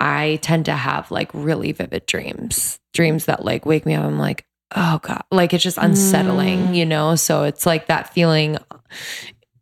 I 0.00 0.38
tend 0.42 0.64
to 0.66 0.72
have 0.74 1.10
like 1.10 1.30
really 1.32 1.72
vivid 1.72 2.06
dreams, 2.06 2.78
dreams 2.92 3.24
that 3.26 3.44
like 3.44 3.64
wake 3.66 3.86
me 3.86 3.94
up. 3.94 4.04
I'm 4.04 4.18
like, 4.18 4.44
oh 4.76 4.98
God, 5.02 5.22
like 5.30 5.54
it's 5.54 5.62
just 5.64 5.78
unsettling, 5.78 6.68
Mm. 6.68 6.76
you 6.76 6.84
know? 6.86 7.14
So 7.16 7.44
it's 7.44 7.64
like 7.66 7.86
that 7.86 8.12
feeling 8.12 8.58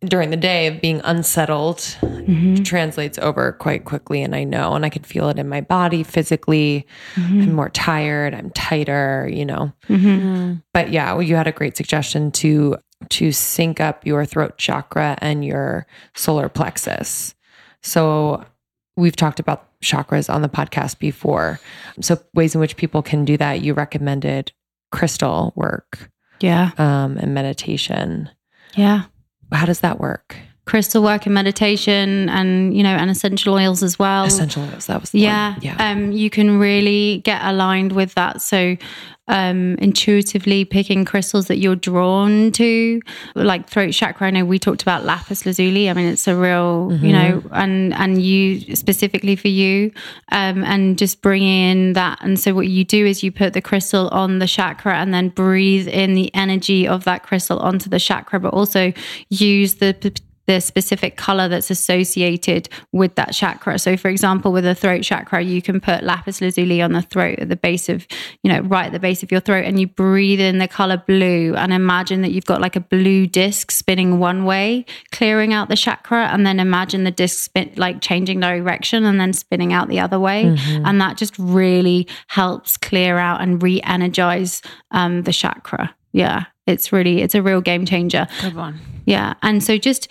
during 0.01 0.31
the 0.31 0.37
day 0.37 0.67
of 0.67 0.81
being 0.81 0.99
unsettled 1.05 1.77
Mhm. 1.77 2.65
translates 2.65 3.17
over 3.19 3.53
quite 3.53 3.85
quickly. 3.85 4.21
And 4.21 4.35
I 4.35 4.43
know, 4.43 4.73
and 4.73 4.85
I 4.85 4.89
can 4.89 5.03
feel 5.03 5.29
it 5.29 5.39
in 5.39 5.47
my 5.47 5.61
body 5.61 6.03
physically. 6.03 6.85
I'm 7.15 7.53
more 7.53 7.69
tired, 7.69 8.33
I'm 8.33 8.49
tighter, 8.49 9.29
you 9.31 9.45
know? 9.45 9.71
Mhm. 9.87 10.61
but 10.73 10.89
yeah, 10.91 11.13
well, 11.13 11.21
you 11.21 11.35
had 11.37 11.47
a 11.47 11.51
great 11.53 11.77
suggestion 11.77 12.31
to 12.31 12.77
to 13.09 13.33
sync 13.33 13.81
up 13.81 14.05
your 14.05 14.23
throat 14.25 14.57
chakra 14.57 15.17
and 15.21 15.43
your 15.43 15.85
solar 16.15 16.47
plexus. 16.47 17.35
So 17.81 18.45
we've 18.95 19.15
talked 19.15 19.39
about 19.39 19.67
chakras 19.81 20.33
on 20.33 20.41
the 20.41 20.49
podcast 20.49 20.99
before. 20.99 21.59
So 22.01 22.19
ways 22.33 22.55
in 22.55 22.61
which 22.61 22.77
people 22.77 23.01
can 23.01 23.25
do 23.25 23.37
that. 23.37 23.61
You 23.61 23.73
recommended 23.73 24.51
crystal 24.91 25.51
work 25.55 26.09
Yeah, 26.39 26.71
um, 26.77 27.17
and 27.17 27.33
meditation. 27.33 28.29
yeah. 28.75 29.03
How 29.51 29.65
does 29.65 29.81
that 29.81 29.99
work? 29.99 30.35
Crystal 30.65 31.03
work 31.03 31.25
and 31.25 31.35
meditation, 31.35 32.29
and 32.29 32.75
you 32.75 32.83
know, 32.83 32.95
and 32.95 33.09
essential 33.11 33.53
oils 33.53 33.83
as 33.83 33.99
well. 33.99 34.23
Essential 34.23 34.63
oils. 34.63 34.87
That 34.87 35.01
was 35.01 35.11
the 35.11 35.19
yeah, 35.19 35.53
one. 35.53 35.61
Yeah. 35.61 35.91
Um, 35.91 36.11
you 36.13 36.29
can 36.29 36.57
really 36.57 37.21
get 37.25 37.41
aligned 37.43 37.91
with 37.91 38.13
that. 38.15 38.41
So, 38.41 38.77
um, 39.27 39.75
intuitively 39.75 40.65
picking 40.65 41.05
crystals 41.05 41.47
that 41.47 41.57
you're 41.57 41.75
drawn 41.75 42.51
to, 42.53 43.01
like 43.35 43.69
throat 43.69 43.93
chakra. 43.93 44.27
I 44.27 44.31
know 44.31 44.45
we 44.45 44.59
talked 44.59 44.81
about 44.81 45.05
lapis 45.05 45.45
lazuli. 45.45 45.89
I 45.89 45.93
mean, 45.93 46.07
it's 46.07 46.27
a 46.27 46.35
real, 46.35 46.97
you 47.01 47.13
know, 47.13 47.43
and 47.51 47.93
and 47.93 48.21
you 48.21 48.75
specifically 48.75 49.35
for 49.35 49.47
you, 49.47 49.91
um, 50.31 50.63
and 50.63 50.97
just 50.97 51.21
bring 51.21 51.43
in 51.43 51.93
that. 51.93 52.19
And 52.21 52.39
so, 52.39 52.53
what 52.53 52.67
you 52.67 52.83
do 52.83 53.05
is 53.05 53.23
you 53.23 53.31
put 53.31 53.53
the 53.53 53.61
crystal 53.61 54.09
on 54.09 54.39
the 54.39 54.47
chakra, 54.47 54.95
and 54.95 55.13
then 55.13 55.29
breathe 55.29 55.87
in 55.87 56.13
the 56.13 56.33
energy 56.35 56.87
of 56.87 57.05
that 57.05 57.23
crystal 57.23 57.59
onto 57.59 57.89
the 57.89 57.99
chakra, 57.99 58.39
but 58.39 58.53
also 58.53 58.91
use 59.29 59.75
the 59.75 59.93
the 60.45 60.59
specific 60.59 61.15
color 61.17 61.47
that's 61.47 61.71
associated 61.71 62.69
with 62.91 63.15
that 63.15 63.33
chakra. 63.33 63.79
So, 63.79 63.95
for 63.95 64.09
example, 64.09 64.51
with 64.51 64.63
the 64.63 64.75
throat 64.75 65.03
chakra, 65.03 65.41
you 65.41 65.61
can 65.61 65.79
put 65.79 66.03
lapis 66.03 66.41
lazuli 66.41 66.81
on 66.81 66.91
the 66.91 67.01
throat 67.01 67.39
at 67.39 67.49
the 67.49 67.55
base 67.55 67.89
of, 67.89 68.05
you 68.43 68.51
know, 68.51 68.59
right 68.61 68.87
at 68.87 68.91
the 68.91 68.99
base 68.99 69.23
of 69.23 69.31
your 69.31 69.39
throat, 69.39 69.65
and 69.65 69.79
you 69.79 69.87
breathe 69.87 70.39
in 70.39 70.57
the 70.57 70.67
color 70.67 70.97
blue 70.97 71.55
and 71.55 71.71
imagine 71.73 72.21
that 72.21 72.31
you've 72.31 72.45
got 72.45 72.61
like 72.61 72.75
a 72.75 72.81
blue 72.81 73.25
disc 73.25 73.71
spinning 73.71 74.19
one 74.19 74.45
way, 74.45 74.85
clearing 75.11 75.53
out 75.53 75.69
the 75.69 75.75
chakra, 75.75 76.27
and 76.27 76.45
then 76.45 76.59
imagine 76.59 77.03
the 77.03 77.11
disc 77.11 77.43
spin 77.45 77.71
like 77.77 78.01
changing 78.01 78.39
direction 78.39 79.05
and 79.05 79.19
then 79.19 79.33
spinning 79.33 79.73
out 79.73 79.87
the 79.87 79.99
other 79.99 80.19
way. 80.19 80.43
And 80.85 80.99
that 81.01 81.17
just 81.17 81.37
really 81.39 82.07
helps 82.27 82.77
clear 82.77 83.17
out 83.17 83.41
and 83.41 83.61
re 83.63 83.81
energize 83.83 84.61
um, 84.91 85.23
the 85.23 85.33
chakra. 85.33 85.95
Yeah. 86.13 86.45
It's 86.65 86.91
really, 86.93 87.21
it's 87.21 87.35
a 87.35 87.41
real 87.41 87.59
game 87.61 87.85
changer. 87.85 88.27
Good 88.41 88.55
one. 88.55 88.79
Yeah. 89.05 89.33
And 89.41 89.61
so 89.63 89.77
just 89.77 90.07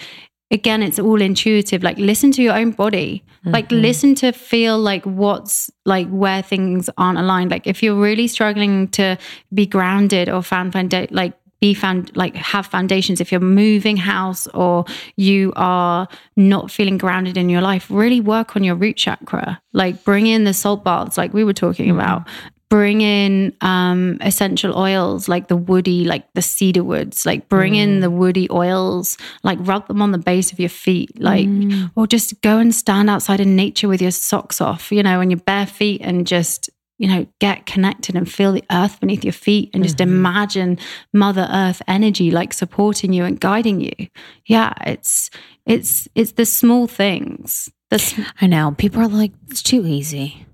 again, 0.50 0.82
it's 0.82 0.98
all 0.98 1.22
intuitive. 1.22 1.82
Like 1.82 1.96
listen 1.96 2.30
to 2.32 2.42
your 2.42 2.54
own 2.54 2.72
body. 2.72 3.24
Like 3.44 3.70
Mm-hmm. 3.70 3.80
listen 3.82 4.14
to 4.16 4.30
feel 4.32 4.78
like 4.78 5.04
what's 5.04 5.70
like 5.84 6.08
where 6.10 6.42
things 6.42 6.88
aren't 6.98 7.18
aligned. 7.18 7.50
Like 7.50 7.66
if 7.66 7.82
you're 7.82 8.00
really 8.00 8.28
struggling 8.28 8.86
to 8.88 9.16
be 9.52 9.66
grounded 9.66 10.28
or 10.28 10.42
found 10.42 10.72
founda- 10.72 11.08
like 11.10 11.32
be 11.60 11.74
found 11.74 12.14
like 12.16 12.34
have 12.36 12.66
foundations 12.66 13.20
if 13.20 13.30
you're 13.32 13.40
moving 13.40 13.96
house 13.96 14.46
or 14.48 14.84
you 15.16 15.52
are 15.56 16.06
not 16.36 16.70
feeling 16.72 16.98
grounded 16.98 17.36
in 17.36 17.48
your 17.48 17.60
life 17.60 17.86
really 17.88 18.20
work 18.20 18.56
on 18.56 18.64
your 18.64 18.74
root 18.74 18.96
chakra 18.96 19.60
like 19.72 20.02
bring 20.02 20.26
in 20.26 20.42
the 20.42 20.52
salt 20.52 20.82
baths 20.82 21.16
like 21.16 21.32
we 21.32 21.44
were 21.44 21.52
talking 21.52 21.88
about 21.88 22.26
bring 22.72 23.02
in 23.02 23.54
um 23.60 24.16
essential 24.22 24.74
oils 24.78 25.28
like 25.28 25.48
the 25.48 25.56
woody 25.56 26.06
like 26.06 26.24
the 26.32 26.40
cedar 26.40 26.82
woods 26.82 27.26
like 27.26 27.46
bring 27.50 27.74
in 27.74 28.00
the 28.00 28.06
mm. 28.06 28.16
woody 28.16 28.48
oils 28.50 29.18
like 29.42 29.58
rub 29.60 29.86
them 29.88 30.00
on 30.00 30.10
the 30.10 30.16
base 30.16 30.52
of 30.52 30.58
your 30.58 30.70
feet 30.70 31.10
like 31.20 31.46
mm. 31.46 31.90
or 31.96 32.06
just 32.06 32.40
go 32.40 32.56
and 32.56 32.74
stand 32.74 33.10
outside 33.10 33.40
in 33.40 33.54
nature 33.54 33.88
with 33.88 34.00
your 34.00 34.10
socks 34.10 34.58
off 34.58 34.90
you 34.90 35.02
know 35.02 35.20
and 35.20 35.30
your 35.30 35.40
bare 35.40 35.66
feet 35.66 36.00
and 36.02 36.26
just 36.26 36.70
you 36.98 37.08
know, 37.08 37.26
get 37.40 37.66
connected 37.66 38.14
and 38.14 38.30
feel 38.30 38.52
the 38.52 38.62
earth 38.70 39.00
beneath 39.00 39.24
your 39.24 39.32
feet 39.32 39.70
and 39.74 39.82
just 39.82 39.96
mm-hmm. 39.96 40.12
imagine 40.12 40.78
Mother 41.12 41.48
Earth 41.50 41.82
energy 41.88 42.30
like 42.30 42.52
supporting 42.52 43.12
you 43.12 43.24
and 43.24 43.40
guiding 43.40 43.80
you. 43.80 44.06
Yeah, 44.46 44.72
it's 44.86 45.28
it's 45.66 46.06
it's 46.14 46.32
the 46.32 46.46
small 46.46 46.86
things. 46.86 47.68
The 47.90 47.96
s- 47.96 48.20
I 48.40 48.46
know. 48.46 48.76
People 48.78 49.02
are 49.02 49.08
like, 49.08 49.32
it's 49.48 49.62
too 49.62 49.84
easy. 49.84 50.46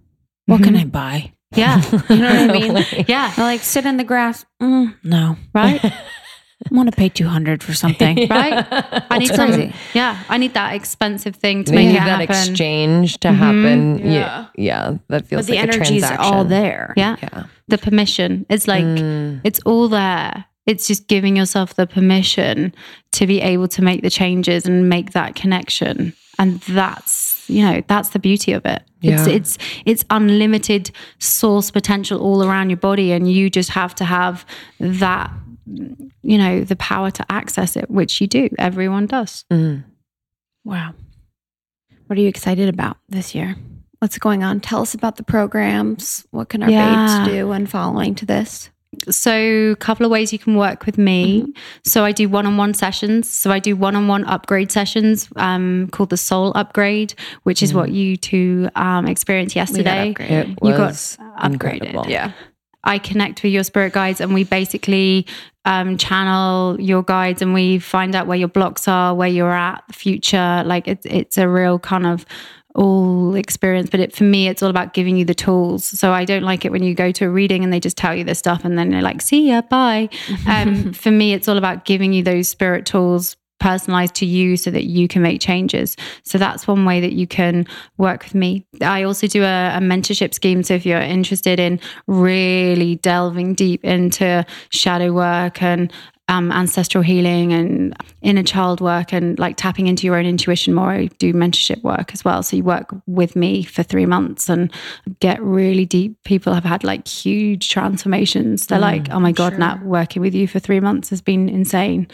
What 0.46 0.62
can 0.62 0.72
mm-hmm. 0.72 0.80
I 0.80 0.84
buy? 0.86 1.32
Yeah, 1.54 1.82
You 2.10 2.16
know 2.16 2.46
what 2.46 2.50
I 2.50 2.52
mean? 2.52 3.04
yeah, 3.08 3.32
They're 3.34 3.44
like, 3.44 3.60
sit 3.62 3.86
in 3.86 3.96
the 3.96 4.04
grass. 4.04 4.44
Mm, 4.62 4.94
no. 5.04 5.36
right. 5.54 5.80
I 5.84 6.74
want 6.74 6.90
to 6.90 6.96
pay 6.96 7.08
200 7.08 7.62
for 7.62 7.72
something. 7.72 8.16
Right? 8.30 8.66
I 9.10 9.18
need 9.18 9.28
It's 9.28 9.36
some, 9.36 9.52
crazy. 9.52 9.72
yeah, 9.94 10.22
I 10.28 10.38
need 10.38 10.54
that 10.54 10.74
expensive 10.74 11.36
thing 11.36 11.62
to 11.64 11.70
They 11.70 11.86
make 11.86 11.96
that 11.96 12.20
happen. 12.20 12.22
exchange 12.50 13.18
to 13.20 13.32
happen. 13.32 13.98
Yeah. 14.00 14.06
Yeah. 14.06 14.46
yeah. 14.56 14.90
That 14.90 15.00
But 15.08 15.26
feels 15.26 15.46
the 15.46 15.52
like 15.54 15.60
a 15.60 15.62
energy's 15.72 15.88
transaction. 16.02 16.34
all 16.34 16.44
there. 16.44 16.94
Yeah. 16.96 17.16
Yeah. 17.22 17.44
the 17.68 17.78
permission. 17.78 18.44
It's 18.50 18.66
like 18.66 18.84
Mm. 18.84 19.40
it's 19.44 19.60
all 19.64 19.88
there. 19.88 20.46
It's 20.66 20.86
just 20.88 21.06
giving 21.06 21.36
yourself 21.36 21.74
the 21.76 21.86
permission 21.86 22.74
to 23.12 23.26
be 23.26 23.40
able 23.40 23.68
to 23.68 23.80
make 23.82 24.02
the 24.02 24.10
changes 24.10 24.66
and 24.66 24.88
make 24.88 25.12
that 25.12 25.34
connection. 25.36 26.12
And 26.40 26.60
that's, 26.62 27.37
you 27.48 27.62
know, 27.62 27.82
that's 27.88 28.10
the 28.10 28.18
beauty 28.18 28.52
of 28.52 28.64
it. 28.66 28.82
It's 29.02 29.26
Yeah. 29.26 29.34
it's 29.34 29.58
it's 29.86 30.04
unlimited 30.10 30.90
source 31.18 31.70
potential 31.70 32.20
all 32.20 32.44
around 32.44 32.70
your 32.70 32.76
body 32.78 33.12
and 33.12 33.30
you 33.30 33.48
just 33.50 33.70
have 33.70 33.94
to 33.96 34.04
have 34.04 34.44
that 34.80 35.30
you 36.22 36.38
know, 36.38 36.64
the 36.64 36.76
power 36.76 37.10
to 37.10 37.24
access 37.30 37.76
it, 37.76 37.90
which 37.90 38.20
you 38.22 38.26
do. 38.26 38.48
Everyone 38.58 39.04
does. 39.06 39.44
Mm. 39.52 39.84
Wow. 40.64 40.94
What 42.06 42.18
are 42.18 42.22
you 42.22 42.28
excited 42.28 42.68
about 42.70 42.96
this 43.08 43.34
year? 43.34 43.54
What's 43.98 44.16
going 44.18 44.42
on? 44.42 44.60
Tell 44.60 44.80
us 44.80 44.94
about 44.94 45.16
the 45.16 45.22
programs. 45.24 46.26
What 46.30 46.48
can 46.48 46.62
our 46.62 46.70
Yeah. 46.70 47.24
babes 47.24 47.30
do 47.32 47.52
and 47.52 47.68
following 47.68 48.14
to 48.16 48.24
this? 48.26 48.70
So, 49.10 49.32
a 49.72 49.76
couple 49.76 50.06
of 50.06 50.12
ways 50.12 50.32
you 50.32 50.38
can 50.38 50.54
work 50.56 50.86
with 50.86 50.96
me. 50.96 51.52
So, 51.84 52.04
I 52.04 52.12
do 52.12 52.28
one 52.28 52.46
on 52.46 52.56
one 52.56 52.72
sessions. 52.72 53.28
So, 53.28 53.50
I 53.50 53.58
do 53.58 53.76
one 53.76 53.94
on 53.94 54.08
one 54.08 54.24
upgrade 54.24 54.72
sessions 54.72 55.28
um, 55.36 55.88
called 55.92 56.10
the 56.10 56.16
Soul 56.16 56.52
Upgrade, 56.54 57.14
which 57.42 57.62
is 57.62 57.74
what 57.74 57.90
you 57.90 58.16
two 58.16 58.68
um, 58.76 59.06
experienced 59.06 59.54
yesterday. 59.54 60.14
It 60.18 60.48
You 60.62 60.76
got 60.76 60.92
upgraded. 60.92 61.52
incredible. 61.52 62.06
Yeah. 62.08 62.32
I 62.84 62.98
connect 62.98 63.42
with 63.42 63.52
your 63.52 63.64
spirit 63.64 63.92
guides 63.92 64.20
and 64.20 64.32
we 64.32 64.44
basically 64.44 65.26
um, 65.66 65.98
channel 65.98 66.80
your 66.80 67.02
guides 67.02 67.42
and 67.42 67.52
we 67.52 67.78
find 67.80 68.14
out 68.14 68.26
where 68.26 68.38
your 68.38 68.48
blocks 68.48 68.88
are, 68.88 69.14
where 69.14 69.28
you're 69.28 69.52
at, 69.52 69.82
the 69.88 69.92
future. 69.92 70.62
Like 70.64 70.88
it's 70.88 71.04
it's 71.04 71.36
a 71.36 71.48
real 71.48 71.78
kind 71.78 72.06
of 72.06 72.24
all 72.78 73.34
experience. 73.34 73.90
But 73.90 74.00
it, 74.00 74.14
for 74.14 74.24
me, 74.24 74.48
it's 74.48 74.62
all 74.62 74.70
about 74.70 74.94
giving 74.94 75.16
you 75.16 75.24
the 75.24 75.34
tools. 75.34 75.84
So 75.84 76.12
I 76.12 76.24
don't 76.24 76.44
like 76.44 76.64
it 76.64 76.70
when 76.70 76.84
you 76.84 76.94
go 76.94 77.10
to 77.10 77.26
a 77.26 77.28
reading 77.28 77.64
and 77.64 77.72
they 77.72 77.80
just 77.80 77.96
tell 77.96 78.14
you 78.14 78.22
this 78.22 78.38
stuff 78.38 78.64
and 78.64 78.78
then 78.78 78.90
they're 78.90 79.02
like, 79.02 79.20
see 79.20 79.48
ya, 79.48 79.62
bye. 79.62 80.08
Um, 80.46 80.92
for 80.92 81.10
me, 81.10 81.34
it's 81.34 81.48
all 81.48 81.58
about 81.58 81.84
giving 81.84 82.12
you 82.12 82.22
those 82.22 82.48
spirit 82.48 82.86
tools 82.86 83.36
personalized 83.58 84.14
to 84.14 84.26
you 84.26 84.56
so 84.56 84.70
that 84.70 84.84
you 84.84 85.08
can 85.08 85.20
make 85.20 85.40
changes. 85.40 85.96
So 86.22 86.38
that's 86.38 86.66
one 86.66 86.84
way 86.84 87.00
that 87.00 87.12
you 87.12 87.26
can 87.26 87.66
work 87.96 88.24
with 88.24 88.34
me. 88.34 88.66
I 88.80 89.02
also 89.02 89.26
do 89.26 89.42
a, 89.42 89.76
a 89.76 89.80
mentorship 89.80 90.32
scheme. 90.32 90.62
So 90.62 90.74
if 90.74 90.86
you're 90.86 91.00
interested 91.00 91.58
in 91.58 91.80
really 92.06 92.96
delving 92.96 93.54
deep 93.54 93.84
into 93.84 94.46
shadow 94.70 95.12
work 95.12 95.60
and 95.60 95.92
um, 96.28 96.52
ancestral 96.52 97.02
healing 97.02 97.52
and 97.52 97.96
inner 98.20 98.42
child 98.42 98.80
work 98.80 99.12
and 99.12 99.38
like 99.38 99.56
tapping 99.56 99.86
into 99.86 100.06
your 100.06 100.16
own 100.16 100.26
intuition 100.26 100.74
more. 100.74 100.90
I 100.90 101.06
do 101.18 101.32
mentorship 101.32 101.82
work 101.82 102.12
as 102.12 102.24
well. 102.24 102.42
So 102.42 102.56
you 102.56 102.64
work 102.64 102.94
with 103.06 103.34
me 103.34 103.62
for 103.62 103.82
three 103.82 104.06
months 104.06 104.48
and 104.48 104.72
get 105.20 105.42
really 105.42 105.86
deep. 105.86 106.22
People 106.24 106.52
have 106.52 106.64
had 106.64 106.84
like 106.84 107.08
huge 107.08 107.70
transformations. 107.70 108.66
They're 108.66 108.78
like, 108.78 109.08
oh 109.10 109.20
my 109.20 109.32
God, 109.32 109.58
Nat, 109.58 109.82
working 109.84 110.20
with 110.20 110.34
you 110.34 110.46
for 110.46 110.58
three 110.58 110.80
months 110.80 111.10
has 111.10 111.22
been 111.22 111.48
insane. 111.48 112.06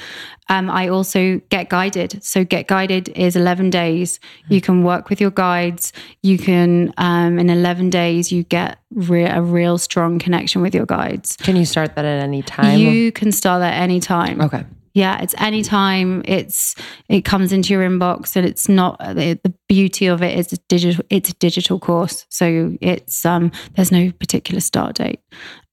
Um, 0.49 0.71
I 0.71 0.89
also 0.89 1.41
get 1.49 1.69
guided. 1.69 2.23
So 2.23 2.45
get 2.45 2.67
guided 2.67 3.09
is 3.11 3.37
11 3.37 3.71
days. 3.71 4.21
You 4.49 4.61
can 4.61 4.83
work 4.83 5.09
with 5.09 5.21
your 5.21 5.31
guides. 5.31 5.93
You 6.23 6.39
can, 6.39 6.93
um, 6.99 7.39
in 7.39 7.49
11 7.49 7.91
days, 7.91 8.31
you 8.31 8.43
get 8.45 8.79
re- 8.91 9.25
a 9.25 9.41
real 9.41 9.79
strong 9.79 10.19
connection 10.19 10.61
with 10.61 10.75
your 10.75 10.87
guides. 10.87 11.37
Can 11.37 11.57
you 11.57 11.65
start 11.65 11.95
that 11.97 12.05
at 12.05 12.23
any 12.23 12.43
time? 12.43 12.79
You 12.79 13.11
can 13.13 13.33
start 13.33 13.63
at 13.63 13.75
any 13.75 14.01
time. 14.01 14.41
okay. 14.41 14.65
Yeah, 14.97 15.21
it's 15.21 15.35
anytime. 15.39 16.23
It's 16.25 16.77
it 17.09 17.25
comes 17.25 17.53
into 17.53 17.75
your 17.75 17.83
inbox, 17.83 18.37
and 18.37 18.47
it's 18.47 18.69
not 18.69 18.97
the, 19.01 19.41
the 19.43 19.53
beauty 19.69 20.07
of 20.07 20.23
it 20.23 20.39
is 20.39 20.53
it's 20.53 20.63
digital. 20.69 21.05
It's 21.11 21.31
a 21.31 21.35
digital 21.35 21.81
course, 21.81 22.27
so 22.29 22.77
it's 22.81 23.27
um 23.27 23.51
there's 23.75 23.91
no 23.91 24.13
particular 24.13 24.61
start 24.61 24.95
date, 24.95 25.19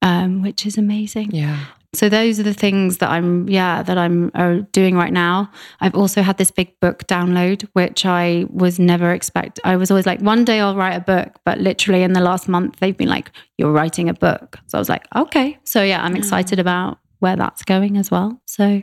um, 0.02 0.42
which 0.42 0.66
is 0.66 0.76
amazing. 0.76 1.36
Yeah. 1.36 1.66
So 1.94 2.08
those 2.08 2.40
are 2.40 2.44
the 2.44 2.54
things 2.54 2.98
that 3.00 3.10
I'm 3.10 3.50
yeah 3.50 3.84
that 3.84 3.98
I'm 3.98 4.32
uh, 4.34 4.60
doing 4.72 4.96
right 4.96 5.12
now. 5.12 5.52
I've 5.82 5.94
also 5.96 6.22
had 6.22 6.38
this 6.38 6.50
big 6.52 6.80
book 6.80 7.06
download, 7.08 7.68
which 7.74 8.06
I 8.06 8.46
was 8.50 8.80
never 8.80 9.12
expect. 9.12 9.60
I 9.66 9.76
was 9.76 9.92
always 9.92 10.06
like, 10.06 10.22
one 10.22 10.46
day 10.46 10.62
I'll 10.62 10.76
write 10.76 10.96
a 10.96 11.02
book, 11.02 11.40
but 11.44 11.58
literally 11.60 12.04
in 12.04 12.14
the 12.14 12.22
last 12.22 12.48
month 12.48 12.78
they've 12.80 12.96
been 12.96 13.10
like, 13.10 13.32
you're 13.58 13.74
writing 13.74 14.08
a 14.08 14.14
book. 14.14 14.58
So 14.68 14.78
I 14.78 14.80
was 14.80 14.88
like, 14.90 15.06
okay. 15.16 15.58
So 15.66 15.84
yeah, 15.84 16.02
I'm 16.02 16.16
excited 16.16 16.60
about 16.60 16.98
where 17.20 17.36
that's 17.36 17.64
going 17.64 17.98
as 17.98 18.10
well. 18.10 18.42
So 18.48 18.82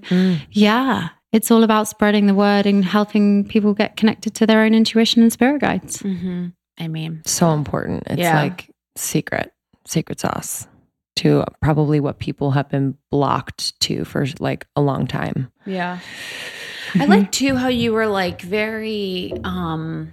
yeah, 0.50 1.08
it's 1.32 1.50
all 1.50 1.64
about 1.64 1.88
spreading 1.88 2.26
the 2.26 2.34
word 2.34 2.66
and 2.66 2.84
helping 2.84 3.44
people 3.48 3.72
get 3.72 3.96
connected 3.96 4.34
to 4.36 4.46
their 4.46 4.62
own 4.64 4.74
intuition 4.74 5.22
and 5.22 5.32
spirit 5.32 5.60
guides. 5.62 6.02
Mm-hmm. 6.02 6.48
I 6.78 6.88
mean, 6.88 7.22
So 7.24 7.52
important. 7.54 8.04
It's 8.06 8.20
Yeah. 8.20 8.36
like 8.42 8.70
secret, 8.96 9.50
secret 9.86 10.20
sauce 10.20 10.66
to 11.18 11.44
probably 11.62 12.00
what 12.00 12.18
people 12.18 12.50
have 12.52 12.68
been 12.68 12.96
blocked 13.10 13.78
to 13.80 14.04
for 14.04 14.26
like 14.40 14.66
a 14.76 14.80
long 14.80 15.06
time. 15.06 15.50
yeah. 15.66 15.98
I 16.94 17.04
like 17.04 17.30
too 17.32 17.54
how 17.54 17.68
you 17.68 17.92
were 17.92 18.06
like 18.06 18.40
very 18.40 19.32
um 19.44 20.12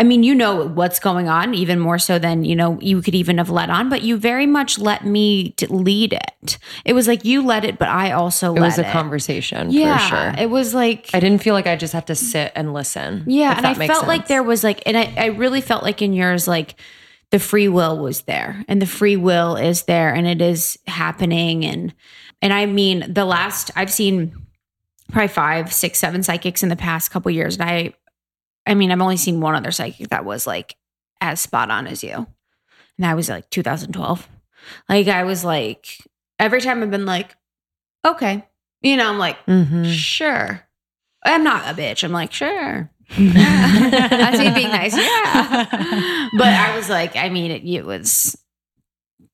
I 0.00 0.04
mean, 0.04 0.22
you 0.22 0.32
know 0.32 0.68
what's 0.68 1.00
going 1.00 1.28
on 1.28 1.54
even 1.54 1.80
more 1.80 1.98
so 1.98 2.20
than, 2.20 2.44
you 2.44 2.54
know, 2.54 2.78
you 2.80 3.02
could 3.02 3.16
even 3.16 3.38
have 3.38 3.50
let 3.50 3.68
on, 3.68 3.88
but 3.88 4.02
you 4.02 4.16
very 4.16 4.46
much 4.46 4.78
let 4.78 5.04
me 5.04 5.54
lead 5.68 6.12
it. 6.12 6.58
It 6.84 6.92
was 6.92 7.08
like 7.08 7.24
you 7.24 7.44
led 7.44 7.64
it, 7.64 7.78
but 7.80 7.88
I 7.88 8.12
also 8.12 8.52
let 8.52 8.58
It 8.58 8.60
was 8.60 8.78
a 8.78 8.88
it. 8.88 8.92
conversation 8.92 9.72
yeah, 9.72 9.98
for 9.98 10.16
sure. 10.16 10.34
It 10.38 10.50
was 10.50 10.72
like 10.72 11.10
I 11.12 11.18
didn't 11.18 11.42
feel 11.42 11.52
like 11.54 11.66
I 11.66 11.74
just 11.74 11.92
had 11.92 12.06
to 12.06 12.14
sit 12.14 12.52
and 12.54 12.72
listen. 12.72 13.24
Yeah, 13.26 13.56
and 13.56 13.66
I 13.66 13.74
felt 13.88 14.06
like 14.06 14.28
there 14.28 14.44
was 14.44 14.62
like, 14.62 14.84
and 14.86 14.96
I, 14.96 15.12
I 15.16 15.26
really 15.26 15.60
felt 15.60 15.82
like 15.82 16.00
in 16.00 16.12
yours, 16.12 16.46
like 16.46 16.76
the 17.30 17.38
free 17.38 17.68
will 17.68 17.98
was 17.98 18.22
there, 18.22 18.64
and 18.68 18.80
the 18.80 18.86
free 18.86 19.16
will 19.16 19.56
is 19.56 19.82
there, 19.82 20.12
and 20.14 20.26
it 20.26 20.40
is 20.40 20.78
happening, 20.86 21.64
and 21.64 21.94
and 22.40 22.52
I 22.52 22.66
mean, 22.66 23.12
the 23.12 23.24
last 23.24 23.70
I've 23.76 23.92
seen 23.92 24.46
probably 25.12 25.28
five, 25.28 25.72
six, 25.72 25.98
seven 25.98 26.22
psychics 26.22 26.62
in 26.62 26.68
the 26.68 26.76
past 26.76 27.10
couple 27.10 27.30
years, 27.30 27.58
and 27.58 27.68
I, 27.68 27.94
I 28.66 28.74
mean, 28.74 28.90
I've 28.90 29.00
only 29.00 29.16
seen 29.16 29.40
one 29.40 29.54
other 29.54 29.72
psychic 29.72 30.08
that 30.08 30.24
was 30.24 30.46
like 30.46 30.76
as 31.20 31.40
spot 31.40 31.70
on 31.70 31.86
as 31.86 32.02
you, 32.02 32.14
and 32.14 32.26
that 32.98 33.16
was 33.16 33.28
like 33.28 33.50
2012. 33.50 34.28
Like 34.88 35.08
I 35.08 35.24
was 35.24 35.44
like, 35.44 35.98
every 36.38 36.60
time 36.60 36.82
I've 36.82 36.90
been 36.90 37.06
like, 37.06 37.36
okay, 38.04 38.44
you 38.82 38.96
know, 38.96 39.08
I'm 39.08 39.18
like, 39.18 39.44
mm-hmm. 39.46 39.84
sure. 39.84 40.64
I'm 41.24 41.44
not 41.44 41.64
a 41.66 41.80
bitch. 41.80 42.04
I'm 42.04 42.12
like, 42.12 42.32
sure. 42.32 42.90
I 43.16 44.34
see 44.36 44.50
being 44.54 44.68
nice. 44.70 44.96
Yeah. 44.96 46.28
But 46.36 46.48
I 46.48 46.76
was 46.76 46.88
like, 46.90 47.16
I 47.16 47.28
mean, 47.30 47.50
it, 47.50 47.64
it 47.64 47.84
was, 47.84 48.36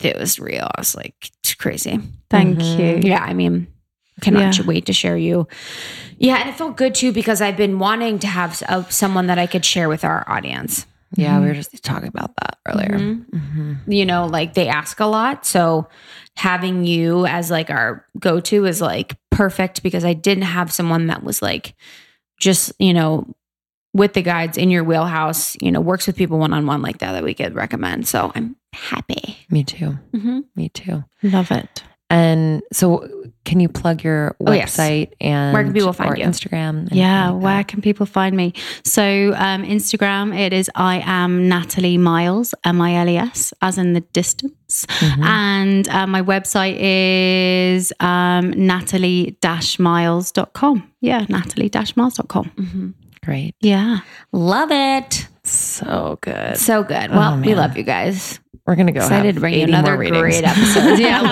it 0.00 0.16
was 0.16 0.38
real. 0.38 0.64
I 0.76 0.80
was 0.80 0.94
like, 0.94 1.14
it's 1.40 1.54
crazy. 1.54 1.98
Thank 2.30 2.58
Mhm. 2.58 2.78
you. 3.02 3.10
Yeah. 3.10 3.22
I 3.22 3.34
mean, 3.34 3.66
cannot 4.20 4.56
Yeah. 4.58 4.64
wait 4.64 4.86
to 4.86 4.92
share 4.92 5.16
you. 5.16 5.48
Yeah. 6.18 6.36
And 6.36 6.48
it 6.48 6.54
felt 6.56 6.76
good 6.76 6.94
too, 6.94 7.12
because 7.12 7.40
I've 7.40 7.56
been 7.56 7.78
wanting 7.80 8.18
to 8.20 8.26
have 8.28 8.62
uh, 8.68 8.84
someone 8.88 9.26
that 9.26 9.38
I 9.38 9.46
could 9.46 9.64
share 9.64 9.88
with 9.88 10.04
our 10.04 10.24
audience. 10.30 10.86
Yeah, 11.16 11.38
we 11.40 11.46
were 11.46 11.54
just 11.54 11.80
talking 11.84 12.08
about 12.08 12.34
that 12.40 12.58
earlier. 12.66 12.98
Mhm. 12.98 13.24
Mhm. 13.30 13.78
You 13.86 14.04
know, 14.06 14.26
like 14.26 14.54
they 14.54 14.66
ask 14.68 14.98
a 15.00 15.06
lot. 15.06 15.46
So 15.46 15.88
having 16.36 16.84
you 16.84 17.24
as 17.26 17.50
like 17.52 17.70
our 17.70 18.04
go 18.18 18.40
to 18.40 18.64
is 18.66 18.80
like 18.80 19.16
perfect 19.30 19.82
because 19.84 20.04
I 20.04 20.12
didn't 20.14 20.42
have 20.44 20.72
someone 20.72 21.06
that 21.08 21.22
was 21.22 21.40
like 21.42 21.74
just, 22.40 22.72
you 22.80 22.92
know, 22.92 23.32
with 23.94 24.12
the 24.12 24.22
guides 24.22 24.58
in 24.58 24.70
your 24.70 24.84
wheelhouse, 24.84 25.56
you 25.62 25.70
know, 25.72 25.80
works 25.80 26.06
with 26.06 26.16
people 26.16 26.38
one 26.38 26.52
on 26.52 26.66
one 26.66 26.82
like 26.82 26.98
that 26.98 27.12
that 27.12 27.22
we 27.24 27.32
could 27.32 27.54
recommend. 27.54 28.06
So 28.06 28.30
I'm 28.34 28.56
happy. 28.72 29.38
Me 29.50 29.64
too. 29.64 29.96
Mm-hmm. 30.12 30.40
Me 30.56 30.68
too. 30.68 31.04
Love 31.22 31.50
it. 31.52 31.82
And 32.10 32.62
so, 32.70 33.08
can 33.44 33.60
you 33.60 33.68
plug 33.68 34.04
your 34.04 34.36
Oh, 34.46 34.52
yes. 34.52 34.76
website 34.76 35.12
and 35.20 35.52
Where 35.54 35.64
can 35.64 35.72
people 35.72 35.92
find 35.94 36.10
or 36.12 36.16
you? 36.16 36.24
Instagram? 36.24 36.88
Yeah, 36.92 37.30
like 37.30 37.42
where 37.42 37.64
can 37.64 37.80
people 37.82 38.06
find 38.06 38.36
me? 38.36 38.52
So 38.84 39.02
um, 39.36 39.64
Instagram, 39.64 40.36
it 40.38 40.52
is 40.52 40.70
I 40.74 41.02
am 41.04 41.48
Natalie 41.48 41.96
Miles, 41.98 42.54
M 42.64 42.80
I 42.80 42.94
L 42.96 43.08
E 43.08 43.16
S, 43.16 43.52
as 43.62 43.78
in 43.78 43.94
the 43.94 44.00
distance. 44.12 44.84
Mhm. 45.00 45.24
And 45.24 45.88
uh, 45.88 46.06
my 46.06 46.20
website 46.22 46.76
is 46.78 47.92
um, 48.00 48.50
natalie-miles.com. 49.78 50.90
Yeah, 51.00 51.24
natalie-miles.com. 51.28 52.50
Mm-hmm. 52.56 52.90
Great. 53.24 53.54
Yeah. 53.60 53.98
Love 54.32 54.70
it. 54.70 55.28
So 55.44 56.18
good. 56.22 56.56
So 56.56 56.82
good. 56.82 57.10
Well, 57.10 57.38
we 57.40 57.54
love 57.54 57.76
you 57.76 57.82
guys. 57.82 58.40
we're 58.66 58.76
gonna 58.76 58.92
go. 58.92 59.00
Excited 59.00 59.34
to 59.34 59.40
bring 59.40 59.54
you 59.54 59.62
80 59.64 59.72
more 59.72 59.80
another 59.80 59.96
great 59.96 60.42
episode. 60.44 60.98
Yeah, 60.98 61.20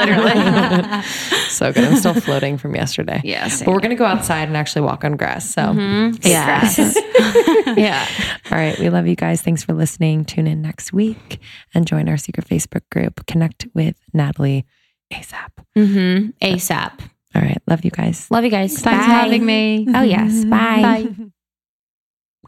literally. 0.92 1.02
so 1.48 1.72
good. 1.72 1.84
I'm 1.84 1.96
still 1.96 2.14
floating 2.14 2.58
from 2.58 2.74
yesterday. 2.74 3.20
Yeah, 3.24 3.48
but 3.64 3.68
we're 3.68 3.80
gonna 3.80 3.94
go 3.94 4.04
outside 4.04 4.48
and 4.48 4.56
actually 4.56 4.82
walk 4.82 5.04
on 5.04 5.16
grass. 5.16 5.48
So 5.48 5.72
Yes. 6.22 6.78
yeah. 7.76 8.06
All 8.50 8.58
right. 8.58 8.78
We 8.78 8.90
love 8.90 9.06
you 9.06 9.16
guys. 9.16 9.40
Thanks 9.40 9.62
for 9.62 9.72
listening. 9.72 10.24
Tune 10.26 10.46
in 10.46 10.60
next 10.60 10.92
week 10.92 11.40
and 11.74 11.86
join 11.86 12.08
our 12.08 12.18
secret 12.18 12.46
Facebook 12.46 12.82
group. 12.90 13.24
Connect 13.26 13.66
with 13.74 13.96
Natalie 14.12 14.66
ASAP. 15.12 15.50
Mm-hmm. 15.76 16.30
ASAP. 16.46 17.00
All 17.34 17.40
right. 17.42 17.62
Love 17.66 17.82
you 17.84 17.90
guys. 17.90 18.30
Love 18.30 18.44
you 18.44 18.50
guys. 18.50 18.72
Thanks 18.78 18.82
Bye. 18.84 18.92
for 18.92 19.10
having 19.10 19.46
me. 19.46 19.86
Oh 19.94 20.02
yes. 20.02 20.44
Bye. 20.44 20.82
Bye. 20.82 21.26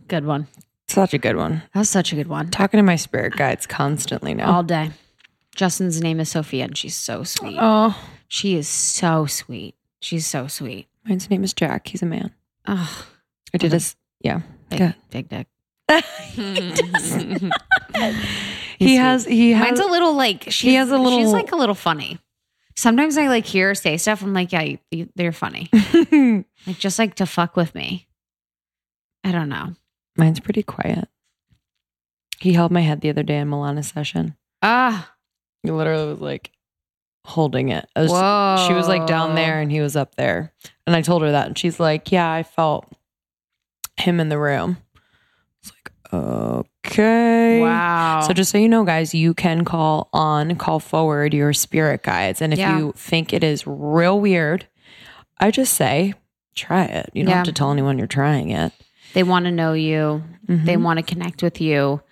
Good 0.08 0.24
one. 0.24 0.48
Such 0.88 1.14
a 1.14 1.18
good 1.18 1.36
one. 1.36 1.62
That 1.72 1.80
was 1.80 1.90
such 1.90 2.12
a 2.12 2.16
good 2.16 2.26
one. 2.28 2.50
Talking 2.50 2.78
to 2.78 2.82
my 2.84 2.96
spirit 2.96 3.36
guides 3.36 3.66
constantly 3.66 4.34
now. 4.34 4.52
All 4.52 4.62
day. 4.62 4.90
Justin's 5.56 6.00
name 6.00 6.20
is 6.20 6.28
Sophia, 6.30 6.64
and 6.64 6.76
she's 6.76 6.96
so 6.96 7.22
sweet. 7.24 7.56
Oh, 7.60 7.96
She 8.28 8.56
is 8.56 8.68
so 8.68 9.26
sweet. 9.26 9.74
She's 10.00 10.26
so 10.26 10.46
sweet. 10.48 10.88
mine's 11.04 11.30
name 11.30 11.42
is 11.44 11.54
Jack. 11.54 11.88
He's 11.88 12.02
a 12.02 12.06
man. 12.06 12.32
Oh, 12.66 13.06
I 13.54 13.58
did 13.58 13.70
this. 13.70 13.96
Yeah. 14.20 14.40
big, 14.68 14.78
Good. 14.78 14.94
big 15.10 15.28
dick. 15.28 15.46
He 18.76 18.86
he 18.86 18.96
has, 18.96 19.24
he 19.24 19.52
has, 19.52 19.64
Mine's 19.66 19.78
a 19.80 19.86
little 19.86 20.14
like 20.14 20.46
she's, 20.50 20.74
has 20.74 20.90
a 20.90 20.98
little- 20.98 21.20
She's 21.20 21.32
like 21.32 21.52
a 21.52 21.56
little 21.56 21.76
funny. 21.76 22.18
Sometimes 22.76 23.16
I 23.16 23.28
like 23.28 23.46
hear 23.46 23.68
her 23.68 23.74
say 23.76 23.96
stuff. 23.98 24.20
I'm 24.22 24.34
like, 24.34 24.50
yeah, 24.52 24.62
you, 24.62 24.78
you- 24.90 25.08
they're 25.14 25.30
funny. 25.30 25.70
like 26.66 26.78
just 26.78 26.98
like 26.98 27.14
to 27.16 27.26
fuck 27.26 27.54
with 27.56 27.72
me. 27.74 28.08
I 29.22 29.30
don't 29.30 29.48
know. 29.48 29.74
Mine's 30.16 30.40
pretty 30.40 30.62
quiet. 30.62 31.08
He 32.40 32.52
held 32.52 32.70
my 32.72 32.80
head 32.82 33.00
the 33.00 33.10
other 33.10 33.22
day 33.22 33.38
in 33.38 33.48
Milana's 33.48 33.88
session. 33.88 34.36
Ah, 34.62 35.12
He 35.62 35.70
literally 35.70 36.08
was 36.12 36.20
like 36.20 36.50
holding 37.24 37.70
it. 37.70 37.88
Was- 37.96 38.66
She 38.66 38.74
was 38.74 38.86
like 38.88 39.06
down 39.06 39.34
there 39.34 39.60
and 39.60 39.70
he 39.70 39.80
was 39.80 39.96
up 39.96 40.14
there. 40.16 40.52
And 40.86 40.94
I 40.94 41.00
told 41.02 41.22
her 41.22 41.30
that. 41.32 41.46
And 41.46 41.56
she's 41.58 41.80
like, 41.80 42.12
Yeah, 42.12 42.30
I 42.30 42.42
felt 42.42 42.86
him 43.96 44.20
in 44.20 44.28
the 44.28 44.38
room. 44.38 44.76
It's 45.62 45.72
like, 45.72 45.92
okay. 46.12 47.60
wow. 47.60 48.20
So 48.26 48.34
just 48.34 48.50
so 48.50 48.58
you 48.58 48.68
know, 48.68 48.84
guys, 48.84 49.14
you 49.14 49.32
can 49.32 49.64
call 49.64 50.08
on, 50.12 50.56
call 50.56 50.80
forward 50.80 51.32
your 51.32 51.52
spirit 51.54 52.02
guides. 52.02 52.42
And 52.42 52.52
if 52.52 52.58
Yeah. 52.58 52.76
you 52.78 52.92
think 52.96 53.32
it 53.32 53.42
is 53.42 53.66
real 53.66 54.20
weird, 54.20 54.66
I 55.38 55.50
just 55.50 55.72
say, 55.74 56.14
try 56.54 56.84
it. 56.84 57.08
You 57.14 57.22
don't 57.22 57.30
Yeah. 57.30 57.36
have 57.36 57.46
to 57.46 57.52
tell 57.52 57.72
anyone 57.72 57.96
you're 57.96 58.06
trying 58.06 58.50
it. 58.50 58.72
They 59.14 59.22
want 59.22 59.46
to 59.46 59.50
know 59.50 59.72
you. 59.72 60.22
They 60.46 60.76
Mhm. 60.76 60.82
want 60.82 60.98
to 60.98 61.02
connect 61.02 61.42
with 61.42 61.60
you. 61.60 62.02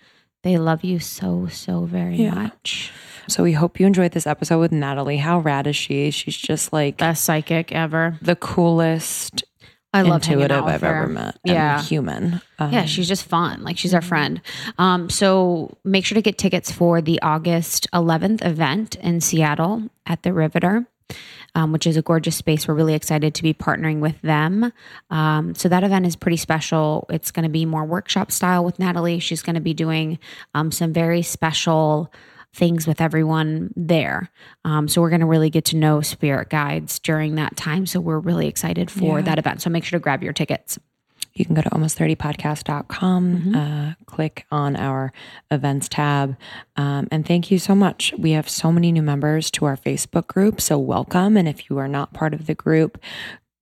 They 0.41 0.57
love 0.57 0.83
you 0.83 0.99
so 0.99 1.47
so 1.49 1.85
very 1.85 2.15
Yeah. 2.15 2.33
much. 2.33 2.91
So 3.29 3.43
we 3.43 3.53
hope 3.53 3.79
you 3.79 3.85
enjoyed 3.87 4.11
this 4.11 4.27
episode 4.27 4.59
with 4.59 4.71
Natalie. 4.73 5.17
How 5.17 5.39
rad 5.39 5.67
is 5.67 5.75
she? 5.77 6.11
She's 6.11 6.35
just 6.35 6.73
like 6.73 6.97
Best 6.97 7.23
psychic 7.23 7.71
ever. 7.71 8.17
the 8.21 8.35
coolest, 8.35 9.43
I 9.93 10.01
love 10.01 10.23
intuitive 10.27 10.63
I've 10.65 10.81
her. 10.81 10.87
ever 11.03 11.07
met. 11.07 11.37
Yeah. 11.45 11.77
and 11.77 11.87
human. 11.87 12.41
Yeah, 12.59 12.81
Um, 12.81 12.85
she's 12.87 13.07
just 13.07 13.23
fun. 13.25 13.63
Like 13.63 13.77
she's 13.77 13.93
our 13.93 14.01
friend. 14.01 14.41
Um, 14.77 15.09
so 15.09 15.77
make 15.85 16.05
sure 16.05 16.15
to 16.15 16.21
get 16.21 16.37
tickets 16.37 16.69
for 16.71 16.99
the 17.01 17.21
August 17.21 17.87
11th 17.93 18.43
event 18.43 18.95
in 18.95 19.21
Seattle 19.21 19.83
at 20.05 20.23
the 20.23 20.33
Riveter, 20.33 20.85
um, 21.55 21.71
which 21.71 21.85
is 21.87 21.97
a 21.97 22.01
gorgeous 22.01 22.35
space. 22.35 22.67
We're 22.67 22.73
really 22.73 22.93
excited 22.95 23.33
to 23.35 23.43
be 23.43 23.53
partnering 23.53 23.99
with 23.99 24.19
them. 24.21 24.71
Um, 25.09 25.55
so 25.55 25.69
that 25.69 25.83
event 25.83 26.05
is 26.05 26.15
pretty 26.15 26.37
special. 26.37 27.05
It's 27.09 27.31
going 27.31 27.43
to 27.43 27.49
be 27.49 27.65
more 27.65 27.85
workshop 27.85 28.31
style 28.31 28.63
with 28.65 28.79
Natalie. 28.79 29.19
She's 29.19 29.41
going 29.41 29.55
to 29.55 29.61
be 29.61 29.73
doing 29.73 30.19
um, 30.53 30.71
some 30.71 30.93
very 30.93 31.21
special 31.21 32.11
things 32.55 32.85
with 32.85 33.01
everyone 33.01 33.73
there. 33.75 34.29
Um, 34.63 34.87
so 34.87 35.01
we're 35.01 35.09
going 35.09 35.21
to 35.21 35.25
really 35.25 35.49
get 35.49 35.65
to 35.65 35.75
know 35.75 36.01
spirit 36.01 36.49
guides 36.49 36.99
during 36.99 37.35
that 37.35 37.55
time. 37.57 37.85
So 37.87 37.99
we're 37.99 38.19
really 38.19 38.47
excited 38.47 38.91
for 38.91 39.19
Yeah. 39.19 39.25
that 39.25 39.39
event. 39.39 39.61
So 39.61 39.69
make 39.71 39.83
sure 39.83 39.97
to 39.99 40.03
grab 40.03 40.21
your 40.23 40.33
tickets. 40.33 40.77
You 41.33 41.45
can 41.45 41.55
go 41.55 41.61
to 41.61 41.69
almost30podcast.com, 41.69 43.23
Mm-hmm. 43.37 43.55
uh, 43.55 43.93
click 44.05 44.45
on 44.51 44.75
our 44.75 45.11
events 45.51 45.89
tab. 45.89 46.37
Um, 46.75 47.07
and 47.11 47.25
thank 47.25 47.49
you 47.51 47.57
so 47.59 47.73
much. 47.75 48.13
We 48.17 48.31
have 48.31 48.47
so 48.49 48.71
many 48.71 48.91
new 48.91 49.01
members 49.01 49.49
to 49.51 49.65
our 49.65 49.77
Facebook 49.77 50.27
group. 50.27 50.61
So 50.61 50.77
welcome. 50.77 51.35
And 51.37 51.47
if 51.47 51.69
you 51.69 51.77
are 51.79 51.87
not 51.87 52.13
part 52.13 52.33
of 52.33 52.45
the 52.45 52.55
group, 52.55 52.99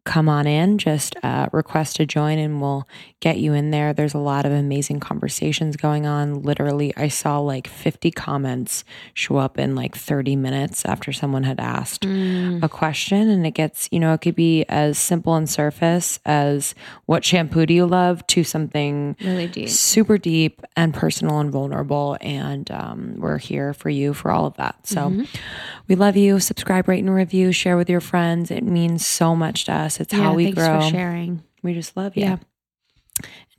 come 0.04 0.28
on 0.28 0.48
in, 0.48 0.80
just 0.80 1.16
uh, 1.24 1.48
request 1.52 1.96
to 1.98 2.06
join 2.08 2.40
and 2.40 2.60
we'll 2.60 2.88
get 3.20 3.38
you 3.38 3.54
in 3.54 3.70
there. 3.70 3.94
There's 3.94 4.16
a 4.16 4.20
lot 4.20 4.48
of 4.48 4.52
amazing 4.52 5.00
conversations 5.00 5.78
going 5.78 6.08
on. 6.08 6.42
Literally, 6.42 6.92
I 6.98 7.08
saw 7.08 7.38
like 7.38 7.68
50 7.68 8.10
comments 8.10 8.84
show 9.14 9.38
up 9.38 9.60
in 9.60 9.76
like 9.76 9.96
30 9.96 10.36
minutes 10.36 10.86
after 10.86 11.12
someone 11.12 11.44
had 11.44 11.60
asked 11.60 12.02
Mm. 12.02 12.64
a 12.64 12.68
question. 12.70 13.30
And 13.30 13.46
it 13.46 13.52
gets, 13.52 13.88
you 13.92 14.00
know, 14.00 14.14
it 14.14 14.22
could 14.22 14.34
be 14.36 14.66
as 14.70 14.98
simple 14.98 15.36
and 15.36 15.48
surface 15.48 16.20
as 16.26 16.74
what 17.06 17.24
shampoo 17.24 17.68
do 17.68 17.74
you 17.76 17.86
love 17.86 18.26
to 18.28 18.44
something 18.44 19.16
Really 19.22 19.46
deep. 19.48 19.70
super 19.70 20.18
deep 20.18 20.64
and 20.76 20.96
personal 20.96 21.40
and 21.40 21.52
vulnerable. 21.52 22.18
And 22.22 22.70
um, 22.72 23.16
we're 23.18 23.38
here 23.38 23.76
for 23.76 23.90
you 23.92 24.16
for 24.16 24.32
all 24.32 24.48
of 24.48 24.56
that. 24.58 24.88
So 24.88 25.02
Mm-hmm. 25.12 25.24
we 25.88 25.94
love 25.96 26.18
you. 26.18 26.40
Subscribe, 26.40 26.88
rate, 26.88 27.04
and 27.04 27.14
review. 27.14 27.52
Share 27.52 27.78
with 27.78 27.90
your 27.90 28.02
friends. 28.02 28.50
It 28.50 28.64
means 28.64 29.06
so 29.06 29.36
much 29.36 29.66
to 29.66 29.74
us. 29.74 29.91
It's 30.00 30.14
how 30.14 30.34
we 30.34 30.46
thanks 30.46 30.60
grow. 30.60 30.82
for 30.82 30.90
sharing. 30.90 31.44
We 31.64 31.74
just 31.74 31.96
love 31.98 32.16
you. 32.16 32.24
Yeah. 32.24 32.38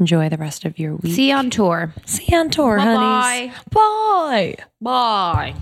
Enjoy 0.01 0.29
the 0.29 0.37
rest 0.39 0.65
of 0.65 0.79
your 0.79 0.97
week. 0.97 1.15
See 1.15 1.29
you 1.31 1.37
on 1.37 1.51
tour. 1.51 1.93
See 2.07 2.25
you 2.29 2.39
on 2.39 2.51
tour, 2.51 2.77
Bye-bye. 2.79 3.53
honeys. 3.53 3.55
Bye. 3.71 4.65
Bye. 4.81 5.55